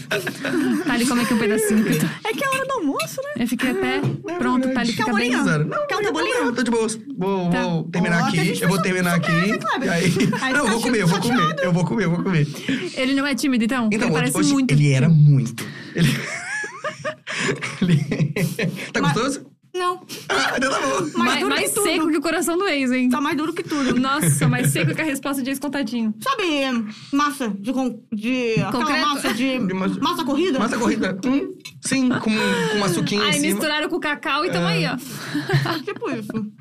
Thalia, 0.86 1.08
come 1.08 1.22
aqui 1.22 1.34
um 1.34 1.38
pedacinho. 1.40 1.86
É 2.24 2.34
que 2.34 2.44
é 2.44 2.50
hora 2.50 2.66
do 2.66 2.74
almoço, 2.74 3.22
né? 3.24 3.44
Eu 3.44 3.48
fiquei 3.48 3.72
até. 3.72 4.02
Pronto, 4.38 4.68
Thalia 4.70 4.92
fica 4.92 5.06
Quer 5.06 5.14
um 5.14 5.16
bem. 5.16 5.32
Não, 5.32 5.88
Quer 5.88 5.96
um 5.98 6.02
não, 6.02 6.14
bolinho? 6.14 6.46
não, 6.46 6.54
tô 6.54 6.64
de 6.64 6.72
boa. 6.72 6.88
Vou, 7.18 7.50
Tá. 7.50 7.62
vou 7.64 7.84
terminar 7.86 8.24
Ó, 8.28 8.32
que 8.32 8.40
a 8.40 8.42
aqui. 8.44 8.62
Eu 8.62 8.70
vou 8.70 8.82
terminar 8.82 9.16
aqui. 9.16 9.32
E 9.32 9.90
aí. 9.90 10.14
Aí 10.42 10.54
Não, 10.54 10.60
eu 10.66 10.68
vou 10.70 10.78
fica 10.80 10.90
comer, 10.92 11.02
eu 11.02 11.08
vou 11.08 11.20
comer. 11.20 11.56
Eu 11.64 11.74
vou 11.74 11.86
comer, 11.86 12.04
eu 12.06 12.10
vou 12.12 12.24
comer. 12.24 12.48
Ele 12.96 13.14
não 13.14 13.26
é 13.26 13.34
tímido, 13.36 13.64
então? 13.64 13.90
Então, 13.92 14.08
ele 14.10 14.14
parece 14.18 14.38
hoje, 14.38 14.52
muito. 14.54 14.72
ele 14.72 14.92
era 14.92 15.08
muito. 15.10 15.66
Ele. 15.96 16.10
ele... 17.82 18.08
Tá 18.94 19.02
Mas- 19.02 19.14
gostoso? 19.14 19.46
Não, 19.76 20.02
Ah, 20.30 20.56
então 20.58 20.72
tá 20.72 20.80
bom. 20.80 21.18
mais 21.20 21.44
mais 21.48 21.70
que 21.70 21.76
tudo. 21.76 21.84
seco 21.84 22.10
que 22.10 22.18
o 22.18 22.22
coração 22.22 22.58
do 22.58 22.66
ex, 22.68 22.92
hein? 22.92 23.10
tá 23.10 23.22
mais 23.22 23.38
duro 23.38 23.54
que 23.54 23.62
tudo. 23.62 24.00
Nossa, 24.00 24.48
mais 24.48 24.72
seco 24.72 24.96
que 24.96 25.02
a 25.02 25.04
resposta 25.06 25.44
de 25.44 25.52
ex 25.52 25.60
contadinho. 25.60 26.16
Sabe 26.20 26.44
massa 27.14 27.50
de... 27.50 27.72
con- 27.72 28.00
de 28.12 28.56
Concreto? 28.72 29.08
massa 29.08 29.34
de... 29.36 29.60
De 29.68 29.74
massa- 29.76 30.00
Massa 30.00 30.24
corrida? 30.26 30.58
Massa 30.58 30.78
corrida. 30.80 31.16
Hum, 31.24 31.52
sim, 31.86 32.10
com, 32.10 32.20
com 32.22 32.78
uma 32.78 32.90
suquinha 32.90 33.22
Aí 33.24 33.40
misturaram 33.40 33.88
com 33.88 34.00
cacau 34.00 34.44
e 34.46 34.50
tamo 34.50 34.66
aí, 34.66 34.84
ó. 34.88 34.96
Tipo 35.86 36.10
isso. 36.10 36.52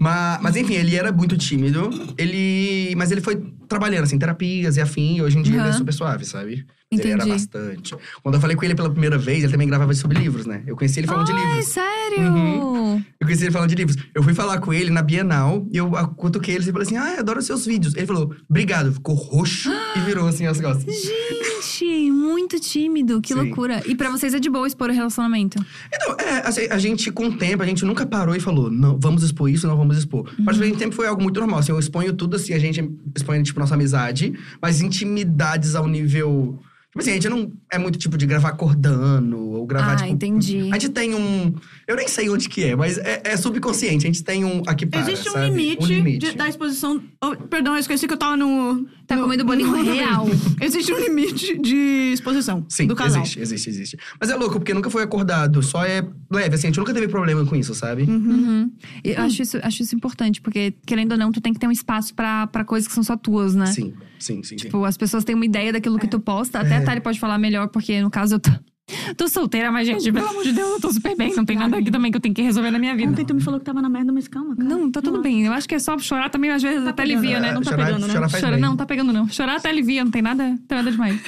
Mas, 0.00 0.40
mas 0.42 0.56
enfim, 0.56 0.74
ele 0.74 0.96
era 0.96 1.12
muito 1.12 1.36
tímido. 1.36 1.90
Ele. 2.16 2.94
Mas 2.96 3.10
ele 3.10 3.20
foi 3.20 3.36
trabalhando, 3.68 4.04
assim, 4.04 4.18
terapias 4.18 4.76
e 4.76 4.80
afim. 4.80 5.16
E 5.16 5.22
hoje 5.22 5.38
em 5.38 5.42
dia 5.42 5.60
ele 5.60 5.68
é 5.68 5.72
super 5.72 5.92
suave, 5.92 6.24
sabe? 6.24 6.64
Ele 6.90 7.02
era 7.02 7.14
Entendi. 7.16 7.30
bastante. 7.30 7.96
Quando 8.22 8.36
eu 8.36 8.40
falei 8.40 8.56
com 8.56 8.64
ele 8.64 8.74
pela 8.74 8.90
primeira 8.90 9.18
vez, 9.18 9.42
ele 9.42 9.52
também 9.52 9.66
gravava 9.66 9.92
sobre 9.94 10.18
livros, 10.18 10.46
né? 10.46 10.62
Eu 10.66 10.76
conheci 10.76 11.00
ele 11.00 11.06
falando 11.06 11.26
de 11.26 11.32
Ai, 11.32 11.46
livros. 11.46 11.66
sério? 11.66 12.20
Uhum. 12.20 13.04
Eu 13.20 13.26
conheci 13.26 13.44
ele 13.44 13.50
falando 13.50 13.68
de 13.68 13.74
livros. 13.74 13.96
Eu 14.14 14.22
fui 14.22 14.34
falar 14.34 14.60
com 14.60 14.72
ele 14.72 14.90
na 14.90 15.02
Bienal 15.02 15.66
e 15.72 15.76
eu 15.76 15.90
cutuquei 16.16 16.54
ele 16.54 16.62
e 16.62 16.72
falei 16.72 16.86
assim: 16.86 16.96
Ah, 16.96 17.14
eu 17.14 17.20
adoro 17.20 17.42
seus 17.42 17.66
vídeos. 17.66 17.94
Ele 17.94 18.06
falou, 18.06 18.34
obrigado. 18.48 18.92
Ficou 18.92 19.14
roxo 19.14 19.70
e 19.96 20.00
virou 20.00 20.28
assim 20.28 20.46
as 20.46 20.60
costas. 20.60 20.94
Gente, 20.94 22.10
muito 22.10 22.60
tímido. 22.60 23.20
Que 23.20 23.34
Sim. 23.34 23.40
loucura. 23.40 23.82
E 23.86 23.94
pra 23.94 24.10
vocês 24.10 24.34
é 24.34 24.38
de 24.38 24.50
boa 24.50 24.66
expor 24.66 24.90
o 24.90 24.92
relacionamento? 24.92 25.64
Então, 25.92 26.16
é, 26.18 26.46
assim, 26.46 26.66
a 26.70 26.78
gente, 26.78 27.10
com 27.10 27.26
o 27.26 27.36
tempo, 27.36 27.62
a 27.62 27.66
gente 27.66 27.84
nunca 27.84 28.06
parou 28.06 28.36
e 28.36 28.40
falou, 28.40 28.70
não, 28.70 28.98
vamos 29.00 29.22
expor 29.22 29.48
isso, 29.50 29.66
não 29.66 29.76
vamos 29.76 29.96
expor. 29.96 30.28
Uhum. 30.38 30.44
Mas 30.44 30.56
gente 30.56 30.78
sempre 30.78 30.96
foi 30.96 31.06
algo 31.06 31.22
muito 31.22 31.40
normal. 31.40 31.58
Assim, 31.58 31.72
eu 31.72 31.78
exponho 31.78 32.12
tudo, 32.12 32.36
assim, 32.36 32.52
a 32.52 32.58
gente 32.58 32.88
expõe, 33.16 33.42
tipo, 33.42 33.58
nossa 33.60 33.74
amizade, 33.74 34.32
mas 34.60 34.80
intimidades 34.80 35.74
ao 35.74 35.86
nível. 35.86 36.58
Tipo 36.94 37.00
assim, 37.00 37.10
a 37.10 37.14
gente 37.14 37.28
não 37.28 37.52
é 37.74 37.78
muito 37.78 37.98
tipo 37.98 38.16
de 38.16 38.26
gravar 38.26 38.50
acordando 38.50 39.38
ou 39.38 39.66
gravar, 39.66 39.92
ah, 39.92 39.96
tipo. 39.96 40.08
entendi. 40.10 40.68
A 40.72 40.78
gente 40.78 40.88
tem 40.90 41.14
um. 41.14 41.54
Eu 41.86 41.96
nem 41.96 42.08
sei 42.08 42.28
onde 42.30 42.48
que 42.48 42.64
é, 42.64 42.76
mas 42.76 42.98
é, 42.98 43.20
é 43.24 43.36
subconsciente. 43.36 44.06
A 44.06 44.08
gente 44.08 44.22
tem 44.24 44.44
um 44.44 44.62
aqui 44.66 44.86
para. 44.86 45.00
Existe 45.00 45.28
um 45.28 45.32
sabe? 45.32 45.46
limite, 45.50 45.82
Um 45.84 45.86
limite. 45.86 46.18
de- 46.30 46.36
da 46.36 46.48
exposição... 46.48 47.02
Oh, 47.22 47.36
perdão, 47.48 47.74
eu 47.74 47.78
esqueci 47.80 48.06
que 48.06 48.12
eu 48.14 48.18
tava 48.18 48.36
no... 48.36 48.86
Tá 49.06 49.16
no- 49.16 49.22
comendo 49.22 49.44
bolinho 49.44 49.68
no- 49.70 49.82
real. 49.82 50.26
Existe 50.60 50.92
um 50.92 50.98
limite 50.98 51.58
de 51.58 52.12
exposição 52.14 52.64
Sim, 52.68 52.86
do 52.86 52.96
casal. 52.96 53.20
existe, 53.22 53.40
existe, 53.40 53.68
existe. 53.70 53.98
Mas 54.18 54.30
é 54.30 54.34
louco, 54.34 54.54
porque 54.58 54.72
nunca 54.72 54.88
foi 54.88 55.02
acordado, 55.02 55.62
só 55.62 55.84
é 55.84 56.02
leve, 56.30 56.54
assim, 56.54 56.68
a 56.68 56.70
gente 56.70 56.78
nunca 56.78 56.94
teve 56.94 57.08
problema 57.08 57.44
com 57.44 57.54
isso, 57.54 57.74
sabe? 57.74 58.04
Uhum. 58.04 58.70
Eu 59.02 59.20
acho 59.22 59.42
isso, 59.42 59.58
acho 59.62 59.82
isso 59.82 59.94
importante, 59.94 60.40
porque, 60.40 60.72
querendo 60.86 61.12
ou 61.12 61.18
não, 61.18 61.30
tu 61.30 61.40
tem 61.40 61.52
que 61.52 61.58
ter 61.60 61.66
um 61.66 61.70
espaço 61.72 62.14
pra, 62.14 62.46
pra 62.46 62.64
coisas 62.64 62.88
que 62.88 62.94
são 62.94 63.02
só 63.02 63.14
tuas, 63.16 63.54
né? 63.54 63.66
Sim, 63.66 63.92
sim, 64.18 64.36
sim, 64.42 64.42
sim. 64.42 64.56
Tipo, 64.56 64.84
as 64.86 64.96
pessoas 64.96 65.22
têm 65.22 65.34
uma 65.34 65.44
ideia 65.44 65.70
daquilo 65.72 65.98
que 65.98 66.06
tu 66.08 66.18
posta. 66.18 66.60
Até 66.60 66.76
a 66.76 66.78
É. 66.78 66.80
Tari 66.80 67.00
pode 67.02 67.20
falar 67.20 67.36
melhor, 67.38 67.63
porque 67.68 68.00
no 68.00 68.10
caso 68.10 68.36
eu 68.36 68.40
tô, 68.40 68.50
Tô 69.16 69.26
solteira, 69.28 69.72
mas, 69.72 69.86
gente, 69.86 70.12
pelo 70.12 70.28
amor 70.28 70.44
de 70.44 70.52
Deus, 70.52 70.72
eu 70.72 70.80
tô 70.80 70.92
super 70.92 71.16
bem. 71.16 71.34
Não 71.34 71.44
tem 71.44 71.56
nada 71.56 71.78
aqui 71.78 71.90
também 71.90 72.10
que 72.10 72.18
eu 72.18 72.20
tenho 72.20 72.34
que 72.34 72.42
resolver 72.42 72.70
na 72.70 72.78
minha 72.78 72.94
vida. 72.94 73.10
Ontem 73.10 73.24
tu 73.24 73.34
me 73.34 73.40
falou 73.40 73.58
que 73.58 73.64
tava 73.64 73.80
na 73.80 73.88
merda, 73.88 74.12
mas 74.12 74.28
calma, 74.28 74.54
cara. 74.54 74.68
Não, 74.68 74.90
tá 74.90 75.00
tudo 75.00 75.22
bem. 75.22 75.46
Eu 75.46 75.52
acho 75.54 75.66
que 75.66 75.74
é 75.74 75.78
só 75.78 75.96
chorar 75.98 76.28
também, 76.28 76.50
às 76.50 76.62
vezes, 76.62 76.86
até 76.86 77.02
pegando, 77.02 77.18
alivia, 77.18 77.40
né? 77.40 77.52
não 77.52 77.62
tá 77.62 77.70
chorar, 77.70 77.86
pegando, 77.86 78.06
né? 78.06 78.12
chorar 78.12 78.30
Chora, 78.30 78.52
bem. 78.52 78.60
não, 78.60 78.76
tá 78.76 78.86
pegando 78.86 79.12
não. 79.12 79.28
Chorar 79.28 79.56
até 79.56 79.70
alivia, 79.70 80.04
não 80.04 80.10
tem 80.10 80.20
nada, 80.20 80.50
não 80.50 80.58
tem 80.58 80.78
nada 80.78 80.90
demais. 80.90 81.18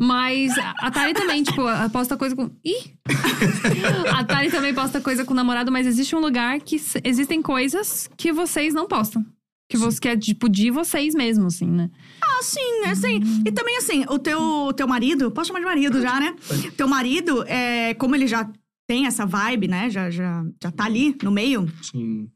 Mas 0.00 0.54
a 0.78 0.90
Tari 0.90 1.12
também, 1.12 1.42
tipo, 1.42 1.62
posta 1.92 2.16
coisa 2.16 2.34
com. 2.34 2.50
Ih! 2.64 2.94
A 4.16 4.24
Tari 4.24 4.50
também 4.50 4.72
posta 4.72 5.00
coisa 5.00 5.24
com 5.26 5.32
o 5.32 5.36
namorado, 5.36 5.70
mas 5.70 5.86
existe 5.86 6.16
um 6.16 6.20
lugar 6.20 6.58
que 6.60 6.80
existem 7.04 7.42
coisas 7.42 8.08
que 8.16 8.32
vocês 8.32 8.72
não 8.72 8.88
postam. 8.88 9.24
Que, 9.68 9.76
você, 9.76 10.00
que 10.00 10.08
é 10.08 10.16
tipo 10.16 10.48
de 10.48 10.70
vocês 10.70 11.14
mesmo, 11.14 11.46
assim, 11.46 11.66
né? 11.66 11.90
Ah, 12.26 12.42
sim, 12.42 12.84
assim. 12.86 13.20
E 13.46 13.52
também, 13.52 13.76
assim, 13.78 14.04
o 14.08 14.18
teu, 14.18 14.72
teu 14.76 14.86
marido, 14.88 15.30
posso 15.30 15.48
chamar 15.48 15.60
de 15.60 15.66
marido 15.66 16.00
já, 16.00 16.18
né? 16.20 16.34
Teu 16.76 16.88
marido, 16.88 17.44
é, 17.46 17.94
como 17.94 18.14
ele 18.14 18.26
já 18.26 18.48
tem 18.88 19.06
essa 19.06 19.24
vibe, 19.26 19.68
né? 19.68 19.88
Já, 19.90 20.10
já, 20.10 20.44
já 20.62 20.70
tá 20.70 20.84
ali 20.84 21.16
no 21.22 21.30
meio. 21.30 21.70
Sim. 21.82 22.28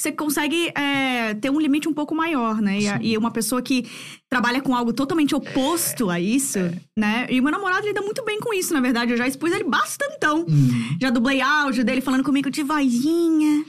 Você 0.00 0.12
consegue 0.12 0.70
é, 0.76 1.34
ter 1.34 1.50
um 1.50 1.58
limite 1.58 1.88
um 1.88 1.92
pouco 1.92 2.14
maior, 2.14 2.60
né? 2.62 2.80
E, 2.80 2.88
a- 2.88 3.00
e 3.02 3.18
uma 3.18 3.32
pessoa 3.32 3.60
que 3.60 3.84
trabalha 4.30 4.60
com 4.62 4.72
algo 4.72 4.92
totalmente 4.92 5.34
oposto 5.34 6.08
a 6.08 6.20
isso, 6.20 6.60
né? 6.96 7.26
E 7.28 7.40
o 7.40 7.42
meu 7.42 7.50
namorado 7.50 7.84
lida 7.84 8.00
muito 8.00 8.24
bem 8.24 8.38
com 8.38 8.54
isso, 8.54 8.72
na 8.72 8.80
verdade. 8.80 9.10
Eu 9.10 9.16
já 9.16 9.26
expus 9.26 9.50
ele 9.50 9.64
bastantão. 9.64 10.46
Hum. 10.48 10.96
Já 11.02 11.10
dublei 11.10 11.40
áudio 11.40 11.84
dele 11.84 12.00
falando 12.00 12.22
comigo 12.22 12.48
de 12.48 12.62
vozinha. 12.62 13.64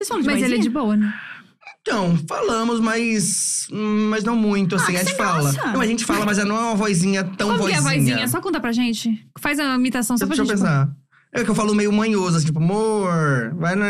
Vocês 0.00 0.08
falam 0.08 0.22
de 0.22 0.26
Mas 0.28 0.36
vozinha? 0.36 0.46
ele 0.46 0.54
é 0.54 0.58
de 0.62 0.70
boa, 0.70 0.96
né? 0.96 1.12
Então, 1.88 2.18
falamos, 2.28 2.80
mas. 2.80 3.66
Mas 3.70 4.22
não 4.22 4.36
muito, 4.36 4.76
assim. 4.76 4.84
Ah, 4.88 4.90
que 4.90 4.96
a 4.96 5.04
gente 5.04 5.16
fala. 5.16 5.52
graça. 5.52 5.72
Não, 5.72 5.80
a 5.80 5.86
gente 5.86 6.04
fala, 6.04 6.26
mas 6.26 6.36
não 6.38 6.54
é 6.56 6.60
uma 6.60 6.74
vozinha 6.74 7.24
tão 7.24 7.48
Como 7.48 7.60
vozinha. 7.60 7.80
que 7.80 7.86
é 7.86 7.90
a 7.90 7.94
vozinha? 7.96 8.28
Só 8.28 8.40
conta 8.42 8.60
pra 8.60 8.72
gente. 8.72 9.10
Faz 9.38 9.58
a 9.58 9.74
imitação 9.74 10.16
só 10.18 10.26
pra 10.26 10.36
Deixa 10.36 10.42
eu 10.42 10.46
gente. 10.56 10.64
pensar. 10.64 10.88
É 11.30 11.44
que 11.44 11.50
eu 11.50 11.54
falo 11.54 11.74
meio 11.74 11.92
manhoso, 11.92 12.38
assim, 12.38 12.46
tipo, 12.46 12.58
amor, 12.58 13.54
vai 13.56 13.74
na. 13.74 13.86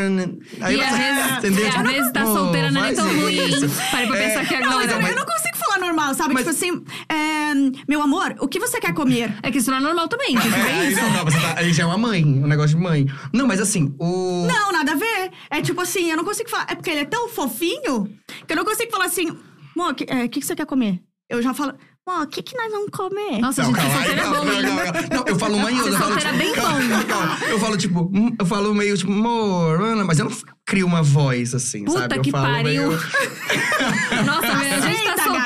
Aí 0.60 0.76
E 0.76 0.82
às 0.82 0.90
você- 0.90 0.96
vezes, 0.98 1.32
entendeu? 1.38 1.64
e 1.64 1.68
às 1.68 1.74
Tipo, 1.74 1.88
vezes 1.88 2.12
tá 2.12 2.20
"Amor, 2.22 2.36
solteira 2.36 2.70
não 2.72 2.80
é 2.84 2.86
nem 2.86 2.94
tão 2.96 3.06
ruim. 3.06 3.46
isso." 3.48 3.68
Parei 3.92 4.06
pra 4.08 4.16
É, 4.18 4.28
pensar 4.28 4.40
aqui 4.40 4.54
Não, 4.58 4.76
mas 4.76 4.90
agora. 4.90 5.02
eu, 5.04 5.08
eu 5.10 5.16
não 5.16 5.24
consigo 5.24 5.47
falar 5.78 5.86
normal, 5.92 6.14
sabe? 6.14 6.34
Mas- 6.34 6.44
Tipo 6.44 6.56
assim, 6.56 6.84
é, 7.08 7.54
meu 7.88 8.02
amor, 8.02 8.34
o 8.40 8.48
que 8.48 8.58
você 8.58 8.80
quer 8.80 8.92
comer? 8.94 9.32
É 9.42 9.50
que 9.50 9.58
isso 9.58 9.70
não 9.70 9.78
é 9.78 9.80
normal 9.80 10.08
também, 10.08 10.36
tem 10.36 10.50
que 10.50 10.58
É, 10.58 10.62
ver 10.62 10.70
aí, 10.70 10.92
isso. 10.92 11.00
não, 11.02 11.10
não, 11.12 11.24
você 11.24 11.38
tá, 11.40 11.54
aí 11.56 11.72
já 11.72 11.82
é 11.82 11.86
uma 11.86 11.98
mãe, 11.98 12.24
um 12.24 12.46
negócio 12.46 12.76
de 12.76 12.82
mãe. 12.82 13.06
Não, 13.32 13.46
mas 13.46 13.60
assim, 13.60 13.94
o. 13.98 14.46
Não, 14.46 14.72
nada 14.72 14.92
a 14.92 14.96
ver. 14.96 15.30
É 15.50 15.60
tipo 15.62 15.80
assim, 15.80 16.10
eu 16.10 16.16
não 16.16 16.24
consigo 16.24 16.48
falar. 16.50 16.66
É 16.68 16.74
porque 16.74 16.90
ele 16.90 17.00
é 17.00 17.04
tão 17.04 17.28
fofinho 17.28 18.08
que 18.46 18.52
eu 18.52 18.56
não 18.56 18.64
consigo 18.64 18.90
falar 18.90 19.06
assim, 19.06 19.28
amor, 19.76 19.92
o 19.92 19.94
que, 19.94 20.04
é, 20.08 20.28
que, 20.28 20.40
que 20.40 20.46
você 20.46 20.54
quer 20.56 20.66
comer? 20.66 21.00
Eu 21.30 21.42
já 21.42 21.52
falo, 21.52 21.74
amor, 22.06 22.22
o 22.22 22.26
que, 22.26 22.42
que 22.42 22.56
nós 22.56 22.70
vamos 22.72 22.88
comer? 22.90 23.38
Nossa, 23.38 23.62
Não, 23.62 23.68
gente, 23.74 23.76
calma, 23.80 23.94
solteira 23.96 24.20
é 24.22 24.24
bom, 24.24 24.32
calma, 24.32 24.54
hein? 24.54 24.62
calma, 24.62 24.84
calma. 24.92 25.08
Não, 25.14 25.24
eu 25.26 25.38
falo 25.38 25.58
manhoso. 25.58 25.84
Ser 25.84 25.90
eu 25.94 25.98
falo, 25.98 26.18
é 26.18 26.32
bem 26.32 26.52
calma, 26.54 27.04
calma. 27.04 27.38
Eu 27.48 27.58
falo, 27.60 27.76
tipo, 27.76 28.00
hum, 28.14 28.34
eu 28.38 28.46
falo 28.46 28.74
meio, 28.74 28.96
tipo, 28.96 29.12
amor, 29.12 29.80
Ana, 29.82 30.04
mas 30.04 30.18
eu 30.18 30.24
não 30.24 30.36
crio 30.64 30.86
uma 30.86 31.02
voz 31.02 31.54
assim, 31.54 31.84
Puta 31.84 32.00
sabe? 32.00 32.16
Eu 32.16 32.22
que 32.22 32.30
falo 32.30 32.44
pariu. 32.46 32.88
meio- 32.88 33.00
Nossa, 34.24 34.54
meu, 34.54 34.74
a 34.74 34.80
gente 34.80 35.04
tá 35.04 35.12
Aceita, 35.12 35.42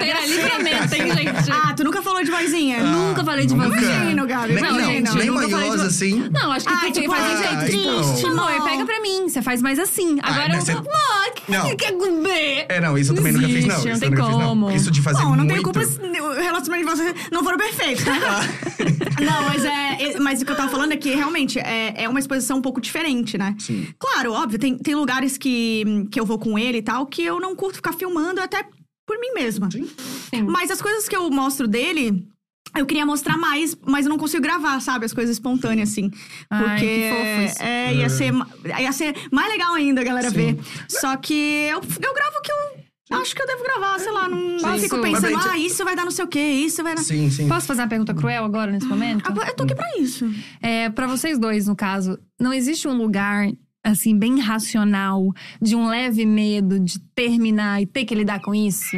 livremente, 0.59 0.95
hein, 0.95 1.13
gente? 1.35 1.51
Ah, 1.53 1.75
tu 1.75 1.85
nunca 1.85 2.03
falou 2.03 2.23
de 2.23 2.31
vozinha? 2.31 2.83
Nunca 2.83 3.25
falei 3.25 3.47
de 3.47 3.55
nunca. 3.55 3.69
vozinha. 3.71 3.93
Imagino, 3.97 4.27
Gabi. 4.27 4.53
Nem, 4.55 4.63
Não, 4.63 4.73
não, 4.73 4.85
gente, 4.85 5.15
nem 5.17 5.27
eu 5.27 5.33
nunca 5.35 5.49
falei 5.49 5.49
de 5.49 5.55
manhosa 5.55 5.79
vo- 5.83 5.89
assim. 5.89 6.29
Não, 6.31 6.53
acho 6.53 6.67
que 6.67 6.75
Ai, 6.75 6.93
tu 6.93 7.01
tipo, 7.01 7.15
faz 7.15 7.25
ah, 7.25 7.33
um 7.35 7.37
jeito 7.67 7.81
então. 7.81 8.03
triste. 8.13 8.27
Amor, 8.27 8.65
pega 8.65 8.85
pra 8.87 9.01
mim. 9.01 9.29
Você 9.29 9.43
faz 9.43 9.63
mais 9.63 9.79
assim. 9.79 10.19
Agora, 10.23 10.61
você- 10.61 10.73
amor, 10.73 10.85
o 10.85 11.33
que 11.35 11.51
Não. 11.53 11.63
você 11.69 11.77
quer 11.77 11.93
comer? 11.93 12.67
É, 12.69 12.81
não, 12.81 12.97
isso 12.99 13.13
eu 13.13 13.17
também 13.17 13.33
nunca 13.33 13.47
fiz, 13.49 13.65
não. 13.67 13.79
não 13.85 13.87
eu 13.91 14.01
tem 14.01 14.15
como. 14.15 14.69
não. 14.69 14.77
Isso 14.77 14.91
de 14.91 15.01
fazer 15.03 15.23
Bom, 15.23 15.31
não 15.31 15.37
muito... 15.39 15.49
tenho 15.51 15.63
culpa 15.63 15.85
se 15.85 15.99
o 16.01 16.33
relacionamento 16.35 16.91
de 16.91 16.97
vocês 16.97 17.15
não 17.33 17.43
foram 17.45 17.59
perfeitos, 17.59 18.05
né? 18.05 18.19
não, 19.21 19.43
mas 19.49 19.65
é. 19.65 20.13
é- 20.15 20.19
Mas 20.21 20.43
o 20.43 20.45
que 20.45 20.53
eu 20.53 20.57
tava 20.57 20.69
falando 20.71 20.93
é 20.93 20.97
que 20.97 21.11
realmente 21.15 21.59
é, 21.59 21.95
é 22.05 22.09
uma 22.09 22.19
exposição 22.19 22.59
um 22.59 22.63
pouco 22.63 22.81
diferente, 22.81 23.37
né? 23.39 23.55
Sim. 23.59 23.89
Claro, 23.99 24.33
óbvio, 24.33 24.59
tem, 24.59 24.77
tem 24.79 24.95
lugares 24.95 25.37
que, 25.39 26.07
que 26.11 26.19
eu 26.21 26.25
vou 26.27 26.39
com 26.39 26.59
ele 26.59 26.79
e 26.79 26.83
tal 26.83 27.07
que 27.07 27.23
eu 27.25 27.41
não 27.41 27.55
curto 27.57 27.77
ficar 27.77 27.93
filmando 27.93 28.41
até 28.41 28.65
por 29.07 29.19
mim 29.19 29.33
mesma. 29.35 29.71
Sim. 29.71 29.89
Sim. 30.31 30.43
Mas 30.43 30.71
as 30.71 30.81
coisas 30.81 31.09
que 31.09 31.17
eu 31.17 31.31
mostro 31.31 31.67
dele. 31.69 32.27
Eu 32.75 32.87
queria 32.87 33.05
mostrar 33.05 33.37
mais, 33.37 33.77
mas 33.87 34.07
eu 34.07 34.11
não 34.11 34.17
consigo 34.17 34.43
gravar, 34.43 34.81
sabe? 34.81 35.05
As 35.05 35.13
coisas 35.13 35.37
espontâneas, 35.37 35.91
assim. 35.91 36.11
Ai, 36.49 36.65
Porque 36.65 36.87
que 36.87 37.11
fofo 37.11 37.53
isso. 37.53 37.63
é, 37.63 37.95
ia, 37.97 38.09
ser, 38.09 38.33
ma- 38.33 38.49
ia 38.81 38.93
ser 38.93 39.15
mais 39.31 39.49
legal 39.53 39.75
ainda 39.75 40.01
a 40.01 40.05
galera 40.05 40.31
Sim. 40.31 40.37
ver. 40.37 40.59
Só 40.89 41.15
que 41.19 41.35
eu, 41.35 41.81
eu 41.83 42.15
gravo 42.15 42.39
o 42.39 42.41
que 42.41 42.51
eu 42.51 43.19
acho 43.19 43.35
que 43.37 43.43
eu 43.43 43.47
devo 43.47 43.63
gravar, 43.63 43.99
sei 43.99 44.11
lá. 44.11 44.27
Não, 44.27 44.59
Sim. 44.59 44.79
fico 44.81 44.97
Mas 44.97 45.21
pensando, 45.21 45.39
ah, 45.51 45.59
isso 45.59 45.85
vai 45.85 45.95
dar 45.95 46.05
não 46.05 46.11
sei 46.11 46.25
o 46.25 46.29
quê, 46.29 46.41
isso 46.41 46.83
vai 46.83 46.95
dar. 46.95 47.03
Sim, 47.03 47.29
sim. 47.31 47.47
Posso 47.47 47.67
fazer 47.67 47.83
uma 47.83 47.89
pergunta 47.89 48.15
cruel 48.15 48.43
agora, 48.43 48.71
nesse 48.73 48.87
momento? 48.87 49.23
Ah, 49.31 49.49
eu 49.49 49.55
tô 49.55 49.65
aqui 49.65 49.75
pra 49.75 49.99
isso. 49.99 50.25
É, 50.63 50.89
para 50.89 51.07
vocês 51.07 51.39
dois, 51.39 51.67
no 51.67 51.77
caso, 51.77 52.19
não 52.41 52.55
existe 52.55 52.89
um 52.89 52.97
lugar 52.97 53.49
assim 53.85 54.17
bem 54.19 54.39
racional 54.41 55.33
de 55.61 55.75
um 55.77 55.89
leve 55.89 56.25
medo 56.25 56.79
de 56.79 56.99
terminar 57.15 57.83
e 57.83 57.87
ter 57.87 58.05
que 58.05 58.15
lidar 58.15 58.41
com 58.41 58.55
isso? 58.55 58.97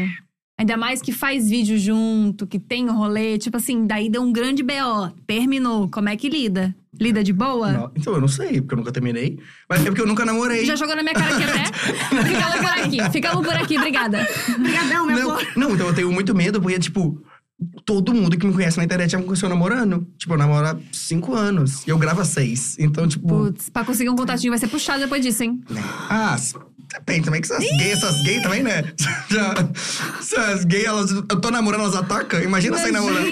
Ainda 0.57 0.76
mais 0.76 1.03
que 1.03 1.11
faz 1.11 1.51
vídeo 1.51 1.76
junto, 1.76 2.47
que 2.47 2.61
tem 2.61 2.89
o 2.89 2.93
rolê, 2.93 3.37
tipo 3.39 3.57
assim, 3.57 3.87
daí 3.87 4.09
deu 4.09 4.22
um 4.22 4.32
grande 4.32 4.62
BO, 4.62 5.11
terminou, 5.26 5.89
como 5.91 6.09
é 6.09 6.16
que 6.16 6.28
lida? 6.28 6.74
Lida 7.01 7.24
de 7.24 7.32
boa? 7.32 7.72
Não, 7.72 7.91
então, 7.97 8.12
eu 8.14 8.20
não 8.20 8.28
sei, 8.28 8.61
porque 8.61 8.74
eu 8.74 8.78
nunca 8.78 8.93
terminei. 8.93 9.37
Mas 9.68 9.80
é 9.80 9.87
porque 9.87 10.01
eu 10.01 10.07
nunca 10.07 10.24
namorei. 10.24 10.64
Já 10.64 10.76
jogou 10.76 10.95
na 10.95 11.03
minha 11.03 11.12
cara 11.14 11.35
aqui 11.35 11.43
até? 11.43 11.64
Fica 12.22 12.51
por 12.59 12.85
aqui, 12.85 13.11
fica 13.11 13.30
por 13.37 13.53
aqui, 13.53 13.76
obrigada. 13.76 14.24
Obrigadão, 14.57 15.05
meu 15.07 15.16
Não, 15.16 15.30
amor. 15.32 15.47
não, 15.57 15.74
então 15.74 15.89
eu 15.89 15.95
tenho 15.95 16.12
muito 16.12 16.32
medo, 16.37 16.61
porque, 16.62 16.78
tipo, 16.78 17.20
todo 17.84 18.14
mundo 18.14 18.36
que 18.36 18.46
me 18.46 18.52
conhece 18.52 18.76
na 18.78 18.84
internet 18.84 19.10
já 19.12 19.18
me 19.18 19.24
conheceu 19.24 19.48
namorando. 19.48 20.06
Tipo, 20.18 20.34
eu 20.34 20.38
namoro 20.38 20.66
há 20.66 20.76
cinco 20.92 21.34
anos. 21.34 21.86
E 21.86 21.90
eu 21.90 21.98
gravo 21.98 22.20
há 22.20 22.24
seis. 22.24 22.76
Então, 22.78 23.06
tipo. 23.08 23.26
Putz, 23.26 23.68
pra 23.70 23.84
conseguir 23.84 24.10
um 24.10 24.16
contatinho 24.16 24.50
vai 24.52 24.58
ser 24.58 24.68
puxado 24.68 25.00
depois 25.00 25.22
disso, 25.22 25.42
hein? 25.42 25.60
Ah, 26.08 26.34
s- 26.34 26.54
depende 26.92 27.24
também 27.24 27.40
que 27.40 27.46
essas 27.52 27.64
gays, 27.64 27.92
essas 27.98 28.22
gays 28.22 28.42
também, 28.42 28.62
né? 28.62 28.82
Já, 29.30 29.54
essas 30.18 30.64
gays, 30.64 30.84
elas. 30.84 31.10
Eu 31.10 31.40
tô 31.40 31.50
namorando, 31.50 31.82
elas 31.82 31.96
atacam. 31.96 32.40
Imagina 32.42 32.78
sair 32.78 32.92
namorando. 32.92 33.26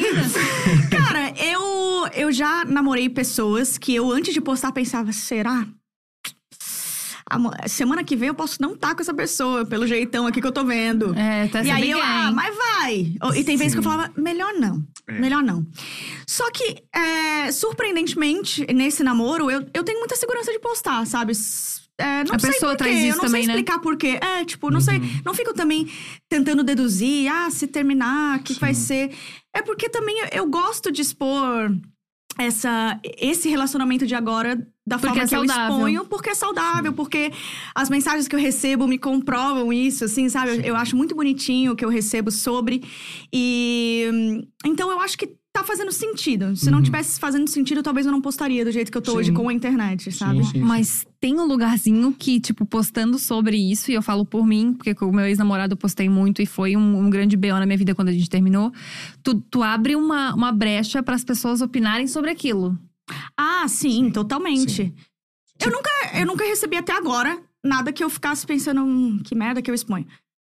Cara, 0.91 1.33
eu, 1.43 2.07
eu 2.15 2.33
já 2.33 2.65
namorei 2.65 3.09
pessoas 3.09 3.79
que 3.79 3.95
eu, 3.95 4.11
antes 4.11 4.33
de 4.35 4.41
postar, 4.41 4.73
pensava, 4.73 5.13
será? 5.13 5.67
Semana 7.67 8.05
que 8.05 8.17
vem 8.17 8.29
eu 8.29 8.35
posso 8.35 8.61
não 8.61 8.75
estar 8.75 8.95
com 8.95 9.03
essa 9.03 9.15
pessoa, 9.15 9.65
pelo 9.65 9.87
jeitão 9.87 10.27
aqui 10.27 10.41
que 10.41 10.47
eu 10.47 10.53
tô 10.53 10.65
vendo. 10.65 11.15
É, 11.17 11.49
tá 11.49 11.63
E 11.63 11.71
aí 11.71 11.91
eu, 11.91 12.01
ah, 12.03 12.31
mas 12.33 12.57
vai. 12.57 13.15
E 13.37 13.45
tem 13.45 13.57
vezes 13.57 13.73
que 13.73 13.79
eu 13.79 13.83
falava, 13.83 14.13
melhor 14.17 14.53
não. 14.55 14.83
É. 15.07 15.19
Melhor 15.19 15.43
não. 15.43 15.67
Só 16.27 16.51
que, 16.51 16.83
é, 16.95 17.51
surpreendentemente, 17.53 18.67
nesse 18.73 19.03
namoro, 19.03 19.51
eu, 19.51 19.67
eu 19.75 19.85
tenho 19.85 19.99
muita 19.99 20.17
segurança 20.17 20.53
de 20.53 20.59
postar, 20.59 21.07
sabe? 21.07 21.33
É, 21.99 22.25
não 22.25 22.35
A 22.35 22.39
sei 22.39 22.53
pessoa 22.53 22.77
traz 22.77 22.97
isso 22.97 23.07
eu 23.07 23.15
não 23.17 23.21
também, 23.21 23.43
sei 23.43 23.49
né? 23.49 23.55
explicar 23.55 23.79
por 23.79 23.97
quê. 23.97 24.19
É, 24.21 24.45
tipo, 24.45 24.71
não 24.71 24.81
sei. 24.81 25.01
Não 25.25 25.35
fico 25.35 25.53
também 25.53 25.89
tentando 26.29 26.65
deduzir, 26.65 27.31
ah, 27.31 27.51
se 27.51 27.67
terminar, 27.67 28.39
o 28.39 28.43
que, 28.43 28.55
que 28.55 28.61
vai 28.61 28.75
ser. 28.75 29.11
É 29.55 29.63
porque 29.63 29.89
também 29.89 30.19
eu, 30.21 30.29
eu 30.33 30.47
gosto 30.49 30.91
de 30.91 31.03
expor 31.03 31.71
essa, 32.39 32.99
esse 33.19 33.49
relacionamento 33.49 34.07
de 34.07 34.15
agora 34.15 34.57
da 34.87 34.99
Porque 34.99 35.09
forma 35.09 35.23
é 35.23 35.29
que 35.29 35.35
eu 35.35 35.47
saudável. 35.47 35.77
exponho, 35.77 36.05
porque 36.07 36.31
é 36.31 36.35
saudável, 36.35 36.93
porque 36.93 37.33
as 37.75 37.89
mensagens 37.89 38.27
que 38.27 38.35
eu 38.35 38.41
recebo 38.41 38.89
me 38.89 38.99
comprovam 38.99 39.73
isso, 39.73 40.05
assim, 40.05 40.29
sabe? 40.29 40.57
Eu, 40.57 40.61
eu 40.61 40.77
acho 40.77 40.97
muito 40.97 41.15
bonitinho 41.15 41.73
o 41.73 41.77
que 41.77 41.85
eu 41.85 41.89
recebo 41.89 42.31
sobre. 42.31 42.83
E 43.33 44.09
hum, 44.13 44.43
então 44.67 44.91
eu 44.91 45.01
acho 45.01 45.17
que 45.17 45.37
tá 45.53 45.63
fazendo 45.63 45.93
sentido. 45.93 46.57
Se 46.57 46.71
não 46.71 46.83
tivesse 46.83 47.21
fazendo 47.21 47.49
sentido, 47.49 47.83
talvez 47.83 48.07
eu 48.07 48.13
não 48.13 48.23
postaria 48.23 48.65
do 48.65 48.73
jeito 48.73 48.91
que 48.91 48.97
eu 48.97 49.03
tô 49.03 49.13
Sim. 49.13 49.17
hoje 49.19 49.33
com 49.33 49.49
a 49.49 49.53
internet, 49.53 50.11
sabe? 50.11 50.43
Sim, 50.45 50.51
sim. 50.53 50.61
Mas 50.61 51.07
tem 51.21 51.39
um 51.39 51.45
lugarzinho 51.45 52.13
que, 52.13 52.41
tipo, 52.41 52.65
postando 52.65 53.19
sobre 53.19 53.57
isso, 53.57 53.91
e 53.91 53.95
eu 53.95 54.03
falo 54.03 54.25
por 54.25 54.47
mim, 54.47 54.73
porque 54.73 54.95
com 54.95 55.07
o 55.07 55.13
meu 55.13 55.27
ex-namorado 55.27 55.75
eu 55.75 55.77
postei 55.77 56.09
muito 56.09 56.41
e 56.41 56.47
foi 56.47 56.77
um, 56.77 56.99
um 57.01 57.11
grande 57.11 57.37
BO 57.37 57.49
na 57.49 57.67
minha 57.67 57.79
vida 57.79 57.95
quando 57.95 58.09
a 58.09 58.13
gente 58.13 58.31
terminou. 58.31 58.73
Tu, 59.23 59.35
tu 59.51 59.63
abre 59.63 59.95
uma, 59.95 60.35
uma 60.35 60.53
brecha 60.53 61.03
para 61.03 61.15
as 61.15 61.25
pessoas 61.25 61.61
opinarem 61.61 62.07
sobre 62.07 62.31
aquilo. 62.31 62.79
Ah, 63.37 63.67
sim, 63.69 64.11
totalmente. 64.11 64.73
sim. 64.73 64.95
Eu, 65.61 65.71
nunca, 65.71 65.91
eu 66.19 66.27
nunca 66.27 66.45
recebi 66.45 66.77
até 66.77 66.93
agora 66.93 67.41
nada 67.63 67.93
que 67.93 68.03
eu 68.03 68.11
ficasse 68.11 68.45
pensando, 68.47 68.83
hum, 68.83 69.21
que 69.23 69.35
merda 69.35 69.63
que 69.63 69.71
eu 69.71 69.75
exponho. 69.75 70.07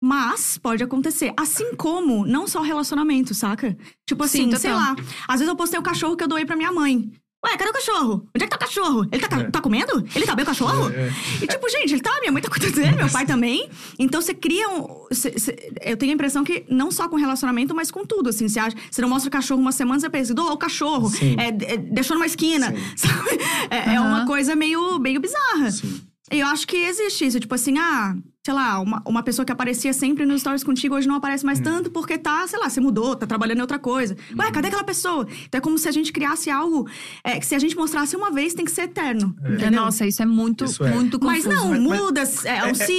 Mas 0.05 0.57
pode 0.57 0.83
acontecer. 0.83 1.31
Assim 1.37 1.75
como, 1.75 2.25
não 2.27 2.45
só 2.45 2.59
relacionamento, 2.61 3.33
saca? 3.33 3.77
Tipo 4.05 4.27
Sim, 4.27 4.49
assim, 4.49 4.59
sei 4.59 4.71
total. 4.71 4.95
lá. 4.95 4.95
Às 5.29 5.39
vezes 5.39 5.47
eu 5.47 5.55
postei 5.55 5.79
o 5.79 5.83
cachorro 5.83 6.17
que 6.17 6.23
eu 6.25 6.27
doei 6.27 6.45
pra 6.45 6.57
minha 6.57 6.73
mãe. 6.73 7.09
Ué, 7.45 7.57
cadê 7.57 7.69
o 7.69 7.73
cachorro? 7.73 8.25
Onde 8.35 8.43
é 8.43 8.47
que 8.47 8.49
tá 8.49 8.55
o 8.57 8.59
cachorro? 8.59 9.05
Ele 9.11 9.21
tá, 9.21 9.27
ca- 9.29 9.39
É. 9.39 9.43
tá 9.49 9.61
comendo? 9.61 10.05
Ele 10.13 10.25
tá 10.25 10.35
bem 10.35 10.43
o 10.43 10.45
cachorro? 10.45 10.89
É, 10.89 11.07
é. 11.07 11.11
E 11.41 11.47
tipo, 11.47 11.69
gente, 11.69 11.93
ele 11.93 12.01
tá, 12.01 12.17
minha 12.19 12.31
mãe 12.33 12.41
tá 12.41 12.49
cuidando 12.49 12.73
dele, 12.75 12.95
meu 12.97 13.09
pai 13.09 13.25
também. 13.25 13.69
Então 13.97 14.21
você 14.21 14.33
cria 14.33 14.67
um. 14.69 15.07
cê- 15.11 15.37
cê- 15.39 15.71
eu 15.85 15.95
tenho 15.95 16.11
a 16.11 16.15
impressão 16.15 16.43
que 16.43 16.65
não 16.69 16.91
só 16.91 17.07
com 17.07 17.15
relacionamento, 17.15 17.73
mas 17.73 17.89
com 17.89 18.05
tudo. 18.05 18.29
Assim, 18.29 18.47
você, 18.49 18.61
não 19.01 19.07
mostra 19.09 19.29
o 19.29 19.31
cachorro 19.31 19.61
uma 19.61 19.71
semana, 19.71 19.99
você 20.01 20.09
pensa, 20.09 20.33
doa 20.33 20.51
o 20.51 20.57
cachorro. 20.57 21.09
Sim. 21.09 21.35
É, 21.39 21.47
é, 21.73 21.77
deixou 21.77 22.15
numa 22.17 22.25
esquina. 22.25 22.71
Sim. 22.71 22.83
Sabe? 23.07 23.29
É, 23.69 23.77
é 23.93 23.97
Aham. 23.97 24.07
uma 24.07 24.25
coisa 24.25 24.53
meio, 24.55 24.97
meio 24.99 25.19
bizarra. 25.21 25.71
Sim. 25.71 26.01
E 26.31 26.39
eu 26.39 26.47
acho 26.47 26.65
que 26.67 26.77
existe 26.77 27.25
isso, 27.25 27.39
tipo 27.41 27.53
assim, 27.55 27.77
ah, 27.77 28.15
sei 28.45 28.53
lá, 28.53 28.77
uma, 28.81 29.01
uma 29.07 29.23
pessoa 29.23 29.45
que 29.45 29.53
aparecia 29.53 29.93
sempre 29.93 30.25
nos 30.25 30.41
stories 30.41 30.65
contigo 30.65 30.95
hoje 30.95 31.07
não 31.07 31.15
aparece 31.15 31.45
mais 31.45 31.61
tanto 31.61 31.89
porque 31.89 32.17
tá, 32.17 32.45
sei 32.45 32.59
lá, 32.59 32.69
você 32.69 32.81
mudou, 32.81 33.15
tá 33.15 33.25
trabalhando 33.25 33.59
em 33.59 33.61
outra 33.61 33.79
coisa. 33.79 34.17
Ué, 34.37 34.51
cadê 34.51 34.67
aquela 34.67 34.83
pessoa? 34.83 35.25
Então 35.47 35.59
é 35.59 35.61
como 35.61 35.77
se 35.77 35.87
a 35.87 35.91
gente 35.93 36.11
criasse 36.11 36.49
algo 36.49 36.85
é, 37.23 37.39
que 37.39 37.45
se 37.45 37.55
a 37.55 37.59
gente 37.59 37.73
mostrasse 37.77 38.17
uma 38.17 38.31
vez 38.33 38.53
tem 38.53 38.65
que 38.65 38.71
ser 38.71 38.81
eterno. 38.81 39.33
É, 39.41 39.53
entendeu? 39.53 39.79
Nossa, 39.81 40.05
isso 40.05 40.21
é 40.21 40.25
muito, 40.25 40.65
Isso 40.65 40.83
é. 40.83 40.89
muito 40.93 41.17
confuso. 41.17 41.47
Mas 41.47 41.57
não, 41.57 41.69
Mas- 41.69 41.79
mas- 41.83 41.99
muda, 42.01 42.21
é, 42.43 42.65
um 42.65 42.75
ciclo 42.75 42.89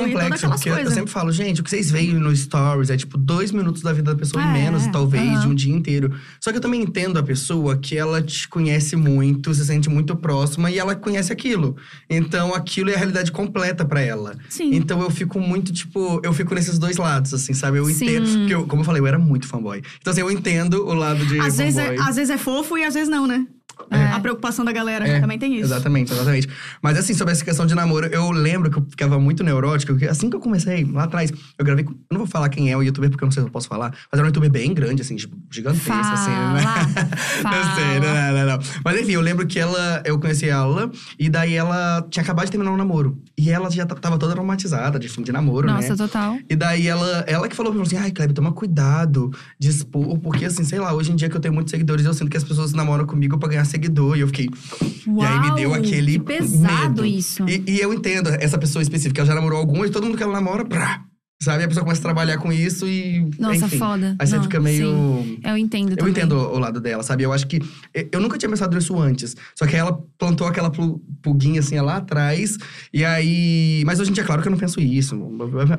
É 0.00 0.08
e 0.08 0.12
todas 0.12 0.12
complexo, 0.12 0.34
aquelas 0.36 0.40
porque 0.60 0.68
eu 0.70 0.74
coisas. 0.74 0.94
sempre 0.94 1.10
falo, 1.12 1.32
gente, 1.32 1.60
o 1.60 1.64
que 1.64 1.68
vocês 1.68 1.90
veem 1.90 2.14
no 2.14 2.34
Stories 2.34 2.88
é 2.88 2.96
tipo 2.96 3.18
dois 3.18 3.52
minutos 3.52 3.82
da 3.82 3.92
vida 3.92 4.10
da 4.14 4.18
pessoa 4.18 4.42
É, 4.42 4.46
e 4.48 4.52
menos, 4.54 4.86
é. 4.86 4.90
talvez, 4.90 5.22
Aham. 5.28 5.40
de 5.40 5.48
um 5.48 5.54
dia 5.54 5.74
inteiro. 5.74 6.14
Só 6.40 6.50
que 6.50 6.56
eu 6.56 6.62
também 6.62 6.80
entendo 6.80 7.18
a 7.18 7.22
pessoa 7.22 7.76
que 7.76 7.94
ela 7.94 8.22
te 8.22 8.48
conhece 8.48 8.96
muito, 8.96 9.52
se 9.52 9.66
sente 9.66 9.90
muito 9.90 10.16
próxima 10.16 10.70
e 10.70 10.78
ela 10.78 10.94
conhece 10.96 11.30
aquilo. 11.30 11.76
Então 12.08 12.54
aquilo 12.54 12.88
é 12.88 12.94
a 12.94 12.96
realidade 12.98 13.30
completa 13.30 13.84
pra 13.84 14.00
ela. 14.00 14.34
Sim. 14.48 14.74
Então 14.74 14.93
eu 15.02 15.10
fico 15.10 15.40
muito, 15.40 15.72
tipo, 15.72 16.20
eu 16.22 16.32
fico 16.32 16.54
nesses 16.54 16.78
dois 16.78 16.96
lados, 16.96 17.32
assim, 17.34 17.54
sabe? 17.54 17.78
Eu 17.78 17.86
Sim. 17.86 18.04
entendo. 18.04 18.38
Porque 18.38 18.54
eu, 18.54 18.66
como 18.66 18.82
eu 18.82 18.86
falei, 18.86 19.00
eu 19.00 19.06
era 19.06 19.18
muito 19.18 19.46
fanboy. 19.46 19.82
Então, 20.00 20.10
assim, 20.10 20.20
eu 20.20 20.30
entendo 20.30 20.86
o 20.86 20.94
lado 20.94 21.24
de. 21.26 21.38
Às 21.40 21.56
vezes, 21.56 21.78
é, 21.78 21.88
fanboy. 21.88 22.08
às 22.08 22.16
vezes 22.16 22.30
é 22.30 22.38
fofo 22.38 22.78
e 22.78 22.84
às 22.84 22.94
vezes 22.94 23.08
não, 23.08 23.26
né? 23.26 23.46
É. 23.90 24.04
A 24.14 24.20
preocupação 24.20 24.64
da 24.64 24.72
galera 24.72 25.06
É, 25.06 25.20
também 25.20 25.38
tem 25.38 25.54
isso. 25.54 25.64
Exatamente, 25.64 26.12
exatamente. 26.12 26.48
Mas 26.82 26.98
assim, 26.98 27.14
sobre 27.14 27.32
essa 27.32 27.44
questão 27.44 27.66
de 27.66 27.74
namoro, 27.74 28.06
eu 28.06 28.30
lembro 28.30 28.70
que 28.70 28.78
eu 28.78 28.86
ficava 28.88 29.18
muito 29.18 29.42
neurótico, 29.44 29.92
porque 29.92 30.06
assim 30.06 30.30
que 30.30 30.36
eu 30.36 30.40
comecei, 30.40 30.84
lá 30.84 31.04
atrás, 31.04 31.32
eu 31.58 31.64
gravei. 31.64 31.84
com- 31.84 31.92
Eu 31.92 31.98
não 32.12 32.18
vou 32.18 32.26
falar 32.26 32.48
quem 32.48 32.70
é 32.70 32.76
o 32.76 32.82
youtuber, 32.82 33.10
porque 33.10 33.24
eu 33.24 33.26
não 33.26 33.32
sei 33.32 33.42
se 33.42 33.48
eu 33.48 33.52
posso 33.52 33.68
falar, 33.68 33.90
mas 33.90 34.18
era 34.18 34.22
um 34.22 34.26
youtuber 34.26 34.50
bem 34.50 34.72
grande, 34.72 35.02
assim, 35.02 35.16
gigantesco, 35.50 35.92
assim, 35.92 36.30
né? 36.30 36.62
Fala, 37.42 37.56
Não 37.64 37.74
sei, 37.74 38.00
fala. 38.00 38.32
não, 38.32 38.46
não, 38.46 38.56
não. 38.56 38.58
Mas 38.84 39.00
enfim, 39.00 39.12
eu 39.12 39.20
lembro 39.20 39.46
que 39.46 39.58
ela, 39.58 40.02
eu 40.04 40.18
conheci 40.18 40.48
ela, 40.48 40.90
e 41.18 41.28
daí 41.28 41.54
ela 41.54 42.06
tinha 42.10 42.22
acabado 42.22 42.46
de 42.46 42.52
terminar 42.52 42.72
um 42.72 42.76
namoro. 42.76 43.18
E 43.36 43.50
ela 43.50 43.70
já 43.70 43.84
tava 43.86 44.16
toda 44.18 44.32
traumatizada 44.32 44.98
de 44.98 45.08
fim 45.08 45.22
de 45.22 45.32
namoro, 45.32 45.66
Nossa, 45.66 45.90
né? 45.90 45.96
total. 45.96 46.38
E 46.48 46.54
daí 46.56 46.86
ela, 46.86 47.24
ela 47.26 47.48
que 47.48 47.56
falou 47.56 47.72
pra 47.72 47.80
mim 47.80 47.86
assim: 47.86 47.96
ai, 47.96 48.10
Kleber, 48.10 48.34
toma 48.34 48.52
cuidado 48.52 49.30
de 49.58 49.68
expor, 49.68 50.18
porque 50.18 50.44
assim, 50.44 50.64
sei 50.64 50.78
lá, 50.78 50.92
hoje 50.92 51.12
em 51.12 51.16
dia 51.16 51.28
que 51.28 51.36
eu 51.36 51.40
tenho 51.40 51.52
muitos 51.54 51.70
seguidores, 51.70 52.04
eu 52.04 52.14
sinto 52.14 52.30
que 52.30 52.36
as 52.36 52.44
pessoas 52.44 52.72
namoram 52.72 53.06
comigo 53.06 53.38
pra 53.38 53.48
ganhar 53.48 53.63
seguidor. 53.64 54.16
E 54.16 54.20
eu 54.20 54.26
fiquei. 54.26 54.48
e 55.06 55.24
aí 55.24 55.40
me 55.40 55.54
deu 55.54 55.70
Uau, 55.70 55.78
aquele. 55.78 56.12
que 56.12 56.24
pesado 56.24 57.02
medo. 57.02 57.06
isso. 57.06 57.44
E, 57.48 57.64
e 57.66 57.80
eu 57.80 57.92
entendo 57.92 58.28
essa 58.30 58.58
pessoa 58.58 58.82
específica, 58.82 59.20
ela 59.20 59.28
já 59.28 59.34
namorou 59.34 59.58
algumas, 59.58 59.88
e 59.88 59.92
todo 59.92 60.04
mundo 60.04 60.16
que 60.16 60.22
ela 60.22 60.32
namora, 60.32 60.64
prá, 60.64 61.04
sabe? 61.44 61.64
A 61.64 61.68
pessoa 61.68 61.84
começa 61.84 62.00
a 62.00 62.04
trabalhar 62.04 62.38
com 62.38 62.52
isso 62.52 62.86
e. 62.86 63.28
Nossa, 63.38 63.66
enfim. 63.66 63.78
foda. 63.78 64.16
Aí 64.18 64.26
você 64.26 64.36
Não, 64.36 64.42
fica 64.42 64.58
meio. 64.60 64.86
sim. 65.22 65.38
Eu 65.44 65.56
entendo 65.56 65.92
Eu 65.92 65.96
também. 65.96 66.10
entendo 66.12 66.36
o 66.36 66.58
lado 66.58 66.80
dela, 66.80 67.02
sabe? 67.02 67.22
Eu 67.22 67.32
acho 67.32 67.46
que. 67.46 67.60
Eu 68.10 68.20
nunca 68.20 68.36
tinha 68.38 68.48
pensado 68.48 68.74
nisso 68.74 68.98
antes. 68.98 69.36
Só 69.54 69.66
que 69.66 69.76
ela 69.76 69.98
plantou 70.18 70.46
aquela 70.46 70.70
pulguinha 71.22 71.60
assim 71.60 71.78
lá 71.80 71.96
atrás. 71.98 72.56
E 72.92 73.04
aí. 73.04 73.82
Mas 73.86 74.00
hoje 74.00 74.10
em 74.10 74.14
dia, 74.14 74.22
é 74.22 74.26
claro 74.26 74.42
que 74.42 74.48
eu 74.48 74.52
não 74.52 74.58
penso 74.58 74.80
isso. 74.80 75.14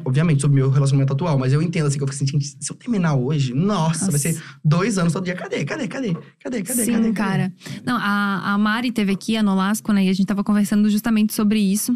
Obviamente, 0.06 0.42
sobre 0.42 0.62
o 0.62 0.64
meu 0.66 0.70
relacionamento 0.72 1.14
atual. 1.14 1.38
Mas 1.38 1.52
eu 1.54 1.62
entendo, 1.62 1.88
assim, 1.88 1.98
que 1.98 2.04
eu 2.04 2.08
fico 2.08 2.18
sentindo. 2.18 2.44
Se 2.44 2.72
eu 2.72 2.76
terminar 2.76 3.16
hoje, 3.16 3.54
nossa, 3.54 4.06
vai 4.06 4.14
Nossa. 4.14 4.20
ser 4.34 4.42
dois 4.64 4.98
anos 4.98 5.14
todo 5.14 5.24
dia. 5.26 5.36
Cadê? 5.36 5.66
Cadê? 5.66 5.88
Cadê? 5.88 6.14
Cadê? 6.44 6.62
Cadê? 6.64 6.86
Sim, 6.86 6.94
cadê? 6.94 7.12
cara. 7.14 7.54
Não, 7.86 7.98
a, 7.98 8.54
a 8.54 8.58
Mari 8.58 8.92
teve 8.92 9.12
aqui, 9.12 9.36
a 9.38 9.44
Nolasco, 9.44 9.92
né? 9.92 10.06
E 10.06 10.10
a 10.10 10.14
gente 10.14 10.26
tava 10.28 10.44
conversando 10.44 10.90
justamente 10.90 11.34
sobre 11.34 11.60
isso. 11.60 11.96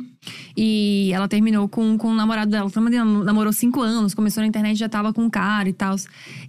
E 0.57 1.11
ela 1.13 1.27
terminou 1.27 1.67
com, 1.69 1.97
com 1.97 2.09
o 2.09 2.15
namorado 2.15 2.51
dela. 2.51 2.69
Ela 2.73 2.89
nam- 2.89 3.23
namorou 3.23 3.53
cinco 3.53 3.81
anos, 3.81 4.13
começou 4.13 4.41
na 4.41 4.47
internet, 4.47 4.77
já 4.77 4.89
tava 4.89 5.13
com 5.13 5.23
um 5.23 5.29
cara 5.29 5.69
e 5.69 5.73
tal. 5.73 5.95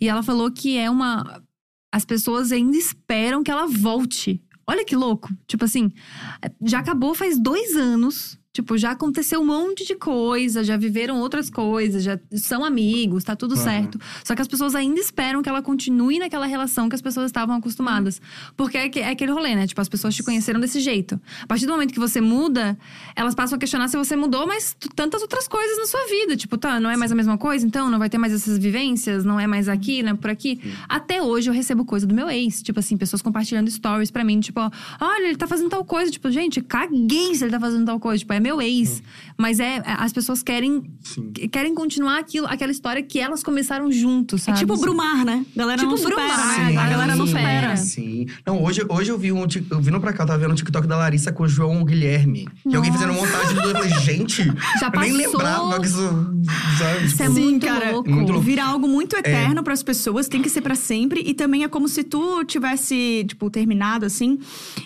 E 0.01 0.09
ela 0.09 0.23
falou 0.23 0.51
que 0.51 0.77
é 0.77 0.91
uma. 0.91 1.43
As 1.93 2.05
pessoas 2.05 2.53
ainda 2.53 2.77
esperam 2.77 3.43
que 3.43 3.51
ela 3.51 3.67
volte. 3.67 4.43
Olha 4.67 4.85
que 4.85 4.95
louco. 4.95 5.29
Tipo 5.47 5.65
assim, 5.65 5.91
já 6.63 6.79
acabou 6.79 7.15
faz 7.15 7.39
dois 7.39 7.75
anos. 7.75 8.39
Tipo, 8.53 8.77
já 8.77 8.91
aconteceu 8.91 9.41
um 9.41 9.45
monte 9.47 9.87
de 9.87 9.95
coisa, 9.95 10.65
já 10.65 10.77
viveram 10.77 11.21
outras 11.21 11.49
coisas, 11.49 12.03
já 12.03 12.19
são 12.33 12.65
amigos, 12.65 13.23
tá 13.23 13.37
tudo 13.37 13.55
Aham. 13.55 13.63
certo. 13.63 14.01
Só 14.25 14.35
que 14.35 14.43
as 14.43 14.49
pessoas 14.49 14.75
ainda 14.75 14.99
esperam 14.99 15.41
que 15.41 15.49
ela 15.49 15.63
continue 15.63 16.19
naquela 16.19 16.47
relação 16.47 16.89
que 16.89 16.97
as 16.97 17.01
pessoas 17.01 17.27
estavam 17.27 17.55
acostumadas. 17.55 18.21
Porque 18.57 18.77
é, 18.77 18.89
que- 18.89 18.99
é 18.99 19.11
aquele 19.11 19.31
rolê, 19.31 19.55
né? 19.55 19.69
Tipo, 19.69 19.81
as 19.81 19.89
pessoas 19.89 20.17
te 20.17 20.25
conheceram 20.25 20.59
desse 20.59 20.81
jeito. 20.81 21.21
A 21.43 21.47
partir 21.47 21.65
do 21.65 21.71
momento 21.73 21.93
que 21.95 22.01
você 22.01 22.21
muda, 22.21 22.77
elas 23.15 23.37
passam 23.37 23.55
a 23.55 23.59
questionar 23.59 23.87
se 23.87 23.97
você 23.97 24.17
mudou, 24.17 24.45
mas 24.49 24.77
tantas 24.97 25.23
outras 25.23 25.47
coisas 25.47 25.79
na 25.79 25.87
sua 25.87 26.05
vida. 26.09 26.37
Tipo, 26.37 26.59
tá, 26.59 26.81
não 26.81 26.91
é 26.91 26.97
mais 26.97 27.13
a 27.13 27.15
mesma 27.15 27.39
coisa, 27.39 27.65
então 27.65 27.89
não 27.89 28.01
vai 28.01 28.11
ter 28.11 28.19
mais 28.19 28.33
essas 28.33 28.59
vivências, 28.59 29.25
não 29.25 29.39
é 29.39 29.47
mais 29.47 29.69
aqui, 29.69 30.03
né? 30.03 30.13
Por 30.15 30.29
aqui. 30.29 30.61
Até 30.89 31.23
hoje 31.23 31.49
eu 31.49 31.55
recebo 31.55 31.85
coisa 31.85 32.05
do 32.05 32.13
meu 32.17 32.29
ex. 32.29 32.63
Tipo 32.63 32.81
assim, 32.81 32.97
pessoas 32.97 33.23
compartilhando 33.23 33.71
stories 33.71 34.11
pra 34.11 34.25
mim, 34.25 34.41
tipo, 34.41 34.59
ó, 34.59 34.69
olha, 35.01 35.27
ele 35.29 35.37
tá 35.37 35.47
fazendo 35.47 35.71
tal 35.71 35.85
coisa. 35.85 36.11
Tipo, 36.11 36.29
gente, 36.33 36.61
caguei 36.61 37.33
se 37.37 37.45
ele 37.45 37.53
tá 37.53 37.61
fazendo 37.61 37.87
tal 37.87 38.01
coisa. 38.01 38.19
Tipo, 38.19 38.33
é 38.33 38.40
meu 38.41 38.61
ex. 38.61 39.03
Mas 39.37 39.59
é, 39.59 39.77
é- 39.77 39.83
as 39.87 40.13
pessoas 40.13 40.43
querem, 40.43 40.83
Sim. 41.03 41.31
querem 41.51 41.75
continuar 41.75 42.19
aquilo, 42.19 42.47
aquela 42.47 42.71
história 42.73 43.03
que 43.03 43.19
elas 43.19 43.43
começaram 43.43 43.91
juntos, 43.91 44.43
É 44.43 44.45
sabe? 44.47 44.59
tipo 44.59 44.77
Brumar, 44.79 45.25
né? 45.25 45.45
Galera 45.57 45.79
Tipo 45.79 45.91
não 45.93 45.97
supera, 45.99 46.17
Brumar, 46.27 46.47
né? 46.59 46.65
A 46.65 46.69
Sim. 46.69 46.75
galera 46.75 47.17
não 47.17 47.27
supera. 47.27 47.77
Sim. 47.77 48.27
Não, 48.47 48.63
hoje, 48.63 48.83
hoje 48.89 49.11
eu 49.11 49.19
vi 49.19 49.33
um. 49.33 49.47
Eu 49.71 49.81
vindo 49.81 50.01
pra 50.01 50.13
cá, 50.13 50.25
eu 50.25 50.27
tava 50.27 50.39
vendo 50.39 50.53
um 50.53 50.55
TikTok 50.55 50.87
da 50.87 50.97
Larissa 50.97 51.33
com 51.33 51.45
o 51.45 51.49
João 51.49 51.83
Guilherme. 51.85 52.47
E 52.67 52.75
alguém 52.77 52.93
fazendo 52.93 53.13
montagem 53.15 53.55
do. 53.55 53.61
Eu 53.71 53.73
falei, 53.73 53.91
gente, 54.01 54.43
Já 54.79 54.91
eu 54.93 55.01
nem 55.01 55.13
passou. 55.23 55.39
lembrava 55.41 55.81
que 55.81 55.87
isso. 55.87 55.97
Sabe? 56.79 57.05
Isso 57.07 57.23
é 57.23 57.27
Tipo, 57.27 57.35
Sim, 57.35 57.43
muito 57.51 57.67
cara. 57.67 57.91
louco. 57.93 58.11
Muito 58.11 58.33
louco. 58.33 58.45
Vira 58.45 58.65
algo 58.65 58.89
muito 58.89 59.17
eterno 59.17 59.63
pras 59.63 59.83
pessoas, 59.83 60.29
tem 60.29 60.43
que 60.43 60.49
ser 60.49 60.61
pra 60.61 60.75
sempre. 60.75 61.23
E 61.25 61.33
também 61.35 61.63
é 61.65 61.69
como 61.69 61.89
se 61.89 62.03
tu 62.05 62.45
tivesse, 62.45 63.25
tipo, 63.27 63.49
terminado 63.51 64.05
assim 64.05 64.39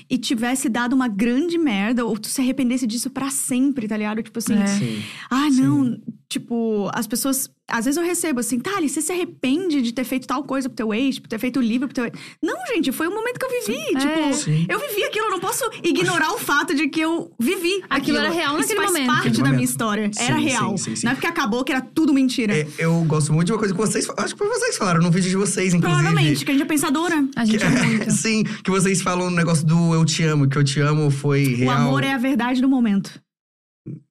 e 0.08 0.16
tivesse 0.18 0.68
dado 0.68 0.92
uma 0.92 1.08
grande 1.08 1.58
merda, 1.58 2.04
ou 2.04 2.16
tu 2.18 2.28
se 2.28 2.40
arrependesse 2.40 2.86
disso 2.86 3.10
pra 3.10 3.30
sempre, 3.30 3.43
tá 3.88 3.96
ligado? 3.96 4.22
Tipo 4.22 4.38
assim, 4.38 4.54
É. 4.58 4.66
Sim. 4.66 5.02
ah, 5.30 5.48
não. 5.50 5.96
Tipo, 6.28 6.90
as 6.92 7.06
pessoas. 7.06 7.48
Às 7.70 7.84
vezes 7.84 7.96
eu 7.96 8.04
recebo 8.04 8.40
assim, 8.40 8.58
Thali, 8.58 8.88
você 8.88 9.00
se 9.00 9.10
arrepende 9.12 9.80
de 9.80 9.92
ter 9.92 10.02
feito 10.04 10.26
tal 10.26 10.42
coisa 10.42 10.68
pro 10.68 10.74
teu 10.76 10.92
ex, 10.92 11.14
de 11.14 11.22
ter 11.22 11.38
feito 11.38 11.58
o 11.60 11.62
livro 11.62 11.86
pro 11.86 11.94
teu 11.94 12.04
ex? 12.06 12.12
Não, 12.42 12.56
gente, 12.74 12.90
foi 12.92 13.06
um 13.08 13.14
momento 13.14 13.38
que 13.38 13.44
eu 13.46 13.50
vivi. 13.50 13.78
É. 13.96 14.00
Tipo, 14.00 14.34
Sim. 14.34 14.66
eu 14.68 14.80
vivi 14.80 15.04
aquilo, 15.04 15.26
eu 15.26 15.30
não 15.30 15.38
posso 15.40 15.64
ignorar 15.82 16.32
o 16.34 16.38
fato 16.38 16.74
de 16.74 16.88
que 16.88 17.00
eu 17.00 17.30
vivi. 17.38 17.82
Aquilo 17.88 18.18
era 18.18 18.30
real 18.30 18.58
Isso 18.58 18.68
naquele 18.74 18.80
faz 18.80 18.92
momento. 18.92 19.06
parte 19.06 19.42
da 19.42 19.50
minha 19.50 19.64
história. 19.64 20.10
Sim, 20.12 20.22
era 20.24 20.36
sim, 20.36 20.42
real. 20.42 20.76
sim, 20.76 20.96
sim. 20.96 21.06
Não 21.06 21.12
é 21.12 21.14
porque 21.14 21.26
acabou 21.28 21.62
que 21.64 21.70
era 21.72 21.80
tudo 21.80 22.12
mentira. 22.12 22.52
É, 22.58 22.66
eu 22.78 23.02
gosto 23.04 23.32
muito 23.32 23.46
de 23.46 23.52
uma 23.52 23.58
coisa 23.58 23.72
que 23.72 23.80
vocês. 23.80 24.06
Acho 24.16 24.34
que 24.34 24.38
foi 24.38 24.48
vocês 24.48 24.72
que 24.72 24.78
falaram 24.78 25.00
no 25.00 25.10
vídeo 25.12 25.30
de 25.30 25.36
vocês, 25.36 25.72
inclusive. 25.72 26.02
Provavelmente, 26.02 26.44
que 26.44 26.50
a 26.50 26.54
gente 26.54 26.62
é 26.64 26.66
pensadora. 26.66 27.24
A 27.36 27.44
gente 27.44 27.64
é 27.64 27.68
muito. 27.70 28.10
Sim, 28.12 28.42
que 28.42 28.70
vocês 28.70 29.00
falam 29.00 29.30
no 29.30 29.36
negócio 29.36 29.64
do 29.64 29.94
eu 29.94 30.04
te 30.04 30.22
amo, 30.24 30.48
que 30.48 30.58
eu 30.58 30.64
te 30.64 30.80
amo 30.80 31.10
foi 31.10 31.44
O 31.54 31.56
real. 31.58 31.76
amor 31.78 32.02
é 32.02 32.12
a 32.12 32.18
verdade 32.18 32.60
do 32.60 32.68
momento. 32.68 33.22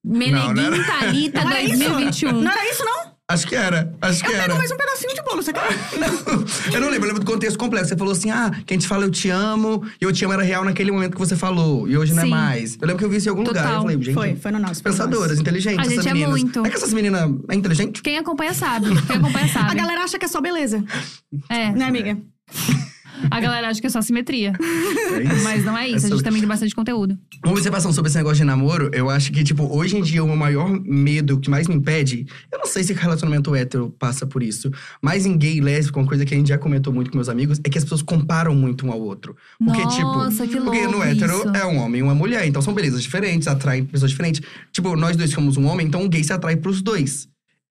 Meneguinho 0.03 0.53
Não, 0.53 0.53
não 0.53 0.63
era- 0.76 0.84
Thalita 0.99 1.43
Não 1.43 1.51
era 1.51 1.61
isso? 1.63 1.78
2021. 1.80 2.32
Não 2.41 2.51
era 2.51 2.69
isso, 2.71 2.86
não? 2.86 3.13
Acho 3.26 3.47
que 3.47 3.55
era, 3.55 3.91
acho 4.01 4.21
que 4.21 4.30
Eu 4.30 4.36
era. 4.36 4.43
pego 4.47 4.57
mais 4.57 4.71
um 4.71 4.78
pedacinho 4.78 5.15
de 5.15 5.21
bolo, 5.24 5.41
você 5.41 5.53
quer? 5.53 5.61
Eu 6.76 6.82
não 6.82 6.89
lembro, 6.89 7.05
eu 7.05 7.13
lembro 7.13 7.19
do 7.24 7.26
contexto 7.26 7.57
completo. 7.57 7.88
Você 7.88 7.95
falou 7.97 8.11
assim, 8.11 8.30
ah, 8.30 8.51
que 8.65 8.74
a 8.74 8.76
gente 8.78 8.88
fala 8.88 9.05
eu 9.05 9.09
te 9.11 9.30
amo, 9.30 9.82
e 9.99 10.03
eu 10.03 10.11
te 10.11 10.24
amo 10.26 10.34
era 10.34 10.43
real 10.43 10.63
naquele 10.65 10.91
momento 10.91 11.13
que 11.13 11.19
você 11.19 11.36
falou, 11.36 11.88
e 11.88 11.97
hoje 11.97 12.13
não 12.13 12.21
é 12.21 12.26
Sim. 12.26 12.30
mais. 12.32 12.74
Eu 12.80 12.82
lembro 12.88 12.97
que 12.99 13.05
eu 13.05 13.09
vi 13.09 13.17
isso 13.17 13.28
em 13.28 13.32
algum 13.32 13.43
lugar. 13.43 13.63
Total. 13.63 13.76
Eu 13.78 13.82
falei, 13.84 14.03
gente. 14.03 14.13
Foi, 14.13 14.36
foi 14.36 14.51
no 14.51 14.59
nosso. 14.59 14.84
Pensadoras, 14.84 15.39
inteligentes, 15.39 15.80
A 15.80 15.84
gente 15.84 15.93
essas 15.93 16.05
é 16.05 16.13
meninas. 16.13 16.30
muito. 16.41 16.65
É 16.65 16.69
que 16.69 16.76
essas 16.76 16.93
meninas 16.93 17.32
é 17.49 17.55
inteligente? 17.55 18.01
Quem 18.03 18.17
acompanha 18.17 18.53
sabe. 18.53 18.88
Quem 19.07 19.15
acompanha 19.15 19.47
sabe. 19.51 19.71
A 19.71 19.74
galera 19.74 20.03
acha 20.03 20.19
que 20.19 20.26
é 20.26 20.28
só 20.28 20.41
beleza, 20.41 20.84
É. 21.49 21.71
né, 21.71 21.86
amiga? 21.86 22.17
A 23.30 23.39
galera 23.39 23.70
acha 23.70 23.80
que 23.82 23.88
é 23.88 23.89
só 23.89 24.01
simetria. 24.01 24.53
É 25.14 25.22
isso. 25.22 25.43
Mas 25.43 25.64
não 25.64 25.78
é 25.78 25.88
isso. 25.88 25.97
A 25.97 25.99
gente 25.99 26.09
sobre- 26.09 26.24
também 26.24 26.39
tem 26.39 26.47
bastante 26.47 26.74
conteúdo. 26.76 27.16
Uma 27.45 27.53
observação 27.53 27.93
sobre 27.93 28.09
esse 28.09 28.18
negócio 28.18 28.38
de 28.38 28.43
namoro, 28.45 28.89
eu 28.93 29.09
acho 29.09 29.32
que, 29.32 29.43
tipo, 29.43 29.64
hoje 29.76 29.95
em 29.95 30.01
dia 30.01 30.24
o 30.24 30.28
meu 30.28 30.36
maior 30.36 30.70
medo, 30.84 31.36
o 31.36 31.39
que 31.39 31.49
mais 31.51 31.68
me 31.68 31.76
impede, 31.76 32.26
eu 32.51 32.57
não 32.57 32.66
sei 32.66 32.84
se 32.84 32.93
relacionamento 32.93 33.53
hétero 33.53 33.93
passa 33.99 34.26
por 34.26 34.41
isso, 34.41 34.72
mas 35.01 35.26
em 35.26 35.38
gay, 35.38 35.61
lésbico, 35.61 35.99
uma 35.99 36.07
coisa 36.07 36.26
que 36.26 36.34
a 36.34 36.38
gente 36.38 36.47
já 36.47 36.57
comentou 36.57 36.91
muito 36.91 37.11
com 37.11 37.18
meus 37.18 37.30
amigos, 37.30 37.59
é 37.64 37.70
que 37.70 37.78
as 37.78 37.84
pessoas 37.84 38.01
comparam 38.01 38.55
muito 38.55 38.86
um 38.88 38.91
ao 38.91 38.99
outro. 38.99 39.36
Porque, 39.64 39.84
Nossa, 39.84 40.47
tipo, 40.47 40.57
que 40.57 40.61
porque 40.64 40.88
no 40.88 41.03
hétero 41.03 41.34
isso. 41.38 41.49
é 41.55 41.66
um 41.66 41.78
homem 41.78 41.99
e 41.99 42.03
uma 42.03 42.16
mulher, 42.16 42.47
então 42.47 42.61
são 42.61 42.74
belezas 42.74 43.03
diferentes, 43.03 43.47
atraem 43.47 43.86
pessoas 43.86 44.09
diferentes. 44.09 44.41
Tipo, 44.72 44.95
nós 44.95 45.16
dois 45.16 45.30
somos 45.30 45.57
um 45.57 45.66
homem, 45.68 45.86
então 45.86 46.03
o 46.03 46.09
gay 46.09 46.24
se 46.24 46.34
atrai 46.34 46.55
pros 46.55 46.82
dois. 46.82 47.28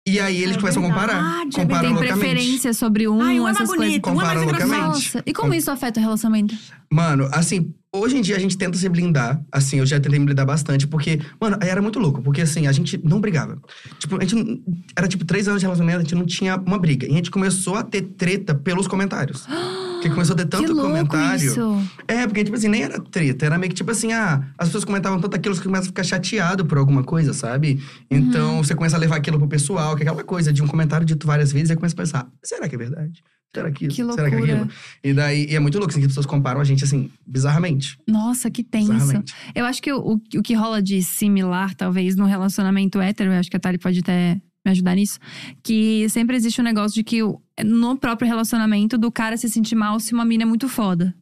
E 0.07 0.19
aí 0.19 0.43
eles 0.43 0.57
É 0.57 0.59
começam 0.61 0.85
a 0.85 0.89
comparar. 0.89 1.17
é 1.17 1.45
comparam 1.45 1.81
Tem 1.81 1.91
loucamente. 1.95 2.19
preferência 2.19 2.75
sobre 2.75 3.07
um, 3.07 3.21
Ai, 3.23 3.39
um 3.39 3.43
é 3.43 3.53
mais 3.53 3.57
essas 3.57 3.69
coisas. 3.69 3.87
bonito, 3.87 4.07
um 4.09 4.11
é 4.11 4.15
mais 4.15 4.29
Comparam 4.29 4.43
engraçado. 4.43 4.69
loucamente. 4.71 5.15
Nossa, 5.15 5.23
e 5.25 5.33
como 5.33 5.55
isso 5.55 5.71
afeta 5.71 6.01
o 6.01 6.03
relacionamento? 6.03 6.55
Mano, 6.93 7.29
assim, 7.33 7.73
hoje 7.95 8.17
em 8.17 8.21
dia 8.21 8.35
a 8.35 8.39
gente 8.41 8.59
tenta 8.59 8.77
se 8.77 8.89
blindar. 8.89 9.41
Assim, 9.53 9.79
eu 9.79 9.87
já 9.87 10.01
tentei 10.01 10.19
me 10.19 10.25
blindar 10.27 10.45
bastante, 10.45 10.89
porque, 10.89 11.21
mano, 11.41 11.57
aí 11.61 11.69
era 11.69 11.81
muito 11.81 12.01
louco, 12.01 12.21
porque 12.21 12.41
assim, 12.41 12.67
a 12.67 12.73
gente 12.73 13.01
não 13.05 13.21
brigava. 13.21 13.57
Tipo, 14.01 14.17
a 14.17 14.21
gente. 14.25 14.35
não- 14.35 14.59
Era 14.97 15.07
tipo 15.07 15.25
três 15.25 15.47
anos 15.47 15.61
de 15.61 15.67
relacionamento, 15.67 16.01
a 16.01 16.03
gente 16.03 16.15
não 16.17 16.27
tinha 16.27 16.57
uma 16.57 16.79
briga. 16.79 17.07
E 17.07 17.11
a 17.13 17.15
gente 17.15 17.31
começou 17.31 17.77
a 17.77 17.85
ter 17.85 18.03
treta 18.03 18.55
pelos 18.57 18.89
comentários. 18.89 19.47
Porque 20.03 20.15
começou 20.15 20.35
a 20.35 20.37
ter 20.39 20.47
tanto 20.47 20.65
que 20.67 20.73
louco 20.73 20.89
comentário. 20.91 21.47
isso. 21.47 21.89
É, 22.09 22.27
porque, 22.27 22.43
tipo 22.45 22.57
assim, 22.57 22.69
nem 22.69 22.83
era 22.83 23.01
treta. 23.01 23.47
Era 23.47 23.59
meio 23.59 23.71
que, 23.71 23.77
tipo 23.77 23.91
assim, 23.91 24.13
ah, 24.13 24.43
as 24.59 24.69
pessoas 24.69 24.85
comentavam 24.85 25.21
tanto 25.21 25.37
aquilo 25.37 25.55
que 25.55 25.61
você 25.61 25.65
começa 25.67 25.85
a 25.85 25.87
ficar 25.89 26.03
chateado 26.05 26.65
por 26.67 26.77
alguma 26.79 27.05
coisa, 27.05 27.33
sabe? 27.33 27.81
Então, 28.11 28.57
Uhum. 28.57 28.65
você 28.65 28.75
começa 28.75 28.97
a 28.97 28.99
levar 28.99 29.17
aquilo 29.17 29.39
pro 29.39 29.47
pessoal, 29.49 29.95
que 29.97 30.03
é 30.03 30.07
aquela 30.09 30.25
coisa 30.25 30.53
de 30.53 30.63
um 30.63 30.67
comentário 30.67 31.07
dito 31.07 31.27
várias 31.27 31.53
vezes, 31.53 31.71
e 31.71 31.73
aí 31.73 31.77
começa 31.77 31.95
a 31.95 31.99
pensar, 31.99 32.29
será 32.43 32.69
que 32.69 32.75
é 32.75 32.79
verdade? 32.79 33.23
Será 33.55 33.71
que 33.71 33.85
isso? 33.87 33.95
Que 33.97 34.03
Será 34.15 34.31
que 34.31 34.37
loucura. 34.37 34.55
aquilo? 34.63 34.71
E 35.05 35.13
daí, 35.13 35.47
e 35.51 35.55
é 35.55 35.61
muito 35.61 35.77
louco, 35.79 35.91
assim, 35.91 36.01
que 36.01 36.07
as 36.07 36.11
pessoas 36.13 36.25
comparam 36.27 36.61
a 36.61 36.65
gente, 36.65 36.83
assim, 36.85 37.11
bizarramente. 37.27 37.99
Nossa, 38.09 38.51
que 38.51 38.65
tenso. 38.65 39.23
Eu 39.55 39.67
acho 39.67 39.83
que 39.83 39.93
o, 39.93 39.99
o, 39.99 40.15
o 40.39 40.43
que 40.43 40.55
rola 40.55 40.81
de 40.83 41.03
similar, 41.03 41.75
talvez, 41.75 42.17
no 42.17 42.25
relacionamento 42.25 42.99
hétero, 42.99 43.31
eu 43.33 43.39
acho 43.39 43.51
que 43.51 43.57
a 43.57 43.61
Tali 43.61 43.77
pode 43.79 43.99
até 44.01 44.41
me 44.65 44.71
ajudar 44.73 44.95
nisso, 44.95 45.19
que 45.63 46.09
sempre 46.09 46.37
existe 46.37 46.61
um 46.61 46.65
negócio 46.65 46.95
de 46.95 47.03
que 47.03 47.23
o- 47.23 47.41
no 47.65 47.97
próprio 47.97 48.29
relacionamento 48.29 48.97
do 48.97 49.11
cara 49.11 49.37
se 49.37 49.49
sentir 49.49 49.75
mal 49.75 49.99
se 50.01 50.13
uma 50.15 50.25
mina 50.25 50.45
é 50.45 50.47
muito 50.47 50.69
foda. 50.69 51.15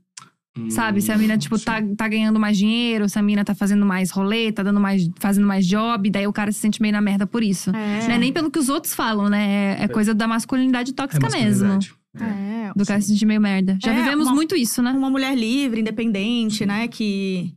Sabe? 0.69 1.01
Se 1.01 1.13
a 1.13 1.17
mina, 1.17 1.39
tipo, 1.39 1.59
tá, 1.59 1.81
tá 1.97 2.09
ganhando 2.09 2.39
mais 2.39 2.59
dinheiro, 2.59 3.09
se 3.09 3.17
a 3.19 3.23
mina 3.23 3.45
tá 3.45 3.55
fazendo 3.55 3.87
mais 3.87 4.11
rolê, 4.11 4.51
tá 4.53 4.63
dando 4.65 4.81
mais, 4.81 5.09
fazendo 5.19 5.47
mais 5.47 5.65
job, 5.67 6.11
daí 6.11 6.27
o 6.27 6.33
cara 6.33 6.51
se 6.51 6.59
sente 6.59 6.83
meio 6.83 6.93
na 6.93 7.01
merda 7.01 7.25
por 7.27 7.43
isso. 7.43 7.71
É. 7.71 8.09
Não 8.09 8.15
é 8.17 8.19
nem 8.19 8.33
pelo 8.33 8.51
que 8.51 8.59
os 8.59 8.69
outros 8.69 8.93
falam, 8.93 9.29
né? 9.31 9.77
É, 9.81 9.85
é 9.85 9.89
coisa 9.89 10.13
da 10.13 10.27
masculinidade 10.27 10.91
É 10.91 10.95
tóxica 10.95 11.29
mesmo. 11.31 11.69
masculinidade. 11.69 11.95
É, 12.21 12.73
Do 12.77 12.85
cara 12.85 13.01
se 13.01 13.07
sentir 13.09 13.25
meio 13.27 13.41
merda. 13.41 13.79
Já 13.81 13.93
É, 13.93 14.03
vivemos 14.03 14.27
uma- 14.27 14.35
muito 14.35 14.57
isso, 14.57 14.83
né? 14.83 14.91
uma 14.91 15.09
mulher 15.09 15.35
livre, 15.39 15.81
independente, 15.81 16.67
né? 16.67 16.89
Que 16.89 17.55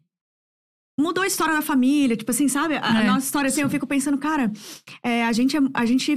mudou 1.00 1.24
a 1.24 1.28
história 1.28 1.54
da 1.56 1.62
família, 1.62 2.16
tipo 2.16 2.32
assim, 2.32 2.48
sabe? 2.48 2.76
A, 2.78 3.02
É, 3.04 3.08
nossa 3.08 3.26
história, 3.26 3.48
assim, 3.48 3.62
eu 3.62 3.70
fico 3.70 3.88
pensando, 3.88 4.18
cara, 4.18 4.52
é, 5.04 5.26
a 5.26 5.32
gente, 5.32 5.58
é- 5.58 5.62
a 5.74 5.86
gente 5.86 6.16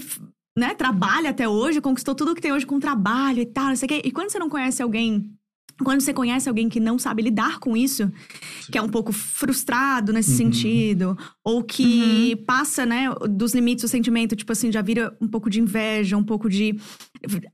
né, 0.58 0.74
trabalha 0.74 1.30
até 1.30 1.48
hoje, 1.48 1.80
conquistou 1.80 2.14
tudo 2.14 2.34
que 2.34 2.40
tem 2.40 2.52
hoje 2.52 2.64
com 2.66 2.78
trabalho 2.80 3.40
e 3.40 3.46
tal, 3.46 3.66
não 3.68 3.76
sei 3.76 3.86
o 3.86 3.88
quê. 3.88 4.02
E 4.04 4.10
quando 4.10 4.30
você 4.30 4.38
não 4.38 4.48
conhece 4.48 4.82
alguém. 4.82 5.30
Quando 5.84 6.00
você 6.00 6.14
conhece 6.14 6.48
alguém 6.48 6.70
que 6.70 6.80
não 6.80 6.98
sabe 6.98 7.20
lidar 7.22 7.58
com 7.58 7.76
isso, 7.76 8.10
que 8.72 8.78
é 8.78 8.80
um 8.80 8.88
pouco 8.88 9.12
frustrado 9.12 10.10
nesse 10.10 10.30
Uhum. 10.30 10.36
sentido, 10.38 11.18
ou 11.44 11.62
que 11.62 12.34
passa, 12.46 12.86
né, 12.86 13.10
dos 13.28 13.52
limites 13.54 13.82
do 13.82 13.88
sentimento, 13.88 14.34
tipo 14.34 14.50
assim, 14.50 14.72
já 14.72 14.80
vira 14.80 15.14
um 15.20 15.28
pouco 15.28 15.50
de 15.50 15.60
inveja, 15.60 16.16
um 16.16 16.24
pouco 16.24 16.48
de. 16.48 16.74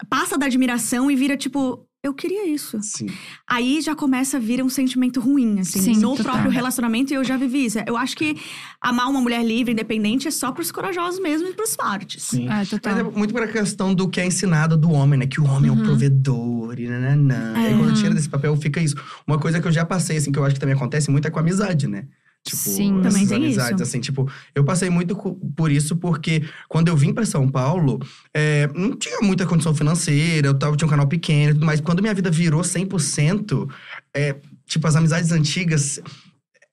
passa 0.08 0.38
da 0.38 0.46
admiração 0.46 1.10
e 1.10 1.16
vira 1.16 1.36
tipo, 1.36 1.84
eu 2.02 2.12
queria 2.12 2.46
isso 2.48 2.78
Sim. 2.82 3.06
aí 3.48 3.80
já 3.80 3.94
começa 3.94 4.36
a 4.36 4.40
vir 4.40 4.62
um 4.62 4.68
sentimento 4.68 5.20
ruim, 5.20 5.60
assim, 5.60 5.80
Sim, 5.80 5.96
no 6.00 6.16
total. 6.16 6.32
próprio 6.32 6.50
relacionamento, 6.50 7.12
e 7.12 7.16
eu 7.16 7.22
já 7.24 7.36
vivi 7.36 7.64
isso. 7.66 7.78
Eu 7.86 7.96
acho 7.96 8.16
que 8.16 8.36
amar 8.80 9.08
uma 9.08 9.20
mulher 9.20 9.44
livre, 9.44 9.72
independente, 9.72 10.26
é 10.26 10.30
só 10.30 10.50
pros 10.50 10.72
corajosos 10.72 11.20
mesmo 11.20 11.48
e 11.48 11.52
pros 11.52 11.74
fortes. 11.76 12.22
Sim. 12.24 12.48
É, 12.48 12.64
total. 12.64 12.92
Mas 12.96 13.06
é 13.14 13.18
muito 13.18 13.32
pra 13.32 13.46
questão 13.46 13.94
do 13.94 14.08
que 14.08 14.20
é 14.20 14.26
ensinado 14.26 14.76
do 14.76 14.90
homem, 14.90 15.18
né? 15.20 15.26
Que 15.26 15.40
o 15.40 15.44
homem 15.44 15.70
é 15.70 15.72
Uhum. 15.72 15.80
o 15.80 15.84
provedor 15.84 16.78
e 16.80 16.88
nananã. 16.88 17.54
E 17.56 17.66
aí, 17.66 17.74
É. 17.74 17.78
quando 17.78 17.94
tira 17.94 18.14
desse 18.14 18.28
papel, 18.28 18.56
fica 18.56 18.80
isso. 18.80 18.96
Uma 19.26 19.38
coisa 19.38 19.60
que 19.60 19.68
eu 19.68 19.72
já 19.72 19.84
passei, 19.84 20.16
assim, 20.16 20.32
que 20.32 20.38
eu 20.38 20.44
acho 20.44 20.54
que 20.54 20.60
também 20.60 20.74
acontece 20.74 21.10
muito 21.10 21.26
é 21.28 21.30
com 21.30 21.38
a 21.38 21.42
amizade, 21.42 21.86
né? 21.86 22.06
Tipo, 22.44 22.56
Sim. 22.56 22.98
essas 23.00 23.12
Também 23.12 23.26
tem 23.26 23.36
amizades, 23.36 23.74
isso. 23.74 23.82
assim, 23.84 24.00
tipo, 24.00 24.28
eu 24.52 24.64
passei 24.64 24.90
muito 24.90 25.14
por 25.56 25.70
isso 25.70 25.94
porque 25.96 26.42
quando 26.68 26.88
eu 26.88 26.96
vim 26.96 27.12
pra 27.14 27.24
São 27.24 27.48
Paulo, 27.48 28.00
é, 28.34 28.68
não 28.74 28.96
tinha 28.96 29.20
muita 29.20 29.46
condição 29.46 29.72
financeira, 29.72 30.48
eu 30.48 30.54
tava, 30.58 30.76
tinha 30.76 30.86
um 30.86 30.90
canal 30.90 31.06
pequeno 31.06 31.50
e 31.52 31.54
tudo 31.54 31.66
mais. 31.66 31.80
Quando 31.80 32.02
minha 32.02 32.14
vida 32.14 32.30
virou 32.32 32.62
100%, 32.62 33.68
é, 34.12 34.34
tipo, 34.66 34.86
as 34.88 34.96
amizades 34.96 35.30
antigas, 35.30 36.00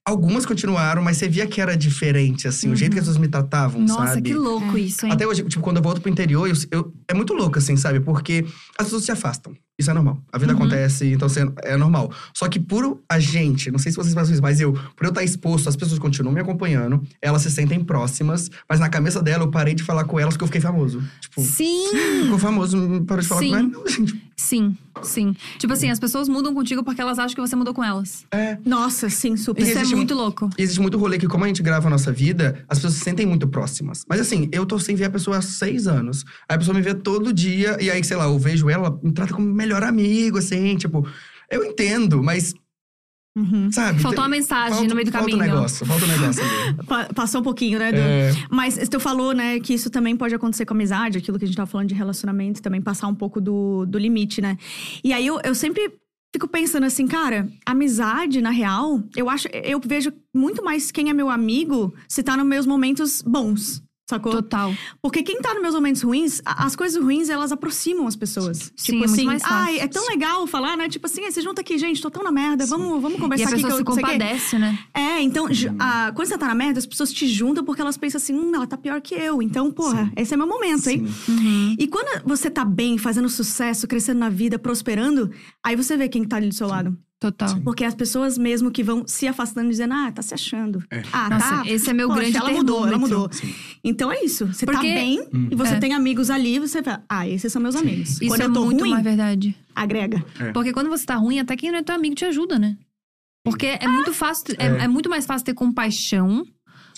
algumas 0.10 0.45
continuaram, 0.45 1.01
mas 1.01 1.18
você 1.18 1.28
via 1.28 1.47
que 1.47 1.62
era 1.62 1.76
diferente, 1.78 2.47
assim, 2.47 2.70
o 2.70 2.76
jeito 2.76 2.93
que 2.93 2.99
as 2.99 3.05
pessoas 3.05 3.18
me 3.18 3.28
tratavam, 3.28 3.80
Uhum. 3.82 3.88
Nossa, 3.88 4.07
sabe? 4.16 4.22
que 4.30 4.34
louco 4.34 4.78
isso, 4.78 5.05
hein? 5.05 5.12
Até 5.12 5.26
hoje, 5.28 5.43
tipo, 5.43 5.62
quando 5.64 5.78
eu 5.78 5.84
volto 5.84 6.01
pro 6.01 6.12
interior, 6.12 6.47
eu, 6.49 6.55
eu- 6.72 6.93
é 7.07 7.14
muito 7.14 7.34
louco, 7.34 7.57
assim, 7.57 7.76
sabe? 7.78 7.99
Porque 7.99 8.45
as 8.78 8.86
pessoas 8.88 9.03
se 9.05 9.12
afastam. 9.12 9.53
Isso 9.78 9.89
é 9.89 9.93
normal. 9.93 10.22
A 10.34 10.38
vida 10.38 10.51
Uhum. 10.51 10.60
acontece, 10.60 11.05
então 11.14 11.26
assim, 11.28 11.39
é 11.64 11.78
normal. 11.78 12.12
Só 12.34 12.49
que 12.49 12.60
por 12.60 12.99
a 13.07 13.18
gente, 13.18 13.72
não 13.72 13.80
sei 13.80 13.91
se 13.93 13.95
vocês 13.95 14.14
passam 14.14 14.34
isso, 14.34 14.41
mas 14.41 14.60
eu, 14.60 14.74
por 14.74 15.05
eu 15.05 15.10
estar 15.10 15.24
exposto, 15.24 15.70
as 15.70 15.76
pessoas 15.78 15.97
continuam 15.99 16.34
me 16.34 16.41
acompanhando, 16.41 17.01
elas 17.22 17.43
se 17.43 17.49
sentem 17.51 17.82
próximas, 17.82 18.49
mas 18.70 18.78
na 18.80 18.89
cabeça 18.89 19.22
dela 19.22 19.45
eu 19.45 19.49
parei 19.51 19.74
de 19.74 19.82
falar 19.84 20.03
com 20.03 20.20
elas 20.20 20.34
porque 20.34 20.43
eu 20.43 20.47
fiquei 20.47 20.60
famoso. 20.60 21.01
Tipo, 21.22 21.41
Sim, 21.43 21.91
ficou 22.24 22.38
famoso, 22.38 23.05
parou 23.07 23.22
de 23.22 23.28
falar 23.30 23.39
Sim. 23.41 23.49
com 23.51 23.55
ela. 23.55 23.68
Não, 23.70 23.88
gente, 23.88 24.22
sim, 24.40 24.76
sim. 25.04 25.36
Tipo 25.58 25.74
assim, 25.74 25.90
as 25.90 26.00
pessoas 26.00 26.30
mudam 26.30 26.54
contigo 26.54 26.84
porque 26.84 27.02
elas 27.02 27.20
acham 27.20 27.36
que 27.36 27.42
você 27.42 27.56
mudou 27.56 27.74
com 27.74 27.84
elas. 27.84 28.26
é. 28.32 28.58
Nossa, 28.66 29.10
sim, 29.10 29.36
super. 29.36 29.62
Isso 29.62 29.78
é 29.78 29.84
muito 29.96 30.16
louco. 30.16 30.50
E 30.58 30.62
existe 30.62 30.80
muito 30.82 30.98
rolê 30.98 31.18
que, 31.18 31.28
como 31.28 31.44
a 31.44 31.48
gente 31.48 31.62
grava 31.62 31.88
a 31.88 31.90
nossa 31.90 32.12
vida, 32.12 32.64
as 32.68 32.78
pessoas 32.80 32.96
se 32.96 33.02
sentem 33.02 33.26
muito 33.26 33.48
próximas. 33.48 34.06
Mas 34.08 34.20
assim, 34.20 34.50
eu 34.52 34.66
tô 34.66 34.80
sem 34.80 34.96
ver 34.96 35.06
a 35.06 35.10
pessoa 35.10 35.38
há 35.38 35.42
seis 35.42 35.88
anos. 35.88 36.24
Aí 36.48 36.56
a 36.56 36.58
pessoa 36.58 36.74
me 36.76 36.82
vê 36.82 36.94
todo 36.94 37.34
dia, 37.34 37.78
e 37.82 37.92
aí, 37.92 38.04
sei 38.04 38.18
lá, 38.18 38.26
eu 38.26 38.40
vejo 38.40 38.70
ela, 38.70 38.88
ela 38.88 39.00
me 39.04 39.12
trata 39.12 39.34
como 39.34 39.48
melhor 39.54 39.84
amigo, 39.84 40.38
assim, 40.38 40.76
tipo. 40.78 41.06
Eu 41.52 41.64
entendo, 41.66 42.22
mas, 42.24 42.54
Uhum. 43.40 43.72
sabe? 43.72 44.00
Faltou 44.02 44.22
uma 44.24 44.30
mensagem 44.30 44.72
falta- 44.74 44.88
no 44.90 44.96
meio 44.96 45.06
do 45.06 45.12
falta 45.12 45.30
caminho. 45.30 45.44
um 45.44 45.54
negócio, 45.56 45.86
falta 45.86 46.06
um 46.06 46.08
negócio 46.08 46.44
Passou 47.16 47.42
um 47.42 47.44
pouquinho, 47.44 47.80
né, 47.80 47.92
Du? 47.92 47.98
É. 48.00 48.32
Mas 48.50 48.78
tu 48.90 49.00
falou, 49.00 49.34
né, 49.34 49.60
que 49.60 49.74
isso 49.74 49.90
também 49.90 50.16
pode 50.16 50.34
acontecer 50.36 50.66
com 50.66 50.74
amizade, 50.74 51.18
aquilo 51.18 51.38
que 51.38 51.46
a 51.46 51.48
gente 51.48 51.58
tava 51.58 51.70
falando 51.70 51.88
de 51.88 51.96
relacionamento, 51.96 52.62
também 52.62 52.82
passar 52.82 53.08
um 53.08 53.16
pouco 53.16 53.40
do, 53.42 53.86
do 53.86 53.98
limite, 53.98 54.42
né? 54.42 54.58
E 55.04 55.14
aí 55.14 55.26
eu, 55.26 55.40
eu 55.44 55.56
sempre 55.56 55.92
fico 56.34 56.48
pensando 56.48 56.86
assim, 56.86 57.08
cara, 57.08 57.48
amizade, 57.66 58.42
na 58.42 58.52
real, 58.52 59.02
eu 59.16 59.30
acho, 59.30 59.48
eu 59.52 59.80
vejo 59.84 60.12
muito 60.36 60.64
mais 60.64 60.92
quem 60.92 61.10
é 61.10 61.14
meu 61.14 61.30
amigo 61.30 61.94
se 62.08 62.22
tá 62.22 62.38
nos 62.38 62.46
meus 62.46 62.66
momentos 62.66 63.22
bons. 63.22 63.82
Sacou? 64.10 64.32
Total. 64.32 64.74
Porque 65.03 65.22
quem 65.22 65.39
tá 65.39 65.53
nos 65.53 65.62
meus 65.62 65.76
momentos 65.76 66.01
ruins, 66.01 66.41
as 66.43 66.76
coisas 66.76 66.99
ruins, 67.01 67.30
elas 67.30 67.51
aproximam 67.51 68.07
as 68.07 68.16
pessoas. 68.16 68.72
Sim, 68.76 68.93
tipo 68.93 69.03
é 69.03 69.07
muito 69.07 69.12
assim, 69.14 69.26
mais 69.26 69.43
fácil. 69.43 69.55
ai, 69.57 69.80
é 69.80 69.88
tão 69.88 70.03
legal 70.07 70.47
falar, 70.47 70.76
né? 70.76 70.89
Tipo 70.89 71.05
assim, 71.05 71.24
"Ah, 71.26 71.32
você 71.32 71.41
junta 71.41 71.62
aqui, 71.62 71.78
gente, 71.78 72.01
tô 72.01 72.10
tão 72.10 72.24
na 72.24 72.32
merda, 72.32 72.66
vamos, 72.66 72.99
vamos 73.01 73.20
E 73.20 73.22
conversar 73.22 73.45
a 73.45 73.47
aqui 73.53 73.62
pessoa 73.62 73.72
que 73.72 73.78
se 73.78 73.82
eu 73.82 73.86
não 73.86 73.93
sei 73.93 74.03
o 74.03 74.07
quê." 74.07 74.12
compadece, 74.14 74.57
né? 74.57 74.80
É, 74.95 75.22
então, 75.22 75.53
ju- 75.53 75.76
a- 75.78 76.12
quando 76.16 76.28
você 76.28 76.38
tá 76.39 76.47
na 76.47 76.55
merda, 76.55 76.80
as 76.80 76.88
pessoas 76.88 77.14
te 77.14 77.28
juntam 77.28 77.64
porque 77.64 77.82
elas 77.82 77.97
pensam 77.97 78.18
assim, 78.18 78.34
hum, 78.34 78.51
ela 78.55 78.66
tá 78.66 78.76
pior 78.78 78.99
que 78.99 79.14
eu. 79.14 79.43
Então, 79.43 79.72
porra, 79.72 80.12
esse 80.16 80.34
é 80.34 80.38
meu 80.38 80.47
momento, 80.47 80.88
hein? 80.89 81.05
Sim. 81.26 81.76
E 81.78 81.88
quando 81.88 82.24
você 82.26 82.49
tá 82.49 82.66
bem, 82.66 82.97
fazendo 82.97 83.30
sucesso, 83.30 83.88
crescendo 83.88 84.20
na 84.20 84.30
vida, 84.30 84.57
prosperando, 84.57 85.30
aí 85.64 85.76
você 85.76 85.95
vê 85.95 86.10
quem 86.10 86.24
tá 86.24 86.38
ali 86.38 86.47
do 86.49 86.55
seu 86.55 86.68
lado. 86.68 86.97
Total. 87.20 87.59
Porque 87.61 87.84
as 87.84 87.93
pessoas 87.93 88.38
mesmo 88.38 88.72
que 88.72 88.82
vão 88.82 89.05
se 89.05 89.28
afastando, 89.28 89.70
dizendo, 89.70 89.93
ah, 89.93 90.09
tá 90.09 90.22
se 90.22 90.34
achando. 90.34 90.82
Ah, 91.11 91.30
Nossa, 91.30 91.49
tá. 91.49 91.63
esse 91.67 91.89
é 91.89 91.93
meu 91.93 92.07
Poxa, 92.07 92.22
grande 92.22 92.38
ela 92.38 92.49
mudou, 92.51 92.88
ela 92.88 92.97
mudou. 92.97 93.30
Então 93.84 94.09
é 94.09 94.24
isso. 94.24 94.47
Você 94.47 94.65
tá 94.65 94.72
Porque- 94.72 94.88
bem 94.93 95.28
e 95.51 95.55
você 95.55 95.74
É. 95.76 95.80
tem 95.80 95.93
amigos 95.93 96.30
ali, 96.30 96.59
você 96.59 96.82
fala, 96.82 97.03
ah, 97.09 97.28
esses 97.28 97.51
são 97.51 97.61
meus 97.61 97.76
amigos. 97.76 98.11
Isso 98.22 98.28
Quando 98.28 98.41
é 98.41 98.45
eu 98.45 98.53
tô 98.53 98.63
muito 98.65 98.80
ruim, 98.82 98.91
mais 98.91 99.03
verdade. 99.03 99.53
agrega. 99.76 100.24
É. 100.39 100.51
Porque 100.53 100.72
quando 100.72 100.89
você 100.89 101.05
tá 101.05 101.15
ruim, 101.15 101.39
até 101.39 101.57
quem 101.57 101.72
não 101.72 101.80
é 101.80 101.84
teu 101.84 101.93
amigo 101.95 102.15
te 102.15 102.24
ajuda, 102.24 102.57
né? 102.57 102.78
Porque 103.43 103.65
é 103.65 103.88
muito 103.88 104.13
fácil, 104.13 104.55
é, 104.57 104.67
É. 104.67 104.84
é 104.86 104.88
muito 104.88 105.09
mais 105.09 105.26
fácil 105.26 105.45
ter 105.45 105.53
compaixão 105.53 106.45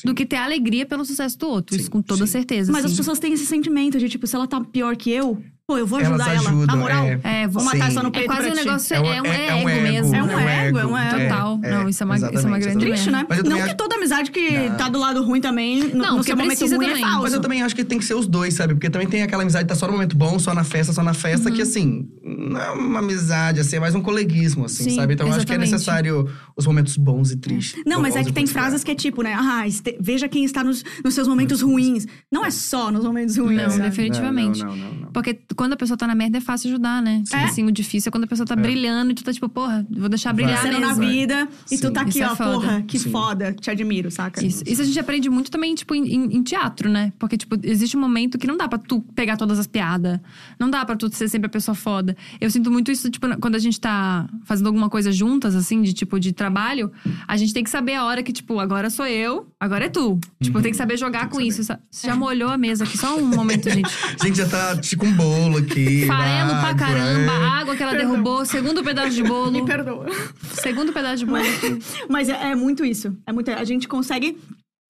do 0.06 0.14
que 0.14 0.26
ter 0.26 0.36
alegria 0.38 0.86
pelo 0.86 1.04
sucesso 1.06 1.38
do 1.38 1.48
outro. 1.48 1.76
Sim, 1.76 1.82
Isso 1.82 1.92
com 1.92 2.02
toda 2.02 2.26
sim. 2.28 2.32
certeza. 2.32 2.72
Mas 2.72 2.86
assim. 2.86 2.94
as 2.94 2.98
pessoas 3.00 3.20
têm 3.20 3.34
esse 3.34 3.46
sentimento 3.46 3.98
de, 4.00 4.08
tipo, 4.10 4.26
se 4.28 4.36
ela 4.36 4.48
tá 4.48 4.60
pior 4.62 4.96
que 4.96 5.10
eu, 5.12 5.42
pô, 5.72 5.78
eu 5.78 5.88
vou 5.88 6.00
Elas 6.00 6.20
ajudar 6.20 6.36
ela. 6.36 6.50
ajudam, 6.50 6.76
Na 6.76 6.82
moral, 6.82 7.06
é. 7.06 7.20
É, 7.24 7.48
vou 7.48 7.64
matar 7.64 7.88
essa 7.88 8.02
no 8.04 8.10
É 8.10 8.12
peito 8.12 8.26
quase 8.28 8.42
pra 8.42 8.52
um 8.52 8.56
ti. 8.56 8.66
negócio, 8.66 8.94
é, 8.96 9.00
um, 9.00 9.06
é, 9.26 9.60
ego, 9.60 9.70
ego 9.70 9.82
mesmo. 9.82 10.16
É 10.16 10.24
um 10.24 10.40
ego, 10.40 10.78
é 10.80 10.86
um 10.86 10.98
ego. 10.98 11.20
Total. 11.22 11.58
Não, 11.58 11.90
isso 11.90 12.04
é 12.04 12.06
uma- 12.06 12.16
isso 12.18 12.26
é 12.26 12.46
uma 12.48 12.60
grande. 12.60 12.80
Triste, 12.86 13.10
né? 13.12 13.26
Não 13.46 13.62
que 13.68 13.76
toda 13.76 13.96
amizade 13.96 14.32
que 14.32 14.52
Não. 14.70 14.76
tá 14.78 14.90
do 14.90 15.00
lado 15.00 15.24
ruim 15.24 15.40
também, 15.40 15.80
no, 15.84 15.96
Não, 16.04 16.12
no 16.18 16.20
que 16.20 16.26
seu 16.26 16.36
momento 16.38 16.60
ruim 16.60 16.70
também. 16.70 16.92
é 16.92 17.00
falso. 17.00 17.22
Mas 17.22 17.34
eu 17.34 17.40
também 17.42 17.62
acho 17.64 17.76
que 17.76 17.84
tem 17.84 17.98
que 18.00 18.06
ser 18.06 18.16
os 18.16 18.28
dois, 18.28 18.54
sabe? 18.54 18.74
Porque 18.74 18.90
também 18.90 19.08
tem 19.08 19.24
aquela 19.24 19.44
amizade 19.44 19.64
que 19.66 19.70
tá 19.70 19.76
só 19.76 19.86
no 19.88 19.94
momento 19.94 20.16
bom, 20.18 20.38
só 20.40 20.54
na 20.54 20.64
festa, 20.64 20.92
só 20.94 21.04
na 21.04 21.14
festa, 21.14 21.50
Uhum. 21.50 21.56
que 21.56 21.62
assim, 21.62 22.08
não 22.24 22.60
é 22.62 22.72
uma 22.72 23.00
amizade, 23.00 23.60
assim, 23.62 23.78
é 23.78 23.80
mais 23.80 23.96
um 23.96 24.02
coleguismo, 24.02 24.66
assim, 24.66 24.86
Sim, 24.86 24.96
sabe? 24.96 25.14
Então 25.14 25.28
eu 25.28 25.34
acho 25.34 25.46
que 25.46 25.54
é 25.54 25.58
necessário 25.58 26.28
os 26.58 26.66
momentos 26.66 26.98
bons 26.98 27.32
e 27.32 27.38
tristes. 27.38 27.82
Não, 27.86 28.02
mas 28.02 28.16
é 28.16 28.24
que 28.24 28.34
tem 28.34 28.46
frases 28.46 28.84
que 28.84 28.92
é 28.92 28.96
tipo, 28.96 29.22
né? 29.22 29.34
Ah, 29.38 29.64
veja 30.00 30.28
quem 30.28 30.44
está 30.44 30.64
nos, 30.64 30.84
seus 31.12 31.28
momentos 31.28 31.62
ruins. 31.62 32.06
Não 32.32 32.44
é 32.46 32.52
só 32.52 32.92
nos 32.92 33.04
momentos 33.06 33.38
ruins. 33.38 33.78
Não, 33.78 33.80
definitivamente. 33.80 34.60
Não, 34.64 34.76
não, 34.76 34.78
não, 34.78 34.94
não. 35.02 35.12
Porque 35.12 35.34
quando 35.62 35.74
a 35.74 35.78
pessoa 35.78 35.96
tá 35.96 36.08
na 36.08 36.16
merda 36.16 36.40
é 36.40 36.42
fácil 36.42 36.70
ajudar, 36.72 37.04
né? 37.04 37.22
É. 37.32 37.44
Assim, 37.44 37.64
o 37.64 37.72
difícil 37.72 38.10
é 38.10 38.12
quando 38.12 38.24
a 38.24 38.28
pessoa 38.28 38.48
tá 38.48 38.56
brilhando 38.56 39.12
e 39.12 39.14
tu 39.14 39.24
tá 39.24 39.32
tipo, 39.32 39.48
porra, 39.48 39.86
vou 39.92 40.10
deixar 40.10 40.34
brilhar 40.34 40.60
Crescendo 40.60 40.82
na 40.82 40.88
mesmo. 40.88 41.06
vida 41.06 41.48
e 41.70 41.78
tu 41.78 41.88
Sim. 41.88 41.94
tá 41.94 42.02
aqui, 42.02 42.10
Isso 42.10 42.24
é 42.24 42.32
ó, 42.32 42.36
foda. 42.36 42.52
porra, 42.54 42.82
que 42.82 42.98
Sim. 42.98 43.12
foda, 43.12 43.54
te 43.54 43.70
admiro, 43.70 44.10
saca? 44.10 44.44
Isso, 44.44 44.64
isso 44.66 44.82
a 44.82 44.86
gente 44.86 45.00
aprende 45.00 45.30
muito 45.30 45.52
também, 45.52 45.76
tipo, 45.76 45.94
em, 45.94 46.36
em- 46.36 46.42
teatro, 46.42 46.90
né? 46.90 47.14
Porque, 47.20 47.38
tipo, 47.38 47.56
existe 47.62 47.96
um 47.96 48.00
momento 48.00 48.40
que 48.40 48.48
não 48.48 48.58
dá 48.58 48.68
pra 48.68 48.80
tu 48.80 49.02
pegar 49.14 49.38
todas 49.38 49.60
as 49.60 49.68
piadas. 49.68 50.20
Não 50.60 50.68
dá 50.68 50.84
pra 50.84 50.96
tu 50.96 51.08
ser 51.16 51.30
sempre 51.30 51.46
a 51.46 51.50
pessoa 51.50 51.76
foda. 51.76 52.18
Eu 52.42 52.50
sinto 52.50 52.72
muito 52.72 52.92
isso, 52.92 53.08
tipo, 53.12 53.28
quando 53.40 53.54
a 53.54 53.60
gente 53.60 53.80
tá 53.80 54.28
fazendo 54.46 54.66
alguma 54.66 54.90
coisa 54.90 55.12
juntas, 55.12 55.56
assim, 55.56 55.84
de 55.84 55.94
tipo, 55.94 56.20
de 56.20 56.32
trabalho. 56.34 56.92
A 57.28 57.38
gente 57.38 57.54
tem 57.54 57.64
que 57.64 57.70
saber 57.70 57.94
a 57.94 58.04
hora 58.06 58.24
que, 58.24 58.34
tipo, 58.34 58.60
agora 58.60 58.90
sou 58.90 59.06
eu, 59.06 59.48
agora 59.60 59.86
é 59.86 59.90
tu. 59.90 60.20
Tipo, 60.42 60.60
tem 60.60 60.72
que 60.72 60.78
saber 60.78 60.98
jogar 60.98 61.30
com 61.30 61.40
isso. 61.40 61.64
sabe? 61.64 61.82
Você 61.92 62.08
já 62.08 62.16
molhou 62.16 62.50
a 62.50 62.58
mesa 62.58 62.84
aqui, 62.84 62.98
só 62.98 63.16
um 63.16 63.28
momento, 63.28 63.70
gente. 63.70 63.90
A 64.20 64.26
gente 64.26 64.38
já 64.38 64.48
tá 64.50 64.76
tipo 64.78 65.06
um 65.06 65.14
bolo 65.14 65.51
aqui. 65.58 66.06
Farelo 66.06 66.60
pra 66.60 66.76
caramba, 66.76 67.32
é. 67.32 67.46
água 67.62 67.76
que 67.76 67.84
ela 67.84 67.94
derrubou, 67.94 68.46
segundo 68.46 68.84
pedaço 68.84 69.12
de 69.16 69.24
bolo. 69.24 69.52
Me 69.52 69.66
perdoa. 69.66 70.06
Segundo 70.54 70.92
pedaço 70.94 71.18
de 71.18 71.26
bolo. 71.26 71.44
Mas 72.10 72.30
é, 72.30 72.52
é 72.52 72.56
muito 72.56 72.84
isso. 72.86 73.16
É 73.26 73.32
muito, 73.32 73.50
a 73.52 73.64
gente 73.64 73.88
consegue 73.88 74.38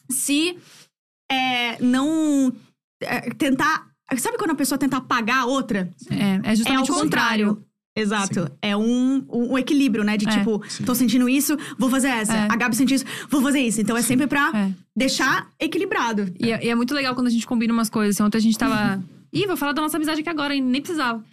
se 0.09 0.57
é, 1.31 1.81
não 1.81 2.51
é, 3.01 3.29
tentar. 3.31 3.87
Sabe 4.17 4.37
quando 4.37 4.51
a 4.51 4.55
pessoa 4.55 4.77
tenta 4.77 4.97
apagar 4.97 5.43
a 5.43 5.45
outra? 5.45 5.89
É, 6.09 6.49
é 6.49 6.51
É 6.51 6.55
justamente 6.55 6.91
ao 6.91 6.97
o 6.97 6.99
contrário. 7.01 7.63
Exato. 7.95 8.49
É 8.61 8.75
um, 8.75 9.17
um, 9.29 9.53
um 9.53 9.57
equilíbrio, 9.57 10.03
né? 10.03 10.15
De 10.15 10.25
É. 10.27 10.31
tipo, 10.31 10.61
tô 10.85 10.95
sentindo 10.95 11.27
isso, 11.27 11.57
vou 11.77 11.89
fazer 11.89 12.07
essa. 12.07 12.33
É. 12.33 12.47
A 12.49 12.55
Gabi 12.55 12.75
sentiu 12.75 12.95
isso, 12.95 13.05
vou 13.29 13.41
fazer 13.41 13.59
isso. 13.59 13.81
Então 13.81 13.97
é 13.97 14.01
sempre 14.01 14.27
pra 14.27 14.49
É. 14.55 14.71
deixar 14.95 15.47
equilibrado. 15.59 16.33
E 16.39 16.51
é, 16.51 16.65
e 16.65 16.69
é 16.69 16.75
muito 16.75 16.93
legal 16.93 17.13
quando 17.15 17.27
a 17.27 17.29
gente 17.29 17.45
combina 17.45 17.73
umas 17.73 17.89
coisas. 17.89 18.15
Assim, 18.15 18.23
ontem 18.23 18.37
a 18.37 18.41
gente 18.41 18.57
tava 18.57 19.03
Ih, 19.33 19.47
vou 19.47 19.55
falar 19.55 19.71
da 19.71 19.81
nossa 19.81 19.95
amizade 19.95 20.19
aqui 20.19 20.29
agora, 20.29 20.53
hein? 20.53 20.61
Nem 20.61 20.81
precisava. 20.81 21.23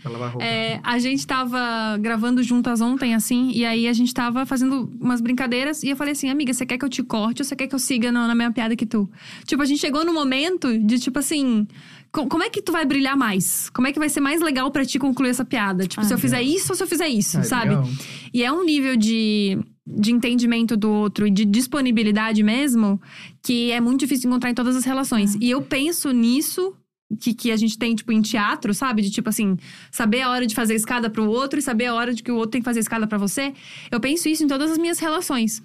É, 0.41 0.79
a 0.85 0.99
gente 1.01 1.27
tava 1.27 1.99
gravando 2.01 2.41
juntas 2.45 2.81
ontem, 2.81 3.13
assim, 3.13 3.51
e 3.53 3.65
aí 3.65 3.89
a 3.89 3.93
gente 3.93 4.15
tava 4.15 4.47
fazendo 4.47 4.89
umas 5.01 5.21
brincadeiras 5.21 5.83
e 5.83 5.89
eu 5.91 5.97
falei 5.97 6.13
assim, 6.13 6.31
amiga, 6.31 6.53
você 6.55 6.65
quer 6.65 6.79
que 6.79 6.85
eu 6.85 6.89
te 6.89 7.03
corte 7.03 7.43
ou 7.43 7.45
você 7.45 7.57
quer 7.57 7.67
que 7.67 7.75
eu 7.75 7.79
siga 7.79 8.13
no- 8.13 8.27
na 8.27 8.37
mesma 8.37 8.53
piada 8.53 8.77
que 8.77 8.87
tu? 8.87 9.11
Tipo, 9.45 9.63
a 9.63 9.67
gente 9.67 9.81
chegou 9.81 10.05
no 10.05 10.13
momento 10.15 10.79
de, 10.79 10.99
tipo 11.01 11.19
assim. 11.19 11.67
co- 12.13 12.27
Como 12.29 12.43
é 12.45 12.49
que 12.51 12.63
tu 12.63 12.71
vai 12.71 12.85
brilhar 12.87 13.17
mais? 13.17 13.69
Como 13.71 13.89
é 13.89 13.93
que 13.93 13.99
vai 13.99 14.09
ser 14.09 14.21
mais 14.21 14.41
legal 14.41 14.71
pra 14.71 14.85
ti 14.85 14.99
concluir 14.99 15.31
essa 15.31 15.45
piada? 15.45 15.85
Tipo, 15.87 16.05
se 16.05 16.15
eu 16.15 16.19
fizer 16.19 16.41
isso 16.41 16.73
ou 16.73 16.77
se 16.77 16.83
eu 16.85 16.87
fizer 16.87 17.09
isso, 17.09 17.39
Ah, 17.39 17.43
sabe? 17.43 17.71
legal. 17.71 17.89
E 18.33 18.45
é 18.45 18.53
um 18.53 18.65
nível 18.65 18.97
de, 18.97 19.59
de 19.85 20.13
entendimento 20.13 20.77
do 20.77 20.89
outro 20.89 21.27
e 21.27 21.31
de 21.33 21.45
disponibilidade 21.45 22.43
mesmo 22.45 23.01
que 23.43 23.73
é 23.73 23.81
muito 23.81 23.99
difícil 24.01 24.31
encontrar 24.31 24.51
em 24.51 24.55
todas 24.55 24.77
as 24.77 24.85
relações. 24.85 25.35
E 25.41 25.51
eu 25.51 25.61
penso 25.63 26.11
nisso 26.13 26.75
que, 27.21 27.33
que 27.33 27.51
a 27.53 27.57
gente 27.57 27.79
tem, 27.79 27.95
tipo, 27.95 28.13
em 28.13 28.21
teatro, 28.21 28.75
sabe? 28.75 29.03
De 29.03 29.11
tipo 29.11 29.29
assim, 29.29 29.57
saber 29.91 30.23
a 30.23 30.31
hora 30.31 30.47
de 30.47 30.55
fazer 30.55 30.75
escada 30.75 31.09
pro 31.09 31.29
outro 31.29 31.59
e 31.59 31.63
saber 31.63 31.87
a 31.87 31.95
hora 31.95 32.13
de 32.13 32.23
que 32.23 32.31
o 32.31 32.37
outro 32.37 32.51
tem 32.53 32.61
que 32.61 32.65
fazer 32.67 32.81
escada 32.81 33.07
pra 33.07 33.17
você. 33.19 33.55
Eu 33.91 34.01
penso 34.01 34.29
isso 34.29 34.45
em 34.45 34.49
todas 34.49 34.71
as 34.71 34.79
minhas 34.79 34.99
relações. 34.99 35.63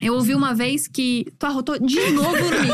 Eu 0.00 0.14
ouvi 0.14 0.34
uma 0.34 0.54
vez 0.54 0.88
que 0.88 1.26
tu 1.38 1.44
arrotou 1.44 1.78
de 1.78 2.10
novo 2.12 2.30
no 2.34 2.60
Mickey. 2.62 2.70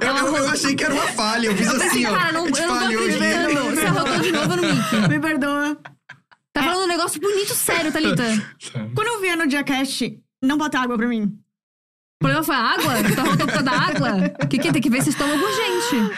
Eu, 0.00 0.36
eu- 0.36 0.48
achei 0.48 0.74
que 0.74 0.84
era 0.84 0.94
uma 0.94 1.06
falha. 1.08 1.48
Eu 1.48 1.56
fiz 1.56 1.66
Eu 1.66 1.76
assim, 1.76 1.84
pensei, 1.88 2.06
ó. 2.06 2.14
cara, 2.16 2.32
não, 2.32 2.46
eu 2.46 2.54
eu 2.56 2.68
não 2.68 2.78
tô 2.78 2.84
acreditando. 2.84 3.70
Você 3.76 3.86
arrotou 3.86 4.18
de 4.20 4.32
novo 4.32 4.56
no 4.56 4.62
Mickey. 4.62 5.08
Me 5.08 5.20
perdoa. 5.20 5.76
Tá 6.52 6.62
falando 6.62 6.84
um 6.84 6.88
negócio 6.88 7.20
bonito, 7.20 7.54
sério, 7.54 7.92
Thalita. 7.92 8.24
Quando 8.94 9.08
eu 9.08 9.20
via 9.20 9.36
no 9.36 9.46
Diacast, 9.46 10.18
não 10.42 10.56
bota 10.56 10.78
água 10.78 10.96
pra 10.96 11.06
mim. 11.08 11.24
O 11.24 11.38
problema 12.24 12.42
foi 12.44 12.54
a 12.54 12.58
água? 12.58 12.92
Tu 13.14 13.20
arrotou 13.20 13.46
por 13.46 13.52
causa 13.54 13.62
da 13.62 13.72
água? 13.72 14.10
O 14.44 14.46
que, 14.48 14.58
que 14.58 14.72
tem 14.72 14.80
que 14.82 14.88
ver 14.90 14.98
esse 14.98 15.10
estômago 15.10 15.42
urgente? 15.42 16.14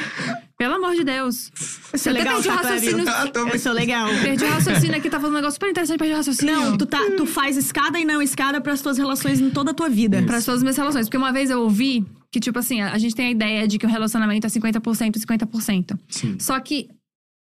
Pelo 0.64 0.76
amor 0.76 0.94
de 0.94 1.04
Deus. 1.04 1.52
Eu 1.92 1.98
sou 1.98 2.10
Eu 2.10 2.20
até 2.22 2.24
legal, 2.24 2.34
perdi 2.42 2.48
o 2.48 2.56
tá, 2.56 2.62
raciocínio. 2.62 3.04
Ah, 3.06 3.26
tô- 3.28 3.48
Eu 3.48 3.58
sou 3.58 3.72
legal. 3.74 4.08
Perdi 4.22 4.44
o 4.44 4.48
raciocínio 4.48 4.96
aqui, 4.96 5.10
tá 5.10 5.18
falando 5.20 5.34
um 5.34 5.36
negócio 5.36 5.54
super 5.56 5.68
interessante, 5.68 5.98
perdi 5.98 6.14
o 6.14 6.16
raciocínio. 6.16 6.54
Não, 6.56 6.78
tu, 6.78 6.86
tá, 6.86 7.00
tu 7.18 7.26
faz 7.26 7.58
escada 7.58 8.00
e 8.00 8.04
não 8.06 8.22
escada 8.22 8.58
pras 8.62 8.80
tuas 8.80 8.96
relações 8.96 9.40
em 9.42 9.50
toda 9.50 9.72
a 9.72 9.74
tua 9.74 9.90
vida. 9.90 10.22
Para 10.22 10.40
todas 10.40 10.48
as 10.48 10.62
minhas 10.62 10.76
relações. 10.78 11.04
Porque 11.06 11.18
uma 11.18 11.32
vez 11.34 11.50
eu 11.50 11.60
ouvi 11.60 12.02
que, 12.32 12.40
tipo 12.40 12.58
assim, 12.58 12.80
a 12.80 12.94
a 12.94 12.98
gente 12.98 13.14
tem 13.14 13.26
a 13.26 13.30
ideia 13.30 13.68
de 13.68 13.76
que 13.78 13.84
o 13.84 13.88
relacionamento 13.90 14.46
é 14.46 14.50
50% 14.50 15.16
e 15.16 15.20
50%. 15.20 15.98
Sim. 16.08 16.36
Só 16.38 16.58
que 16.60 16.88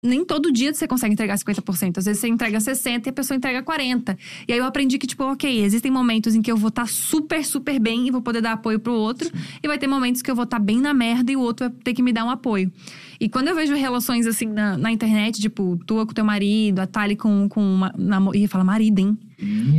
nem 0.05 0.23
todo 0.23 0.51
dia 0.51 0.71
você 0.73 0.87
consegue 0.87 1.13
entregar 1.13 1.37
50%. 1.37 1.97
Às 1.97 2.05
vezes 2.05 2.21
você 2.21 2.27
entrega 2.27 2.59
60% 2.59 3.07
e 3.07 3.09
a 3.09 3.13
pessoa 3.13 3.35
entrega 3.35 3.63
40%. 3.63 4.15
E 4.47 4.53
aí 4.53 4.59
eu 4.59 4.65
aprendi 4.65 4.97
que, 4.99 5.07
tipo, 5.07 5.23
ok, 5.23 5.63
existem 5.63 5.89
momentos 5.91 6.35
em 6.35 6.41
que 6.41 6.51
eu 6.51 6.55
vou 6.55 6.69
estar 6.69 6.87
super, 6.87 7.43
super 7.43 7.79
bem 7.79 8.07
e 8.07 8.11
vou 8.11 8.21
poder 8.21 8.41
dar 8.41 8.53
apoio 8.53 8.79
pro 8.79 8.93
outro. 8.93 9.29
E 9.61 9.67
vai 9.67 9.77
ter 9.79 9.87
momentos 9.87 10.21
que 10.21 10.29
eu 10.29 10.35
vou 10.35 10.43
estar 10.43 10.59
bem 10.59 10.79
na 10.79 10.93
merda 10.93 11.31
e 11.31 11.35
o 11.35 11.41
outro 11.41 11.67
vai 11.67 11.75
ter 11.83 11.93
que 11.95 12.03
me 12.03 12.13
dar 12.13 12.23
um 12.25 12.29
apoio. 12.29 12.71
E 13.19 13.27
quando 13.27 13.47
eu 13.47 13.55
vejo 13.55 13.73
relações 13.73 14.27
assim 14.27 14.45
na, 14.45 14.77
na 14.77 14.91
internet, 14.91 15.41
tipo, 15.41 15.79
tua 15.85 16.05
com 16.05 16.13
teu 16.13 16.23
marido, 16.23 16.79
a 16.79 16.87
Thali 16.87 17.15
com, 17.15 17.49
com 17.49 17.61
uma. 17.61 17.93
Namo... 17.97 18.35
Ia 18.35 18.47
falar 18.47 18.63
marido, 18.63 18.99
hein? 18.99 19.17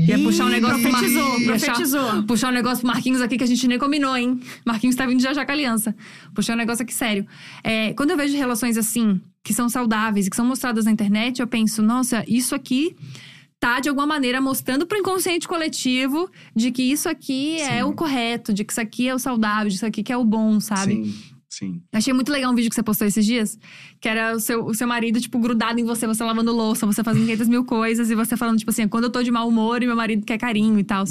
Ia 0.06 0.18
puxar 0.18 0.46
um 0.46 0.48
negócio 0.48 0.80
pro 0.80 0.90
profetizou, 0.90 1.44
profetizou. 1.44 2.04
Puxar, 2.04 2.26
puxar 2.26 2.48
um 2.48 2.54
negócio 2.54 2.78
pro 2.78 2.88
Marquinhos 2.88 3.20
aqui 3.20 3.36
que 3.36 3.44
a 3.44 3.46
gente 3.46 3.66
nem 3.66 3.78
combinou, 3.78 4.16
hein? 4.16 4.40
Marquinhos 4.64 4.96
tá 4.96 5.06
vindo 5.06 5.20
já 5.20 5.32
já 5.32 5.44
com 5.44 5.50
a 5.50 5.54
aliança. 5.54 5.94
Puxar 6.34 6.54
um 6.54 6.56
negócio 6.56 6.82
aqui 6.82 6.94
sério. 6.94 7.26
É, 7.64 7.92
quando 7.94 8.10
eu 8.10 8.16
vejo 8.16 8.36
relações 8.36 8.76
assim, 8.76 9.20
que 9.42 9.52
são 9.52 9.68
saudáveis 9.68 10.26
e 10.26 10.30
que 10.30 10.36
são 10.36 10.46
mostradas 10.46 10.84
na 10.84 10.90
internet, 10.90 11.40
eu 11.40 11.46
penso, 11.46 11.82
nossa, 11.82 12.24
isso 12.28 12.54
aqui 12.54 12.94
tá 13.58 13.80
de 13.80 13.88
alguma 13.88 14.06
maneira 14.06 14.40
mostrando 14.40 14.86
pro 14.86 14.98
inconsciente 14.98 15.48
coletivo 15.48 16.30
de 16.54 16.70
que 16.70 16.82
isso 16.82 17.08
aqui 17.08 17.60
é 17.60 17.84
o 17.84 17.92
correto, 17.92 18.52
de 18.52 18.64
que 18.64 18.72
isso 18.72 18.80
aqui 18.80 19.08
é 19.08 19.14
o 19.14 19.18
saudável, 19.18 19.64
de 19.64 19.70
que 19.70 19.76
isso 19.76 19.86
aqui 19.86 20.02
que 20.02 20.12
é 20.12 20.16
o 20.16 20.24
bom, 20.24 20.60
sabe? 20.60 21.04
Sim, 21.04 21.14
sim. 21.58 21.82
Achei 21.92 22.12
muito 22.12 22.30
legal 22.30 22.52
um 22.52 22.54
vídeo 22.54 22.68
que 22.70 22.74
você 22.74 22.82
postou 22.82 23.06
esses 23.06 23.24
dias. 23.24 23.58
Que 24.00 24.08
era 24.08 24.34
o 24.34 24.40
seu, 24.40 24.64
o 24.64 24.74
seu 24.74 24.86
marido, 24.86 25.20
tipo, 25.20 25.38
grudado 25.38 25.80
em 25.80 25.84
você, 25.84 26.06
você 26.06 26.22
lavando 26.22 26.52
louça, 26.52 26.86
você 26.86 27.02
fazendo 27.02 27.24
500 27.24 27.48
mil 27.48 27.64
coisas. 27.64 28.10
E 28.10 28.14
você 28.14 28.36
falando, 28.36 28.58
tipo 28.58 28.70
assim, 28.70 28.86
quando 28.86 29.04
eu 29.04 29.10
tô 29.10 29.22
de 29.22 29.30
mau 29.30 29.48
humor 29.48 29.82
e 29.82 29.86
meu 29.86 29.96
marido 29.96 30.24
quer 30.24 30.38
carinho 30.38 30.78
e 30.78 30.84
tal. 30.84 31.04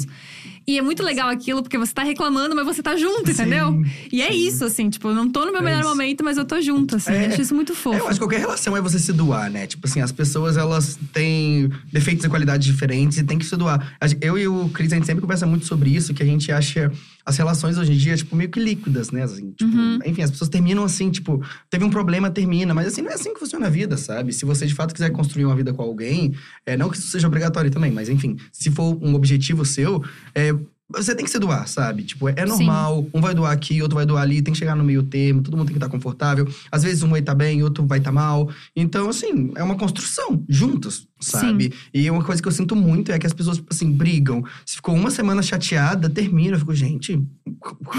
E 0.68 0.76
é 0.76 0.82
muito 0.82 1.02
legal 1.02 1.30
aquilo, 1.30 1.62
porque 1.62 1.78
você 1.78 1.94
tá 1.94 2.02
reclamando, 2.02 2.54
mas 2.54 2.66
você 2.66 2.82
tá 2.82 2.94
junto, 2.94 3.30
entendeu? 3.30 3.82
E 4.12 4.20
é 4.20 4.30
isso, 4.30 4.66
assim, 4.66 4.90
tipo, 4.90 5.08
eu 5.08 5.14
não 5.14 5.30
tô 5.30 5.46
no 5.46 5.50
meu 5.50 5.62
É 5.62 5.64
melhor 5.64 5.80
isso. 5.80 5.88
momento, 5.88 6.22
mas 6.22 6.36
eu 6.36 6.44
tô 6.44 6.60
junto, 6.60 6.96
assim. 6.96 7.10
É. 7.10 7.24
Eu 7.24 7.28
acho 7.30 7.40
isso 7.40 7.54
muito 7.54 7.74
fofo. 7.74 7.96
Eu 7.98 8.04
acho 8.06 8.14
que 8.14 8.18
qualquer 8.18 8.40
relação 8.40 8.76
é 8.76 8.80
você 8.82 8.98
se 8.98 9.10
doar, 9.14 9.50
né? 9.50 9.66
Tipo 9.66 9.86
assim, 9.86 10.02
as 10.02 10.12
pessoas, 10.12 10.58
elas 10.58 10.98
têm 11.14 11.70
defeitos 11.90 12.22
e 12.26 12.28
qualidades 12.28 12.66
diferentes 12.66 13.16
e 13.16 13.24
tem 13.24 13.38
que 13.38 13.46
se 13.46 13.56
doar. 13.56 13.96
Eu 14.20 14.36
e 14.36 14.46
o 14.46 14.68
Cris, 14.68 14.92
a 14.92 14.96
gente 14.96 15.06
sempre 15.06 15.22
conversa 15.22 15.46
muito 15.46 15.64
sobre 15.64 15.88
isso, 15.88 16.12
que 16.12 16.22
a 16.22 16.26
gente 16.26 16.52
acha 16.52 16.92
as 17.24 17.36
relações 17.36 17.76
hoje 17.78 17.92
em 17.92 17.96
dia, 17.96 18.16
tipo, 18.16 18.34
meio 18.36 18.50
que 18.50 18.60
líquidas, 18.60 19.10
né? 19.10 19.22
Assim, 19.22 19.50
tipo, 19.52 19.68
Uhum. 19.74 19.98
Enfim, 20.04 20.22
as 20.22 20.30
pessoas 20.30 20.48
terminam 20.50 20.82
assim, 20.84 21.10
tipo, 21.10 21.42
teve 21.70 21.84
um 21.84 21.90
problema, 21.90 22.30
termina. 22.30 22.74
Mas 22.74 22.88
assim, 22.88 23.00
não 23.02 23.10
é 23.10 23.14
assim 23.14 23.32
que 23.34 23.40
funciona 23.40 23.66
a 23.66 23.70
vida, 23.70 23.96
sabe? 23.96 24.32
Se 24.32 24.44
você 24.44 24.66
de 24.66 24.74
fato 24.74 24.92
quiser 24.94 25.10
construir 25.10 25.44
uma 25.44 25.54
vida 25.56 25.72
com 25.72 25.82
alguém, 25.82 26.34
é, 26.66 26.76
não 26.76 26.88
que 26.90 26.96
isso 26.98 27.08
seja 27.08 27.26
obrigatório 27.26 27.70
também, 27.70 27.90
mas 27.90 28.08
enfim, 28.08 28.36
se 28.52 28.70
for 28.70 28.98
um 29.02 29.14
objetivo 29.14 29.64
seu, 29.64 30.02
é, 30.34 30.57
você 30.90 31.14
tem 31.14 31.24
que 31.24 31.30
se 31.30 31.38
doar, 31.38 31.68
sabe? 31.68 32.02
Tipo, 32.02 32.28
é, 32.28 32.34
é 32.36 32.46
Sim. 32.46 32.64
normal, 32.64 33.06
um 33.12 33.20
vai 33.20 33.34
doar 33.34 33.52
aqui, 33.52 33.82
outro 33.82 33.96
vai 33.96 34.06
doar 34.06 34.22
ali, 34.22 34.40
tem 34.40 34.52
que 34.52 34.58
chegar 34.58 34.74
no 34.74 34.82
meio 34.82 35.02
termo, 35.02 35.42
todo 35.42 35.56
mundo 35.56 35.66
tem 35.66 35.74
que 35.74 35.78
estar 35.84 35.88
confortável. 35.90 36.48
Às 36.72 36.82
vezes 36.82 37.02
um 37.02 37.10
vai 37.10 37.20
estar 37.20 37.34
bem, 37.34 37.62
outro 37.62 37.86
vai 37.86 37.98
estar 37.98 38.10
mal. 38.12 38.48
Então, 38.74 39.08
assim, 39.10 39.50
é 39.54 39.62
uma 39.62 39.76
construção, 39.76 40.42
juntos, 40.48 41.06
sabe? 41.20 41.72
E 41.92 42.10
uma 42.10 42.24
coisa 42.24 42.40
que 42.40 42.48
eu 42.48 42.52
sinto 42.52 42.74
muito 42.74 43.12
é 43.12 43.18
que 43.18 43.26
as 43.26 43.32
pessoas, 43.34 43.62
assim, 43.70 43.90
brigam. 43.92 44.42
Se 44.64 44.76
ficou 44.76 44.94
uma 44.94 45.10
semana 45.10 45.42
chateada, 45.42 46.08
termina. 46.08 46.54
Eu 46.56 46.58
fico, 46.60 46.74
gente, 46.74 47.22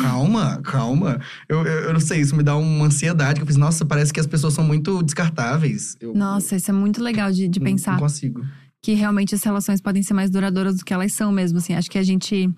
calma, 0.01 0.59
calma. 0.63 1.19
Eu, 1.47 1.65
eu, 1.65 1.79
eu 1.85 1.93
não 1.93 1.99
sei, 1.99 2.21
isso 2.21 2.35
me 2.35 2.43
dá 2.43 2.55
uma 2.57 2.85
ansiedade. 2.85 3.35
Que 3.39 3.43
eu 3.43 3.47
fiz, 3.47 3.55
nossa, 3.57 3.85
parece 3.85 4.11
que 4.11 4.19
as 4.19 4.27
pessoas 4.27 4.53
são 4.53 4.63
muito 4.63 5.03
descartáveis. 5.03 5.95
Eu, 5.99 6.13
Nossa, 6.13 6.55
isso 6.55 6.69
é 6.71 6.73
muito 6.73 7.01
legal 7.03 7.31
de, 7.31 7.47
de 7.47 7.59
não- 7.59 7.65
pensar. 7.65 7.91
Não 7.93 7.99
consigo. 7.99 8.43
Que 8.81 8.93
realmente 8.93 9.35
as 9.35 9.43
relações 9.43 9.81
podem 9.81 10.01
ser 10.03 10.13
mais 10.13 10.29
duradouras 10.29 10.77
do 10.77 10.85
que 10.85 10.93
elas 10.93 11.13
são 11.13 11.31
mesmo, 11.31 11.57
assim. 11.57 11.73
Acho 11.73 11.89
que 11.89 11.97
a 11.97 12.03
gente... 12.03 12.49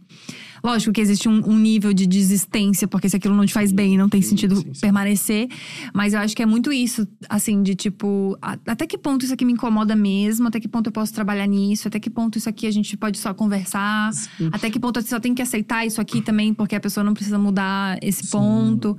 Lógico 0.63 0.91
que 0.93 1.01
existe 1.01 1.27
um, 1.27 1.49
um 1.49 1.57
nível 1.57 1.93
de 1.93 2.05
desistência, 2.07 2.87
porque 2.87 3.09
se 3.09 3.15
aquilo 3.15 3.35
não 3.35 3.45
te 3.45 3.53
faz 3.53 3.71
bem, 3.71 3.97
não 3.97 4.07
tem 4.09 4.21
Sim, 4.21 4.29
sentido 4.29 4.55
sim, 4.57 4.73
sim. 4.73 4.79
permanecer. 4.81 5.47
Mas 5.93 6.13
eu 6.13 6.19
acho 6.19 6.35
que 6.35 6.43
é 6.43 6.45
muito 6.45 6.71
isso, 6.71 7.07
assim, 7.29 7.63
de 7.63 7.73
tipo... 7.75 8.37
a- 8.41 8.57
até 8.67 8.85
que 8.85 8.97
ponto 8.97 9.23
isso 9.25 9.33
aqui 9.33 9.43
me 9.45 9.53
incomoda 9.53 9.95
mesmo? 9.95 10.47
Até 10.47 10.59
que 10.59 10.67
ponto 10.67 10.87
eu 10.87 10.91
posso 10.91 11.13
trabalhar 11.13 11.47
nisso? 11.47 11.87
Até 11.87 11.99
que 11.99 12.09
ponto 12.09 12.37
isso 12.37 12.47
aqui 12.49 12.67
a 12.67 12.71
gente 12.71 12.95
pode 12.97 13.17
só 13.17 13.33
conversar? 13.33 14.11
Até 14.51 14.69
que 14.69 14.79
ponto 14.79 14.99
eu 14.99 15.03
só 15.03 15.19
tenho 15.19 15.33
que 15.35 15.41
aceitar 15.41 15.85
isso 15.85 15.99
aqui 16.01 16.21
também, 16.21 16.53
porque 16.53 16.75
a 16.75 16.79
pessoa 16.79 17.03
não 17.03 17.13
precisa 17.13 17.39
mudar 17.39 17.97
esse 18.01 18.29
ponto? 18.29 18.97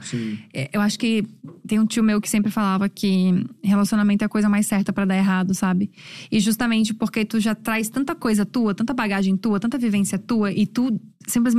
É, 0.52 0.70
Eu 0.72 0.80
acho 0.80 0.98
que 0.98 1.24
tem 1.66 1.78
um 1.78 1.86
tio 1.86 2.02
meu 2.02 2.20
que 2.20 2.28
sempre 2.28 2.50
falava 2.50 2.88
que 2.88 3.44
relacionamento 3.62 4.24
é 4.24 4.26
a 4.26 4.28
coisa 4.28 4.48
mais 4.48 4.66
certa 4.66 4.92
pra 4.92 5.04
dar 5.04 5.16
errado, 5.16 5.54
sabe? 5.54 5.90
E 6.30 6.40
justamente 6.40 6.92
porque 6.94 7.24
tu 7.24 7.38
já 7.40 7.54
traz 7.54 7.88
tanta 7.88 8.14
coisa 8.14 8.44
tua, 8.44 8.74
tanta 8.74 8.92
bagagem 8.92 9.36
tua, 9.36 9.60
tanta 9.60 9.78
vivência 9.78 10.18
tua, 10.18 10.50
e 10.52 10.66
tu 10.66 11.00
simplesmente 11.26 11.51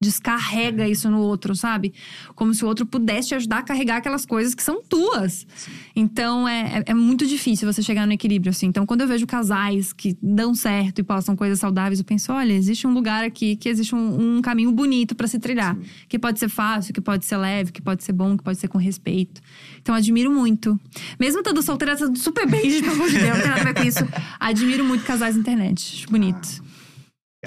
descarrega 0.00 0.86
isso 0.86 1.10
no 1.10 1.20
outro, 1.20 1.54
sabe? 1.54 1.94
Como 2.34 2.52
se 2.52 2.64
o 2.64 2.68
outro 2.68 2.84
pudesse 2.84 3.28
te 3.28 3.34
ajudar 3.34 3.58
a 3.58 3.62
carregar 3.62 3.96
aquelas 3.96 4.26
coisas 4.26 4.54
que 4.54 4.62
são 4.62 4.82
tuas. 4.82 5.46
Então 5.94 6.46
é, 6.46 6.78
é, 6.78 6.90
é 6.90 6.94
muito 6.94 7.26
difícil 7.26 7.70
você 7.70 7.82
chegar 7.82 8.06
no 8.06 8.12
equilíbrio, 8.12 8.50
assim. 8.50 8.66
Então, 8.66 8.84
quando 8.84 9.00
eu 9.00 9.08
vejo 9.08 9.26
casais 9.26 9.92
que 9.92 10.16
dão 10.22 10.54
certo 10.54 10.98
e 10.98 11.02
postam 11.02 11.34
coisas 11.34 11.58
saudáveis, 11.58 11.98
eu 11.98 12.04
penso: 12.04 12.32
olha, 12.32 12.52
existe 12.52 12.86
um 12.86 12.92
lugar 12.92 13.24
aqui 13.24 13.56
que 13.56 13.68
existe 13.68 13.94
um, 13.94 14.36
um 14.36 14.42
caminho 14.42 14.70
bonito 14.70 15.14
pra 15.14 15.26
se 15.26 15.38
trilhar. 15.38 15.76
Que 16.08 16.18
pode 16.18 16.38
ser 16.38 16.48
fácil, 16.48 16.92
que 16.92 17.00
pode 17.00 17.24
ser 17.24 17.38
leve, 17.38 17.72
que 17.72 17.80
pode 17.80 18.04
ser 18.04 18.12
bom, 18.12 18.36
que 18.36 18.44
pode 18.44 18.58
ser 18.58 18.68
com 18.68 18.78
respeito. 18.78 19.40
Então, 19.80 19.94
admiro 19.94 20.30
muito. 20.30 20.78
Mesmo 21.18 21.40
estando 21.40 21.62
solteira, 21.62 21.96
tá 21.96 22.04
tudo 22.04 22.18
super 22.18 22.46
bem, 22.46 22.68
gente, 22.70 22.82
pelo 22.82 22.94
amor 22.96 23.08
de 23.08 23.18
Deus, 23.18 23.28
não 23.28 23.40
tem 23.40 23.48
nada 23.50 23.60
a 23.62 23.64
ver 23.64 23.74
com 23.74 23.82
isso. 23.82 24.06
Admiro 24.38 24.84
muito 24.84 25.04
casais 25.04 25.34
na 25.34 25.40
internet. 25.40 25.96
Acho 25.96 26.10
bonito. 26.10 26.62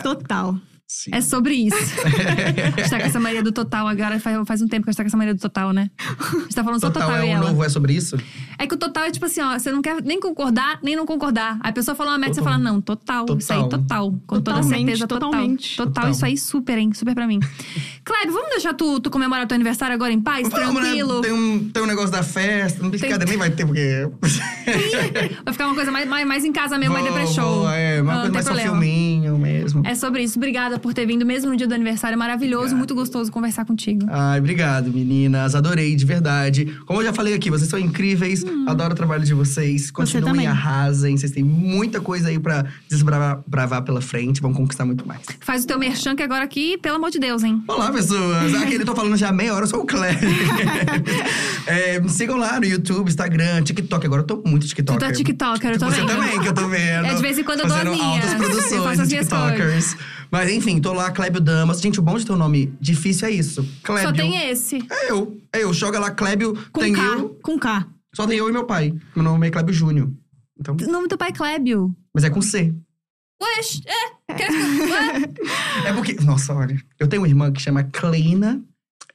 Total. 0.01 0.57
Sim. 0.91 1.11
É 1.13 1.21
sobre 1.21 1.53
isso. 1.53 1.77
a 1.77 2.79
gente 2.81 2.89
tá 2.89 2.99
com 2.99 3.05
essa 3.05 3.19
Maria 3.19 3.43
do 3.43 3.51
Total 3.51 3.87
agora. 3.87 4.19
Faz, 4.19 4.35
faz 4.47 4.61
um 4.63 4.67
tempo 4.67 4.85
que 4.85 4.89
a 4.89 4.91
gente 4.91 4.97
tá 4.97 5.03
com 5.03 5.07
essa 5.07 5.17
Maria 5.17 5.35
do 5.35 5.39
Total, 5.39 5.71
né? 5.71 5.91
A 5.99 6.39
gente 6.41 6.55
tá 6.55 6.63
falando 6.63 6.81
só 6.81 6.89
Total 6.89 7.09
Total, 7.09 7.21
é 7.23 7.27
e 7.27 7.29
o 7.29 7.33
ela. 7.37 7.47
novo, 7.49 7.63
é 7.63 7.69
sobre 7.69 7.93
isso? 7.93 8.17
É 8.57 8.65
que 8.65 8.73
o 8.73 8.77
total 8.77 9.03
é 9.03 9.11
tipo 9.11 9.23
assim, 9.25 9.39
ó, 9.39 9.57
você 9.57 9.71
não 9.71 9.81
quer 9.83 10.01
nem 10.03 10.19
concordar, 10.19 10.79
nem 10.83 10.95
não 10.95 11.05
concordar. 11.05 11.59
Aí 11.61 11.69
a 11.69 11.73
pessoa 11.73 11.93
fala 11.95 12.09
uma 12.11 12.17
merda, 12.17 12.33
você 12.33 12.41
Total. 12.41 12.53
fala, 12.53 12.63
não, 12.63 12.81
total, 12.81 13.25
Isso 13.37 13.53
aí, 13.53 13.59
Total. 13.59 13.79
total. 13.79 14.11
Com 14.25 14.35
toda 14.41 14.43
Totalmente, 14.61 14.77
certeza, 14.87 15.07
total. 15.07 15.29
totalmente. 15.31 15.77
Total, 15.77 15.93
Total. 15.93 16.11
isso 16.11 16.25
aí, 16.25 16.37
super, 16.37 16.77
hein? 16.79 16.91
Super 16.93 17.13
pra 17.13 17.27
mim. 17.27 17.39
Cléber, 18.03 18.33
vamos 18.33 18.49
deixar 18.49 18.73
tu, 18.73 18.99
tu 18.99 19.11
comemorar 19.11 19.45
teu 19.47 19.55
aniversário 19.55 19.93
agora 19.93 20.11
em 20.11 20.19
paz, 20.19 20.49
Vamos, 20.49 20.73
né? 20.73 20.81
tranquilo? 20.81 21.21
Tem 21.21 21.31
um, 21.31 21.69
tem 21.69 21.83
um 21.83 21.85
negócio 21.85 22.11
da 22.11 22.23
festa, 22.23 22.81
não 22.81 22.89
tem 22.89 22.99
Tem- 22.99 23.17
nem 23.27 23.37
vai 23.37 23.51
ter, 23.51 23.65
porque. 23.65 24.09
Vai 25.45 25.53
ficar 25.53 25.65
uma 25.67 25.75
coisa 25.75 25.91
mais, 25.91 26.07
mais, 26.07 26.27
mais 26.27 26.45
em 26.45 26.51
casa 26.51 26.77
mesmo, 26.77 26.95
Vou- 26.95 27.27
show. 27.27 27.59
vou, 27.61 27.69
É, 27.69 28.01
uma 28.01 28.13
Não, 28.13 28.21
coisa 28.31 28.33
mais 28.33 28.45
só 28.45 28.55
filminho 28.55 29.37
mesmo. 29.37 29.81
É 29.85 29.95
sobre 29.95 30.23
isso. 30.23 30.37
Obrigada 30.37 30.78
por 30.79 30.93
ter 30.93 31.05
vindo 31.05 31.25
mesmo 31.25 31.51
no 31.51 31.57
dia 31.57 31.67
do 31.67 31.73
aniversário. 31.73 32.17
Maravilhoso, 32.17 32.75
muito 32.75 32.95
gostoso 32.95 33.31
conversar 33.31 33.65
contigo. 33.65 34.05
Ai, 34.09 34.39
obrigado, 34.39 34.91
meninas. 34.91 35.55
Adorei, 35.55 35.95
de 35.95 36.05
verdade. 36.05 36.65
Como 36.85 37.01
eu 37.01 37.05
já 37.05 37.13
falei 37.13 37.33
aqui, 37.33 37.49
vocês 37.49 37.69
são 37.69 37.79
incríveis. 37.79 38.43
Adoro 38.67 38.93
o 38.93 38.95
trabalho 38.95 39.23
de 39.23 39.33
vocês. 39.33 39.91
Continuem, 39.91 40.31
também. 40.33 40.47
arrasem. 40.47 41.17
Vocês 41.17 41.31
têm 41.31 41.43
muita 41.43 41.99
coisa 42.01 42.29
aí 42.29 42.39
pra 42.39 42.65
desbravar 42.89 43.83
pela 43.83 44.01
frente. 44.01 44.41
Vão 44.41 44.53
conquistar 44.53 44.85
muito 44.85 45.07
mais. 45.07 45.21
Faz 45.39 45.63
o 45.63 45.67
teu 45.67 45.77
merchan 45.79 46.15
que 46.15 46.23
agora 46.23 46.43
aqui, 46.43 46.77
pelo 46.77 46.95
amor 46.95 47.11
de 47.11 47.19
Deus, 47.19 47.43
hein? 47.43 47.61
Olá, 47.67 47.91
pessoas! 47.91 48.53
Aqui 48.55 48.75
ele 48.75 48.85
tô 48.85 48.95
falando 48.95 49.15
já 49.17 49.31
meia 49.31 49.53
hora, 49.53 49.63
eu 49.63 49.69
sou 49.69 49.81
o 49.81 49.85
Cléber. 49.85 50.19
É, 51.67 51.99
me 51.99 52.09
sigam 52.09 52.35
lá 52.37 52.59
no 52.59 52.65
YouTube, 52.65 53.09
Instagram, 53.09 53.61
TikTok. 53.61 54.05
Agora 54.05 54.21
eu 54.23 54.25
tô 54.25 54.41
muito 54.43 54.65
TikToker. 54.67 54.99
Tu 54.99 55.05
tá 55.05 55.11
TikToker, 55.13 55.71
eu 55.71 55.79
tô 55.79 55.85
Você 55.85 55.97
vendo. 55.97 56.07
também, 56.07 56.39
que 56.39 56.47
eu 56.47 56.53
tô 56.53 56.67
vendo. 56.67 57.05
É, 57.05 57.13
de 57.13 57.21
vez 57.21 57.37
em 57.37 57.43
quando 57.43 57.59
eu 57.59 57.67
dou 57.67 57.77
a 57.77 57.83
minha. 57.85 58.03
altas 58.03 58.31
Eu 58.33 58.37
produções 58.39 58.83
faço 58.83 59.01
as 59.03 59.07
minhas 59.07 59.27
TikTokers. 59.27 59.97
Mas 60.31 60.49
enfim, 60.51 60.79
tô 60.79 60.93
lá, 60.93 61.11
Clébio 61.11 61.41
Damas. 61.41 61.81
Gente, 61.81 61.99
o 61.99 62.03
bom 62.03 62.17
de 62.17 62.25
ter 62.25 62.31
um 62.31 62.37
nome 62.37 62.73
difícil 62.79 63.27
é 63.27 63.31
isso. 63.31 63.67
Clébio. 63.83 64.03
Só 64.09 64.13
tem 64.13 64.49
esse. 64.49 64.77
É 64.89 65.11
eu. 65.11 65.39
É 65.51 65.63
eu. 65.63 65.73
Joga 65.73 65.99
lá, 65.99 66.11
Clébio. 66.11 66.53
Com 66.71 66.81
tem 66.81 66.93
K. 66.93 67.01
eu. 67.01 67.29
Com 67.41 67.57
K. 67.59 67.87
Só 68.15 68.27
tem 68.27 68.37
eu 68.37 68.49
e 68.49 68.51
meu 68.51 68.65
pai. 68.65 68.93
Meu 69.15 69.23
nome 69.23 69.47
é 69.47 69.49
Clébio 69.51 69.73
Júnior. 69.73 70.09
Então, 70.59 70.75
O 70.79 70.91
nome 70.91 71.07
do 71.07 71.17
pai 71.17 71.29
é 71.29 71.31
Clébio. 71.31 71.95
mas 72.13 72.23
é 72.23 72.29
com 72.29 72.41
C. 72.41 72.73
Ué, 73.41 73.49
é. 74.27 74.33
Quer... 74.33 74.49
Ué? 74.51 75.29
É 75.89 75.93
porque. 75.93 76.13
Nossa, 76.15 76.53
olha. 76.53 76.77
Eu 76.99 77.07
tenho 77.07 77.21
uma 77.21 77.27
irmã 77.27 77.51
que 77.51 77.61
chama 77.61 77.83
Kleina. 77.85 78.61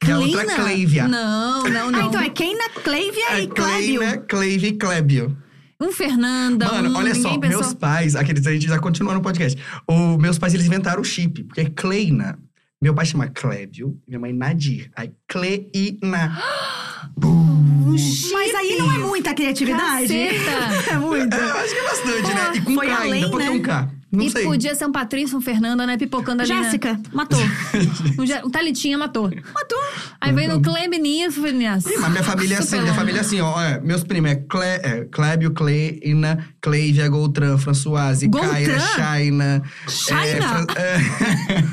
E 0.07 0.11
a 0.11 0.19
outra 0.19 0.43
é 0.43 0.45
Kleina? 0.47 0.63
Clávia. 0.65 1.09
Não, 1.09 1.65
não, 1.65 1.91
não. 1.91 2.01
Ah, 2.01 2.05
então 2.07 2.21
é 2.21 2.31
Keina, 2.31 2.69
Clávia 2.71 3.31
É 3.31 3.41
e 3.43 3.47
Clébio. 3.47 3.55
Kleina, 3.55 4.19
Clávia 4.19 4.69
e 4.69 4.73
Clébio. 4.73 5.37
Um 5.85 5.93
Fernanda, 5.93 6.67
Mano, 6.67 6.91
um... 6.91 6.97
olha 6.97 7.15
só, 7.15 7.37
pensou... 7.37 7.61
meus 7.61 7.75
pais, 7.75 8.17
aqueles, 8.17 8.47
a 8.47 8.53
gente 8.53 8.67
já 8.67 8.79
continua 8.79 9.13
no 9.13 9.21
podcast. 9.21 9.61
O, 9.87 10.17
meus 10.17 10.39
pais, 10.39 10.55
eles 10.55 10.65
inventaram 10.65 11.03
o 11.03 11.05
chip, 11.05 11.45
porque 11.45 11.61
é 11.61 11.67
Kleina. 11.67 12.39
Meu 12.81 12.95
pai 12.95 13.05
chama 13.05 13.29
Clébio, 13.29 14.01
minha 14.09 14.19
mãe 14.19 14.33
Nadir. 14.33 14.91
Aí, 14.97 15.13
Kleina. 15.29 16.39
Mas 18.33 18.55
aí 18.55 18.79
não 18.79 18.91
é 18.93 18.99
muita 18.99 19.35
criatividade? 19.35 20.09
Caceta. 20.09 20.91
é 20.91 20.99
muito. 20.99 21.35
É, 21.35 21.41
eu 21.41 21.55
acho 21.55 21.75
que 21.75 21.79
é 21.79 21.83
bastante, 21.83 22.35
né? 22.35 22.53
E 22.55 22.61
com 22.63 22.75
Foi 22.75 22.87
K 22.87 22.97
além, 22.97 23.13
ainda, 23.13 23.31
porque 23.31 23.45
né? 23.45 23.51
um 23.51 23.63
K. 23.63 23.91
Não 24.15 24.25
e 24.25 24.31
sei. 24.31 24.45
podia 24.45 24.75
ser 24.75 24.87
um 24.87 24.93
Patrício, 24.93 25.37
um 25.37 25.41
Fernanda, 25.41 25.87
né? 25.87 25.97
Pipocando 25.97 26.43
ali. 26.43 26.53
né? 26.53 26.63
Jéssica, 26.65 26.99
matou. 27.13 27.39
Um, 28.19 28.25
Je- 28.27 28.43
um 28.45 28.51
Thalitinha 28.51 28.97
matou. 28.97 29.25
matou. 29.55 29.79
Aí 30.21 30.33
vem 30.33 30.47
no 30.49 30.61
Clebeninha, 30.63 31.31
Finias. 31.31 31.85
Ih, 31.87 31.97
mas 31.99 32.11
minha 32.11 32.23
família 32.23 32.57
é 32.57 32.59
assim, 32.59 32.81
minha 32.81 32.95
família 32.95 33.19
é 33.19 33.21
assim, 33.23 33.41
ó. 33.41 33.61
é, 33.61 33.81
meus 33.81 34.05
primos 34.05 34.31
é, 34.31 34.37
Cle, 34.37 34.63
é 34.65 35.07
Clébio, 35.11 35.51
Kleina, 35.53 36.47
Cleivia, 36.61 37.09
Goltran, 37.09 37.59
Françoise, 37.59 38.27
Goltran? 38.29 38.51
Kaira, 38.53 38.79
Shaina. 38.79 39.63
Shaina? 39.89 40.67
É, 40.77 40.97
é, 41.55 41.65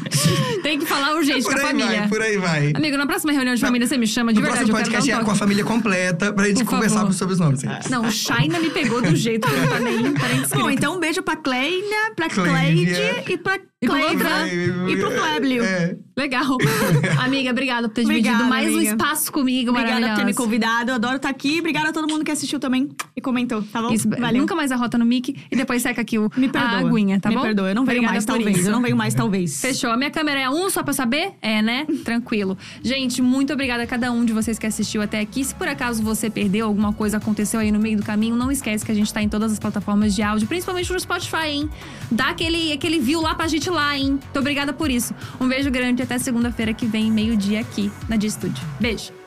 Tem 0.63 0.79
que 0.79 0.85
falar 0.85 1.15
urgente 1.15 1.43
por 1.43 1.53
com 1.53 1.59
a 1.59 1.61
família. 1.67 1.99
vai, 2.01 2.07
por 2.07 2.21
aí 2.21 2.37
vai. 2.37 2.73
Amigo, 2.75 2.97
na 2.97 3.05
próxima 3.05 3.31
reunião 3.31 3.55
de 3.55 3.61
família 3.61 3.87
você 3.87 3.97
me 3.97 4.07
chama 4.07 4.33
de 4.33 4.39
no 4.39 4.45
verdade. 4.45 4.65
próximo 4.71 4.77
eu 4.77 4.83
quero 4.83 4.91
podcast 4.91 5.11
dar 5.11 5.17
é 5.17 5.21
um 5.21 5.25
com 5.25 5.31
a 5.31 5.35
família 5.35 5.63
completa, 5.63 6.33
pra 6.33 6.47
gente 6.47 6.63
Por 6.63 6.69
conversar 6.71 6.99
favor. 7.01 7.13
sobre 7.13 7.33
os 7.33 7.39
nomes. 7.39 7.61
gente. 7.61 7.89
Não, 7.89 8.05
o 8.05 8.11
Shaina 8.11 8.59
me 8.59 8.69
pegou 8.69 9.01
do 9.01 9.15
jeito 9.15 9.47
que 9.47 9.55
não 9.55 9.67
tá 9.67 9.79
nem, 9.79 10.13
Bom, 10.61 10.69
então 10.69 10.95
um 10.95 10.99
beijo 10.99 11.21
pra 11.23 11.35
Kleina, 11.35 12.11
pra 12.15 12.29
Clávia. 12.33 12.51
Cleide 12.51 13.33
e 13.33 13.37
pra 13.37 13.59
E 13.83 13.87
pro 13.87 13.95
Cleiva 13.97 14.47
e 14.91 14.95
pro 14.97 15.11
Cléblio. 15.11 15.63
É. 15.63 15.97
Legal. 16.15 16.55
amiga, 17.17 17.49
obrigada 17.49 17.89
por 17.89 17.95
ter 17.95 18.01
dividido 18.03 18.29
Obrigada, 18.35 18.47
mais 18.49 18.69
um 18.71 18.75
amiga. 18.77 18.91
espaço 18.91 19.31
comigo, 19.31 19.71
Obrigada 19.71 20.07
por 20.09 20.15
ter 20.17 20.25
me 20.25 20.35
convidado. 20.35 20.91
Eu 20.91 20.95
adoro 20.95 21.15
estar 21.15 21.29
aqui. 21.29 21.57
Obrigada 21.59 21.89
a 21.89 21.91
todo 21.91 22.07
mundo 22.07 22.23
que 22.23 22.29
assistiu 22.29 22.59
também 22.59 22.89
e 23.15 23.21
comentou, 23.21 23.63
tá 23.63 23.81
bom? 23.81 23.91
Isso, 23.91 24.07
Valeu. 24.07 24.39
nunca 24.39 24.53
mais 24.53 24.71
arrota 24.71 24.99
no 24.99 25.05
mic 25.05 25.35
e 25.49 25.55
depois 25.55 25.81
seca 25.81 25.99
aqui 25.99 26.19
o, 26.19 26.29
Me 26.37 26.45
a 26.45 26.49
perdoa. 26.51 26.89
aguinha, 26.89 27.19
tá 27.19 27.29
me 27.29 27.35
bom? 27.35 27.41
perdoa. 27.41 27.69
Eu 27.69 27.75
não 27.75 27.83
venho 27.83 28.03
mais, 28.03 28.23
talvez. 28.23 28.55
isso. 28.55 28.67
Eu 28.67 28.71
não 28.71 28.83
venho 28.83 28.95
mais, 28.95 29.15
talvez. 29.15 29.59
Fechou. 29.59 29.89
A 29.89 29.97
minha 29.97 30.11
câmera 30.11 30.41
é 30.41 30.49
um 30.49 30.69
só 30.69 30.83
pra 30.83 30.93
saber? 30.93 31.31
É, 31.41 31.63
né? 31.63 31.87
Tranquilo. 32.05 32.55
Gente, 32.83 33.19
muito 33.19 33.51
obrigada 33.51 33.81
a 33.81 33.87
cada 33.87 34.11
um 34.11 34.23
de 34.23 34.31
vocês 34.31 34.59
que 34.59 34.67
assistiu 34.67 35.01
até 35.01 35.19
aqui. 35.19 35.43
Se 35.43 35.55
por 35.55 35.67
acaso 35.67 36.03
você 36.03 36.29
perdeu 36.29 36.67
alguma 36.67 36.93
coisa, 36.93 37.17
aconteceu 37.17 37.59
aí 37.59 37.71
no 37.71 37.79
meio 37.79 37.97
do 37.97 38.03
caminho, 38.03 38.35
não 38.35 38.51
esquece 38.51 38.85
que 38.85 38.91
a 38.91 38.95
gente 38.95 39.11
tá 39.11 39.23
em 39.23 39.29
todas 39.29 39.51
as 39.51 39.57
plataformas 39.57 40.13
de 40.13 40.21
áudio, 40.21 40.47
principalmente 40.47 40.91
no 40.93 40.99
Spotify, 40.99 41.47
hein? 41.47 41.69
Dá 42.11 42.29
aquele, 42.29 42.71
aquele 42.73 42.99
view 42.99 43.21
lá 43.21 43.33
pra 43.33 43.47
gente 43.47 43.70
lá, 43.71 43.97
hein? 43.97 44.11
Muito 44.11 44.39
obrigada 44.39 44.73
por 44.73 44.89
isso. 44.89 45.13
Um 45.39 45.47
beijo 45.47 45.71
grande 45.71 46.01
e 46.01 46.03
até 46.03 46.17
segunda-feira 46.19 46.73
que 46.73 46.85
vem, 46.85 47.11
meio-dia 47.11 47.59
aqui 47.61 47.91
na 48.07 48.15
Dia 48.15 48.29
Estúdio. 48.29 48.63
Beijo. 48.79 49.20